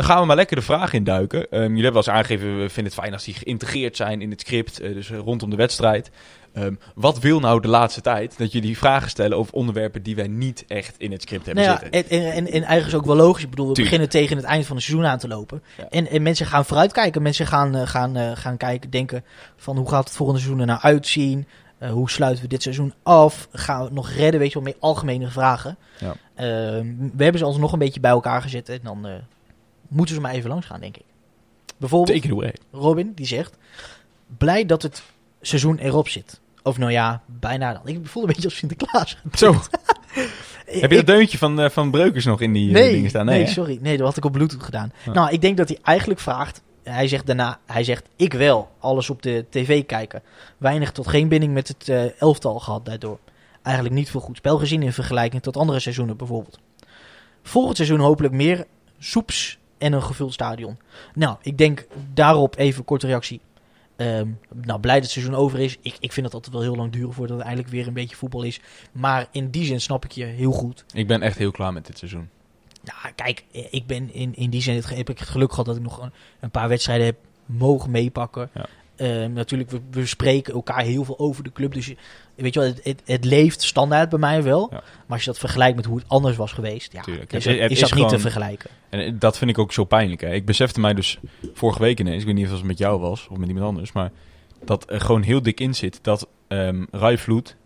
Dan 0.00 0.08
gaan 0.08 0.20
we 0.20 0.26
maar 0.26 0.36
lekker 0.36 0.56
de 0.56 0.62
vragen 0.62 0.98
induiken. 0.98 1.40
Ehm 1.50 1.62
jullie 1.62 1.82
hebben 1.82 1.92
wel 1.92 2.02
eens 2.02 2.08
aangegeven, 2.08 2.46
we 2.60 2.68
vinden 2.68 2.92
het 2.92 3.00
fijn 3.02 3.12
als 3.12 3.24
die 3.24 3.34
geïntegreerd 3.34 3.96
zijn 3.96 4.20
in 4.22 4.30
het 4.30 4.40
script. 4.40 4.80
eh, 4.80 4.94
dus 4.94 5.10
rondom 5.10 5.50
de 5.50 5.56
wedstrijd. 5.56 6.10
Ehm, 6.52 6.74
wat 6.94 7.18
wil 7.18 7.40
nou 7.40 7.60
de 7.60 7.68
laatste 7.68 8.00
tijd? 8.00 8.38
Dat 8.38 8.52
jullie 8.52 8.78
vragen 8.78 9.10
stellen 9.10 9.36
over 9.36 9.54
onderwerpen 9.54 10.02
die 10.02 10.16
wij 10.16 10.28
niet 10.28 10.64
echt 10.68 10.94
in 10.98 11.12
het 11.12 11.22
script 11.22 11.46
hebben 11.46 11.64
Nou 11.64 11.76
ja, 11.76 11.88
zitten. 11.92 12.10
en, 12.10 12.24
en, 12.26 12.32
en, 12.32 12.46
en 12.46 12.62
eigenlijk 12.62 12.86
is 12.86 12.94
ook 12.94 13.04
wel 13.06 13.16
logisch. 13.16 13.42
Ik 13.42 13.50
bedoel, 13.50 13.68
we 13.68 13.72
Tuurlijk. 13.74 13.96
beginnen 13.96 14.20
tegen 14.22 14.36
het 14.42 14.52
eind 14.52 14.66
van 14.66 14.76
het 14.76 14.84
seizoen 14.84 15.06
aan 15.06 15.18
te 15.18 15.28
lopen. 15.28 15.62
Ja. 15.76 15.86
En, 15.90 16.08
en 16.08 16.22
mensen 16.22 16.46
gaan 16.46 16.64
vooruitkijken. 16.64 17.22
Mensen 17.22 17.46
gaan, 17.46 17.74
eh, 17.74 17.86
gaan, 17.86 18.16
eh, 18.16 18.30
gaan 18.34 18.56
kijken, 18.56 18.90
denken 18.90 19.24
van 19.56 19.76
hoe 19.76 19.88
gaat 19.88 20.04
het 20.08 20.16
volgende 20.16 20.40
seizoen 20.40 20.60
er 20.60 20.66
nou 20.68 20.80
uitzien? 20.80 21.46
Hoe 21.90 22.10
sluiten 22.10 22.42
we 22.42 22.48
dit 22.48 22.62
seizoen 22.62 22.94
af? 23.02 23.48
Gaan 23.52 23.78
we 23.78 23.84
het 23.84 23.92
nog 23.94 24.10
redden? 24.10 24.40
Weet 24.40 24.48
je 24.48 24.54
wel, 24.54 24.62
meer 24.62 24.76
algemene 24.80 25.28
vragen. 25.28 25.76
Ja. 25.98 26.14
Ehm, 26.34 26.86
we 27.16 27.22
hebben 27.22 27.38
ze 27.40 27.46
ons 27.46 27.56
nog 27.56 27.72
een 27.72 27.78
beetje 27.78 28.00
bij 28.00 28.10
elkaar 28.10 28.42
gezet. 28.42 28.68
En 28.68 28.80
dan 28.82 29.06
moeten 29.90 30.14
ze 30.14 30.20
maar 30.20 30.32
even 30.32 30.50
langs 30.50 30.66
gaan, 30.66 30.80
denk 30.80 30.96
ik. 30.96 31.04
Bijvoorbeeld. 31.76 32.16
Robin, 32.72 33.12
die 33.14 33.26
zegt... 33.26 33.56
Blij 34.38 34.66
dat 34.66 34.82
het 34.82 35.02
seizoen 35.40 35.78
erop 35.78 36.08
zit. 36.08 36.40
Of 36.62 36.78
nou 36.78 36.90
ja, 36.92 37.22
bijna 37.26 37.72
dan. 37.72 37.82
Ik 37.84 37.98
voel 38.06 38.22
een 38.22 38.28
beetje 38.28 38.44
als 38.44 38.56
Sinterklaas. 38.56 39.16
Zo. 39.34 39.50
Ik- 39.52 40.80
Heb 40.80 40.90
je 40.90 40.96
dat 40.96 41.06
deuntje 41.06 41.38
van, 41.38 41.60
eh, 41.60 41.70
van 41.70 41.90
Breukers 41.90 42.24
nog 42.24 42.40
in 42.40 42.52
die 42.52 42.68
eh, 42.68 42.74
Nee, 42.74 42.92
dingen 42.92 43.08
staan? 43.10 43.24
nee, 43.26 43.46
sorry. 43.46 43.78
Nee, 43.80 43.96
dat 43.96 44.06
had 44.06 44.16
ik 44.16 44.24
op 44.24 44.32
Bluetooth 44.32 44.62
gedaan. 44.62 44.92
Ja. 45.04 45.12
Nou, 45.12 45.30
ik 45.30 45.40
denk 45.40 45.56
dat 45.56 45.68
hij 45.68 45.78
eigenlijk 45.82 46.20
vraagt... 46.20 46.62
Hij 46.82 47.08
zegt 47.08 47.26
daarna, 47.26 47.58
hij 47.66 47.84
zegt, 47.84 48.08
ik 48.16 48.32
wel, 48.32 48.70
alles 48.78 49.10
op 49.10 49.22
de 49.22 49.44
tv 49.50 49.86
kijken. 49.86 50.22
Weinig 50.58 50.92
tot 50.92 51.08
geen 51.08 51.28
binding 51.28 51.52
met 51.52 51.68
het 51.68 51.88
eh, 51.88 52.20
elftal 52.20 52.58
gehad 52.58 52.84
daardoor. 52.84 53.18
Eigenlijk 53.62 53.94
niet 53.94 54.10
veel 54.10 54.20
goed 54.20 54.36
spel 54.36 54.58
gezien 54.58 54.82
in 54.82 54.92
vergelijking 54.92 55.42
tot 55.42 55.56
andere 55.56 55.80
seizoenen 55.80 56.16
bijvoorbeeld. 56.16 56.58
Volgend 57.42 57.76
seizoen 57.76 57.98
hopelijk 58.00 58.34
meer 58.34 58.66
soeps 58.98 59.58
en 59.80 59.92
een 59.92 60.02
gevuld 60.02 60.32
stadion. 60.32 60.78
Nou, 61.14 61.36
ik 61.42 61.58
denk 61.58 61.86
daarop 62.12 62.56
even 62.56 62.84
korte 62.84 63.06
reactie. 63.06 63.40
Ehm, 63.96 64.28
nou, 64.54 64.80
blij 64.80 64.94
dat 64.94 65.02
het 65.02 65.12
seizoen 65.12 65.34
over 65.34 65.58
is. 65.58 65.76
Ik, 65.80 65.96
ik 66.00 66.12
vind 66.12 66.26
het 66.26 66.34
altijd 66.34 66.54
wel 66.54 66.62
heel 66.62 66.76
lang 66.76 66.92
duren 66.92 67.12
voordat 67.12 67.36
het 67.36 67.46
eindelijk 67.46 67.72
weer 67.72 67.86
een 67.86 67.92
beetje 67.92 68.16
voetbal 68.16 68.42
is. 68.42 68.60
Maar 68.92 69.26
in 69.30 69.50
die 69.50 69.64
zin 69.64 69.80
snap 69.80 70.04
ik 70.04 70.10
je 70.12 70.24
heel 70.24 70.52
goed. 70.52 70.84
Ik 70.92 71.06
ben 71.06 71.22
echt 71.22 71.38
heel 71.38 71.50
klaar 71.50 71.72
met 71.72 71.86
dit 71.86 71.98
seizoen. 71.98 72.28
Nou, 72.82 73.14
kijk, 73.14 73.44
ik 73.70 73.86
ben 73.86 74.14
in, 74.14 74.34
in 74.34 74.50
die 74.50 74.62
zin 74.62 74.74
het, 74.74 74.88
heb 74.88 75.10
ik 75.10 75.18
het 75.18 75.28
geluk 75.28 75.50
gehad 75.50 75.66
dat 75.66 75.76
ik 75.76 75.82
nog 75.82 76.02
een, 76.02 76.12
een 76.40 76.50
paar 76.50 76.68
wedstrijden 76.68 77.06
heb 77.06 77.16
mogen 77.46 77.90
meepakken. 77.90 78.50
Ja. 78.54 78.66
Eh, 79.00 79.26
natuurlijk, 79.26 79.70
we, 79.70 79.80
we 79.90 80.06
spreken 80.06 80.54
elkaar 80.54 80.80
heel 80.82 81.04
veel 81.04 81.18
over 81.18 81.44
de 81.44 81.52
club. 81.52 81.72
Dus 81.74 81.86
je- 81.86 81.96
weet 82.34 82.54
je 82.54 82.60
wel, 82.60 82.68
het, 82.68 82.80
het, 82.84 83.02
het 83.04 83.24
leeft 83.24 83.62
standaard 83.62 84.08
bij 84.08 84.18
mij 84.18 84.42
wel. 84.42 84.68
Ja. 84.70 84.76
Maar 84.76 84.82
als 85.08 85.20
je 85.20 85.30
dat 85.30 85.38
vergelijkt 85.38 85.76
met 85.76 85.84
hoe 85.84 85.98
het 85.98 86.08
anders 86.08 86.36
was 86.36 86.52
geweest, 86.52 86.92
ja, 86.92 87.00
Tuurlijk. 87.02 87.32
is, 87.32 87.44
Het- 87.44 87.52
dat- 87.54 87.62
het 87.62 87.70
is 87.72 87.80
is 87.82 87.88
dat 87.88 87.98
niet 87.98 88.08
te 88.08 88.18
vergelijken. 88.18 88.70
En 88.90 89.00
eh, 89.00 89.12
dat 89.18 89.38
vind 89.38 89.50
ik 89.50 89.58
ook 89.58 89.72
zo 89.72 89.84
pijnlijk. 89.84 90.20
Hè. 90.20 90.32
Ik 90.34 90.44
besefte 90.44 90.80
mij 90.80 90.94
dus 90.94 91.18
vorige 91.54 91.80
week 91.80 92.00
ineens, 92.00 92.20
ik 92.20 92.26
weet 92.26 92.34
niet 92.34 92.46
of 92.46 92.52
het 92.52 92.62
met 92.62 92.78
jou 92.78 93.00
was 93.00 93.26
of 93.30 93.36
met 93.36 93.48
iemand 93.48 93.66
anders, 93.66 93.92
maar 93.92 94.10
dat 94.64 94.90
er 94.90 95.00
gewoon 95.00 95.22
heel 95.22 95.42
dik 95.42 95.60
in 95.60 95.74
zit 95.74 95.98
dat 96.02 96.28
ehm 96.48 96.84
Vloed 97.16 97.56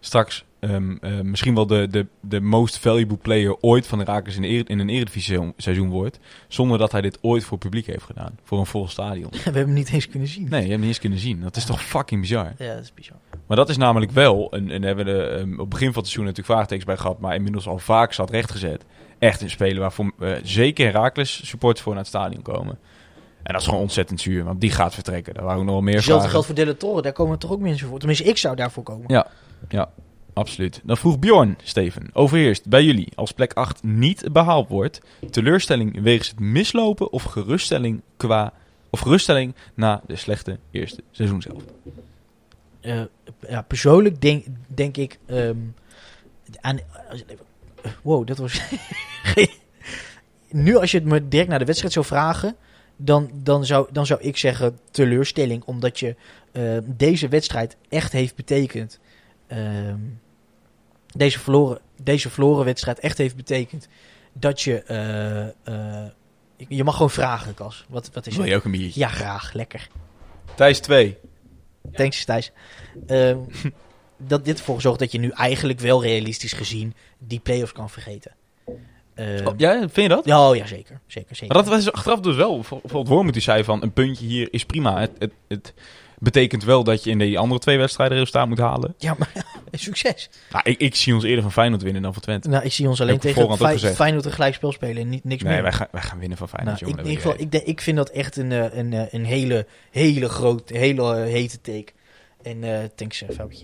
straks 0.00 0.44
ehm, 0.60 0.96
eh, 1.00 1.20
misschien 1.20 1.54
wel 1.54 1.66
de, 1.66 1.88
de, 1.90 2.06
de 2.20 2.40
most 2.40 2.78
valuable 2.78 3.16
player 3.16 3.56
ooit 3.60 3.86
van 3.86 3.98
de 3.98 4.04
Rakers 4.04 4.36
in, 4.36 4.42
de 4.42 4.48
in 4.48 4.78
een 4.78 4.88
eredivisie 4.88 5.52
seizoen 5.56 5.88
wordt, 5.88 6.18
zonder 6.48 6.78
dat 6.78 6.92
hij 6.92 7.00
dit 7.00 7.18
ooit 7.20 7.44
voor 7.44 7.58
publiek 7.58 7.86
heeft 7.86 8.02
gedaan, 8.04 8.38
voor 8.44 8.58
een 8.58 8.66
vol 8.66 8.88
stadion. 8.88 9.30
We 9.32 9.38
hebben 9.42 9.62
hem 9.62 9.72
niet 9.72 9.92
eens 9.92 10.08
kunnen 10.08 10.28
zien. 10.28 10.46
Nee, 10.48 10.50
je 10.50 10.56
hebt 10.56 10.70
hem 10.70 10.80
niet 10.80 10.88
eens 10.88 10.98
kunnen 10.98 11.18
zien. 11.18 11.40
Dat 11.40 11.56
is 11.56 11.64
toch 11.64 11.82
fucking 11.82 12.20
bizar. 12.20 12.52
Ja, 12.58 12.74
dat 12.74 12.82
is 12.82 12.94
bizar. 12.94 13.16
Maar 13.46 13.56
dat 13.56 13.68
is 13.68 13.76
namelijk 13.76 14.10
wel, 14.10 14.50
en, 14.50 14.70
en 14.70 14.82
hebben 14.82 15.04
we 15.04 15.12
er, 15.12 15.38
ehm, 15.38 15.52
op 15.52 15.58
het 15.58 15.68
begin 15.68 15.92
van 15.92 16.02
het 16.02 16.10
seizoen 16.10 16.24
natuurlijk 16.24 16.54
vraagtekens 16.54 16.86
bij 16.86 16.96
gehad, 16.96 17.20
maar 17.20 17.34
inmiddels 17.34 17.66
al 17.66 17.78
vaak 17.78 18.12
zat 18.12 18.30
rechtgezet. 18.30 18.84
Echt 19.18 19.40
een 19.40 19.50
speler 19.50 19.80
waarvoor 19.80 20.12
eh, 20.18 20.32
zeker 20.42 20.86
Herakles 20.86 21.48
supporters 21.48 21.82
voor 21.82 21.92
naar 21.92 22.02
het 22.02 22.10
stadion 22.10 22.42
komen. 22.42 22.78
En 23.42 23.52
dat 23.52 23.60
is 23.60 23.66
gewoon 23.66 23.82
ontzettend 23.82 24.20
zuur, 24.20 24.44
want 24.44 24.60
die 24.60 24.70
gaat 24.70 24.94
vertrekken. 24.94 25.34
Daar 25.34 25.44
waren 25.44 25.64
nog 25.64 25.74
wel 25.74 25.82
meer 25.82 25.94
Hetzelfde 25.94 26.28
geldt 26.28 26.46
voor 26.46 26.54
Delle 26.54 26.76
Torre, 26.76 27.02
daar 27.02 27.12
komen 27.12 27.38
toch 27.38 27.50
ook 27.50 27.60
mensen 27.60 27.88
voor. 27.88 27.98
Tenminste, 27.98 28.24
ik 28.24 28.36
zou 28.36 28.56
daarvoor 28.56 28.82
komen. 28.82 29.04
Ja, 29.06 29.26
ja, 29.68 29.92
absoluut. 30.32 30.80
Dan 30.84 30.96
vroeg 30.96 31.18
Bjorn, 31.18 31.56
Steven, 31.62 32.10
overheerst 32.12 32.68
bij 32.68 32.84
jullie 32.84 33.12
als 33.14 33.32
plek 33.32 33.52
8 33.52 33.82
niet 33.82 34.32
behaald 34.32 34.68
wordt, 34.68 35.00
teleurstelling 35.30 36.02
wegens 36.02 36.28
het 36.28 36.40
mislopen 36.40 37.12
of 37.12 37.22
geruststelling 37.22 38.02
qua 38.16 38.52
of 38.90 39.00
geruststelling 39.00 39.54
na 39.74 40.02
de 40.06 40.16
slechte 40.16 40.58
eerste 40.70 41.02
seizoen 41.10 41.42
zelf. 41.42 41.62
Eh, 42.80 43.02
ja, 43.48 43.62
persoonlijk 43.62 44.20
denk, 44.20 44.46
denk 44.66 44.96
ik 44.96 45.18
ehm, 45.26 45.56
aan. 46.60 46.78
Wow, 48.02 48.26
dat 48.26 48.38
was. 48.38 48.60
nu, 50.50 50.76
als 50.76 50.90
je 50.90 50.98
het 50.98 51.06
me 51.06 51.28
direct 51.28 51.48
naar 51.48 51.58
de 51.58 51.64
wedstrijd 51.64 51.92
zou 51.92 52.06
vragen, 52.06 52.56
dan, 52.96 53.30
dan, 53.34 53.64
zou, 53.64 53.88
dan 53.92 54.06
zou 54.06 54.20
ik 54.20 54.36
zeggen 54.36 54.78
teleurstelling, 54.90 55.64
omdat 55.64 55.98
je 55.98 56.16
eh, 56.52 56.78
deze 56.84 57.28
wedstrijd 57.28 57.76
echt 57.88 58.12
heeft 58.12 58.34
betekend. 58.34 58.98
Ehm, 59.50 59.98
deze, 61.16 61.38
verloren, 61.38 61.78
deze 62.02 62.30
verloren 62.30 62.64
wedstrijd 62.64 62.98
echt 63.00 63.18
heeft 63.18 63.36
betekend 63.36 63.88
dat 64.32 64.60
je. 64.60 64.82
eh, 64.82 65.46
eh, 66.04 66.10
je 66.68 66.84
mag 66.84 66.94
gewoon 66.94 67.10
vragen, 67.10 67.54
Kas. 67.54 67.84
Wat, 67.88 68.10
wat 68.12 68.26
is 68.26 68.36
Wil 68.36 68.44
je 68.46 68.56
ook 68.56 68.64
een 68.64 68.70
biertje? 68.70 69.00
Ja, 69.00 69.08
graag. 69.08 69.52
Lekker. 69.52 69.88
Thijs 70.54 70.80
2. 70.80 71.16
Thanks, 71.92 72.24
Thijs. 72.24 72.52
Ehm, 73.06 73.38
dat 74.16 74.44
dit 74.44 74.58
ervoor 74.58 74.74
gezorgd 74.74 74.98
dat 74.98 75.12
je 75.12 75.18
nu 75.18 75.30
eigenlijk 75.30 75.80
wel 75.80 76.02
realistisch 76.02 76.52
gezien 76.52 76.94
die 77.18 77.38
play-offs 77.40 77.72
kan 77.72 77.90
vergeten. 77.90 78.32
Ehm, 79.14 79.46
Oh, 79.46 79.54
ja, 79.56 79.78
vind 79.78 79.94
je 79.94 80.08
dat? 80.08 80.24
ja, 80.24 80.48
oh 80.48 80.56
ja, 80.56 80.66
zeker. 80.66 81.00
Zeker, 81.06 81.36
zeker. 81.36 81.54
Maar 81.54 81.64
dat 81.64 81.74
was 81.74 81.92
achteraf 81.92 82.20
dus 82.20 82.36
wel. 82.36 82.54
Bijvoorbeeld 82.56 83.08
Wormoed 83.08 83.32
die 83.32 83.42
zei 83.42 83.64
van 83.64 83.82
een 83.82 83.92
puntje 83.92 84.26
hier 84.26 84.48
is 84.50 84.64
prima. 84.64 85.00
Het, 85.00 85.10
het, 85.18 85.32
het 85.48 85.74
betekent 86.20 86.64
wel 86.64 86.84
dat 86.84 87.04
je 87.04 87.10
in 87.10 87.18
die 87.18 87.38
andere 87.38 87.60
twee 87.60 87.78
wedstrijden 87.78 88.18
resultaat 88.18 88.48
moet 88.48 88.58
halen. 88.58 88.94
Ja, 88.98 89.14
maar 89.18 89.32
succes. 89.72 90.30
Nou, 90.52 90.70
ik, 90.70 90.78
ik 90.78 90.94
zie 90.94 91.14
ons 91.14 91.24
eerder 91.24 91.42
van 91.42 91.52
Feyenoord 91.52 91.82
winnen 91.82 92.02
dan 92.02 92.12
van 92.12 92.22
Twente. 92.22 92.48
Nou, 92.48 92.64
ik 92.64 92.72
zie 92.72 92.88
ons 92.88 93.00
alleen 93.00 93.18
tegen 93.18 93.56
Fey-. 93.56 93.94
Feyenoord 93.94 94.24
een 94.24 94.32
gelijkspel 94.32 94.72
spelen 94.72 95.02
en 95.02 95.08
niet, 95.08 95.24
niks 95.24 95.42
Nee, 95.42 95.52
meer. 95.52 95.62
wij 95.62 95.72
gaan, 95.72 95.88
wij 95.90 96.02
gaan 96.02 96.18
winnen 96.18 96.38
van 96.38 96.48
Nou, 96.52 96.60
Feyenoord, 96.62 96.80
ik, 96.80 96.86
jongen. 96.88 97.04
in 97.04 97.10
ieder 97.10 97.22
geval, 97.22 97.40
ik, 97.46 97.52
denk- 97.52 97.64
ik 97.64 97.80
vind 97.80 97.96
dat 97.96 98.08
echt 98.10 98.36
een, 98.36 98.52
eh, 98.52 98.78
een, 98.78 98.92
eh, 98.92 99.02
een 99.10 99.24
hele, 99.24 99.66
hele 99.90 100.28
grote, 100.28 100.76
hele 100.78 101.16
eh, 101.16 101.32
hete 101.32 101.60
take. 101.60 101.92
En 102.42 102.64
eh 102.64 102.84
thanks, 102.94 103.22
uh, 103.22 103.28
Fabio. 103.30 103.58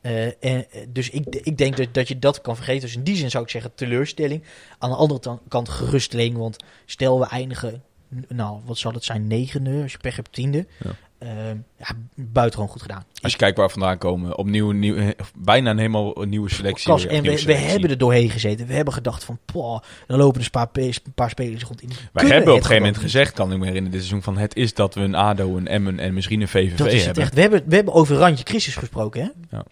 Eh, 0.00 0.26
en, 0.44 0.66
dus 0.88 1.10
ik, 1.10 1.24
ik 1.42 1.58
denk 1.58 1.76
dat, 1.76 1.94
dat 1.94 2.08
je 2.08 2.18
dat 2.18 2.40
kan 2.40 2.56
vergeten. 2.56 2.80
Dus 2.80 2.96
in 2.96 3.02
die 3.02 3.16
zin 3.16 3.30
zou 3.30 3.44
ik 3.44 3.50
zeggen 3.50 3.74
teleurstelling. 3.74 4.44
Aan 4.78 4.90
de 4.90 4.96
andere 4.96 5.38
kant 5.48 5.68
geruststelling. 5.68 6.36
Want 6.36 6.56
stel 6.86 7.20
we 7.20 7.26
eindigen, 7.26 7.82
nou 8.28 8.60
wat 8.64 8.78
zal 8.78 8.92
het 8.92 9.04
zijn, 9.04 9.26
negende, 9.26 9.82
als 9.82 9.92
je 9.92 9.98
pech 9.98 10.16
hebt 10.16 10.32
tiende. 10.32 10.66
Ja. 10.84 10.90
Eh, 11.24 11.30
ja, 11.78 11.86
buitengewoon 12.14 12.70
goed 12.70 12.82
gedaan. 12.82 13.04
Als 13.22 13.32
je 13.32 13.38
kijkt 13.38 13.56
waar 13.56 13.66
we 13.66 13.72
vandaan 13.72 13.98
komen. 13.98 14.38
Opnieuw, 14.38 14.70
een 14.70 14.78
nieuw, 14.78 14.96
eh, 14.96 15.08
bijna 15.36 15.70
een 15.70 15.78
helemaal 15.78 16.12
nieuwe 16.12 16.50
selectie. 16.50 16.86
Kas, 16.90 17.02
weer, 17.02 17.12
en 17.12 17.22
nieuwe 17.22 17.36
we, 17.36 17.42
we 17.42 17.48
selectie. 17.48 17.70
hebben 17.70 17.90
er 17.90 17.98
doorheen 17.98 18.30
gezeten. 18.30 18.66
We 18.66 18.74
hebben 18.74 18.94
gedacht 18.94 19.24
van, 19.24 19.38
poh, 19.44 19.80
dan 20.06 20.18
lopen 20.18 20.36
dus 20.36 20.44
een 20.44 20.50
paar, 20.50 20.68
een 20.72 20.94
paar 21.14 21.30
spelers 21.30 21.62
rond 21.64 21.82
in. 21.82 21.88
Wij 21.88 21.96
kunnen 22.12 22.32
hebben 22.32 22.52
op 22.52 22.58
een 22.58 22.64
gegeven 22.64 22.86
moment 22.86 23.02
gezegd, 23.02 23.32
kan 23.32 23.52
ik 23.52 23.58
me 23.58 23.64
herinneren, 23.66 23.90
dit 23.90 24.00
seizoen 24.00 24.22
van 24.22 24.36
het 24.38 24.56
is 24.56 24.74
dat 24.74 24.94
we 24.94 25.00
een 25.00 25.14
ADO, 25.14 25.56
een 25.56 25.66
Emmen 25.68 25.98
en 25.98 26.14
misschien 26.14 26.40
een 26.40 26.48
VVV 26.48 26.76
Dat 26.76 26.86
is 26.86 26.92
het 26.94 27.04
hebben. 27.04 27.22
echt. 27.22 27.34
We 27.34 27.40
hebben, 27.40 27.62
we 27.66 27.74
hebben 27.74 27.94
over 27.94 28.16
randje 28.16 28.44
crisis 28.44 28.76
gesproken, 28.76 29.20
hè? 29.22 29.56
Ja, 29.56 29.64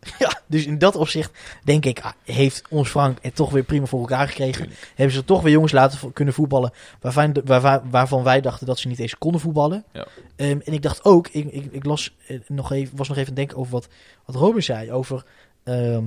dus 0.46 0.66
in 0.66 0.78
dat 0.78 0.96
opzicht 0.96 1.38
denk 1.64 1.84
ik, 1.84 2.00
ah, 2.00 2.12
heeft 2.24 2.62
ons 2.70 2.88
Frank 2.88 3.18
het 3.22 3.34
toch 3.34 3.50
weer 3.50 3.62
prima 3.62 3.86
voor 3.86 4.00
elkaar 4.00 4.28
gekregen. 4.28 4.70
Hebben 4.94 5.14
ze 5.14 5.24
toch 5.24 5.42
weer 5.42 5.52
jongens 5.52 5.72
laten 5.72 5.98
vo- 5.98 6.10
kunnen 6.10 6.34
voetballen 6.34 6.72
waarvan, 7.00 7.36
waarvan, 7.44 7.90
waarvan 7.90 8.22
wij 8.22 8.40
dachten 8.40 8.66
dat 8.66 8.78
ze 8.78 8.88
niet 8.88 8.98
eens 8.98 9.18
konden 9.18 9.40
voetballen. 9.40 9.84
Ja. 9.92 10.06
Ehm, 10.36 10.58
en 10.64 10.72
ik 10.72 10.82
dacht 10.82 11.04
ook, 11.04 11.28
ik, 11.28 11.44
ik, 11.52 11.72
ik 11.72 11.84
las 11.84 12.14
eh, 12.26 12.38
nog 12.46 12.72
even, 12.72 12.96
was 12.96 13.08
nog 13.08 13.16
even 13.16 13.30
aan 13.30 13.36
het 13.38 13.46
denken 13.48 13.56
over 13.56 13.72
wat, 13.72 13.88
wat 14.24 14.36
Robin 14.36 14.62
zei. 14.62 14.92
Over, 14.92 15.24
ehm, 15.64 16.04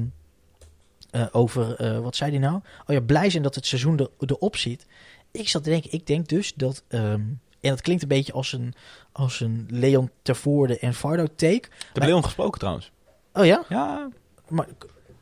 eh, 1.11 1.25
over 1.31 1.75
eh, 1.75 1.99
wat 1.99 2.15
zei 2.15 2.31
hij 2.31 2.39
nou? 2.39 2.55
Oh 2.55 2.95
ja, 2.95 3.01
blij 3.01 3.29
zijn 3.29 3.43
dat 3.43 3.55
het 3.55 3.65
seizoen 3.65 3.99
er, 3.99 4.09
erop 4.19 4.55
zit. 4.55 4.85
Ik 5.31 5.49
zat 5.49 5.63
te 5.63 5.69
denken, 5.69 5.91
ik 5.91 6.07
denk 6.07 6.27
dus 6.27 6.53
dat, 6.53 6.83
ehm, 6.87 7.21
en 7.61 7.69
dat 7.69 7.81
klinkt 7.81 8.01
een 8.01 8.07
beetje 8.07 8.33
als 8.33 8.53
een, 8.53 8.73
als 9.11 9.39
een 9.39 9.67
Leon 9.69 10.09
Tervoorde 10.21 10.79
en 10.79 10.93
Fardo 10.93 11.25
take. 11.35 11.53
Ik 11.55 11.69
heb 11.93 12.03
Leon 12.03 12.23
gesproken 12.23 12.59
trouwens. 12.59 12.91
Oh 13.33 13.45
ja? 13.45 13.63
Ja, 13.69 14.09
Maar, 14.47 14.67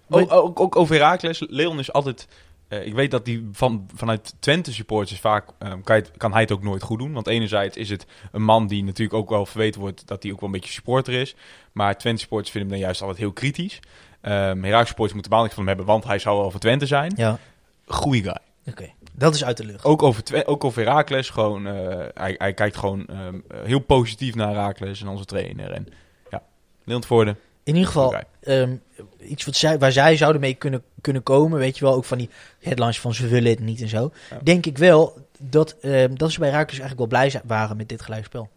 ook, 0.09 0.31
ook, 0.31 0.59
ook 0.59 0.75
over 0.75 0.95
Herakles. 0.95 1.45
Leon 1.49 1.79
is 1.79 1.93
altijd... 1.93 2.27
eh, 2.67 2.85
ik 2.85 2.93
weet 2.93 3.11
dat 3.11 3.25
hij 3.25 3.43
van, 3.51 3.89
vanuit 3.95 4.35
Twente 4.39 4.73
supporters 4.73 5.19
vaak... 5.19 5.47
eh, 5.59 5.73
kan, 5.83 5.95
het- 5.95 6.11
kan 6.17 6.31
hij 6.31 6.41
het 6.41 6.51
ook 6.51 6.63
nooit 6.63 6.83
goed 6.83 6.99
doen. 6.99 7.13
Want 7.13 7.27
enerzijds 7.27 7.77
is 7.77 7.89
het 7.89 8.05
een 8.31 8.43
man 8.43 8.67
die 8.67 8.83
natuurlijk 8.83 9.17
ook 9.17 9.29
wel 9.29 9.45
verweten 9.45 9.81
wordt... 9.81 10.07
dat 10.07 10.23
hij 10.23 10.31
ook 10.31 10.39
wel 10.39 10.49
een 10.49 10.55
beetje 10.55 10.71
supporter 10.73 11.13
is. 11.13 11.35
Maar 11.71 11.97
Twente 11.97 12.21
supporters 12.21 12.51
vinden 12.51 12.69
hem 12.69 12.77
dan 12.79 12.87
juist 12.87 13.01
altijd 13.01 13.19
heel 13.19 13.33
kritisch. 13.33 13.79
Um, 14.21 14.63
Herakles 14.63 14.87
supporters 14.87 15.13
moeten 15.13 15.41
niks 15.41 15.53
van 15.53 15.57
hem 15.57 15.67
hebben... 15.67 15.85
want 15.85 16.03
hij 16.03 16.19
zou 16.19 16.37
wel 16.39 16.51
voor 16.51 16.59
Twente 16.59 16.85
zijn. 16.85 17.13
ja, 17.15 17.37
Goeie 17.85 18.23
guy. 18.23 18.37
oké. 18.65 18.89
Dat 19.13 19.35
is 19.35 19.43
uit 19.43 19.57
de 19.57 19.65
lucht. 19.65 19.85
Ook 19.85 20.03
over, 20.03 20.23
Twe- 20.23 20.43
ook 20.45 20.63
over 20.63 20.81
Herakles. 20.83 21.29
Gewoon, 21.29 21.67
eh, 21.67 22.05
hij, 22.13 22.35
hij 22.37 22.53
kijkt 22.53 22.77
gewoon 22.77 23.05
ehm, 23.07 23.39
eh, 23.47 23.59
heel 23.63 23.79
positief 23.79 24.35
naar 24.35 24.47
Herakles 24.47 25.01
en 25.01 25.07
onze 25.07 25.25
trainer. 25.25 25.71
En 25.71 25.87
ja, 26.29 26.41
Leon 26.83 27.03
Voorde. 27.03 27.35
In 27.69 27.75
ieder 27.75 27.91
geval, 27.91 28.13
ehm, 28.41 28.75
iets 29.19 29.45
wat 29.45 29.55
zij, 29.55 29.79
waar 29.79 29.91
zij 29.91 30.17
zouden 30.17 30.41
mee 30.41 30.53
kunnen, 30.53 30.83
kunnen 31.01 31.23
komen, 31.23 31.59
weet 31.59 31.77
je 31.77 31.85
wel, 31.85 31.93
ook 31.93 32.05
van 32.05 32.17
die 32.17 32.29
headlines 32.59 32.99
van 32.99 33.13
ze 33.13 33.27
willen 33.27 33.49
het 33.51 33.59
niet 33.59 33.81
en 33.81 33.87
zo. 33.87 34.11
Ja. 34.29 34.39
Denk 34.43 34.65
ik 34.65 34.77
wel 34.77 35.27
dat, 35.39 35.75
ehm, 35.81 36.15
dat 36.15 36.31
ze 36.31 36.39
bij 36.39 36.49
Rakers 36.49 36.79
eigenlijk 36.79 36.99
wel 36.99 37.07
blij 37.19 37.29
zijn- 37.29 37.43
waren 37.45 37.77
met 37.77 37.89
dit 37.89 38.01
gelijkspel. 38.01 38.49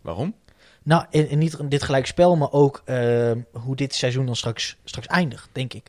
Waarom? 0.00 0.34
Nou, 0.82 1.04
en, 1.10 1.28
en 1.28 1.38
niet 1.38 1.70
dit 1.70 1.82
gelijkspel, 1.82 2.36
maar 2.36 2.52
ook 2.52 2.82
ehm, 2.84 3.38
hoe 3.52 3.76
dit 3.76 3.94
seizoen 3.94 4.26
dan 4.26 4.36
straks, 4.36 4.76
straks 4.84 5.06
eindigt, 5.06 5.48
denk 5.52 5.74
ik. 5.74 5.86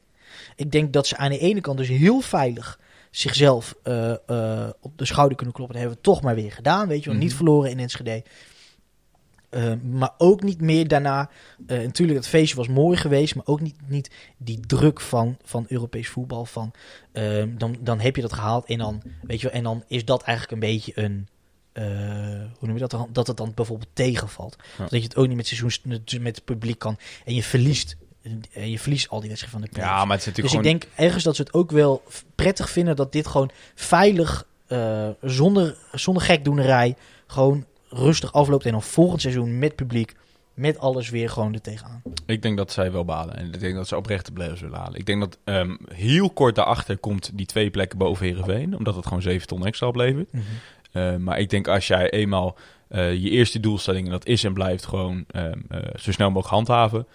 Ik 0.55 0.71
denk 0.71 0.93
dat 0.93 1.07
ze 1.07 1.17
aan 1.17 1.29
de 1.31 1.39
ene 1.39 1.61
kant 1.61 1.77
dus 1.77 1.87
heel 1.87 2.19
veilig 2.21 2.79
zichzelf 3.11 3.75
eh, 3.83 4.11
eh, 4.11 4.69
op 4.81 4.97
de 4.97 5.05
schouder 5.05 5.37
kunnen 5.37 5.55
kloppen. 5.55 5.75
Dat 5.75 5.85
hebben 5.85 6.03
we 6.03 6.09
toch 6.09 6.21
maar 6.21 6.35
weer 6.35 6.51
gedaan, 6.51 6.87
weet 6.87 6.99
je 6.99 7.05
wel. 7.05 7.13
Mhm. 7.13 7.23
Niet 7.23 7.35
verloren 7.35 7.69
in 7.69 7.79
Enschede. 7.79 8.23
Eh, 9.51 9.73
maar 9.83 10.11
ook 10.17 10.43
niet 10.43 10.61
meer 10.61 10.87
daarna. 10.87 11.29
eh, 11.67 11.79
natuurlijk, 11.79 12.17
het 12.17 12.27
feestje 12.27 12.55
was 12.55 12.67
mooi 12.67 12.97
geweest, 12.97 13.35
maar 13.35 13.45
ook 13.47 13.61
niet, 13.61 13.75
niet 13.87 14.09
die 14.37 14.59
druk 14.59 15.01
van, 15.01 15.37
van 15.43 15.65
Europees 15.67 16.07
voetbal. 16.09 16.45
Van, 16.45 16.71
ehm, 17.11 17.57
dan, 17.57 17.77
dan 17.79 17.99
heb 17.99 18.15
je 18.15 18.21
dat 18.21 18.33
gehaald 18.33 18.65
en 18.65 18.77
dan, 18.77 19.01
weet 19.21 19.41
je 19.41 19.47
wel, 19.47 19.55
en 19.57 19.63
dan 19.63 19.83
is 19.87 20.05
dat 20.05 20.21
eigenlijk 20.21 20.61
een 20.63 20.69
beetje 20.69 20.91
een. 20.95 21.27
eh, 21.73 21.83
hoe 22.57 22.67
noem 22.67 22.73
je 22.73 22.79
dat? 22.79 22.91
dan? 22.91 23.09
Dat 23.11 23.27
het 23.27 23.37
dan 23.37 23.51
bijvoorbeeld 23.55 23.89
tegenvalt. 23.93 24.55
Ja. 24.77 24.83
Dat 24.83 24.91
je 24.91 25.01
het 25.01 25.15
ook 25.15 25.27
niet 25.27 25.35
met, 25.37 25.47
seizoens, 25.47 25.81
met 26.19 26.35
het 26.35 26.45
publiek 26.45 26.79
kan. 26.79 26.97
En 27.25 27.33
je 27.33 27.43
verliest, 27.43 27.95
en 28.53 28.69
je 28.69 28.79
verliest 28.79 29.09
al 29.09 29.19
die 29.19 29.29
wedstrijden 29.29 29.59
van 29.61 29.69
de 29.69 29.79
Ja, 29.79 29.85
play-offs. 29.87 30.07
maar 30.07 30.17
het 30.17 30.27
is 30.27 30.33
Dus 30.33 30.43
natuurlijk 30.43 30.75
ik 30.75 30.81
denk 30.81 30.99
ergens 31.05 31.23
dat 31.23 31.35
ze 31.35 31.41
het 31.41 31.53
ook 31.53 31.71
wel 31.71 32.03
prettig 32.35 32.69
vinden 32.69 32.95
dat 32.95 33.11
dit 33.11 33.27
gewoon 33.27 33.51
veilig, 33.75 34.45
zonder, 35.21 35.77
zonder 35.91 36.23
gekdoenerij, 36.23 36.95
gewoon 37.27 37.65
rustig 37.91 38.33
afloopt. 38.33 38.65
En 38.65 38.71
dan 38.71 38.81
volgend 38.81 39.21
seizoen 39.21 39.59
met 39.59 39.75
publiek, 39.75 40.15
met 40.53 40.79
alles 40.79 41.09
weer 41.09 41.29
gewoon 41.29 41.53
er 41.53 41.61
tegenaan. 41.61 42.01
Ik 42.25 42.41
denk 42.41 42.57
dat 42.57 42.71
zij 42.71 42.91
wel 42.91 43.05
balen. 43.05 43.37
En 43.37 43.45
ik 43.45 43.59
denk 43.59 43.75
dat 43.75 43.87
ze 43.87 43.97
oprechte 43.97 44.31
players 44.31 44.61
willen 44.61 44.77
halen. 44.77 44.99
Ik 44.99 45.05
denk 45.05 45.19
dat 45.19 45.37
ehm, 45.43 45.75
heel 45.93 46.29
kort 46.29 46.55
daarachter 46.55 46.97
komt 46.97 47.31
die 47.33 47.45
twee 47.45 47.69
plekken 47.69 47.97
boven 47.97 48.25
Heerenveen. 48.25 48.77
Omdat 48.77 48.95
het 48.95 49.05
gewoon 49.05 49.21
7 49.21 49.47
ton 49.47 49.65
extra 49.65 49.87
oplevert. 49.87 50.29
Eh, 50.91 51.15
maar 51.15 51.39
ik 51.39 51.49
denk 51.49 51.67
als 51.67 51.87
jij 51.87 52.09
eenmaal 52.09 52.57
eh, 52.87 53.13
je 53.13 53.29
eerste 53.29 53.59
doelstelling, 53.59 54.05
en 54.05 54.11
dat 54.11 54.25
is 54.25 54.43
en 54.43 54.53
blijft 54.53 54.85
gewoon 54.85 55.25
ehm, 55.27 55.59
eh, 55.69 55.79
zo 55.95 56.11
snel 56.11 56.27
mogelijk 56.27 56.53
handhaven. 56.55 57.07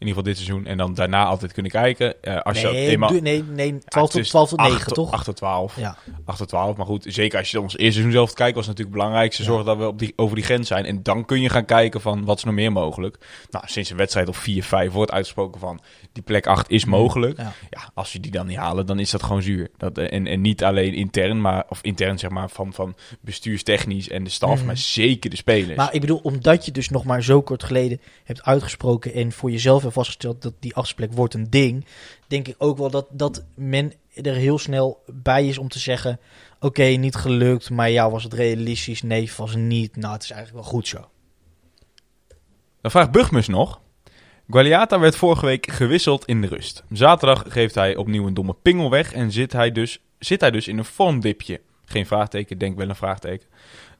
In 0.00 0.06
ieder 0.06 0.22
geval 0.22 0.34
dit 0.34 0.36
seizoen. 0.46 0.66
En 0.66 0.76
dan 0.76 0.94
daarna 0.94 1.24
altijd 1.24 1.52
kunnen 1.52 1.70
kijken. 1.72 2.22
Eh, 2.22 2.40
als 2.40 2.60
je 2.60 2.66
nee, 2.68 2.88
eenmaal... 2.88 3.08
doe- 3.10 3.20
nee, 3.20 3.44
nee, 3.44 3.78
12 3.78 3.82
Ja, 3.88 4.00
het 4.00 4.10
tot, 4.10 4.20
is 4.20 4.28
12 4.28 4.48
tot 4.48 4.58
9, 4.58 4.74
8 4.76 4.94
toch? 4.94 5.10
8 5.12 5.24
tot 5.24 5.36
12. 5.36 5.76
Ja. 5.76 5.96
8 6.24 6.38
tot 6.38 6.48
12. 6.48 6.76
Maar 6.76 6.86
goed, 6.86 7.04
zeker 7.08 7.38
als 7.38 7.50
je 7.50 7.60
ons 7.60 7.72
eerste 7.76 7.92
seizoen 7.92 8.12
zelf 8.12 8.32
kijkt, 8.32 8.54
was 8.56 8.66
het 8.66 8.76
natuurlijk 8.76 8.96
het 8.96 9.04
belangrijkste. 9.04 9.42
Ja. 9.42 9.48
Zorgen 9.48 9.66
dat 9.66 9.76
we 9.78 9.86
op 9.86 9.98
die, 9.98 10.12
over 10.16 10.34
die 10.36 10.44
grens 10.44 10.68
zijn. 10.68 10.84
En 10.84 11.02
dan 11.02 11.24
kun 11.24 11.40
je 11.40 11.48
gaan 11.48 11.64
kijken 11.64 12.00
van 12.00 12.24
wat 12.24 12.36
is 12.38 12.44
nog 12.44 12.54
meer 12.54 12.72
mogelijk. 12.72 13.18
Nou, 13.50 13.64
sinds 13.68 13.90
een 13.90 13.96
wedstrijd 13.96 14.28
of 14.28 14.36
4, 14.36 14.62
5 14.64 14.92
wordt 14.92 15.12
uitgesproken 15.12 15.60
van 15.60 15.80
die 16.12 16.22
plek 16.22 16.46
8 16.46 16.70
is 16.70 16.84
mogelijk. 16.84 17.36
Ja. 17.36 17.52
Ja, 17.70 17.90
als 17.94 18.12
je 18.12 18.20
die 18.20 18.30
dan 18.30 18.46
niet 18.46 18.56
halen, 18.56 18.86
dan 18.86 18.98
is 18.98 19.10
dat 19.10 19.22
gewoon 19.22 19.42
zuur. 19.42 19.70
Dat, 19.76 19.98
eh, 19.98 20.12
en, 20.12 20.26
en 20.26 20.40
niet 20.40 20.64
alleen 20.64 20.94
intern, 20.94 21.40
maar, 21.40 21.64
of 21.68 21.78
intern 21.82 22.18
zeg 22.18 22.30
maar, 22.30 22.50
van, 22.50 22.72
van 22.72 22.94
bestuurstechnisch 23.20 24.08
en 24.08 24.24
de 24.24 24.30
staf, 24.30 24.56
Mhm. 24.56 24.66
maar 24.66 24.76
zeker 24.76 25.30
de 25.30 25.36
spelers. 25.36 25.76
Maar 25.76 25.94
ik 25.94 26.00
bedoel, 26.00 26.20
omdat 26.22 26.64
je 26.64 26.72
dus 26.72 26.88
nog 26.88 27.04
maar 27.04 27.22
zo 27.22 27.42
kort 27.42 27.64
geleden 27.64 28.00
hebt 28.24 28.42
uitgesproken 28.42 29.12
en 29.14 29.32
voor 29.32 29.50
jezelf 29.50 29.88
vastgesteld 29.92 30.42
dat 30.42 30.54
die 30.60 30.74
plek 30.96 31.12
wordt 31.12 31.34
een 31.34 31.50
ding, 31.50 31.84
denk 32.26 32.48
ik 32.48 32.54
ook 32.58 32.78
wel 32.78 32.90
dat, 32.90 33.06
dat 33.10 33.44
men 33.54 33.92
er 34.14 34.34
heel 34.34 34.58
snel 34.58 35.02
bij 35.06 35.46
is 35.46 35.58
om 35.58 35.68
te 35.68 35.78
zeggen, 35.78 36.20
oké, 36.60 36.82
niet 36.84 37.14
gelukt, 37.14 37.70
maar 37.70 37.90
ja, 37.90 38.10
was 38.10 38.24
het 38.24 38.34
realistisch? 38.34 39.02
Nee, 39.02 39.30
was 39.36 39.54
niet. 39.54 39.96
Nou, 39.96 40.12
het 40.12 40.22
is 40.22 40.30
eigenlijk 40.30 40.64
wel 40.64 40.72
goed 40.72 40.88
zo. 40.88 41.08
Dan 42.80 42.90
vraagt 42.90 43.10
Bugmus 43.10 43.48
nog. 43.48 43.80
Gualiata 44.48 44.98
werd 44.98 45.16
vorige 45.16 45.46
week 45.46 45.70
gewisseld 45.70 46.24
in 46.24 46.40
de 46.40 46.46
rust. 46.46 46.84
Zaterdag 46.90 47.44
geeft 47.48 47.74
hij 47.74 47.96
opnieuw 47.96 48.26
een 48.26 48.34
domme 48.34 48.56
pingel 48.62 48.90
weg 48.90 49.12
en 49.12 49.32
zit 49.32 49.52
hij 49.52 49.72
dus, 49.72 50.00
zit 50.18 50.40
hij 50.40 50.50
dus 50.50 50.68
in 50.68 50.78
een 50.78 50.84
vormdipje. 50.84 51.60
Geen 51.84 52.06
vraagteken, 52.06 52.58
denk 52.58 52.76
wel 52.76 52.88
een 52.88 52.96
vraagteken. 52.96 53.48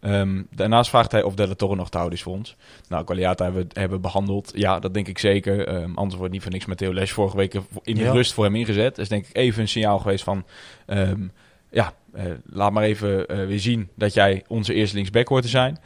Ehm, 0.01 0.43
daarnaast 0.51 0.91
vraagt 0.91 1.13
hij 1.13 1.23
of 1.23 1.35
Della 1.35 1.55
Torre 1.55 1.77
nog 1.77 1.91
te 1.91 1.97
houden 1.97 2.19
is 2.19 2.25
voor 2.25 2.35
ons. 2.35 2.57
Nou, 2.89 3.05
Gualiata 3.07 3.45
hebben 3.45 3.67
we 3.69 3.81
hebben 3.81 4.01
behandeld. 4.01 4.53
Ja, 4.55 4.79
dat 4.79 4.95
denk 4.95 5.09
ik 5.09 5.19
zeker. 5.19 5.67
Ehm, 5.67 5.95
anders 5.95 6.19
wordt 6.19 6.33
niet 6.33 6.43
voor 6.43 6.53
niks 6.53 6.67
met 6.67 6.79
Theo 6.79 6.95
Les 6.95 7.13
vorige 7.13 7.37
week 7.37 7.55
in 7.83 7.95
de 7.95 8.01
Ja. 8.01 8.13
rust 8.13 8.33
voor 8.33 8.45
hem 8.45 8.57
ingezet. 8.57 8.89
Dat 8.97 8.99
is 8.99 9.09
denk 9.09 9.27
ik 9.27 9.37
even 9.37 9.63
een 9.63 9.69
signaal 9.69 9.99
geweest 9.99 10.25
van... 10.25 10.45
ehm, 10.87 11.23
ja, 11.71 11.93
eh, 12.13 12.25
laat 12.47 12.73
maar 12.73 12.83
even 12.83 13.27
eh, 13.27 13.47
weer 13.47 13.61
zien 13.61 13.89
dat 13.95 14.15
jij 14.15 14.45
onze 14.49 14.75
eerste 14.75 14.95
linksback 14.97 15.29
hoort 15.29 15.43
te 15.43 15.49
zijn. 15.49 15.79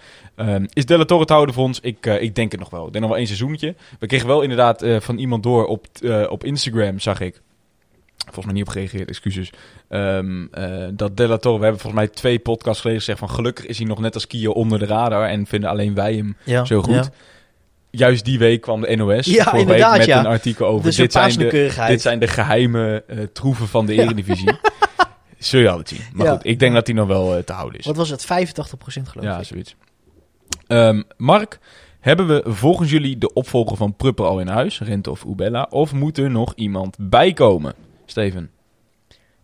Is 0.72 0.86
Della 0.86 1.04
Torre 1.04 1.24
te 1.24 1.32
houden 1.32 1.54
voor 1.54 1.64
ons? 1.64 1.80
Ik, 1.80 2.06
eh, 2.06 2.22
ik 2.22 2.34
denk 2.34 2.50
het 2.50 2.60
nog 2.60 2.70
wel. 2.70 2.86
Ik 2.86 2.92
denk 2.92 2.98
nog 3.00 3.08
wel 3.08 3.18
één 3.18 3.26
seizoentje. 3.26 3.74
We 3.98 4.06
kregen 4.06 4.26
wel 4.26 4.42
inderdaad 4.42 4.84
van 4.98 5.18
iemand 5.18 5.42
door 5.42 5.66
op, 5.66 5.86
op 6.28 6.44
Instagram, 6.44 6.98
zag 7.00 7.20
ik. 7.20 7.40
Volgens 8.24 8.44
mij 8.44 8.54
niet 8.54 8.62
op 8.64 8.68
gereageerd, 8.68 9.08
excuses. 9.08 9.50
Ehm, 9.88 10.46
eh, 10.50 10.88
dat 10.92 11.16
Della 11.16 11.36
Torre, 11.36 11.58
we 11.58 11.64
hebben 11.64 11.80
volgens 11.82 12.02
mij 12.04 12.12
twee 12.14 12.38
podcasts 12.38 12.80
geleden 12.80 13.00
gezegd 13.00 13.18
van 13.18 13.30
gelukkig 13.30 13.66
is 13.66 13.78
hij 13.78 13.86
nog 13.86 13.98
net 14.00 14.14
als 14.14 14.26
Kio 14.26 14.52
onder 14.52 14.78
de 14.78 14.86
radar 14.86 15.28
en 15.28 15.46
vinden 15.46 15.70
alleen 15.70 15.94
wij 15.94 16.14
hem 16.14 16.36
Ja, 16.44 16.64
zo 16.64 16.82
goed. 16.82 16.94
Ja. 16.94 17.04
Juist 17.90 18.24
die 18.24 18.38
week 18.38 18.60
kwam 18.60 18.80
de 18.80 18.96
NOS 18.96 19.26
Ja, 19.26 19.52
week 19.52 19.66
met 19.66 20.06
ja. 20.06 20.18
een 20.18 20.26
artikel 20.26 20.66
over 20.66 20.84
Dus 20.84 20.96
dit 20.96 21.12
zijn, 21.12 21.38
de, 21.38 21.74
dit 21.88 22.00
zijn 22.00 22.18
de 22.18 22.26
geheime 22.28 23.04
eh, 23.06 23.18
troeven 23.32 23.68
van 23.68 23.86
de 23.86 23.92
Eredivisie. 23.94 24.52
Zul 25.38 25.60
je 25.60 25.68
altijd 25.68 25.88
zien. 25.88 26.00
Maar 26.12 26.26
Ja. 26.26 26.32
goed, 26.32 26.46
ik 26.46 26.58
denk 26.58 26.74
dat 26.74 26.86
hij 26.86 26.96
nog 26.96 27.06
wel 27.06 27.36
eh, 27.36 27.42
te 27.42 27.52
houden 27.52 27.78
is. 27.78 27.86
Wat 27.86 27.96
was 27.96 28.08
het? 28.10 28.24
85% 28.24 28.26
geloof 29.08 29.26
Ja, 29.26 29.38
ik. 29.38 29.44
zoiets. 29.44 29.74
Ehm, 30.66 31.02
Mark, 31.16 31.58
hebben 32.00 32.26
we 32.26 32.42
volgens 32.46 32.90
jullie 32.90 33.18
de 33.18 33.32
opvolger 33.32 33.76
van 33.76 33.94
Prupper 33.96 34.24
al 34.24 34.40
in 34.40 34.48
huis, 34.48 34.80
Rente 34.80 35.10
of 35.10 35.24
Ubella, 35.24 35.66
of 35.70 35.92
moet 35.92 36.18
er 36.18 36.30
nog 36.30 36.52
iemand 36.54 36.96
bijkomen? 37.00 37.74
Steven. 38.06 38.50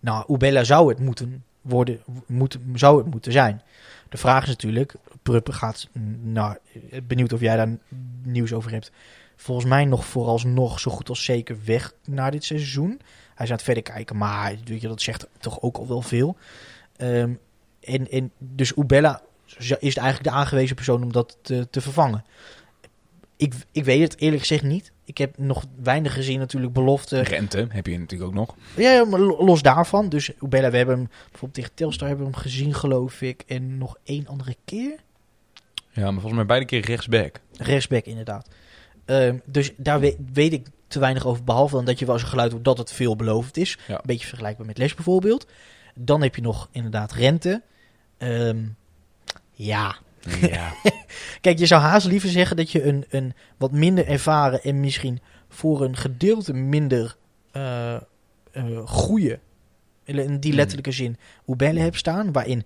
Nou, 0.01 0.35
Ubella 0.35 0.65
zou 0.65 0.89
het 0.89 0.99
moeten 0.99 1.45
worden, 1.61 2.01
moeten, 2.27 2.73
zou 2.75 2.99
het 2.99 3.07
moeten 3.07 3.33
zijn. 3.33 3.63
De 4.09 4.17
vraag 4.17 4.43
is 4.43 4.49
natuurlijk, 4.49 4.95
Pruppen 5.23 5.55
gaat, 5.55 5.89
mm, 5.93 6.33
nou, 6.33 6.57
benieuwd 7.03 7.33
of 7.33 7.41
jij 7.41 7.57
daar 7.57 7.77
nieuws 8.23 8.53
over 8.53 8.71
hebt. 8.71 8.93
Volgens 9.37 9.67
mij 9.67 9.85
nog 9.85 10.05
vooralsnog 10.05 10.81
zo 10.81 10.91
goed 10.91 11.09
als 11.09 11.25
zeker 11.25 11.57
weg 11.65 11.93
na 12.05 12.31
dit 12.31 12.45
seizoen. 12.45 13.01
Hij 13.35 13.45
is 13.45 13.51
aan 13.51 13.57
het 13.57 13.63
verder 13.63 13.83
kijken, 13.83 14.17
maar 14.17 14.55
dat 14.81 15.03
zegt 15.03 15.27
toch 15.39 15.61
ook 15.63 15.77
al 15.77 15.89
wel 15.89 16.03
veel. 16.03 16.37
Ehm, 16.97 17.33
en, 17.81 18.11
en 18.11 18.33
dus 18.39 18.73
Ubella 18.77 19.23
is 19.59 19.97
eigenlijk 19.97 20.23
de 20.23 20.31
aangewezen 20.31 20.77
persoon 20.77 21.03
om 21.03 21.13
dat 21.13 21.37
te, 21.43 21.69
te 21.71 21.81
vervangen. 21.81 22.25
Ik, 23.41 23.55
ik 23.73 23.85
weet 23.85 24.01
het 24.01 24.21
eerlijk 24.21 24.41
gezegd 24.41 24.63
niet. 24.63 24.93
Ik 25.05 25.19
heb 25.19 25.39
nog 25.39 25.65
weinig 25.83 26.13
gezien 26.13 26.39
natuurlijk 26.39 26.73
belofte. 26.73 27.21
Rente 27.21 27.67
heb 27.69 27.87
je 27.87 27.99
natuurlijk 27.99 28.31
ook 28.31 28.37
nog. 28.37 28.55
Ja, 28.77 29.05
maar 29.05 29.21
los 29.21 29.63
daarvan. 29.63 30.09
Dus 30.09 30.33
Ubella, 30.43 30.71
we 30.71 30.77
hebben 30.77 30.97
hem 30.97 31.09
bijvoorbeeld 31.09 31.55
tegen 31.55 31.75
Telstar 31.75 32.09
hebben 32.09 32.27
we 32.27 32.33
hem 32.33 32.41
gezien, 32.41 32.75
geloof 32.75 33.23
ik. 33.23 33.43
En 33.47 33.79
nog 33.79 33.97
één 34.05 34.27
andere 34.27 34.57
keer. 34.65 34.95
Ja, 35.91 36.03
maar 36.03 36.13
volgens 36.13 36.35
mij 36.35 36.47
beide 36.47 36.67
keer 36.67 36.81
rechtsback. 36.81 37.41
Rechtsback, 37.57 38.05
inderdaad. 38.05 38.49
Ehm, 39.05 39.39
dus 39.45 39.73
daar 39.77 40.01
weet, 40.01 40.17
weet 40.33 40.53
ik 40.53 40.67
te 40.89 40.99
weinig 40.99 41.27
over. 41.27 41.45
Behalve 41.45 41.75
dan 41.75 41.85
dat 41.85 41.99
je 41.99 42.05
wel 42.05 42.15
eens 42.15 42.23
een 42.23 42.31
geluid 42.31 42.53
hoort 42.53 42.65
dat 42.65 42.79
het 42.79 42.93
veelbelovend 42.93 43.57
is. 43.57 43.79
Ja. 43.87 43.95
Een 43.95 44.01
beetje 44.05 44.27
vergelijkbaar 44.27 44.67
met 44.67 44.79
Les 44.79 44.95
bijvoorbeeld. 44.95 45.47
Dan 45.95 46.23
heb 46.23 46.35
je 46.35 46.43
nog 46.43 46.69
inderdaad 46.73 47.13
rente. 47.13 47.63
Ehm, 48.19 48.59
ja. 49.53 49.97
Ja. 50.41 50.73
Kijk, 51.41 51.59
je 51.59 51.67
zou 51.67 51.83
haast 51.83 52.07
liever 52.07 52.29
zeggen 52.29 52.57
dat 52.57 52.71
je 52.71 52.83
een, 52.85 53.05
een 53.09 53.35
wat 53.57 53.73
minder 53.73 54.07
ervaren 54.07 54.63
en 54.63 54.81
misschien 54.81 55.21
voor 55.49 55.83
een 55.85 55.97
gedeelte 55.97 56.53
minder 56.53 57.17
eh 57.53 57.97
eh, 58.53 58.79
goede, 58.85 59.39
in 60.05 60.39
die 60.39 60.51
Mhm. 60.51 60.59
letterlijke 60.59 60.93
zin, 60.93 61.17
Oebelle 61.47 61.81
hebt 61.81 61.97
staan. 61.97 62.33
Waarin, 62.33 62.65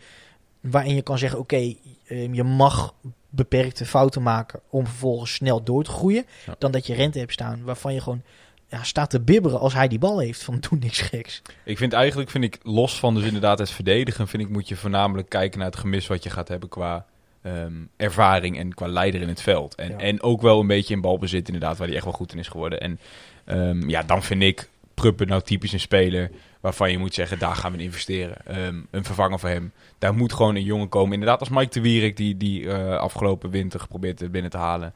waarin 0.61 0.95
je 0.95 1.03
kan 1.03 1.19
zeggen, 1.19 1.39
oké, 1.39 1.75
eh, 2.07 2.33
je 2.35 2.43
mag 2.43 2.95
beperkte 3.31 3.87
fouten 3.87 4.23
maken 4.23 4.61
om 4.71 4.87
vervolgens 4.87 5.35
snel 5.35 5.63
door 5.63 5.85
te 5.85 5.91
groeien. 5.91 6.25
Ja. 6.47 6.55
Dan 6.59 6.71
dat 6.73 6.87
je 6.87 6.95
rente 6.95 7.19
hebt 7.19 7.33
staan 7.33 7.63
waarvan 7.65 7.95
je 7.95 8.01
gewoon 8.01 8.23
ja, 8.69 8.83
staat 8.83 9.11
te 9.11 9.21
bibberen 9.21 9.61
als 9.61 9.75
hij 9.75 9.89
die 9.89 9.99
bal 9.99 10.19
heeft 10.19 10.43
van 10.43 10.57
doe 10.69 10.79
niks 10.79 11.01
geks. 11.01 11.43
Ik 11.65 11.79
vind 11.79 11.93
eigenlijk, 11.93 12.31
vind 12.31 12.45
ik, 12.45 12.59
los 12.63 12.99
van 12.99 13.15
dus 13.15 13.25
inderdaad 13.25 13.59
het 13.59 13.71
verdedigen, 13.71 14.29
vind 14.29 14.43
ik 14.43 14.49
moet 14.49 14.69
je 14.69 14.77
voornamelijk 14.77 15.29
kijken 15.29 15.59
naar 15.59 15.71
het 15.71 15.79
gemis 15.79 16.07
wat 16.07 16.23
je 16.23 16.31
gaat 16.31 16.49
hebben 16.49 16.69
qua 16.69 17.07
ehm, 17.45 17.73
ervaring 17.97 18.59
en 18.59 18.75
qua 18.75 18.87
leider 18.87 19.21
in 19.21 19.29
het 19.29 19.41
veld. 19.43 19.75
En, 19.75 19.89
Ja. 19.91 19.97
en 19.99 20.23
ook 20.23 20.43
wel 20.43 20.61
een 20.61 20.67
beetje 20.67 20.95
in 20.95 21.01
balbezit 21.01 21.47
inderdaad, 21.47 21.77
waar 21.77 21.87
hij 21.87 21.97
echt 21.97 22.05
wel 22.05 22.15
goed 22.15 22.33
in 22.33 22.39
is 22.39 22.49
geworden. 22.49 22.81
En 22.81 22.99
ehm, 23.45 23.89
ja, 23.89 24.03
dan 24.03 24.23
vind 24.23 24.43
ik 24.43 24.69
Pruppen 24.95 25.27
nou 25.29 25.43
typisch 25.43 25.73
een 25.73 25.81
speler 25.81 26.31
waarvan 26.61 26.91
je 26.91 26.99
moet 26.99 27.15
zeggen, 27.15 27.39
daar 27.39 27.57
gaan 27.57 27.73
we 27.73 27.79
in 27.79 27.85
investeren. 27.85 28.37
Ehm, 28.47 28.81
een 28.91 29.05
vervanger 29.05 29.39
voor 29.39 29.49
hem. 29.49 29.73
Daar 29.99 30.15
moet 30.15 30.33
gewoon 30.33 30.55
een 30.55 30.63
jongen 30.63 30.89
komen. 30.89 31.13
Inderdaad, 31.13 31.41
als 31.41 31.49
Mike 31.49 31.73
de 31.73 31.81
Wierik, 31.81 32.17
die, 32.17 32.37
die 32.37 32.71
eh, 32.71 32.97
afgelopen 32.97 33.51
winter 33.51 33.81
geprobeerd 33.81 34.31
binnen 34.31 34.51
te 34.51 34.57
halen. 34.57 34.95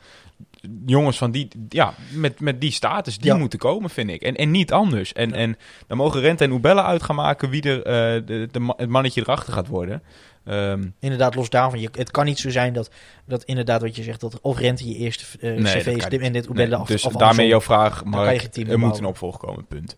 Jongens 0.87 1.19
van 1.19 1.31
die, 1.31 1.49
ja, 1.69 1.95
met, 2.13 2.41
met 2.41 2.61
die 2.61 2.71
status, 2.73 3.19
die 3.19 3.31
Ja. 3.33 3.37
moeten 3.39 3.59
komen, 3.59 3.91
vind 3.91 4.11
ik. 4.11 4.23
En, 4.23 4.37
en 4.37 4.51
niet 4.51 4.73
anders. 4.73 5.13
En, 5.13 5.33
en 5.35 5.57
dan 5.87 5.97
mogen 5.97 6.21
Rente 6.21 6.45
en 6.45 6.53
Oebella 6.53 6.85
uit 6.85 7.03
gaan 7.03 7.17
maken 7.17 7.51
wie 7.51 7.63
er 7.63 7.79
eh, 7.83 8.23
de, 8.27 8.49
het 8.77 8.89
mannetje 8.89 9.21
erachter 9.21 9.53
gaat 9.53 9.67
worden. 9.69 10.03
Ehm, 10.49 10.89
Inderdaad, 10.99 11.35
los 11.35 11.51
daarvan. 11.51 11.81
Je, 11.81 11.89
het 11.93 12.11
kan 12.11 12.25
niet 12.25 12.39
zo 12.39 12.51
zijn 12.51 12.73
dat, 12.73 12.91
dat 13.25 13.45
inderdaad 13.45 13.81
wat 13.81 13.97
je 13.97 14.03
zegt, 14.03 14.21
dat 14.21 14.41
of 14.41 14.59
Rente 14.59 14.89
je 14.89 14.97
eerste 14.97 15.25
eh, 15.41 15.57
Nee, 15.57 15.81
cv 15.81 15.87
is 15.87 16.05
niet. 16.05 16.05
en 16.05 16.33
dit 16.33 16.33
nee, 16.33 16.49
Oebelle 16.49 16.77
af, 16.77 16.87
dus 16.87 17.03
daarmee 17.03 17.47
jouw 17.47 17.61
vraag, 17.61 18.05
maar 18.05 18.27
er 18.67 18.79
moet 18.79 18.99
een 18.99 19.05
opvolger 19.05 19.41
komen, 19.41 19.67
punt. 19.67 19.97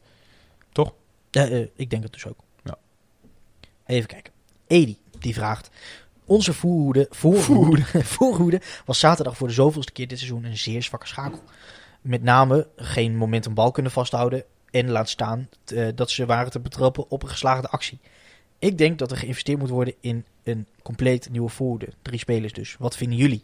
Ja, 1.30 1.48
eh, 1.48 1.66
ik 1.76 1.90
denk 1.90 2.02
het 2.02 2.12
dus 2.12 2.26
ook. 2.26 2.38
Ja. 2.64 2.78
Even 3.86 4.08
kijken. 4.08 4.32
Edi, 4.66 4.98
die 5.18 5.34
vraagt. 5.34 5.70
Onze 6.24 6.52
voorhoede, 6.52 7.06
voorhoede, 7.10 7.84
voorhoede 8.04 8.60
was 8.84 8.98
zaterdag 8.98 9.36
voor 9.36 9.48
de 9.48 9.54
zoveelste 9.54 9.92
keer 9.92 10.08
dit 10.08 10.18
seizoen 10.18 10.44
een 10.44 10.56
zeer 10.56 10.82
zwakke 10.82 11.06
schakel. 11.06 11.42
Met 12.00 12.22
name 12.22 12.68
geen 12.76 13.16
momentum 13.16 13.54
bal 13.54 13.70
kunnen 13.70 13.92
vasthouden 13.92 14.44
en 14.70 14.90
laat 14.90 15.08
staan 15.08 15.48
eh, 15.64 15.88
dat 15.94 16.10
ze 16.10 16.26
waren 16.26 16.50
te 16.50 16.60
betrappen 16.60 17.10
op 17.10 17.22
een 17.22 17.28
geslaagde 17.28 17.68
actie. 17.68 18.00
Ik 18.58 18.78
denk 18.78 18.98
dat 18.98 19.10
er 19.10 19.16
geïnvesteerd 19.16 19.58
moet 19.58 19.68
worden 19.68 19.94
in 20.00 20.26
een 20.44 20.66
compleet 20.82 21.28
nieuwe 21.30 21.48
voorhoede. 21.48 21.88
Drie 22.02 22.18
spelers 22.18 22.52
dus. 22.52 22.76
Wat 22.78 22.96
vinden 22.96 23.18
jullie? 23.18 23.42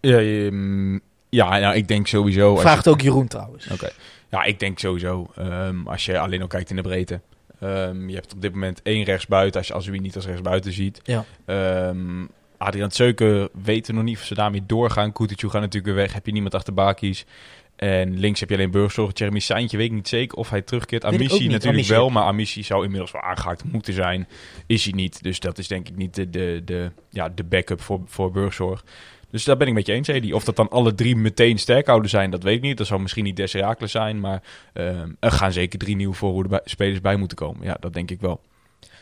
Ja, 0.00 0.18
ehm, 0.18 0.94
ja 1.28 1.58
nou, 1.58 1.74
ik 1.74 1.88
denk 1.88 2.06
sowieso... 2.06 2.50
als 2.50 2.60
Vraagt 2.60 2.84
je- 2.84 2.90
ook 2.90 3.00
Jeroen 3.00 3.26
trouwens. 3.28 3.66
Oké. 3.70 3.90
Ja, 4.28 4.42
ik 4.44 4.58
denk 4.58 4.78
sowieso, 4.78 5.30
ehm, 5.36 5.86
als 5.86 6.04
je 6.04 6.18
alleen 6.18 6.40
al 6.42 6.46
kijkt 6.46 6.70
in 6.70 6.76
de 6.76 6.82
breedte. 6.82 7.20
ehm, 7.60 8.08
je 8.08 8.14
hebt 8.14 8.32
op 8.34 8.42
dit 8.42 8.52
moment 8.52 8.80
één 8.82 9.04
rechtsbuiten, 9.04 9.58
als 9.60 9.68
je 9.68 9.74
Azui 9.74 9.98
niet 9.98 10.16
als 10.16 10.26
rechtsbuiten 10.26 10.72
ziet. 10.72 11.00
Ja. 11.04 11.24
Ehm 11.44 12.24
Adriaan 12.56 12.90
Zeuken 12.90 13.48
weten 13.62 13.94
nog 13.94 14.04
niet 14.04 14.16
of 14.16 14.24
ze 14.24 14.34
daarmee 14.34 14.62
doorgaan. 14.66 15.12
Koetertje 15.12 15.46
gaat 15.50 15.60
natuurlijk 15.60 15.86
weer 15.86 15.94
weg, 16.02 16.12
heb 16.12 16.26
je 16.26 16.32
niemand 16.32 16.54
achter 16.54 16.74
Bakies. 16.74 17.24
En 17.80 18.18
links 18.18 18.40
heb 18.40 18.48
je 18.48 18.54
alleen 18.54 18.70
Burgzorg. 18.70 19.10
Jeremy 19.14 19.38
Seintje 19.38 19.76
weet 19.76 19.86
ik 19.86 19.92
niet 19.92 20.08
zeker 20.08 20.38
of 20.38 20.50
hij 20.50 20.62
terugkeert. 20.62 21.02
Weet 21.02 21.12
ook 21.12 21.18
Amici 21.18 21.46
natuurlijk 21.46 21.72
Amici. 21.72 21.92
wel, 21.92 22.08
maar 22.08 22.22
Amici 22.22 22.62
zou 22.62 22.84
inmiddels 22.84 23.10
wel 23.10 23.22
aangehaakt 23.22 23.64
moeten 23.64 23.92
zijn. 23.92 24.28
Is 24.66 24.84
hij 24.84 24.92
niet, 24.92 25.22
dus 25.22 25.40
dat 25.40 25.58
is 25.58 25.68
denk 25.68 25.88
ik 25.88 25.96
niet 25.96 26.14
de, 26.14 26.30
de, 26.30 26.62
de, 26.64 26.90
ja, 27.10 27.28
de 27.28 27.44
backup 27.44 27.80
voor, 27.80 28.00
voor 28.06 28.30
Burgzorg. 28.30 28.84
Dus 29.30 29.44
daar 29.44 29.56
ben 29.56 29.66
ik 29.66 29.74
met 29.74 29.86
je 29.86 29.92
eens, 29.92 30.08
Edi. 30.08 30.32
Of 30.32 30.44
dat 30.44 30.56
dan 30.56 30.68
alle 30.68 30.94
drie 30.94 31.16
meteen 31.16 31.58
sterkhouder 31.58 32.10
zijn, 32.10 32.30
dat 32.30 32.42
weet 32.42 32.56
ik 32.56 32.62
niet. 32.62 32.78
Dat 32.78 32.86
zou 32.86 33.00
misschien 33.00 33.24
niet 33.24 33.36
Des 33.36 33.54
zijn, 33.78 34.20
maar 34.20 34.42
ehm, 34.72 35.10
er 35.20 35.32
gaan 35.32 35.52
zeker 35.52 35.78
drie 35.78 35.96
nieuwe 35.96 36.14
voorhoede 36.14 36.60
spelers 36.64 37.00
bij 37.00 37.16
moeten 37.16 37.36
komen. 37.36 37.66
Ja, 37.66 37.76
dat 37.80 37.92
denk 37.92 38.10
ik 38.10 38.20
wel. 38.20 38.40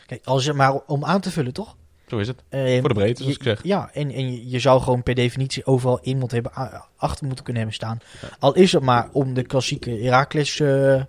Kijk, 0.05 0.25
als 0.25 0.45
je 0.45 0.53
maar 0.53 0.73
om 0.73 1.05
aan 1.05 1.21
te 1.21 1.31
vullen, 1.31 1.53
toch? 1.53 1.75
Zo 2.09 2.17
is 2.17 2.27
het. 2.27 2.43
Voor 2.49 2.87
de 2.89 2.93
breedte, 2.93 3.23
zoals 3.23 3.37
je- 3.37 3.39
ik 3.39 3.43
zeg. 3.43 3.63
Ja, 3.63 3.89
en, 3.93 4.11
en 4.11 4.49
je- 4.49 4.59
zou 4.59 4.81
gewoon 4.81 5.03
per 5.03 5.15
definitie 5.15 5.65
overal 5.65 5.99
iemand 6.01 6.31
hebben 6.31 6.51
achter 6.97 7.25
moeten 7.25 7.43
kunnen 7.43 7.61
hebben 7.63 7.79
staan. 7.79 7.99
Al 8.39 8.53
is 8.55 8.71
het 8.71 8.83
maar 8.83 9.09
om 9.11 9.33
de 9.33 9.43
klassieke 9.43 9.89
Heracles 9.91 10.59
eh, 10.59 10.95
eh, 10.95 11.03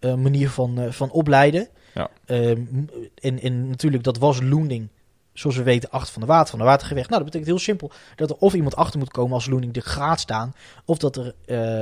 manier 0.00 0.50
van, 0.50 0.78
eh, 0.80 0.90
van 0.90 1.10
opleiden. 1.10 1.68
Ja. 1.94 2.10
Ehm, 2.26 2.60
en, 3.14 3.40
en 3.40 3.68
natuurlijk, 3.68 4.02
dat 4.02 4.18
was 4.18 4.40
Loening, 4.40 4.88
zoals 5.32 5.56
we 5.56 5.62
weten, 5.62 5.90
achter 5.90 6.12
van 6.12 6.22
de 6.22 6.28
water, 6.28 6.50
van 6.50 6.58
de 6.58 6.64
watergevecht. 6.64 7.08
Nou, 7.08 7.22
dat 7.22 7.30
betekent 7.32 7.56
heel 7.56 7.64
simpel 7.64 7.90
dat 8.16 8.30
er 8.30 8.36
of 8.36 8.54
iemand 8.54 8.76
achter 8.76 8.98
moet 8.98 9.10
komen 9.10 9.34
als 9.34 9.46
Loening 9.46 9.76
er 9.76 9.82
gaat 9.82 10.20
staan, 10.20 10.54
of 10.84 10.98
dat 10.98 11.16
er, 11.16 11.34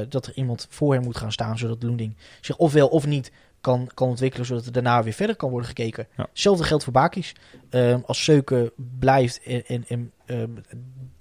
dat 0.09 0.27
er 0.27 0.33
iemand 0.35 0.67
voor 0.71 0.95
hem 0.95 1.03
moet 1.03 1.17
gaan 1.17 1.33
staan, 1.33 1.59
zodat 1.59 1.83
Loening 1.83 2.17
zich 2.41 2.57
ofwel 2.57 2.89
of 2.89 3.07
niet 3.07 3.33
kan, 3.63 3.91
kan 3.95 4.09
ontwikkelen, 4.09 4.47
zodat 4.47 4.67
er 4.67 4.73
daarna 4.73 5.03
weer 5.03 5.13
verder 5.13 5.37
kan 5.37 5.51
worden 5.51 5.69
gekeken. 5.69 6.07
Ja. 6.17 6.27
Hetzelfde 6.29 6.65
geldt 6.65 6.85
voor 6.85 6.93
Bakis. 6.93 7.35
Ehm, 7.71 8.01
als 8.07 8.25
Seuken 8.25 8.71
blijft 8.99 9.43
en, 9.43 9.67
en, 9.67 9.85
en 9.89 10.13
ehm, 10.27 10.51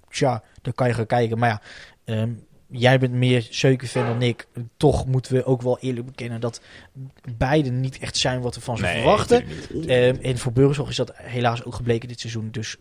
tja, 0.09 0.43
dan 0.61 0.73
kan 0.73 0.87
je 0.87 0.93
gaan 0.93 1.05
kijken. 1.05 1.37
Maar 1.37 1.49
ja, 1.49 1.61
ehm, 2.03 2.31
jij 2.67 2.99
bent 2.99 3.13
meer 3.13 3.47
Seuken-fan 3.49 4.05
dan 4.05 4.21
ik. 4.21 4.47
Toch 4.77 5.05
moeten 5.05 5.33
we 5.33 5.45
ook 5.45 5.61
wel 5.61 5.79
eerlijk 5.79 6.05
bekennen 6.05 6.39
dat 6.39 6.61
beiden 7.37 7.79
niet 7.79 7.99
echt 7.99 8.17
zijn 8.17 8.41
wat 8.41 8.55
we 8.55 8.61
van 8.61 8.77
ze 8.77 8.85
verwachten. 8.85 9.43
en 10.21 10.37
voor 10.37 10.51
Burgzorg 10.51 10.89
is 10.89 10.95
dat 10.95 11.11
helaas 11.15 11.63
ook 11.63 11.75
gebleken 11.75 12.07
dit 12.07 12.19
seizoen. 12.19 12.51
Dus 12.51 12.77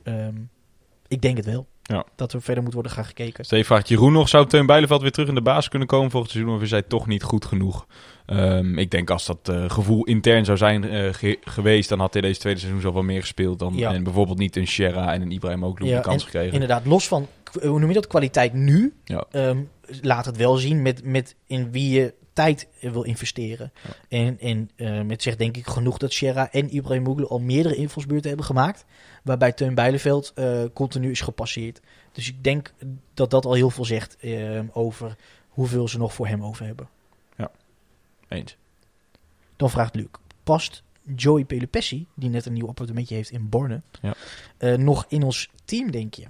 ik 1.09 1.23
denk 1.23 1.37
het 1.37 1.47
wel. 1.47 1.67
Ja. 1.83 2.05
Dat 2.17 2.33
er 2.33 2.43
verder 2.43 2.63
moet 2.63 2.75
worden 2.75 2.93
gaan 2.93 3.05
gekeken. 3.05 3.45
Steve 3.45 3.65
vraagt 3.65 3.89
Jeroen 3.89 4.13
nog, 4.13 4.29
zou 4.29 4.47
Teun 4.47 4.67
Bijleveld 4.67 5.03
weer 5.03 5.11
terug 5.11 5.29
in 5.29 5.35
de 5.35 5.43
baas 5.43 5.69
kunnen 5.69 5.89
komen 5.89 6.11
volgend 6.11 6.33
seizoen? 6.33 6.55
Of 6.55 6.63
is 6.63 6.71
hij 6.71 6.83
toch 6.83 7.07
niet 7.07 7.23
goed 7.23 7.45
genoeg? 7.45 7.87
Ehm, 8.31 8.78
ik 8.78 8.91
denk 8.91 9.11
als 9.11 9.26
dat 9.26 9.49
eh, 9.49 9.70
gevoel 9.70 10.05
intern 10.05 10.45
zou 10.45 10.57
zijn 10.59 10.85
eh, 10.85 11.12
ge- 11.12 11.39
geweest, 11.41 11.89
dan 11.89 11.99
had 12.01 12.12
hij 12.12 12.22
deze 12.22 12.41
tweede 12.41 12.61
seizoen 12.61 12.81
zoveel 12.81 13.03
meer 13.03 13.20
gespeeld 13.20 13.59
dan 13.59 13.74
Ja. 13.76 13.93
en 13.93 14.03
bijvoorbeeld 14.03 14.39
niet 14.39 14.57
een 14.57 14.66
Sierra 14.66 15.12
en 15.12 15.22
een 15.22 15.31
Ibrahim 15.33 15.64
ook 15.64 15.78
Ja, 15.83 15.97
de 15.97 16.03
kans 16.03 16.16
en- 16.22 16.28
gekregen. 16.28 16.53
Inderdaad, 16.53 16.87
los 16.87 17.09
van, 17.09 17.26
hoe 17.62 17.78
noem 17.78 17.89
je 17.89 17.95
dat, 17.95 18.07
kwaliteit 18.07 18.53
nu. 18.53 18.95
Ja. 19.05 19.24
ehm, 19.31 19.59
laat 20.03 20.24
het 20.26 20.37
wel 20.37 20.57
zien 20.57 20.83
met, 20.83 21.05
met 21.05 21.35
in 21.47 21.70
wie 21.70 21.91
je 22.01 22.14
tijd 22.33 22.68
wil 22.81 23.03
investeren. 23.03 23.72
En, 24.09 24.39
en 24.41 24.70
ehm, 24.76 25.09
het 25.09 25.22
zegt 25.22 25.39
denk 25.39 25.57
ik 25.57 25.66
genoeg 25.66 25.99
dat 25.99 26.12
Sierra 26.12 26.53
en 26.53 26.74
Ibrahim 26.74 27.03
Mouglu 27.03 27.26
al 27.26 27.39
meerdere 27.41 27.74
invalsbeurten 27.74 28.28
hebben 28.28 28.47
gemaakt. 28.47 28.85
Waarbij 29.24 29.53
Teun 29.53 29.74
Bijleveld 29.74 30.33
eh, 30.35 30.62
continu 30.74 31.11
is 31.11 31.20
gepasseerd. 31.20 31.81
Dus 32.12 32.28
ik 32.28 32.45
denk 32.45 32.72
dat 33.14 33.31
dat 33.31 33.45
al 33.45 33.53
heel 33.55 33.70
veel 33.70 33.85
zegt 33.85 34.16
ehm, 34.20 34.64
over 34.72 35.16
hoeveel 35.49 35.89
ze 35.89 35.99
nog 35.99 36.12
voor 36.14 36.26
hem 36.26 36.45
over 36.45 36.66
hebben. 36.66 36.89
Eens. 38.31 38.57
Dan 39.57 39.70
vraagt 39.70 39.95
Luc, 39.95 40.07
past 40.45 40.83
Joey 41.16 41.45
Pelopessi, 41.45 42.07
die 42.14 42.28
net 42.31 42.47
een 42.47 42.53
nieuw 42.53 42.68
appartementje 42.68 43.14
heeft 43.14 43.31
in 43.31 43.49
Borne, 43.49 43.81
Ja. 44.03 44.14
eh, 44.59 44.74
nog 44.74 45.05
in 45.09 45.22
ons 45.22 45.49
team, 45.64 45.91
denk 45.91 46.14
je? 46.14 46.24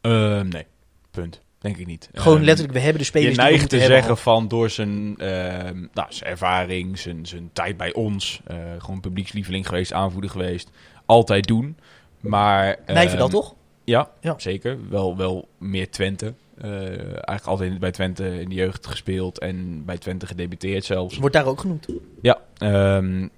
Ehm, 0.00 0.48
nee, 0.48 0.66
punt. 1.10 1.40
Denk 1.58 1.76
ik 1.76 1.86
niet. 1.86 2.08
Gewoon 2.14 2.36
Ehm, 2.36 2.44
letterlijk, 2.44 2.74
we 2.76 2.80
hebben 2.82 2.98
de 3.00 3.06
spelers 3.06 3.34
je 3.36 3.40
neigt 3.42 3.68
te 3.68 3.76
hebben 3.76 3.96
zeggen 3.96 4.18
van 4.18 4.48
door 4.48 4.70
zijn, 4.70 5.16
ehm, 5.18 5.86
nou, 5.92 6.06
zijn 6.12 6.30
ervaring, 6.30 6.98
zijn, 6.98 7.26
zijn 7.26 7.50
tijd 7.52 7.76
bij 7.76 7.92
ons, 7.94 8.40
eh, 8.46 8.56
gewoon 8.78 9.00
publiekslieveling 9.00 9.66
geweest, 9.66 9.92
aanvoerder 9.92 10.30
geweest, 10.30 10.70
altijd 11.06 11.46
doen. 11.46 11.76
Maar. 12.20 12.78
Nijven 12.86 13.18
dat 13.18 13.28
ehm, 13.32 13.36
toch? 13.40 13.54
Ja, 13.84 14.10
Ja. 14.20 14.34
zeker. 14.38 14.88
Wel, 14.88 15.16
wel 15.16 15.48
meer 15.58 15.90
Twente. 15.90 16.34
Eh, 16.60 16.70
eigenlijk 17.00 17.46
altijd 17.46 17.78
bij 17.78 17.90
Twente 17.90 18.40
in 18.40 18.48
de 18.48 18.54
jeugd 18.54 18.86
gespeeld 18.86 19.38
en 19.38 19.84
bij 19.84 19.98
Twente 19.98 20.26
gedebuteerd 20.26 20.84
zelfs. 20.84 21.16
Wordt 21.18 21.34
daar 21.34 21.46
ook 21.46 21.60
genoemd. 21.60 21.86
Ja, 22.22 22.38
ehm, 22.58 23.28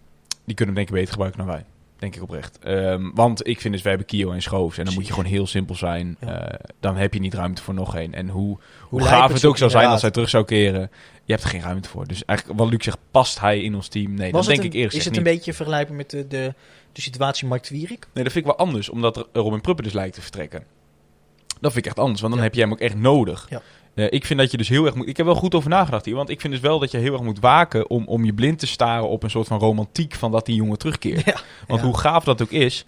die 0.44 0.54
kunnen 0.54 0.74
denk 0.74 0.88
ik 0.88 0.94
beter 0.94 1.10
gebruiken 1.10 1.38
dan 1.44 1.48
wij. 1.48 1.64
Denk 1.98 2.16
ik 2.16 2.22
oprecht. 2.22 2.58
Ehm, 2.58 3.10
want 3.14 3.46
ik 3.46 3.60
vind 3.60 3.74
dus, 3.74 3.82
we 3.82 3.88
hebben 3.88 4.06
Kio 4.06 4.30
en 4.30 4.42
Schoofs. 4.42 4.78
En 4.78 4.84
dan 4.84 4.94
moet 4.94 5.06
je 5.06 5.12
gewoon 5.12 5.30
heel 5.30 5.46
simpel 5.46 5.74
zijn. 5.74 6.16
Ja. 6.20 6.48
Eh, 6.48 6.58
dan 6.80 6.96
heb 6.96 7.14
je 7.14 7.20
niet 7.20 7.34
ruimte 7.34 7.62
voor 7.62 7.74
nog 7.74 7.96
één. 7.96 8.14
En 8.14 8.28
hoe, 8.28 8.58
hoe 8.82 9.02
gaaf 9.02 9.22
het 9.26 9.32
het 9.32 9.44
ook 9.44 9.56
zou 9.56 9.70
zijn 9.70 9.82
inderdaad. 9.84 9.92
als 9.92 10.02
hij 10.02 10.10
terug 10.10 10.28
zou 10.28 10.44
keren. 10.44 10.90
Je 11.24 11.32
hebt 11.32 11.42
er 11.44 11.50
geen 11.50 11.60
ruimte 11.62 11.88
voor. 11.88 12.06
Dus 12.06 12.24
eigenlijk 12.24 12.58
wat 12.58 12.68
Luc 12.70 12.84
zegt, 12.84 12.98
past 13.10 13.40
hij 13.40 13.60
in 13.62 13.74
ons 13.74 13.88
team? 13.88 14.14
Nee, 14.14 14.32
Was 14.32 14.46
dat 14.46 14.54
denk 14.54 14.66
een- 14.66 14.78
ik 14.78 14.84
eerst 14.84 14.96
is 14.96 15.04
het 15.04 15.14
niet. 15.14 15.26
een 15.26 15.32
beetje 15.34 15.52
vergelijken 15.52 15.96
met 15.96 16.10
de, 16.10 16.26
de, 16.26 16.54
de 16.92 17.00
situatie 17.00 17.48
Mark 17.48 17.62
Twierik? 17.62 18.06
Nee, 18.14 18.24
dat 18.24 18.32
vind 18.32 18.46
ik 18.46 18.56
wel 18.56 18.66
anders. 18.66 18.88
Omdat 18.88 19.16
er 19.16 19.26
Robin 19.32 19.60
Pruppen 19.60 19.84
dus 19.84 19.92
lijkt 19.92 20.14
te 20.14 20.20
vertrekken. 20.22 20.62
Dat 21.60 21.72
vind 21.72 21.84
ik 21.84 21.90
echt 21.90 21.98
anders. 22.00 22.20
Want 22.20 22.32
dan 22.32 22.42
Ja. 22.42 22.48
heb 22.48 22.56
je 22.56 22.62
hem 22.64 22.72
ook 22.72 22.80
echt 22.80 22.96
nodig. 22.96 23.46
Ja. 23.50 23.62
Eh, 23.94 24.06
ik 24.10 24.24
vind 24.26 24.38
dat 24.40 24.50
je 24.50 24.56
dus 24.56 24.68
heel 24.68 24.86
erg 24.86 24.94
moet... 24.94 25.08
Ik 25.08 25.16
heb 25.16 25.26
wel 25.26 25.34
goed 25.34 25.54
over 25.54 25.70
nagedacht 25.70 26.04
hier. 26.04 26.14
Want 26.14 26.28
ik 26.28 26.40
vind 26.40 26.52
dus 26.52 26.62
wel 26.62 26.78
dat 26.78 26.90
je 26.90 26.98
heel 26.98 27.12
erg 27.12 27.22
moet 27.22 27.40
waken... 27.40 27.90
om, 27.90 28.04
om 28.06 28.24
je 28.24 28.32
blind 28.32 28.58
te 28.58 28.66
staren 28.66 29.08
op 29.08 29.22
een 29.22 29.30
soort 29.30 29.46
van 29.46 29.58
romantiek... 29.58 30.14
van 30.14 30.30
dat 30.32 30.46
die 30.46 30.54
jongen 30.54 30.78
terugkeert. 30.78 31.24
Ja. 31.24 31.34
Want 31.66 31.80
hoe 31.80 31.98
gaaf 31.98 32.24
dat 32.24 32.42
ook 32.42 32.50
is... 32.50 32.84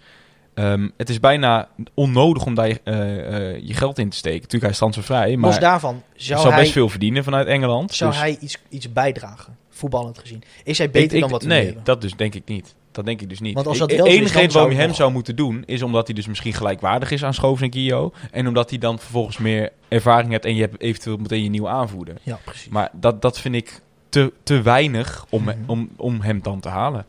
ehm, 0.53 0.89
het 0.97 1.09
is 1.09 1.19
bijna 1.19 1.67
onnodig 1.93 2.45
om 2.45 2.55
daar 2.55 2.67
je, 2.67 2.81
eh, 2.83 3.49
eh, 3.55 3.61
je 3.67 3.73
geld 3.73 3.97
in 3.99 4.09
te 4.09 4.17
steken. 4.17 4.37
Natuurlijk, 4.41 4.61
hij 4.63 4.71
is 4.71 4.77
transfervrij. 4.77 5.37
Maar 5.37 5.49
Los 5.49 5.59
daarvan, 5.59 6.03
zou, 6.15 6.39
zou 6.39 6.53
hij, 6.53 6.61
best 6.61 6.73
veel 6.73 6.89
verdienen 6.89 7.23
vanuit 7.23 7.47
Engeland. 7.47 7.93
zou 7.93 8.11
Dus- 8.11 8.19
hij 8.19 8.37
iets, 8.41 8.57
iets 8.69 8.93
bijdragen? 8.93 9.57
voetballend 9.69 10.19
gezien? 10.19 10.43
Is 10.63 10.77
hij 10.77 10.87
beter 10.91 11.07
Ik- 11.07 11.13
ik- 11.13 11.19
dan 11.21 11.29
wat 11.29 11.41
nu 11.41 11.47
Nee, 11.47 11.77
dat 11.83 12.01
dus 12.01 12.15
denk 12.15 12.35
ik 12.35 12.47
niet. 12.47 12.75
Dat 12.91 13.05
denk 13.05 13.21
ik 13.21 13.29
dus 13.29 13.39
niet. 13.39 13.53
Want 13.53 13.67
als 13.67 13.77
dat 13.77 13.91
wel 13.91 14.05
enige 14.05 14.37
reden 14.37 14.53
waarom 14.53 14.71
je 14.71 14.77
hem 14.77 14.87
nog- 14.87 14.95
zou 14.95 15.11
moeten 15.11 15.35
doen... 15.35 15.63
is 15.65 15.81
omdat 15.81 16.05
hij 16.07 16.15
dus 16.15 16.27
misschien 16.27 16.53
gelijkwaardig 16.53 17.11
is 17.11 17.23
aan 17.23 17.33
Schoofs 17.33 17.61
en 17.61 17.69
Kio. 17.69 18.11
En 18.31 18.47
omdat 18.47 18.69
hij 18.69 18.79
dan 18.79 18.99
vervolgens 18.99 19.37
meer 19.37 19.71
ervaring 19.87 20.31
hebt... 20.31 20.45
en 20.45 20.55
je 20.55 20.61
hebt 20.61 20.81
eventueel 20.81 21.17
meteen 21.17 21.43
je 21.43 21.49
nieuwe 21.49 21.67
aanvoerder. 21.67 22.15
Ja, 22.23 22.39
precies. 22.45 22.69
Maar 22.69 22.89
dat, 22.93 23.21
dat 23.21 23.39
vind 23.39 23.55
ik 23.55 23.81
te, 24.09 24.33
te 24.43 24.61
weinig 24.61 25.25
om, 25.29 25.43
Mhm. 25.43 25.55
om, 25.67 25.89
om 25.97 26.21
hem 26.21 26.41
dan 26.41 26.59
te 26.59 26.69
halen. 26.69 27.05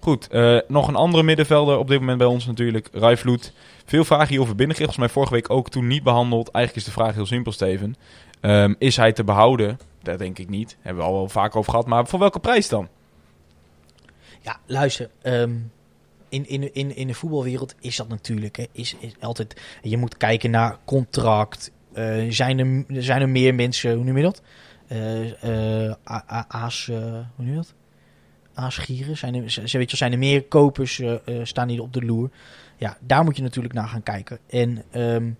Goed, 0.00 0.28
eh, 0.28 0.58
nog 0.68 0.88
een 0.88 0.94
andere 0.96 1.22
middenvelder 1.22 1.78
op 1.78 1.88
dit 1.88 2.00
moment 2.00 2.18
bij 2.18 2.26
ons 2.26 2.46
natuurlijk. 2.46 2.88
Rijvloed. 2.92 3.52
Veel 3.84 4.04
vragen 4.04 4.28
hierover 4.28 4.54
binnengekregen. 4.56 4.94
Volgens 4.94 5.14
mij 5.14 5.22
vorige 5.24 5.34
week 5.34 5.58
ook 5.58 5.70
toen 5.70 5.86
niet 5.86 6.02
behandeld. 6.02 6.50
Eigenlijk 6.50 6.86
is 6.86 6.92
de 6.94 7.00
vraag 7.00 7.14
heel 7.14 7.26
simpel, 7.26 7.52
Steven. 7.52 7.96
Ehm, 8.40 8.74
is 8.78 8.96
hij 8.96 9.12
te 9.12 9.24
behouden? 9.24 9.78
Dat 10.02 10.18
denk 10.18 10.38
ik 10.38 10.48
niet. 10.48 10.76
Hebben 10.80 11.02
we 11.02 11.08
al 11.08 11.16
wel 11.16 11.28
vaak 11.28 11.56
over 11.56 11.70
gehad. 11.70 11.86
Maar 11.86 12.06
voor 12.06 12.18
welke 12.18 12.38
prijs 12.38 12.68
dan? 12.68 12.88
Ja, 14.42 14.60
luister. 14.66 15.10
ehm, 15.22 15.54
in, 16.28 16.48
in, 16.48 16.74
in, 16.74 16.96
in 16.96 17.06
de 17.06 17.14
voetbalwereld 17.14 17.74
is 17.80 17.96
dat 17.96 18.08
natuurlijk. 18.08 18.56
Hè, 18.56 18.64
is, 18.72 18.96
is 18.98 19.12
altijd, 19.20 19.60
je 19.82 19.96
moet 19.96 20.16
kijken 20.16 20.50
naar 20.50 20.78
contract. 20.84 21.72
Eh, 21.92 22.30
zijn, 22.30 22.58
er, 22.58 23.02
zijn 23.02 23.20
er 23.20 23.28
meer 23.28 23.54
mensen, 23.54 23.94
hoe 23.94 24.04
noem 24.04 24.16
je 24.16 24.22
dat? 24.22 24.42
Eh, 24.86 25.88
eh, 25.88 25.96
aas, 26.48 26.86
hoe 26.86 27.24
noem 27.36 27.48
je 27.48 27.54
dat? 27.54 27.74
Aasgieren. 28.54 29.16
Zijn 29.16 29.34
er, 29.34 29.86
zijn 29.86 30.12
er 30.12 30.18
meer 30.18 30.44
kopers, 30.44 31.02
staan 31.42 31.68
die 31.68 31.82
op 31.82 31.92
de 31.92 32.04
loer? 32.04 32.30
Ja, 32.76 32.96
daar 33.00 33.24
moet 33.24 33.36
je 33.36 33.42
natuurlijk 33.42 33.74
naar 33.74 33.88
gaan 33.88 34.02
kijken. 34.02 34.38
En 34.46 34.84
ehm, 34.90 35.30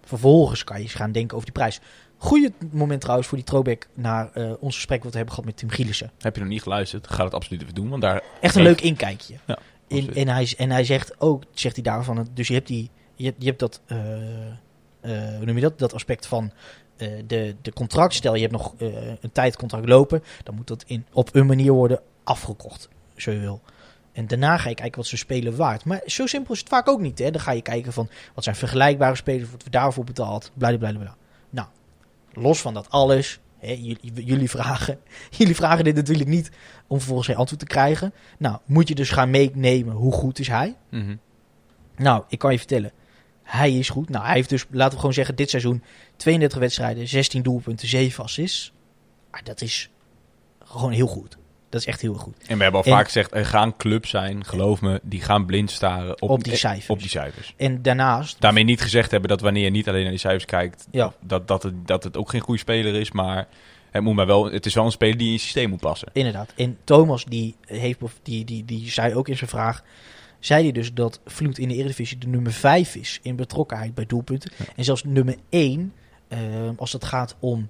vervolgens 0.00 0.64
kan 0.64 0.76
je 0.76 0.82
eens 0.82 0.94
gaan 0.94 1.12
denken 1.12 1.36
over 1.36 1.52
die 1.52 1.60
prijs. 1.60 1.80
Goeie 2.22 2.52
moment 2.70 3.00
trouwens 3.00 3.28
voor 3.28 3.38
die 3.38 3.46
throwback 3.46 3.86
naar 3.94 4.30
eh, 4.32 4.52
ons 4.58 4.74
gesprek 4.74 5.02
wat 5.02 5.10
we 5.10 5.16
hebben 5.16 5.34
gehad 5.34 5.50
met 5.50 5.58
Tim 5.58 5.70
Gielissen. 5.70 6.10
Heb 6.18 6.34
je 6.34 6.40
nog 6.40 6.50
niet 6.50 6.62
geluisterd? 6.62 7.06
Ga 7.10 7.24
het 7.24 7.34
absoluut 7.34 7.62
even 7.62 7.74
doen. 7.74 7.88
Want 7.88 8.02
daar 8.02 8.22
Echt 8.40 8.54
een 8.54 8.62
Leuk. 8.62 8.80
leuk 8.80 8.90
inkijkje. 8.90 9.34
Ja, 9.46 9.58
In, 9.86 10.14
en, 10.14 10.28
hij, 10.28 10.54
en 10.56 10.70
hij 10.70 10.84
zegt 10.84 11.20
ook, 11.20 11.42
zegt 11.52 11.74
hij 11.74 11.84
daarvan, 11.84 12.28
dus 12.34 12.48
je 12.48 12.54
hebt, 12.54 12.66
die, 12.66 12.90
je 13.14 13.24
hebt, 13.24 13.36
je 13.38 13.46
hebt 13.46 13.58
dat, 13.58 13.80
eh, 13.86 14.46
eh, 14.46 15.36
hoe 15.36 15.44
noem 15.44 15.54
je 15.54 15.60
dat, 15.60 15.78
dat 15.78 15.94
aspect 15.94 16.26
van 16.26 16.52
de, 17.26 17.56
de 17.62 17.72
contract. 17.72 18.14
Stel 18.14 18.34
je 18.34 18.40
hebt 18.40 18.52
nog 18.52 18.74
een 18.78 19.32
tijdcontract 19.32 19.88
lopen, 19.88 20.22
dan 20.44 20.54
moet 20.54 20.66
dat 20.66 20.84
in, 20.86 21.06
op 21.12 21.34
een 21.34 21.46
manier 21.46 21.72
worden 21.72 22.00
afgekocht, 22.24 22.88
zo 23.16 23.30
je 23.30 23.38
wil. 23.38 23.60
En 24.12 24.26
daarna 24.26 24.56
ga 24.56 24.68
je 24.68 24.74
kijken 24.74 24.98
wat 24.98 25.06
ze 25.06 25.16
spelen 25.16 25.56
waard. 25.56 25.84
Maar 25.84 26.00
zo 26.06 26.26
simpel 26.26 26.54
is 26.54 26.60
het 26.60 26.68
vaak 26.68 26.88
ook 26.88 27.00
niet. 27.00 27.18
Hè? 27.18 27.30
Dan 27.30 27.40
ga 27.40 27.52
je 27.52 27.62
kijken 27.62 27.92
van 27.92 28.08
wat 28.34 28.44
zijn 28.44 28.56
vergelijkbare 28.56 29.14
spelers, 29.16 29.50
wat 29.50 29.64
we 29.64 29.70
daarvoor 29.70 30.04
betaald, 30.04 30.50
blablabla. 30.54 30.90
Nou, 30.98 31.14
los 32.32 32.60
van 32.60 32.74
dat 32.74 32.90
alles, 32.90 33.40
hè, 33.58 33.72
jullie, 33.72 34.24
jullie, 34.24 34.50
vragen, 34.50 34.98
jullie 35.38 35.54
vragen 35.54 35.84
dit 35.84 35.94
natuurlijk 35.94 36.28
niet 36.28 36.50
om 36.86 36.96
vervolgens 36.96 37.28
geen 37.28 37.36
antwoord 37.36 37.60
te 37.60 37.66
krijgen. 37.66 38.14
Nou, 38.38 38.58
moet 38.64 38.88
je 38.88 38.94
dus 38.94 39.10
gaan 39.10 39.30
meenemen 39.30 39.94
hoe 39.94 40.12
goed 40.12 40.38
is 40.38 40.48
hij? 40.48 40.76
Mhm. 40.88 41.16
Nou, 41.96 42.24
ik 42.28 42.38
kan 42.38 42.52
je 42.52 42.58
vertellen, 42.58 42.92
hij 43.42 43.72
is 43.72 43.88
goed. 43.88 44.08
Nou, 44.08 44.24
hij 44.24 44.34
heeft 44.34 44.48
dus, 44.48 44.66
laten 44.70 44.92
we 44.92 44.98
gewoon 44.98 45.14
zeggen, 45.14 45.36
dit 45.36 45.50
seizoen 45.50 45.82
32 46.16 46.58
wedstrijden, 46.58 47.08
16 47.08 47.42
doelpunten, 47.42 47.88
7 47.88 48.24
assists. 48.24 48.72
Dat 49.44 49.60
is 49.60 49.90
gewoon 50.58 50.92
heel 50.92 51.06
goed. 51.06 51.38
Dat 51.70 51.80
is 51.80 51.86
echt 51.86 52.00
heel 52.00 52.14
goed. 52.14 52.36
En 52.46 52.56
we 52.56 52.62
hebben 52.62 52.80
al 52.80 52.86
En- 52.86 52.92
vaak 52.92 53.04
gezegd, 53.04 53.34
er 53.34 53.46
gaan 53.46 53.76
clubs 53.76 54.10
zijn, 54.10 54.44
geloof 54.44 54.80
me, 54.80 55.00
die 55.02 55.20
gaan 55.20 55.46
blind 55.46 55.70
staren 55.70 56.22
op, 56.22 56.30
Op 56.30 56.44
die 56.44 56.56
cijfers. 56.56 56.88
Op 56.90 56.98
die 56.98 57.08
cijfers. 57.08 57.54
En 57.56 57.82
daarnaast, 57.82 58.40
Daarmee 58.40 58.64
niet 58.64 58.80
gezegd 58.80 59.10
hebben 59.10 59.28
dat 59.28 59.40
wanneer 59.40 59.64
je 59.64 59.70
niet 59.70 59.88
alleen 59.88 60.00
naar 60.02 60.10
die 60.10 60.18
cijfers 60.20 60.44
kijkt, 60.44 60.86
Ja. 60.90 61.12
dat, 61.20 61.48
dat, 61.48 61.62
het, 61.62 61.86
dat 61.86 62.04
het 62.04 62.16
ook 62.16 62.30
geen 62.30 62.40
goede 62.40 62.60
speler 62.60 62.94
is. 62.94 63.10
Maar 63.12 63.46
het, 63.90 64.02
moet 64.02 64.14
maar 64.14 64.26
wel, 64.26 64.44
het 64.52 64.66
is 64.66 64.74
wel 64.74 64.84
een 64.84 64.90
speler 64.90 65.16
die 65.16 65.26
in 65.26 65.32
je 65.32 65.38
systeem 65.38 65.70
moet 65.70 65.80
passen. 65.80 66.08
inderdaad. 66.12 66.52
En 66.56 66.78
Thomas, 66.84 67.24
die, 67.24 67.54
heeft, 67.66 67.98
die, 68.22 68.44
die, 68.44 68.64
die 68.64 68.90
zei 68.90 69.14
ook 69.14 69.28
in 69.28 69.36
zijn 69.36 69.50
vraag, 69.50 69.82
zei 70.38 70.62
hij 70.62 70.72
dus 70.72 70.92
dat 70.94 71.20
Vloed 71.26 71.58
in 71.58 71.68
de 71.68 71.74
Eredivisie 71.74 72.18
de 72.18 72.26
nummer 72.28 72.52
5 72.52 72.94
is 72.94 73.18
in 73.22 73.36
betrokkenheid 73.36 73.94
bij 73.94 74.06
doelpunten. 74.06 74.50
En 74.76 74.84
zelfs 74.84 75.04
nummer 75.04 75.36
1 75.48 75.92
eh, 76.28 76.38
als 76.76 76.92
het 76.92 77.04
gaat 77.04 77.36
om 77.40 77.58
eh, 77.60 77.66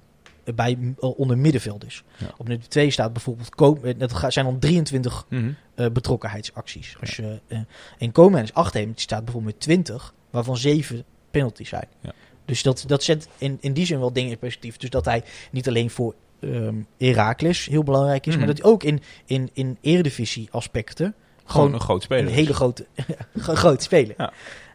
bij, 0.54 0.78
eh, 1.00 1.18
onder 1.18 1.38
middenvelders. 1.38 2.02
Ja. 2.16 2.26
Op 2.36 2.48
nummer 2.48 2.68
2 2.68 2.90
staat 2.90 3.12
bijvoorbeeld, 3.12 3.54
eh, 3.84 3.94
dat 3.98 4.32
zijn 4.32 4.44
dan 4.44 4.58
23 4.58 5.26
Mhm. 5.28 5.50
eh, 5.74 5.86
betrokkenheidsacties. 5.90 6.96
Als 7.00 7.16
je, 7.16 7.40
eh, 7.46 7.58
en 7.98 8.12
is 8.42 8.52
8 8.54 8.74
die 8.86 9.00
staat 9.00 9.24
bijvoorbeeld 9.24 9.52
met 9.54 9.62
20, 9.62 10.14
waarvan 10.30 10.56
7 10.56 11.04
penalties 11.30 11.68
zijn. 11.68 11.88
Ja. 12.00 12.12
Dus 12.44 12.62
dat, 12.62 12.84
dat 12.86 13.02
zet 13.02 13.28
in, 13.38 13.58
in 13.60 13.72
die 13.72 13.86
zin 13.86 13.98
wel 13.98 14.12
dingen 14.12 14.30
in 14.30 14.38
perspectief. 14.38 14.76
Dus 14.76 14.90
dat 14.90 15.04
hij 15.04 15.22
niet 15.50 15.68
alleen 15.68 15.90
voor 15.90 16.14
ehm 16.40 16.74
Heracles 16.98 17.66
heel 17.66 17.82
belangrijk 17.82 18.26
is, 18.26 18.30
Mhm. 18.36 18.44
maar 18.44 18.54
dat 18.54 18.62
hij 18.62 18.70
ook 18.72 18.82
in, 18.82 19.00
in, 19.24 19.50
in 19.52 19.78
eredivisie 19.80 20.48
aspecten 20.50 21.04
Gewoon 21.36 21.46
gewoon 21.46 21.72
een 21.72 21.80
groot 21.80 22.02
speler. 22.02 22.26
een 22.26 22.32
hele 22.34 22.54
grote, 22.54 22.86
gro- 23.36 23.54
grote 23.54 23.82
speler. 23.84 24.14
Ja. 24.18 24.32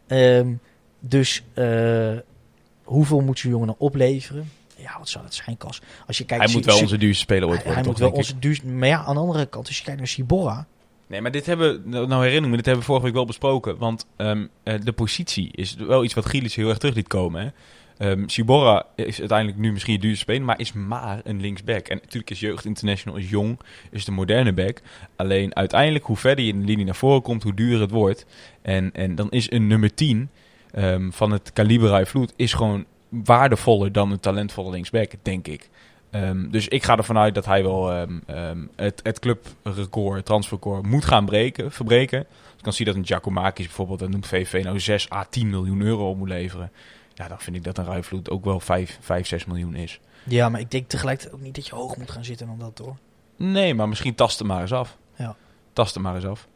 Ehm, 0.07 0.53
dus 0.99 1.43
hoeveel 2.83 3.21
moet 3.21 3.39
zo'n 3.39 3.51
jongen 3.51 3.67
dan 3.67 3.75
opleveren? 3.79 4.49
Ja, 4.85 4.99
wat 4.99 5.09
zou 5.09 5.23
dat 5.23 5.33
zijn, 5.33 5.57
Kas? 5.57 5.81
Als 6.07 6.17
je 6.17 6.25
kijkt, 6.25 6.43
Hij 6.43 6.53
moet 6.53 6.65
wel 6.65 6.79
onze 6.79 6.97
duurste 6.97 7.23
speler 7.23 7.47
ooit 7.47 7.63
hij, 7.63 7.65
worden, 7.65 7.83
hij 7.83 7.83
toch, 7.83 8.01
moet 8.01 8.11
wel 8.11 8.19
onze 8.19 8.39
duurste... 8.39 8.67
Maar 8.67 8.87
ja, 8.87 9.03
aan 9.03 9.13
de 9.13 9.21
andere 9.21 9.45
kant, 9.45 9.67
als 9.67 9.77
je 9.77 9.83
kijkt 9.83 9.99
naar 9.99 10.07
Sibora... 10.07 10.67
Nee, 11.07 11.21
maar 11.21 11.31
dit 11.31 11.45
hebben 11.45 11.73
we, 11.73 11.89
nou 11.89 12.07
nou 12.07 12.23
herinner 12.23 12.43
ik 12.43 12.49
me, 12.49 12.55
dit 12.55 12.65
hebben 12.65 12.83
we 12.83 12.89
vorige 12.89 13.05
week 13.05 13.15
wel 13.15 13.25
besproken. 13.25 13.77
Want 13.77 14.05
ehm, 14.15 14.45
eh, 14.63 14.79
de 14.83 14.91
positie 14.91 15.49
is 15.51 15.75
wel 15.75 16.03
iets 16.03 16.13
wat 16.13 16.25
Gielis 16.25 16.55
heel 16.55 16.69
erg 16.69 16.77
terug 16.77 16.95
liet 16.95 17.07
komen. 17.07 17.41
Hè? 17.41 17.49
Ehm, 17.97 18.27
Sibora 18.27 18.85
is 18.95 19.19
uiteindelijk 19.19 19.59
nu 19.59 19.71
misschien 19.71 19.93
je 19.93 19.99
duurste 19.99 20.19
speler, 20.19 20.41
maar 20.41 20.59
is 20.59 20.73
maar 20.73 21.21
een 21.23 21.41
linksback. 21.41 21.87
En 21.87 21.97
natuurlijk 21.97 22.29
is 22.29 22.39
Jeugd 22.39 22.65
International 22.65 23.19
is 23.19 23.29
jong, 23.29 23.59
is 23.91 24.05
de 24.05 24.11
moderne 24.11 24.53
back. 24.53 24.81
Alleen 25.15 25.55
uiteindelijk, 25.55 26.05
hoe 26.05 26.17
verder 26.17 26.45
je 26.45 26.51
in 26.51 26.59
de 26.59 26.65
linie 26.65 26.85
naar 26.85 26.95
voren 26.95 27.21
komt, 27.21 27.43
hoe 27.43 27.53
duurder 27.53 27.81
het 27.81 27.91
wordt. 27.91 28.25
En, 28.61 28.91
en 28.93 29.15
dan 29.15 29.31
is 29.31 29.51
een 29.51 29.67
nummer 29.67 29.93
10 29.93 30.29
ehm, 30.71 31.11
van 31.11 31.31
het 31.31 31.53
kaliber 31.53 32.07
Vloed 32.07 32.33
is 32.35 32.53
gewoon 32.53 32.85
waardevoller 33.23 33.91
dan 33.91 34.11
een 34.11 34.19
talentvolle 34.19 34.71
linksback, 34.71 35.11
denk 35.21 35.47
ik. 35.47 35.69
Ehm, 36.11 36.49
dus 36.49 36.67
ik 36.67 36.83
ga 36.83 36.97
ervan 36.97 37.17
uit 37.17 37.35
dat 37.35 37.45
hij 37.45 37.63
wel 37.63 37.91
ehm, 37.91 38.19
ehm, 38.25 38.65
het, 38.75 38.99
het 39.03 39.19
clubrecord, 39.19 40.15
het 40.15 40.25
transferrecord, 40.25 40.85
moet 40.85 41.05
gaan 41.05 41.25
breken, 41.25 41.71
verbreken. 41.71 42.19
Ik 42.57 42.63
dan 42.63 42.73
zie 42.73 42.85
dat 42.85 42.95
een 42.95 43.05
Giacomakis 43.05 43.65
bijvoorbeeld, 43.65 43.99
dat 43.99 44.09
noemt 44.09 44.27
VV 44.27 44.61
nou 44.63 44.79
6 44.79 45.11
à 45.11 45.23
10 45.29 45.49
miljoen 45.49 45.81
euro 45.81 46.09
op 46.09 46.17
moet 46.17 46.29
leveren. 46.29 46.71
Ja, 47.13 47.27
dan 47.27 47.39
vind 47.39 47.55
ik 47.55 47.63
dat 47.63 47.77
een 47.77 47.85
Rijvloed 47.85 48.29
ook 48.29 48.45
wel 48.45 48.59
5, 48.59 48.97
5, 49.01 49.27
6 49.27 49.45
miljoen 49.45 49.75
is. 49.75 49.99
Ja, 50.23 50.49
maar 50.49 50.59
ik 50.59 50.71
denk 50.71 50.89
tegelijkertijd 50.89 51.35
ook 51.35 51.41
niet 51.41 51.55
dat 51.55 51.67
je 51.67 51.75
hoog 51.75 51.97
moet 51.97 52.11
gaan 52.11 52.25
zitten 52.25 52.47
dan 52.47 52.59
dat, 52.59 52.77
hoor. 52.77 52.97
Nee, 53.35 53.73
maar 53.73 53.89
misschien 53.89 54.15
tast 54.15 54.39
het 54.39 54.47
maar 54.47 54.61
eens 54.61 54.73
af. 54.73 54.97
Ja. 55.15 55.35
Tast 55.73 55.93
het 55.93 56.03
maar 56.03 56.15
eens 56.15 56.25
af. 56.25 56.47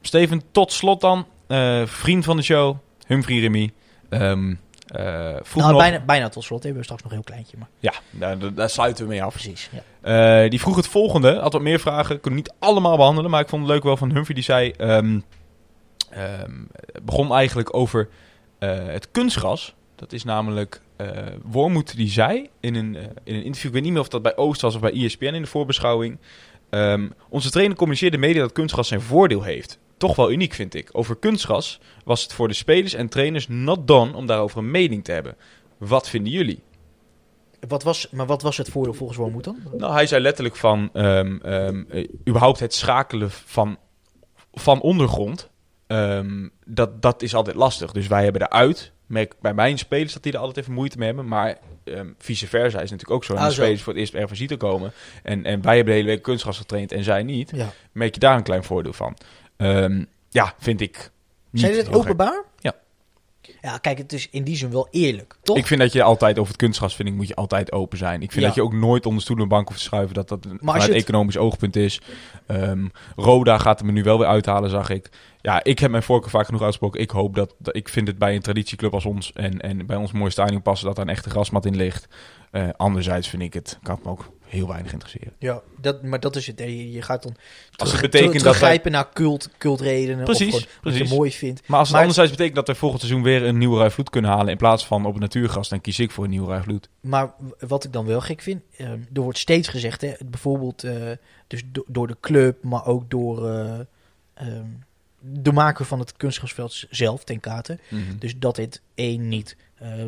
Steven, 0.00 0.42
tot 0.50 0.72
slot 0.72 1.00
dan. 1.00 1.26
eh, 1.46 1.86
vriend 1.86 2.24
van 2.24 2.36
de 2.36 2.42
show, 2.42 2.76
Humphrey 3.06 3.38
Remy. 3.38 3.72
Eh, 4.90 5.36
vroeg 5.42 5.62
Nou, 5.62 5.72
nog... 5.72 5.80
bijna, 5.82 6.00
bijna 6.04 6.28
tot 6.28 6.44
slot. 6.44 6.62
Hebben 6.62 6.78
we 6.80 6.84
straks 6.84 7.02
nog 7.02 7.10
een 7.12 7.16
heel 7.18 7.26
kleintje, 7.26 7.56
maar 7.58 7.68
Ja, 7.78 7.92
daar, 8.54 8.70
sluiten 8.70 9.04
we 9.04 9.10
mee 9.10 9.22
af. 9.22 9.32
precies. 9.32 9.70
Ja. 10.02 10.42
Eh, 10.42 10.50
die 10.50 10.60
vroeg 10.60 10.76
het 10.76 10.86
volgende. 10.88 11.38
Had 11.38 11.52
wat 11.52 11.62
meer 11.62 11.80
vragen. 11.80 12.20
Kon 12.20 12.34
niet 12.34 12.52
allemaal 12.58 12.96
behandelen. 12.96 13.30
Maar 13.30 13.40
ik 13.40 13.48
vond 13.48 13.62
het 13.62 13.70
leuk 13.70 13.82
wel 13.82 13.96
van 13.96 14.12
Humphrey. 14.12 14.34
Die 14.34 14.44
zei... 14.44 14.72
het 16.10 17.04
begon 17.04 17.32
eigenlijk 17.34 17.74
over 17.76 18.08
eh, 18.58 18.86
het 18.86 19.10
kunstgras. 19.10 19.74
Dat 19.96 20.12
is 20.12 20.24
namelijk... 20.24 20.80
eh 20.96 21.08
Wormoed 21.44 21.96
die 21.96 22.10
zei 22.10 22.48
in 22.60 22.74
een, 22.74 22.94
in 23.24 23.34
een 23.34 23.44
interview... 23.44 23.66
Ik 23.66 23.72
weet 23.72 23.82
niet 23.82 23.92
meer 23.92 24.00
of 24.00 24.08
dat 24.08 24.22
bij 24.22 24.36
Oost 24.36 24.60
was 24.60 24.74
of 24.74 24.80
bij 24.80 24.92
ESPN 24.92 25.24
in 25.24 25.42
de 25.42 25.48
voorbeschouwing. 25.48 26.18
ehm, 26.70 27.08
onze 27.28 27.50
trainer 27.50 27.76
communiceerde 27.76 28.18
media 28.18 28.40
dat 28.40 28.52
kunstgras 28.52 28.88
zijn 28.88 29.00
voordeel 29.00 29.42
heeft. 29.42 29.78
Toch 30.00 30.16
wel 30.16 30.30
uniek 30.30 30.52
vind 30.52 30.74
ik. 30.74 30.88
Over 30.92 31.16
kunstgras 31.16 31.80
was 32.04 32.22
het 32.22 32.32
voor 32.32 32.48
de 32.48 32.54
spelers 32.54 32.94
en 32.94 33.08
trainers 33.08 33.48
not 33.48 33.86
done 33.86 34.16
om 34.16 34.26
daarover 34.26 34.58
een 34.58 34.70
mening 34.70 35.04
te 35.04 35.12
hebben. 35.12 35.36
Wat 35.78 36.08
vinden 36.08 36.32
jullie? 36.32 36.62
Wat 37.68 37.82
was, 37.82 38.10
maar 38.10 38.26
wat 38.26 38.42
was 38.42 38.56
het 38.56 38.68
voordeel 38.68 38.94
volgens 38.94 39.18
Wormoed 39.18 39.44
dan? 39.44 39.58
Nou, 39.76 39.92
hij 39.92 40.06
zei 40.06 40.22
letterlijk 40.22 40.56
van 40.56 40.90
ehm, 40.92 41.36
ehm, 41.42 41.82
eh, 41.88 42.08
überhaupt 42.28 42.60
het 42.60 42.74
schakelen 42.74 43.30
van, 43.30 43.78
van 44.52 44.80
ondergrond. 44.80 45.50
ehm, 45.86 46.48
dat, 46.64 47.02
dat 47.02 47.22
is 47.22 47.34
altijd 47.34 47.56
lastig. 47.56 47.92
Dus 47.92 48.06
wij 48.06 48.24
hebben 48.24 48.42
eruit. 48.42 48.92
Merk 49.06 49.34
bij 49.40 49.54
mijn 49.54 49.78
spelers 49.78 50.12
dat 50.12 50.22
die 50.22 50.32
er 50.32 50.38
altijd 50.38 50.56
even 50.56 50.72
moeite 50.72 50.98
mee 50.98 51.06
hebben. 51.06 51.28
Maar 51.28 51.58
vice 52.18 52.46
versa 52.46 52.80
is 52.80 52.90
natuurlijk 52.90 53.10
ook 53.10 53.24
zo. 53.24 53.34
Ah, 53.34 53.46
de 53.46 53.52
zo. 53.52 53.62
spelers 53.62 53.82
voor 53.82 53.92
het 53.92 54.02
eerst 54.02 54.14
ervan 54.14 54.36
zien 54.36 54.46
te 54.48 54.56
komen. 54.56 54.92
En, 55.22 55.44
en 55.44 55.62
wij 55.62 55.76
hebben 55.76 55.92
de 55.94 56.00
hele 56.00 56.12
week 56.12 56.22
kunstgras 56.22 56.58
getraind 56.58 56.92
en 56.92 57.04
zij 57.04 57.22
niet. 57.22 57.50
Ja. 57.54 57.72
Merk 57.92 58.14
je 58.14 58.20
daar 58.20 58.36
een 58.36 58.42
klein 58.42 58.64
voordeel 58.64 58.92
van. 58.92 59.16
Ehm, 59.60 60.04
ja, 60.28 60.54
vind 60.58 60.80
ik. 60.80 61.10
Zijn 61.52 61.72
dit 61.72 61.86
gek. 61.86 61.96
openbaar? 61.96 62.44
Ja. 62.58 62.74
Ja, 63.62 63.78
kijk, 63.78 63.98
het 63.98 64.12
is 64.12 64.28
in 64.30 64.44
die 64.44 64.56
zin 64.56 64.70
wel 64.70 64.88
eerlijk, 64.90 65.36
toch? 65.42 65.56
Ik 65.56 65.66
vind 65.66 65.80
dat 65.80 65.92
je 65.92 66.02
altijd 66.02 66.38
over 66.38 66.52
het 66.52 66.60
kunstgras 66.62 66.94
vind 66.96 67.08
ik, 67.08 67.14
moet 67.14 67.28
je 67.28 67.34
altijd 67.34 67.72
open 67.72 67.98
zijn. 67.98 68.22
Ik 68.22 68.30
vind 68.30 68.40
Ja. 68.40 68.46
dat 68.46 68.54
je 68.54 68.62
ook 68.62 68.72
nooit 68.72 69.06
onder 69.06 69.22
stoel 69.22 69.36
en 69.38 69.48
bank 69.48 69.66
hoeft 69.68 69.78
te 69.80 69.84
schuiven 69.84 70.14
dat 70.14 70.28
dat 70.28 70.44
een 70.44 70.58
vanuit 70.60 70.82
het- 70.82 70.92
economisch 70.92 71.36
oogpunt 71.36 71.76
is. 71.76 72.00
Ehm, 72.46 72.86
Roda 73.16 73.58
gaat 73.58 73.80
hem 73.80 73.92
nu 73.92 74.02
wel 74.02 74.18
weer 74.18 74.26
uithalen, 74.26 74.70
zag 74.70 74.90
ik. 74.90 75.10
Ja, 75.40 75.64
ik 75.64 75.78
heb 75.78 75.90
mijn 75.90 76.02
voorkeur 76.02 76.30
vaak 76.30 76.44
genoeg 76.44 76.60
uitgesproken. 76.60 77.00
Ik 77.00 77.10
hoop 77.10 77.34
dat, 77.34 77.54
dat 77.58 77.76
ik 77.76 77.88
vind 77.88 78.06
het 78.06 78.18
bij 78.18 78.34
een 78.34 78.42
traditieclub 78.42 78.94
als 78.94 79.04
ons 79.04 79.32
en, 79.32 79.60
en 79.60 79.86
bij 79.86 79.96
ons 79.96 80.12
mooie 80.12 80.30
stadion 80.30 80.62
passen 80.62 80.86
dat 80.86 80.96
er 80.96 81.02
een 81.02 81.08
echte 81.08 81.30
grasmat 81.30 81.66
in 81.66 81.76
ligt. 81.76 82.08
Eh, 82.50 82.68
anderzijds 82.76 83.28
vind 83.28 83.42
ik 83.42 83.54
het, 83.54 83.78
kan 83.82 83.98
me 84.02 84.10
ook 84.10 84.30
heel 84.50 84.68
weinig 84.68 84.92
interesseren. 84.92 85.32
Ja, 85.38 85.60
dat, 85.80 86.02
maar 86.02 86.20
dat 86.20 86.36
is 86.36 86.46
het. 86.46 86.58
Je, 86.58 86.92
je 86.92 87.02
gaat 87.02 87.22
dan 87.22 87.36
Als 87.76 87.92
het 87.92 88.00
betekent 88.00 88.32
dat 88.32 88.42
teruggrijpen 88.42 88.92
naar 88.92 89.08
cult, 89.12 89.48
cultredenen. 89.58 90.24
Precies, 90.24 90.46
of 90.54 90.60
gewoon 90.60 90.68
wat 90.82 90.92
precies. 90.92 91.10
je 91.10 91.16
mooi 91.16 91.32
vindt. 91.32 91.60
Maar 91.68 91.78
als 91.78 91.88
het 91.88 91.96
Maar- 91.96 92.00
anderzijds 92.06 92.30
betekent 92.30 92.56
dat 92.56 92.66
we 92.66 92.74
volgend 92.74 93.00
seizoen 93.00 93.22
weer 93.22 93.42
een 93.42 93.58
nieuwe 93.58 93.78
Ruif 93.78 93.94
Vloed 93.94 94.10
kunnen 94.10 94.30
halen 94.30 94.48
in 94.48 94.56
plaats 94.56 94.86
van 94.86 95.06
op 95.06 95.12
het 95.12 95.22
natuurgas, 95.22 95.68
dan 95.68 95.80
kies 95.80 95.98
ik 95.98 96.10
voor 96.10 96.24
een 96.24 96.30
nieuwe 96.30 96.48
Ruif 96.48 96.62
Vloed. 96.64 96.88
Maar 97.00 97.32
wat 97.58 97.84
ik 97.84 97.92
dan 97.92 98.06
wel 98.06 98.20
gek 98.20 98.40
vind, 98.40 98.62
eh, 98.76 98.86
er 98.90 99.20
wordt 99.20 99.38
steeds 99.38 99.68
gezegd, 99.68 100.00
hè, 100.00 100.12
bijvoorbeeld 100.26 100.84
eh, 100.84 100.94
dus 101.46 101.62
do- 101.72 101.84
door 101.86 102.06
de 102.06 102.16
club, 102.20 102.62
maar 102.64 102.86
ook 102.86 103.10
door 103.10 103.48
eh, 103.48 103.78
ehm, 104.34 104.64
de 105.22 105.52
maker 105.52 105.84
van 105.84 105.98
het 105.98 106.16
kunstgrasveld 106.16 106.84
zelf, 106.90 107.24
ten 107.24 107.40
kate. 107.40 107.78
Dus 108.18 108.38
dat 108.38 108.56
dit 108.56 108.80
één 108.94 109.28
niet 109.28 109.56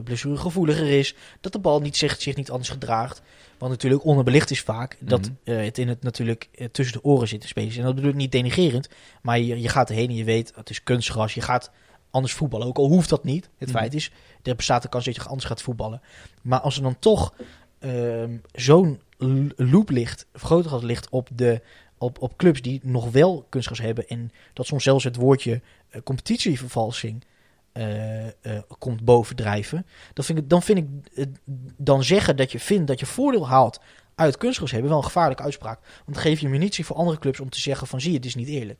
blessuregevoeliger 0.04 0.98
is, 0.98 1.14
dat 1.40 1.52
de 1.52 1.58
bal 1.58 1.80
niet 1.80 1.96
zich, 1.96 2.20
zich 2.22 2.36
niet 2.36 2.50
anders 2.50 2.68
gedraagt. 2.70 3.22
Want 3.58 3.72
natuurlijk 3.72 4.04
onderbelicht 4.04 4.50
is 4.50 4.60
vaak 4.60 4.96
dat 5.00 5.20
Mhm. 5.20 5.30
eh, 5.58 5.64
het 5.64 5.78
in 5.78 5.88
het 5.88 6.02
natuurlijk 6.02 6.48
eh, 6.54 6.66
tussen 6.72 6.94
de 6.94 7.04
oren 7.04 7.28
zit 7.28 7.40
te 7.40 7.46
spelen. 7.46 7.76
En 7.76 7.82
dat 7.82 7.94
bedoel 7.94 8.10
ik 8.10 8.16
niet 8.16 8.32
denigerend, 8.32 8.88
maar 9.22 9.38
je, 9.38 9.60
je 9.60 9.68
gaat 9.68 9.90
erheen 9.90 10.08
en 10.08 10.14
je 10.14 10.24
weet, 10.24 10.52
het 10.54 10.70
is 10.70 10.82
kunstgras, 10.82 11.34
je 11.34 11.40
gaat 11.40 11.70
anders 12.10 12.32
voetballen. 12.32 12.66
Ook 12.66 12.78
al 12.78 12.88
hoeft 12.88 13.08
dat 13.08 13.24
niet. 13.24 13.48
Het 13.58 13.68
Mhm. 13.68 13.78
feit 13.78 13.94
is, 13.94 14.10
er 14.42 14.56
bestaat 14.56 14.82
de 14.82 14.88
kans 14.88 15.04
dat 15.04 15.14
je 15.14 15.22
anders 15.22 15.44
gaat 15.44 15.62
voetballen. 15.62 16.00
Maar 16.42 16.60
als 16.60 16.76
er 16.76 16.82
dan 16.82 16.98
toch 16.98 17.34
ehm, 17.78 18.36
zo'n 18.52 19.00
loop 19.56 19.90
ligt, 19.90 20.26
vergrootglas 20.32 20.82
ligt 20.82 21.08
op, 21.10 21.28
de, 21.34 21.60
op, 21.98 22.22
op 22.22 22.36
clubs 22.36 22.62
die 22.62 22.80
nog 22.82 23.10
wel 23.10 23.46
kunstgras 23.48 23.80
hebben 23.80 24.08
en 24.08 24.32
dat 24.52 24.66
soms 24.66 24.82
zelfs 24.82 25.04
het 25.04 25.16
woordje 25.16 25.60
eh, 25.90 26.00
competitievervalsing 26.02 27.24
eh, 27.72 28.26
eh, 28.26 28.32
komt 28.78 29.04
bovendrijven, 29.04 29.86
dan 30.12 30.24
vind 30.24 30.38
ik, 30.38 30.48
dan 30.48 30.62
vind 30.62 30.78
ik 30.78 30.86
eh, 31.14 31.24
dan 31.76 32.04
zeggen 32.04 32.36
dat 32.36 32.52
je 32.52 32.60
vindt 32.60 32.86
dat 32.86 33.00
je 33.00 33.06
voordeel 33.06 33.48
haalt 33.48 33.80
uit 34.14 34.36
kunstgras 34.36 34.70
hebben 34.70 34.88
wel 34.88 34.98
een 34.98 35.04
gevaarlijke 35.04 35.42
uitspraak. 35.42 35.80
Want 35.80 36.16
dan 36.16 36.22
geef 36.22 36.40
je 36.40 36.48
munitie 36.48 36.86
voor 36.86 36.96
andere 36.96 37.18
clubs 37.18 37.40
om 37.40 37.50
te 37.50 37.60
zeggen 37.60 37.86
van 37.86 38.00
zie 38.00 38.10
je, 38.10 38.16
het 38.16 38.26
is 38.26 38.34
niet 38.34 38.48
eerlijk. 38.48 38.78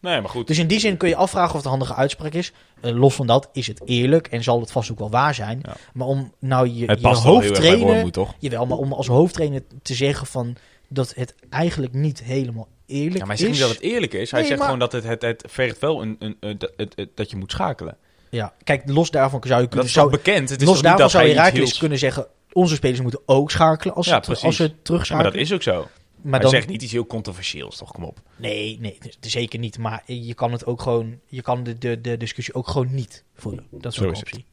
Nee, 0.00 0.20
maar 0.20 0.30
goed. 0.30 0.46
Dus 0.46 0.58
in 0.58 0.66
die 0.66 0.80
zin 0.80 0.96
kun 0.96 1.08
je 1.08 1.16
afvragen 1.16 1.50
of 1.50 1.56
het 1.56 1.64
een 1.64 1.70
handige 1.70 1.94
uitspraak 1.94 2.32
is. 2.32 2.52
Los 2.80 3.14
van 3.14 3.26
dat 3.26 3.48
is 3.52 3.66
het 3.66 3.82
eerlijk 3.84 4.26
en 4.26 4.42
zal 4.42 4.60
het 4.60 4.72
vast 4.72 4.90
ook 4.90 4.98
wel 4.98 5.10
waar 5.10 5.34
zijn. 5.34 5.60
Ja. 5.62 5.76
Maar 5.92 6.06
om 6.06 6.32
nou 6.38 6.68
je, 6.68 6.86
het 6.86 7.00
je 7.00 7.06
hoofdtrainer... 7.06 8.12
Jawel, 8.38 8.66
maar 8.66 8.78
om 8.78 8.92
als 8.92 9.06
hoofdtrainer 9.06 9.62
te 9.82 9.94
zeggen 9.94 10.26
van 10.26 10.56
dat 10.88 11.14
het 11.14 11.34
eigenlijk 11.50 11.92
niet 11.92 12.22
helemaal 12.22 12.68
eerlijk 12.88 13.12
Ja, 13.16 13.18
maar 13.24 13.28
hij 13.28 13.36
zegt 13.36 13.50
is. 13.50 13.58
niet 13.58 13.66
dat 13.68 13.76
het 13.76 13.80
eerlijk 13.84 14.12
is. 14.14 14.30
Hij 14.30 14.40
Nee, 14.40 14.48
zegt 14.48 14.60
maar- 14.60 14.68
gewoon 14.70 14.88
dat 14.90 14.92
het, 14.92 15.04
het, 15.04 15.22
het 15.22 15.44
vergt 15.48 15.78
wel 15.78 16.02
een, 16.02 16.16
een, 16.18 16.36
een- 16.40 16.58
dat- 16.58 16.72
het- 16.76 16.92
het- 16.96 17.08
dat 17.14 17.30
je 17.30 17.36
moet 17.36 17.50
schakelen. 17.50 17.96
Ja, 18.30 18.54
kijk, 18.64 18.82
los 18.86 19.10
daarvan 19.10 19.40
zou 19.46 19.54
je 19.54 19.60
Dat 19.60 19.68
kunnen... 19.68 19.86
is 19.88 19.92
toch 19.92 20.02
Zou, 20.10 20.16
bekend? 20.16 20.48
Het 20.50 20.60
is 20.60 20.66
los 20.66 20.82
daarvan 20.82 21.00
dat 21.00 21.10
zou 21.10 21.26
je 21.26 21.34
Herakles 21.34 21.78
kunnen 21.78 21.98
zeggen... 21.98 22.26
onze 22.52 22.74
spelers 22.74 23.00
moeten 23.00 23.20
ook 23.26 23.50
schakelen 23.50 23.94
als, 23.94 24.06
Ja, 24.06 24.22
ze, 24.22 24.30
als 24.46 24.56
ze 24.56 24.62
Ja, 24.62 24.68
maar 24.68 24.78
terugschakelen. 24.82 25.32
dat 25.32 25.40
is 25.40 25.52
ook 25.52 25.62
zo. 25.62 25.88
Maar 26.22 26.40
dan, 26.40 26.50
zegt 26.50 26.68
niet 26.68 26.82
iets 26.82 26.92
heel 26.92 27.06
controversieels, 27.06 27.76
toch? 27.76 27.92
Kom 27.92 28.04
op. 28.04 28.18
Nee, 28.36 28.78
nee, 28.80 28.98
zeker 29.20 29.58
niet. 29.58 29.78
Maar 29.78 30.02
je 30.06 30.34
kan 30.34 30.52
het 30.52 30.66
ook 30.66 30.82
gewoon... 30.82 31.18
Je 31.26 31.42
kan 31.42 31.62
de, 31.64 31.78
de, 31.78 32.00
de 32.00 32.16
discussie 32.16 32.54
ook 32.54 32.68
gewoon 32.68 32.94
niet 32.94 33.24
voeren. 33.34 33.66
Dat 33.70 33.92
is 33.92 34.00
ook 34.00 34.12
is 34.12 34.18
een 34.18 34.24
optie. 34.24 34.44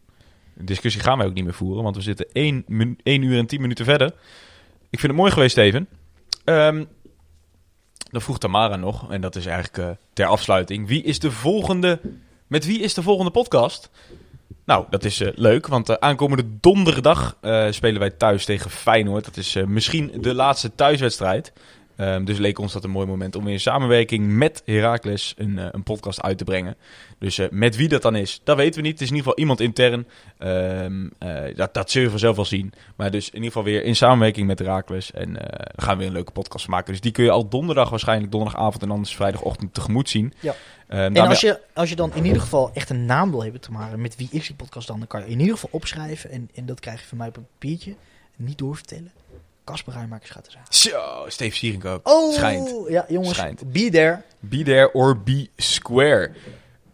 De 0.53 0.63
discussie 0.63 1.01
gaan 1.01 1.17
wij 1.17 1.27
ook 1.27 1.33
niet 1.33 1.43
meer 1.43 1.53
voeren, 1.53 1.83
want 1.83 1.95
we 1.95 2.01
zitten 2.01 2.25
1, 2.31 2.63
min- 2.67 2.99
1 3.03 3.21
uur 3.21 3.37
en 3.37 3.45
10 3.45 3.61
minuten 3.61 3.85
verder. 3.85 4.07
Ik 4.89 4.99
vind 4.99 5.11
het 5.11 5.21
mooi 5.21 5.31
geweest, 5.31 5.51
Steven. 5.51 5.87
Ehm, 6.43 6.83
dan 8.15 8.23
vroeg 8.23 8.37
Tamara 8.37 8.75
nog, 8.75 9.11
en 9.11 9.21
dat 9.21 9.35
is 9.35 9.45
eigenlijk 9.45 9.77
eh, 9.77 9.89
ter 10.13 10.25
afsluiting. 10.25 10.87
Wie 10.87 11.03
is 11.03 11.19
de 11.19 11.31
volgende... 11.31 11.99
Met 12.47 12.65
wie 12.65 12.79
is 12.79 12.93
de 12.93 13.01
volgende 13.01 13.31
podcast? 13.31 13.89
Nou, 14.65 14.85
dat 14.89 15.03
is 15.03 15.21
eh, 15.21 15.31
leuk, 15.35 15.67
want 15.67 15.89
eh, 15.89 15.95
aankomende 15.99 16.45
donderdag 16.59 17.37
spelen 17.69 17.99
wij 17.99 18.09
thuis 18.09 18.45
tegen 18.45 18.69
Feyenoord. 18.69 19.25
Dat 19.25 19.37
is 19.37 19.57
misschien 19.67 20.11
de 20.21 20.33
laatste 20.33 20.75
thuiswedstrijd. 20.75 21.53
Ehm, 21.95 22.23
dus 22.23 22.37
leek 22.37 22.59
ons 22.59 22.73
dat 22.73 22.83
een 22.83 22.89
mooi 22.89 23.07
moment 23.07 23.35
om 23.35 23.47
in 23.47 23.59
samenwerking 23.59 24.27
met 24.27 24.61
Heracles 24.65 25.33
een, 25.37 25.59
eh, 25.59 25.67
een 25.71 25.83
podcast 25.83 26.21
uit 26.21 26.37
te 26.37 26.43
brengen. 26.43 26.75
Dus 27.19 27.37
eh, 27.37 27.49
met 27.49 27.75
wie 27.75 27.87
dat 27.87 28.01
dan 28.01 28.15
is, 28.15 28.41
dat 28.43 28.57
weten 28.57 28.75
we 28.75 28.87
niet. 28.87 28.99
Het 28.99 29.01
is 29.01 29.09
in 29.09 29.15
ieder 29.15 29.27
geval 29.31 29.39
iemand 29.43 29.59
intern. 29.59 30.07
Eh, 30.37 31.55
dat, 31.55 31.73
dat 31.73 31.89
zullen 31.91 32.05
we 32.05 32.11
vanzelf 32.11 32.35
wel 32.35 32.45
zien. 32.45 32.73
Maar 32.95 33.11
dus 33.11 33.27
in 33.27 33.33
ieder 33.35 33.47
geval 33.47 33.63
weer 33.63 33.83
in 33.83 33.95
samenwerking 33.95 34.47
met 34.47 34.59
Heracles. 34.59 35.11
En 35.11 35.37
eh 35.51 35.63
gaan 35.75 35.91
we 35.93 35.97
weer 35.97 36.07
een 36.07 36.13
leuke 36.13 36.31
podcast 36.31 36.67
maken. 36.67 36.91
Dus 36.91 37.01
die 37.01 37.11
kun 37.11 37.23
je 37.23 37.31
al 37.31 37.49
donderdag 37.49 37.89
waarschijnlijk, 37.89 38.31
donderdagavond 38.31 38.83
en 38.83 38.91
anders 38.91 39.15
vrijdagochtend 39.15 39.73
tegemoet 39.73 40.09
zien. 40.09 40.33
Ja. 40.39 40.55
Ehm, 40.87 40.99
En 41.01 41.13
daarmee- 41.13 41.29
als 41.31 41.41
je, 41.41 41.59
als 41.73 41.89
je 41.89 41.95
dan 41.95 42.13
in 42.13 42.25
ieder 42.25 42.41
geval 42.41 42.71
echt 42.73 42.89
een 42.89 43.05
naam 43.05 43.31
wil 43.31 43.43
hebben 43.43 43.61
te 43.61 43.71
maken 43.71 44.01
met 44.01 44.15
wie 44.15 44.27
is 44.31 44.47
die 44.47 44.55
podcast 44.55 44.87
dan, 44.87 44.97
dan 44.99 45.07
kan 45.07 45.19
je 45.19 45.27
in 45.27 45.39
ieder 45.39 45.53
geval 45.53 45.69
opschrijven. 45.71 46.31
En, 46.31 46.49
en 46.55 46.65
dat 46.65 46.79
krijg 46.79 46.99
je 47.01 47.07
van 47.07 47.17
mij 47.17 47.27
op 47.27 47.37
een 47.37 47.47
papiertje. 47.51 47.95
Niet 48.35 48.57
doorvertellen. 48.57 49.11
Kasper 49.65 49.93
Rijmakers 49.93 50.29
gaat 50.29 50.45
er 50.45 50.51
zijn. 50.51 50.65
Zo, 50.69 51.25
Steve 51.27 51.55
Sierenkoop. 51.55 52.07
Oh, 52.07 52.33
Schijnt. 52.33 52.73
ja 52.87 53.05
jongens, 53.07 53.37
Schijnt. 53.37 53.71
be 53.71 53.89
there. 53.89 54.21
Be 54.39 54.63
there 54.63 54.93
or 54.93 55.21
be 55.23 55.49
square. 55.55 56.31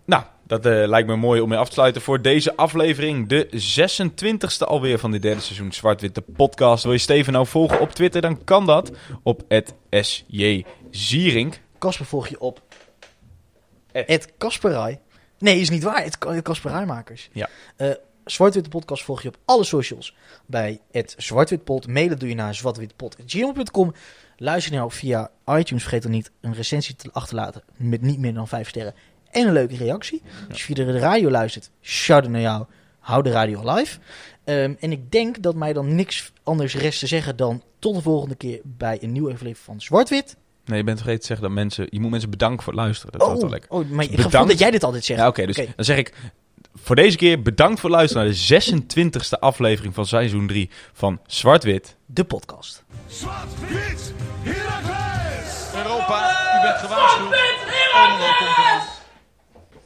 Nou, 0.05 0.23
dat 0.43 0.65
eh, 0.65 0.87
lijkt 0.87 1.07
me 1.07 1.15
mooi 1.15 1.41
om 1.41 1.49
mee 1.49 1.57
af 1.57 1.67
te 1.67 1.73
sluiten 1.73 2.01
voor 2.01 2.21
deze 2.21 2.55
aflevering. 2.55 3.27
De 3.27 3.47
26e 3.51 4.67
alweer 4.67 4.99
van 4.99 5.11
dit 5.11 5.21
derde 5.21 5.41
seizoen 5.41 5.71
Zwart-Wit, 5.71 6.15
de 6.15 6.21
podcast. 6.21 6.83
Wil 6.83 6.93
je 6.93 6.97
Steven 6.99 7.33
nou 7.33 7.47
volgen 7.47 7.79
op 7.79 7.91
Twitter, 7.91 8.21
dan 8.21 8.43
kan 8.43 8.65
dat 8.65 8.91
op 9.23 9.43
@sjzierink. 9.89 11.59
Kasper 11.77 12.05
volg 12.05 12.27
je 12.27 12.39
op 12.39 12.61
Kasperij. 14.37 14.99
Nee, 15.37 15.59
is 15.59 15.69
niet 15.69 15.83
waar. 15.83 16.03
Het 16.03 16.17
Kasper 16.41 16.71
Rijmakers. 16.71 17.29
Ja. 17.31 17.49
Eh, 17.75 17.89
Zwart-Witte 18.25 18.69
Podcast 18.69 19.03
volg 19.03 19.21
je 19.21 19.27
op 19.27 19.37
alle 19.45 19.63
socials. 19.63 20.15
Bij 20.45 20.79
het 20.91 21.13
Zwartwitpod. 21.17 21.87
Mailen 21.87 22.19
doe 22.19 22.29
je 22.29 22.35
naar 22.35 22.55
zwartwitpod.gmail.com. 22.55 23.93
Luister 24.37 24.73
nou 24.73 24.91
via 24.91 25.31
iTunes. 25.45 25.81
Vergeet 25.83 26.01
dan 26.01 26.11
niet 26.11 26.31
een 26.41 26.53
recensie 26.53 26.95
te 26.95 27.09
achterlaten. 27.11 27.63
Met 27.77 28.01
niet 28.01 28.19
meer 28.19 28.33
dan 28.33 28.47
5 28.47 28.69
sterren. 28.69 28.93
En 29.31 29.47
een 29.47 29.53
leuke 29.53 29.75
reactie. 29.75 30.21
Als 30.49 30.57
je 30.57 30.65
via 30.65 30.85
de 30.85 30.99
radio 30.99 31.29
luistert, 31.29 31.69
shout 31.81 32.27
naar 32.27 32.41
jou. 32.41 32.65
Hou 32.99 33.23
de 33.23 33.31
radio 33.31 33.73
live. 33.75 33.99
Ehm, 34.43 34.73
en 34.79 34.91
ik 34.91 35.11
denk 35.11 35.41
dat 35.41 35.55
mij 35.55 35.73
dan 35.73 35.95
niks 35.95 36.31
anders 36.43 36.75
rest 36.75 36.99
te 36.99 37.07
zeggen 37.07 37.35
dan 37.35 37.63
tot 37.79 37.95
de 37.95 38.01
volgende 38.01 38.35
keer 38.35 38.59
bij 38.63 38.97
een 39.01 39.11
nieuwe 39.11 39.27
aflevering 39.31 39.57
van 39.57 39.81
Zwart-Wit. 39.81 40.35
Nee, 40.65 40.77
je 40.77 40.83
bent 40.83 40.97
vergeten 40.97 41.21
te 41.21 41.27
zeggen 41.27 41.45
dat 41.45 41.55
mensen... 41.55 41.87
Je 41.89 41.99
moet 41.99 42.11
mensen 42.11 42.29
bedanken 42.29 42.63
voor 42.63 42.73
het 42.73 42.81
luisteren. 42.81 43.11
Dat 43.11 43.21
is 43.21 43.27
altijd 43.27 43.43
wel 43.43 43.59
lekker. 43.59 43.71
oh, 43.71 43.89
maar 43.89 44.05
ik 44.05 44.15
Bedankt. 44.15 44.49
dat 44.49 44.59
jij 44.59 44.71
dit 44.71 44.83
altijd 44.83 45.05
zegt. 45.05 45.19
Ja, 45.19 45.27
oké. 45.27 45.45
dus 45.45 45.55
dan 45.55 45.85
zeg 45.85 45.97
ik... 45.97 46.13
Voor 46.75 46.95
deze 46.95 47.17
keer 47.17 47.41
bedankt 47.41 47.79
voor 47.79 47.89
het 47.89 47.97
luisteren 47.97 48.25
naar 48.25 48.35
de 48.47 49.15
26e 49.35 49.39
aflevering 49.39 49.93
van 49.93 50.05
seizoen 50.05 50.47
3 50.47 50.69
van 50.93 51.19
Zwart-Wit. 51.27 51.95
De 52.05 52.23
podcast. 52.23 52.83
Zwart-wit, 53.07 54.13
Heracles! 54.41 55.69
Europa, 55.75 56.29
u 56.57 56.61
bent 56.61 56.77
gewaarschuwd. 56.77 57.33
Eraan. 57.33 58.70